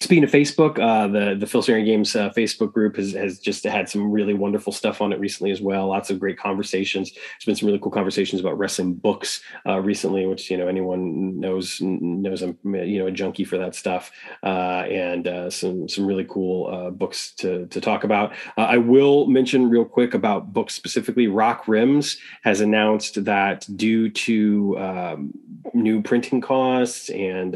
Speaking 0.03 0.25
of 0.25 0.31
Facebook, 0.31 0.79
uh, 0.79 1.09
the 1.09 1.35
the 1.39 1.47
Phil 1.47 1.61
Singering 1.61 1.85
Games 1.85 2.17
uh, 2.17 2.31
Facebook 2.31 2.73
group 2.73 2.97
has 2.97 3.13
has 3.13 3.39
just 3.39 3.65
had 3.65 3.87
some 3.87 4.11
really 4.11 4.33
wonderful 4.33 4.73
stuff 4.73 5.03
on 5.03 5.13
it 5.13 5.21
recently 5.21 5.51
as 5.51 5.61
well. 5.61 5.89
Lots 5.89 6.09
of 6.09 6.19
great 6.19 6.39
conversations. 6.39 7.13
There's 7.13 7.45
been 7.45 7.55
some 7.55 7.67
really 7.67 7.79
cool 7.79 7.91
conversations 7.91 8.41
about 8.41 8.57
wrestling 8.57 8.95
books 8.95 9.43
uh, 9.67 9.79
recently, 9.81 10.25
which 10.25 10.51
you 10.51 10.57
know 10.57 10.69
anyone 10.69 11.39
knows 11.39 11.83
knows 11.83 12.41
I'm 12.41 12.57
you 12.65 12.99
know 12.99 13.09
a 13.09 13.11
junkie 13.11 13.45
for 13.45 13.59
that 13.59 13.75
stuff, 13.75 14.11
uh, 14.43 14.87
and 14.89 15.29
uh, 15.29 15.51
some 15.51 15.87
some 15.87 16.07
really 16.07 16.25
cool 16.25 16.75
uh, 16.75 16.89
books 16.89 17.33
to 17.33 17.67
to 17.67 17.79
talk 17.79 18.03
about. 18.03 18.33
I 18.57 18.79
will 18.79 19.27
mention 19.27 19.69
real 19.69 19.85
quick 19.85 20.15
about 20.15 20.55
books 20.55 20.73
specifically. 20.73 21.29
Rock 21.29 21.69
Rims 21.69 22.17
has 22.43 22.63
announced 22.63 23.23
that 23.27 23.69
due 23.77 24.09
to 24.09 24.79
um, 24.79 25.35
new 25.75 26.01
printing 26.01 26.41
costs 26.41 27.11
and 27.11 27.53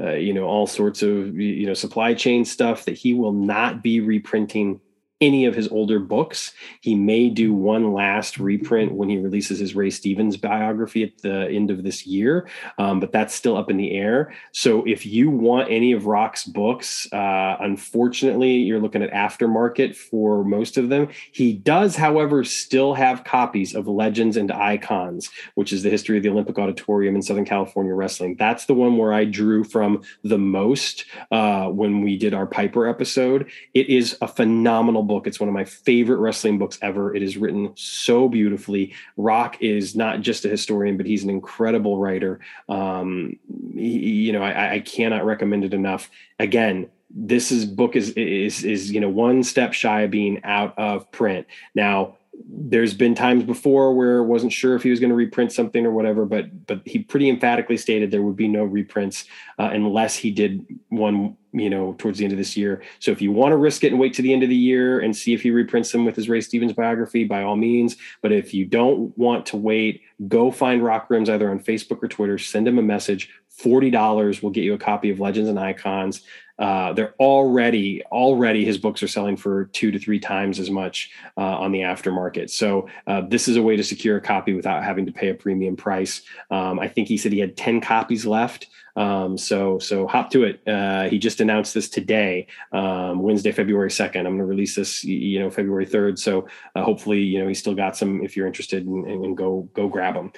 you 0.00 0.32
know 0.32 0.44
all 0.44 0.66
sorts 0.66 1.02
of 1.02 1.36
you 1.36 1.65
you 1.66 1.70
know 1.70 1.74
supply 1.74 2.14
chain 2.14 2.44
stuff 2.44 2.84
that 2.84 2.96
he 2.96 3.12
will 3.12 3.32
not 3.32 3.82
be 3.82 3.98
reprinting 3.98 4.80
any 5.20 5.46
of 5.46 5.54
his 5.54 5.68
older 5.68 5.98
books. 5.98 6.52
He 6.82 6.94
may 6.94 7.30
do 7.30 7.52
one 7.52 7.94
last 7.94 8.38
reprint 8.38 8.92
when 8.92 9.08
he 9.08 9.16
releases 9.16 9.58
his 9.58 9.74
Ray 9.74 9.88
Stevens 9.88 10.36
biography 10.36 11.02
at 11.02 11.18
the 11.22 11.48
end 11.48 11.70
of 11.70 11.82
this 11.82 12.06
year, 12.06 12.46
um, 12.78 13.00
but 13.00 13.12
that's 13.12 13.34
still 13.34 13.56
up 13.56 13.70
in 13.70 13.78
the 13.78 13.92
air. 13.92 14.34
So 14.52 14.84
if 14.84 15.06
you 15.06 15.30
want 15.30 15.70
any 15.70 15.92
of 15.92 16.06
Rock's 16.06 16.44
books, 16.44 17.10
uh, 17.12 17.56
unfortunately, 17.60 18.56
you're 18.56 18.80
looking 18.80 19.02
at 19.02 19.10
aftermarket 19.10 19.96
for 19.96 20.44
most 20.44 20.76
of 20.76 20.90
them. 20.90 21.08
He 21.32 21.54
does, 21.54 21.96
however, 21.96 22.44
still 22.44 22.92
have 22.94 23.24
copies 23.24 23.74
of 23.74 23.88
Legends 23.88 24.36
and 24.36 24.52
Icons, 24.52 25.30
which 25.54 25.72
is 25.72 25.82
the 25.82 25.90
history 25.90 26.18
of 26.18 26.22
the 26.22 26.28
Olympic 26.28 26.58
Auditorium 26.58 27.14
in 27.14 27.22
Southern 27.22 27.46
California 27.46 27.94
wrestling. 27.94 28.36
That's 28.38 28.66
the 28.66 28.74
one 28.74 28.98
where 28.98 29.14
I 29.14 29.24
drew 29.24 29.64
from 29.64 30.02
the 30.24 30.38
most 30.38 31.06
uh, 31.30 31.68
when 31.68 32.02
we 32.02 32.18
did 32.18 32.34
our 32.34 32.46
Piper 32.46 32.86
episode. 32.86 33.50
It 33.72 33.88
is 33.88 34.16
a 34.20 34.28
phenomenal 34.28 35.05
book. 35.06 35.26
It's 35.26 35.40
one 35.40 35.48
of 35.48 35.54
my 35.54 35.64
favorite 35.64 36.18
wrestling 36.18 36.58
books 36.58 36.78
ever. 36.82 37.14
It 37.14 37.22
is 37.22 37.36
written 37.36 37.72
so 37.74 38.28
beautifully. 38.28 38.94
Rock 39.16 39.56
is 39.60 39.96
not 39.96 40.20
just 40.20 40.44
a 40.44 40.48
historian, 40.48 40.96
but 40.96 41.06
he's 41.06 41.24
an 41.24 41.30
incredible 41.30 41.98
writer. 41.98 42.40
Um, 42.68 43.38
he, 43.74 43.98
you 43.98 44.32
know, 44.32 44.42
I, 44.42 44.74
I 44.74 44.80
cannot 44.80 45.24
recommend 45.24 45.64
it 45.64 45.74
enough. 45.74 46.10
Again, 46.38 46.90
this 47.10 47.50
is 47.50 47.64
book 47.64 47.96
is 47.96 48.10
is 48.10 48.64
is 48.64 48.92
you 48.92 49.00
know 49.00 49.08
one 49.08 49.42
step 49.42 49.72
shy 49.72 50.02
of 50.02 50.10
being 50.10 50.42
out 50.44 50.76
of 50.78 51.10
print 51.12 51.46
now 51.74 52.16
there's 52.48 52.94
been 52.94 53.14
times 53.14 53.44
before 53.44 53.94
where 53.94 54.22
wasn't 54.22 54.52
sure 54.52 54.74
if 54.74 54.82
he 54.82 54.90
was 54.90 55.00
going 55.00 55.10
to 55.10 55.16
reprint 55.16 55.52
something 55.52 55.86
or 55.86 55.90
whatever, 55.90 56.24
but 56.24 56.66
but 56.66 56.80
he 56.84 56.98
pretty 56.98 57.28
emphatically 57.28 57.76
stated 57.76 58.10
there 58.10 58.22
would 58.22 58.36
be 58.36 58.48
no 58.48 58.64
reprints 58.64 59.24
uh, 59.58 59.70
unless 59.72 60.16
he 60.16 60.30
did 60.30 60.66
one, 60.88 61.36
you 61.52 61.70
know, 61.70 61.94
towards 61.98 62.18
the 62.18 62.24
end 62.24 62.32
of 62.32 62.38
this 62.38 62.56
year. 62.56 62.82
So 62.98 63.10
if 63.10 63.22
you 63.22 63.32
want 63.32 63.52
to 63.52 63.56
risk 63.56 63.84
it 63.84 63.92
and 63.92 64.00
wait 64.00 64.14
to 64.14 64.22
the 64.22 64.32
end 64.32 64.42
of 64.42 64.48
the 64.48 64.56
year 64.56 65.00
and 65.00 65.16
see 65.16 65.32
if 65.34 65.42
he 65.42 65.50
reprints 65.50 65.92
them 65.92 66.04
with 66.04 66.16
his 66.16 66.28
Ray 66.28 66.40
Stevens 66.40 66.72
biography, 66.72 67.24
by 67.24 67.42
all 67.42 67.56
means. 67.56 67.96
But 68.22 68.32
if 68.32 68.52
you 68.52 68.64
don't 68.64 69.16
want 69.16 69.46
to 69.46 69.56
wait, 69.56 70.02
go 70.28 70.50
find 70.50 70.82
Rock 70.82 71.08
Rims 71.08 71.30
either 71.30 71.50
on 71.50 71.60
Facebook 71.60 72.02
or 72.02 72.08
Twitter. 72.08 72.38
Send 72.38 72.66
him 72.66 72.78
a 72.78 72.82
message. 72.82 73.30
Forty 73.48 73.90
dollars 73.90 74.42
will 74.42 74.50
get 74.50 74.64
you 74.64 74.74
a 74.74 74.78
copy 74.78 75.10
of 75.10 75.20
Legends 75.20 75.48
and 75.48 75.58
Icons. 75.58 76.22
Uh, 76.58 76.92
they're 76.92 77.14
already 77.20 78.02
already 78.06 78.64
his 78.64 78.78
books 78.78 79.02
are 79.02 79.08
selling 79.08 79.36
for 79.36 79.66
two 79.66 79.90
to 79.90 79.98
three 79.98 80.18
times 80.18 80.58
as 80.58 80.70
much 80.70 81.10
uh, 81.36 81.40
on 81.40 81.72
the 81.72 81.80
aftermarket. 81.80 82.48
So 82.50 82.88
uh, 83.06 83.22
this 83.28 83.48
is 83.48 83.56
a 83.56 83.62
way 83.62 83.76
to 83.76 83.84
secure 83.84 84.16
a 84.16 84.20
copy 84.20 84.54
without 84.54 84.82
having 84.82 85.06
to 85.06 85.12
pay 85.12 85.28
a 85.28 85.34
premium 85.34 85.76
price. 85.76 86.22
Um, 86.50 86.78
I 86.78 86.88
think 86.88 87.08
he 87.08 87.16
said 87.16 87.32
he 87.32 87.40
had 87.40 87.56
ten 87.56 87.80
copies 87.80 88.24
left. 88.24 88.68
Um, 88.96 89.36
so 89.36 89.78
so 89.78 90.06
hop 90.06 90.30
to 90.30 90.44
it. 90.44 90.66
Uh, 90.66 91.08
he 91.10 91.18
just 91.18 91.40
announced 91.40 91.74
this 91.74 91.90
today, 91.90 92.46
um, 92.72 93.20
Wednesday, 93.20 93.52
February 93.52 93.90
second. 93.90 94.26
I'm 94.26 94.32
going 94.32 94.38
to 94.38 94.46
release 94.46 94.74
this, 94.74 95.04
you 95.04 95.38
know, 95.38 95.50
February 95.50 95.84
third. 95.84 96.18
So 96.18 96.48
uh, 96.74 96.82
hopefully, 96.82 97.20
you 97.20 97.38
know, 97.38 97.46
he's 97.46 97.58
still 97.58 97.74
got 97.74 97.96
some. 97.96 98.22
If 98.22 98.36
you're 98.36 98.46
interested, 98.46 98.86
and, 98.86 99.06
and 99.06 99.36
go 99.36 99.68
go 99.74 99.88
grab 99.88 100.14
them. 100.14 100.32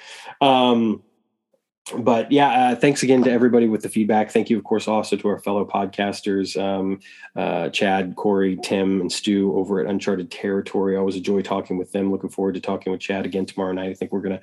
But 1.97 2.31
yeah, 2.31 2.71
uh, 2.71 2.75
thanks 2.75 3.03
again 3.03 3.23
to 3.23 3.31
everybody 3.31 3.67
with 3.67 3.81
the 3.81 3.89
feedback. 3.89 4.31
Thank 4.31 4.49
you, 4.49 4.57
of 4.57 4.63
course, 4.63 4.87
also 4.87 5.15
to 5.15 5.27
our 5.27 5.39
fellow 5.39 5.65
podcasters, 5.65 6.61
um, 6.61 6.99
uh, 7.35 7.69
Chad, 7.69 8.15
Corey, 8.15 8.57
Tim, 8.61 9.01
and 9.01 9.11
Stu 9.11 9.55
over 9.55 9.79
at 9.79 9.87
Uncharted 9.87 10.29
Territory. 10.31 10.95
Always 10.95 11.15
a 11.15 11.21
joy 11.21 11.41
talking 11.41 11.77
with 11.77 11.91
them. 11.91 12.11
Looking 12.11 12.29
forward 12.29 12.55
to 12.55 12.61
talking 12.61 12.91
with 12.91 13.01
Chad 13.01 13.25
again 13.25 13.45
tomorrow 13.45 13.73
night. 13.73 13.89
I 13.89 13.93
think 13.93 14.11
we're 14.11 14.21
going 14.21 14.37
to 14.37 14.41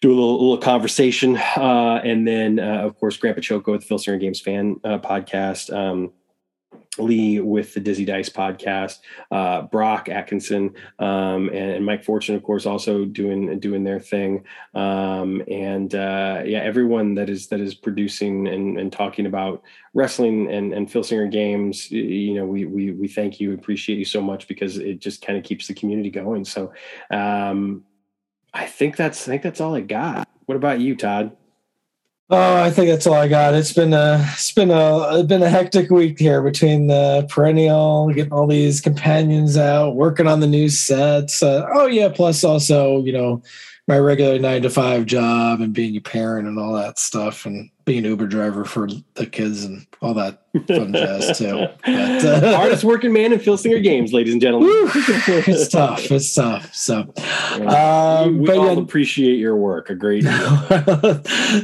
do 0.00 0.10
a 0.10 0.14
little, 0.14 0.40
little 0.40 0.58
conversation. 0.58 1.36
Uh, 1.36 2.00
and 2.04 2.26
then, 2.26 2.58
uh, 2.58 2.82
of 2.82 2.98
course, 2.98 3.16
Grandpa 3.16 3.40
Choco 3.40 3.74
at 3.74 3.80
the 3.80 3.86
Phil 3.86 3.98
Singering 3.98 4.20
Games 4.20 4.40
fan 4.40 4.80
uh, 4.84 4.98
podcast. 4.98 5.74
Um, 5.74 6.12
Lee 6.98 7.40
with 7.40 7.72
the 7.72 7.80
Dizzy 7.80 8.04
Dice 8.04 8.28
podcast, 8.28 8.98
uh, 9.30 9.62
Brock 9.62 10.08
Atkinson, 10.08 10.74
um, 10.98 11.48
and, 11.48 11.70
and, 11.72 11.86
Mike 11.86 12.02
Fortune, 12.02 12.34
of 12.34 12.42
course, 12.42 12.66
also 12.66 13.04
doing 13.04 13.60
doing 13.60 13.84
their 13.84 14.00
thing, 14.00 14.44
um, 14.74 15.42
and 15.48 15.94
uh, 15.94 16.42
yeah, 16.44 16.58
everyone 16.58 17.14
that 17.14 17.30
is 17.30 17.46
that 17.48 17.60
is 17.60 17.74
producing 17.74 18.48
and, 18.48 18.78
and 18.78 18.92
talking 18.92 19.26
about 19.26 19.62
wrestling 19.94 20.50
and, 20.50 20.72
and 20.72 20.88
Filsinger 20.88 21.30
games. 21.30 21.90
You 21.92 22.34
know, 22.34 22.44
we 22.44 22.64
we 22.64 22.90
we 22.90 23.06
thank 23.06 23.38
you, 23.38 23.54
appreciate 23.54 23.98
you 23.98 24.04
so 24.04 24.20
much 24.20 24.48
because 24.48 24.78
it 24.78 24.98
just 24.98 25.24
kind 25.24 25.38
of 25.38 25.44
keeps 25.44 25.68
the 25.68 25.74
community 25.74 26.10
going. 26.10 26.44
So, 26.44 26.72
um, 27.12 27.84
I 28.52 28.66
think 28.66 28.96
that's 28.96 29.28
I 29.28 29.30
think 29.30 29.42
that's 29.42 29.60
all 29.60 29.76
I 29.76 29.80
got. 29.80 30.28
What 30.46 30.56
about 30.56 30.80
you, 30.80 30.96
Todd? 30.96 31.36
Oh, 32.32 32.62
I 32.62 32.70
think 32.70 32.88
that's 32.88 33.08
all 33.08 33.14
I 33.14 33.26
got. 33.26 33.54
It's 33.54 33.72
been 33.72 33.92
a 33.92 34.24
it's 34.34 34.52
been 34.52 34.70
a 34.70 35.18
it's 35.18 35.26
been 35.26 35.42
a 35.42 35.48
hectic 35.50 35.90
week 35.90 36.16
here 36.16 36.40
between 36.42 36.86
the 36.86 37.26
perennial, 37.28 38.12
getting 38.12 38.32
all 38.32 38.46
these 38.46 38.80
companions 38.80 39.56
out, 39.56 39.96
working 39.96 40.28
on 40.28 40.38
the 40.38 40.46
new 40.46 40.68
sets. 40.68 41.42
Uh, 41.42 41.66
oh 41.74 41.88
yeah, 41.88 42.08
plus 42.08 42.44
also 42.44 43.02
you 43.02 43.12
know 43.12 43.42
my 43.90 43.98
regular 43.98 44.38
nine 44.38 44.62
to 44.62 44.70
five 44.70 45.04
job 45.04 45.60
and 45.60 45.72
being 45.74 45.96
a 45.96 46.00
parent 46.00 46.46
and 46.46 46.60
all 46.60 46.72
that 46.74 46.96
stuff 46.96 47.44
and 47.44 47.68
being 47.84 48.04
an 48.04 48.10
Uber 48.10 48.28
driver 48.28 48.64
for 48.64 48.86
the 49.14 49.26
kids 49.26 49.64
and 49.64 49.84
all 50.00 50.14
that 50.14 50.44
fun 50.68 50.92
jazz 50.92 51.36
too. 51.36 51.66
But, 51.84 52.24
uh, 52.24 52.56
Hardest 52.56 52.84
working 52.84 53.12
man 53.12 53.32
in 53.32 53.40
Filsinger 53.40 53.82
games, 53.82 54.12
ladies 54.12 54.32
and 54.32 54.40
gentlemen. 54.40 54.70
it's 54.72 55.66
tough. 55.66 56.08
It's 56.08 56.32
tough. 56.32 56.72
So, 56.72 57.12
um, 57.66 58.38
we, 58.38 58.48
we 58.48 58.56
all 58.56 58.76
yeah, 58.76 58.80
appreciate 58.80 59.38
your 59.38 59.56
work. 59.56 59.90
A 59.90 59.96
great. 59.96 60.22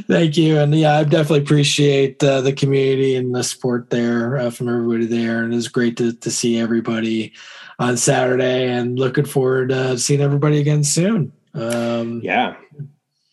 Thank 0.09 0.35
you, 0.35 0.59
and 0.59 0.75
yeah, 0.75 0.97
I 0.97 1.05
definitely 1.05 1.39
appreciate 1.39 2.21
uh, 2.21 2.41
the 2.41 2.51
community 2.51 3.15
and 3.15 3.33
the 3.33 3.43
support 3.43 3.89
there 3.89 4.37
uh, 4.37 4.49
from 4.49 4.67
everybody 4.67 5.05
there, 5.05 5.43
and 5.43 5.53
it's 5.53 5.69
great 5.69 5.95
to 5.97 6.11
to 6.11 6.29
see 6.29 6.59
everybody 6.59 7.31
on 7.79 7.95
Saturday, 7.95 8.69
and 8.69 8.99
looking 8.99 9.25
forward 9.25 9.69
to 9.69 9.97
seeing 9.97 10.19
everybody 10.19 10.59
again 10.59 10.83
soon. 10.83 11.31
Um, 11.57 12.21
yeah. 12.23 12.55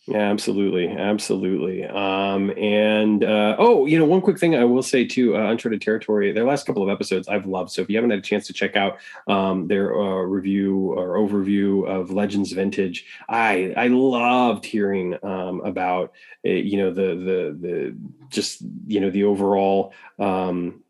Yeah, 0.06 0.30
absolutely, 0.30 0.88
absolutely. 0.88 1.82
Um, 1.86 2.50
and 2.58 3.24
uh, 3.24 3.56
oh, 3.58 3.86
you 3.86 3.98
know, 3.98 4.04
one 4.04 4.20
quick 4.20 4.38
thing 4.38 4.54
I 4.54 4.64
will 4.64 4.82
say 4.82 5.06
too, 5.06 5.34
uh, 5.34 5.50
Uncharted 5.50 5.80
Territory. 5.80 6.30
Their 6.30 6.44
last 6.44 6.66
couple 6.66 6.82
of 6.82 6.90
episodes 6.90 7.26
I've 7.26 7.46
loved. 7.46 7.70
So 7.70 7.80
if 7.80 7.88
you 7.88 7.96
haven't 7.96 8.10
had 8.10 8.18
a 8.18 8.22
chance 8.22 8.46
to 8.48 8.52
check 8.52 8.76
out 8.76 8.98
um, 9.28 9.66
their 9.66 9.98
uh, 9.98 10.20
review 10.24 10.92
or 10.92 11.14
overview 11.16 11.88
of 11.88 12.10
Legends 12.10 12.52
Vintage, 12.52 13.06
I 13.30 13.72
I 13.78 13.86
loved 13.86 14.66
hearing 14.66 15.16
um, 15.22 15.62
about 15.62 16.12
uh, 16.46 16.50
you 16.50 16.76
know 16.76 16.92
the 16.92 17.14
the 17.14 17.58
the 17.58 17.96
just 18.28 18.60
you 18.86 19.00
know 19.00 19.08
the 19.08 19.24
overall 19.24 19.94
um, 20.18 20.83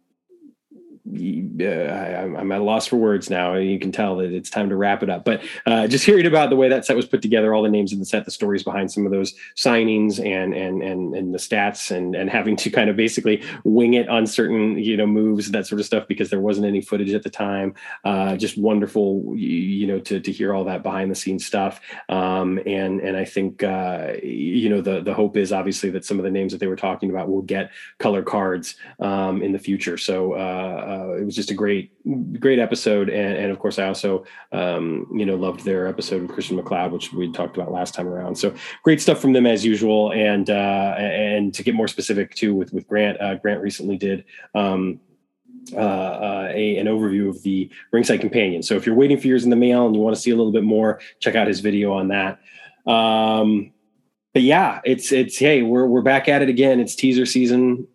uh, 1.07 1.65
I, 1.65 2.41
am 2.41 2.51
at 2.51 2.61
a 2.61 2.65
loss 2.65 2.87
for 2.87 2.97
words 2.97 3.29
now. 3.29 3.55
You 3.57 3.79
can 3.79 3.93
tell 3.93 4.17
that 4.17 4.33
it's 4.33 4.49
time 4.49 4.71
to 4.71 4.77
wrap 4.77 5.03
it 5.03 5.11
up. 5.11 5.23
But 5.25 5.43
uh, 5.67 5.87
just 5.87 6.05
hearing 6.05 6.25
about 6.25 6.49
the 6.49 6.57
way 6.57 6.71
that 6.71 6.87
set 6.87 6.97
was 6.97 7.05
put 7.05 7.21
together, 7.21 7.53
all 7.53 7.63
the 7.63 7.69
names 7.69 7.93
in 7.93 7.99
the 7.99 8.07
set, 8.07 8.25
the 8.25 8.31
stories 8.31 8.63
behind 8.63 8.91
some 8.91 9.05
of 9.05 9.13
those 9.13 9.35
signings, 9.55 10.19
and 10.19 10.55
and 10.55 10.83
and 10.83 11.15
and 11.15 11.35
the 11.35 11.39
stats, 11.39 11.95
and 11.95 12.15
and 12.15 12.31
having 12.31 12.57
to 12.57 12.71
kind 12.71 12.89
of 12.89 12.97
basically 12.97 13.43
wing 13.65 13.95
it 13.95 14.09
on 14.09 14.27
certain 14.27 14.79
you 14.79 14.97
know 14.97 15.07
moves, 15.07 15.51
that 15.51 15.67
sort 15.67 15.79
of 15.79 15.85
stuff, 15.87 16.09
because 16.09 16.31
there 16.31 16.41
wasn't 16.41 16.67
any 16.67 16.81
footage 16.81 17.13
at 17.13 17.23
the 17.23 17.31
time. 17.31 17.75
Uh, 18.05 18.35
just 18.37 18.57
wonderful, 18.57 19.31
you 19.37 19.87
know, 19.87 20.01
to 20.01 20.21
to 20.21 20.33
hear 20.33 20.55
all 20.55 20.65
that 20.65 20.83
behind 20.83 21.11
the 21.11 21.15
scenes 21.15 21.45
stuff. 21.45 21.83
Um, 22.09 22.59
and 22.65 23.01
and 23.01 23.15
I 23.15 23.27
think 23.27 23.63
uh, 23.63 24.15
you 24.23 24.71
know 24.71 24.81
the 24.81 25.03
the 25.03 25.13
hope 25.13 25.37
is 25.37 25.53
obviously 25.53 25.91
that 25.91 26.07
some 26.07 26.19
of 26.19 26.25
the 26.25 26.31
names 26.31 26.53
that 26.53 26.59
they 26.59 26.67
were 26.67 26.77
talking 26.77 27.11
about 27.11 27.29
will 27.29 27.43
get 27.43 27.73
color 27.99 28.23
cards 28.23 28.77
um, 29.01 29.43
in 29.43 29.53
the 29.53 29.59
future. 29.59 29.99
So 29.99 30.33
uh, 30.95 31.13
it 31.15 31.25
was 31.25 31.35
just 31.35 31.51
a 31.51 31.55
great, 31.55 31.93
great 32.41 32.59
episode. 32.59 33.09
And, 33.09 33.37
and 33.37 33.51
of 33.51 33.59
course, 33.59 33.79
I 33.79 33.87
also, 33.87 34.25
um, 34.53 35.07
you 35.13 35.27
know, 35.27 35.35
loved 35.35 35.65
their 35.65 35.87
episode 35.87 36.23
with 36.23 36.31
Christian 36.31 36.59
McLeod, 36.59 36.91
which 36.93 37.13
we 37.13 37.33
talked 37.33 37.57
about 37.57 37.73
last 37.73 37.95
time 37.95 38.09
around. 38.09 38.37
So 38.37 38.55
great 38.83 39.01
stuff 39.01 39.21
from 39.21 39.33
them 39.33 39.47
as 39.47 39.65
usual. 39.65 40.13
And 40.13 40.49
uh, 40.51 40.95
and 40.99 41.53
to 41.55 41.63
get 41.63 41.75
more 41.75 41.89
specific 41.89 42.35
too, 42.35 42.55
with 42.55 42.73
with 42.73 42.87
Grant, 42.87 43.21
uh, 43.21 43.37
Grant 43.37 43.61
recently 43.61 43.97
did. 43.97 44.25
Um, 44.55 45.01
uh, 45.73 45.79
uh, 45.79 46.49
a, 46.53 46.77
an 46.77 46.87
overview 46.87 47.31
of 47.31 47.43
the 47.43 47.71
Ringside 47.91 48.21
Companion. 48.21 48.63
So 48.63 48.77
if 48.77 48.85
you're 48.85 48.95
waiting 48.95 49.19
for 49.19 49.29
yours 49.29 49.45
in 49.45 49.51
the 49.51 49.57
mail 49.57 49.87
and 49.87 49.97
you 49.97 50.03
want 50.03 50.15
to 50.15 50.21
see 50.21 50.31
a 50.31 50.37
little 50.37 50.53
bit 50.53 50.63
more, 50.63 51.01
check 51.21 51.37
out 51.37 51.47
his 51.47 51.61
video 51.61 51.91
on 51.95 52.09
that. 52.09 52.39
Um, 52.87 53.73
but 54.35 54.43
yeah, 54.43 54.81
it's 54.85 55.11
it's 55.11 55.39
hey, 55.39 55.63
we're 55.63 55.87
we're 55.87 56.03
back 56.03 56.29
at 56.29 56.43
it 56.43 56.51
again. 56.51 56.81
It's 56.81 56.95
teaser 56.95 57.25
season 57.25 57.87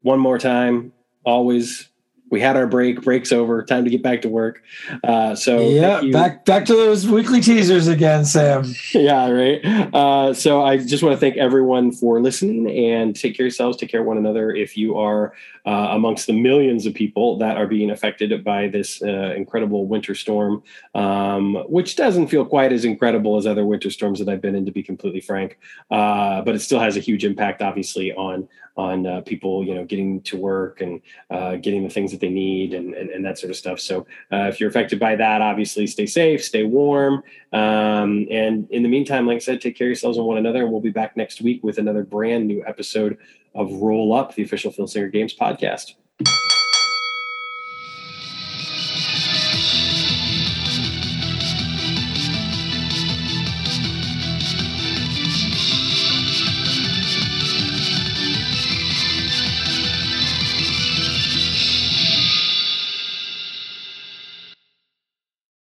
one 0.00 0.20
more 0.20 0.38
time. 0.38 0.92
Always 1.24 1.87
we 2.30 2.40
had 2.40 2.56
our 2.56 2.66
break. 2.66 3.02
Break's 3.02 3.32
over. 3.32 3.62
Time 3.62 3.84
to 3.84 3.90
get 3.90 4.02
back 4.02 4.22
to 4.22 4.28
work. 4.28 4.62
Uh, 5.02 5.34
so 5.34 5.60
yeah, 5.60 6.02
back 6.12 6.44
back 6.44 6.64
to 6.66 6.74
those 6.74 7.06
weekly 7.06 7.40
teasers 7.40 7.86
again, 7.86 8.24
Sam. 8.24 8.64
yeah, 8.94 9.28
right. 9.28 9.64
Uh, 9.94 10.34
so 10.34 10.62
I 10.62 10.78
just 10.78 11.02
want 11.02 11.14
to 11.14 11.20
thank 11.20 11.36
everyone 11.36 11.92
for 11.92 12.20
listening 12.20 12.68
and 12.70 13.14
take 13.14 13.36
care 13.36 13.44
of 13.44 13.48
yourselves. 13.48 13.76
Take 13.76 13.90
care 13.90 14.00
of 14.00 14.06
one 14.06 14.18
another. 14.18 14.54
If 14.54 14.76
you 14.76 14.98
are 14.98 15.32
uh, 15.68 15.88
amongst 15.98 16.26
the 16.26 16.32
millions 16.32 16.86
of 16.86 16.94
people 16.94 17.36
that 17.36 17.58
are 17.58 17.66
being 17.66 17.90
affected 17.90 18.42
by 18.42 18.68
this 18.68 19.02
uh, 19.02 19.34
incredible 19.36 19.86
winter 19.86 20.14
storm, 20.14 20.62
um, 20.94 21.56
which 21.68 21.94
doesn't 21.94 22.28
feel 22.28 22.44
quite 22.56 22.72
as 22.72 22.86
incredible 22.86 23.36
as 23.36 23.46
other 23.46 23.66
winter 23.66 23.90
storms 23.90 24.18
that 24.18 24.30
I've 24.30 24.40
been 24.40 24.54
in, 24.54 24.64
to 24.64 24.72
be 24.72 24.82
completely 24.82 25.20
frank. 25.20 25.58
Uh, 25.90 26.40
but 26.40 26.54
it 26.54 26.60
still 26.60 26.80
has 26.80 26.96
a 26.96 27.00
huge 27.00 27.22
impact, 27.22 27.60
obviously, 27.60 28.14
on 28.14 28.48
on 28.78 29.06
uh, 29.06 29.20
people, 29.22 29.64
you 29.64 29.74
know, 29.74 29.84
getting 29.84 30.22
to 30.22 30.36
work 30.36 30.80
and 30.80 31.02
uh, 31.30 31.56
getting 31.56 31.82
the 31.82 31.90
things 31.90 32.12
that 32.12 32.20
they 32.20 32.28
need 32.30 32.72
and, 32.72 32.94
and, 32.94 33.10
and 33.10 33.24
that 33.24 33.36
sort 33.36 33.50
of 33.50 33.56
stuff. 33.56 33.80
So 33.80 34.06
uh, 34.32 34.46
if 34.50 34.60
you're 34.60 34.70
affected 34.70 35.00
by 35.00 35.16
that, 35.16 35.42
obviously 35.42 35.84
stay 35.88 36.06
safe, 36.06 36.44
stay 36.44 36.62
warm. 36.62 37.24
Um, 37.52 38.28
and 38.30 38.70
in 38.70 38.84
the 38.84 38.88
meantime, 38.88 39.26
like 39.26 39.36
I 39.36 39.40
said, 39.40 39.60
take 39.60 39.76
care 39.76 39.88
of 39.88 39.90
yourselves 39.90 40.16
and 40.16 40.24
one 40.24 40.38
another. 40.38 40.62
And 40.62 40.70
we'll 40.70 40.80
be 40.80 40.90
back 40.90 41.16
next 41.16 41.42
week 41.42 41.64
with 41.64 41.78
another 41.78 42.04
brand 42.04 42.46
new 42.46 42.64
episode 42.64 43.18
of 43.54 43.72
Roll 43.72 44.12
Up, 44.12 44.34
the 44.34 44.42
official 44.42 44.72
Filsinger 44.72 45.12
Games 45.12 45.34
podcast. 45.34 45.94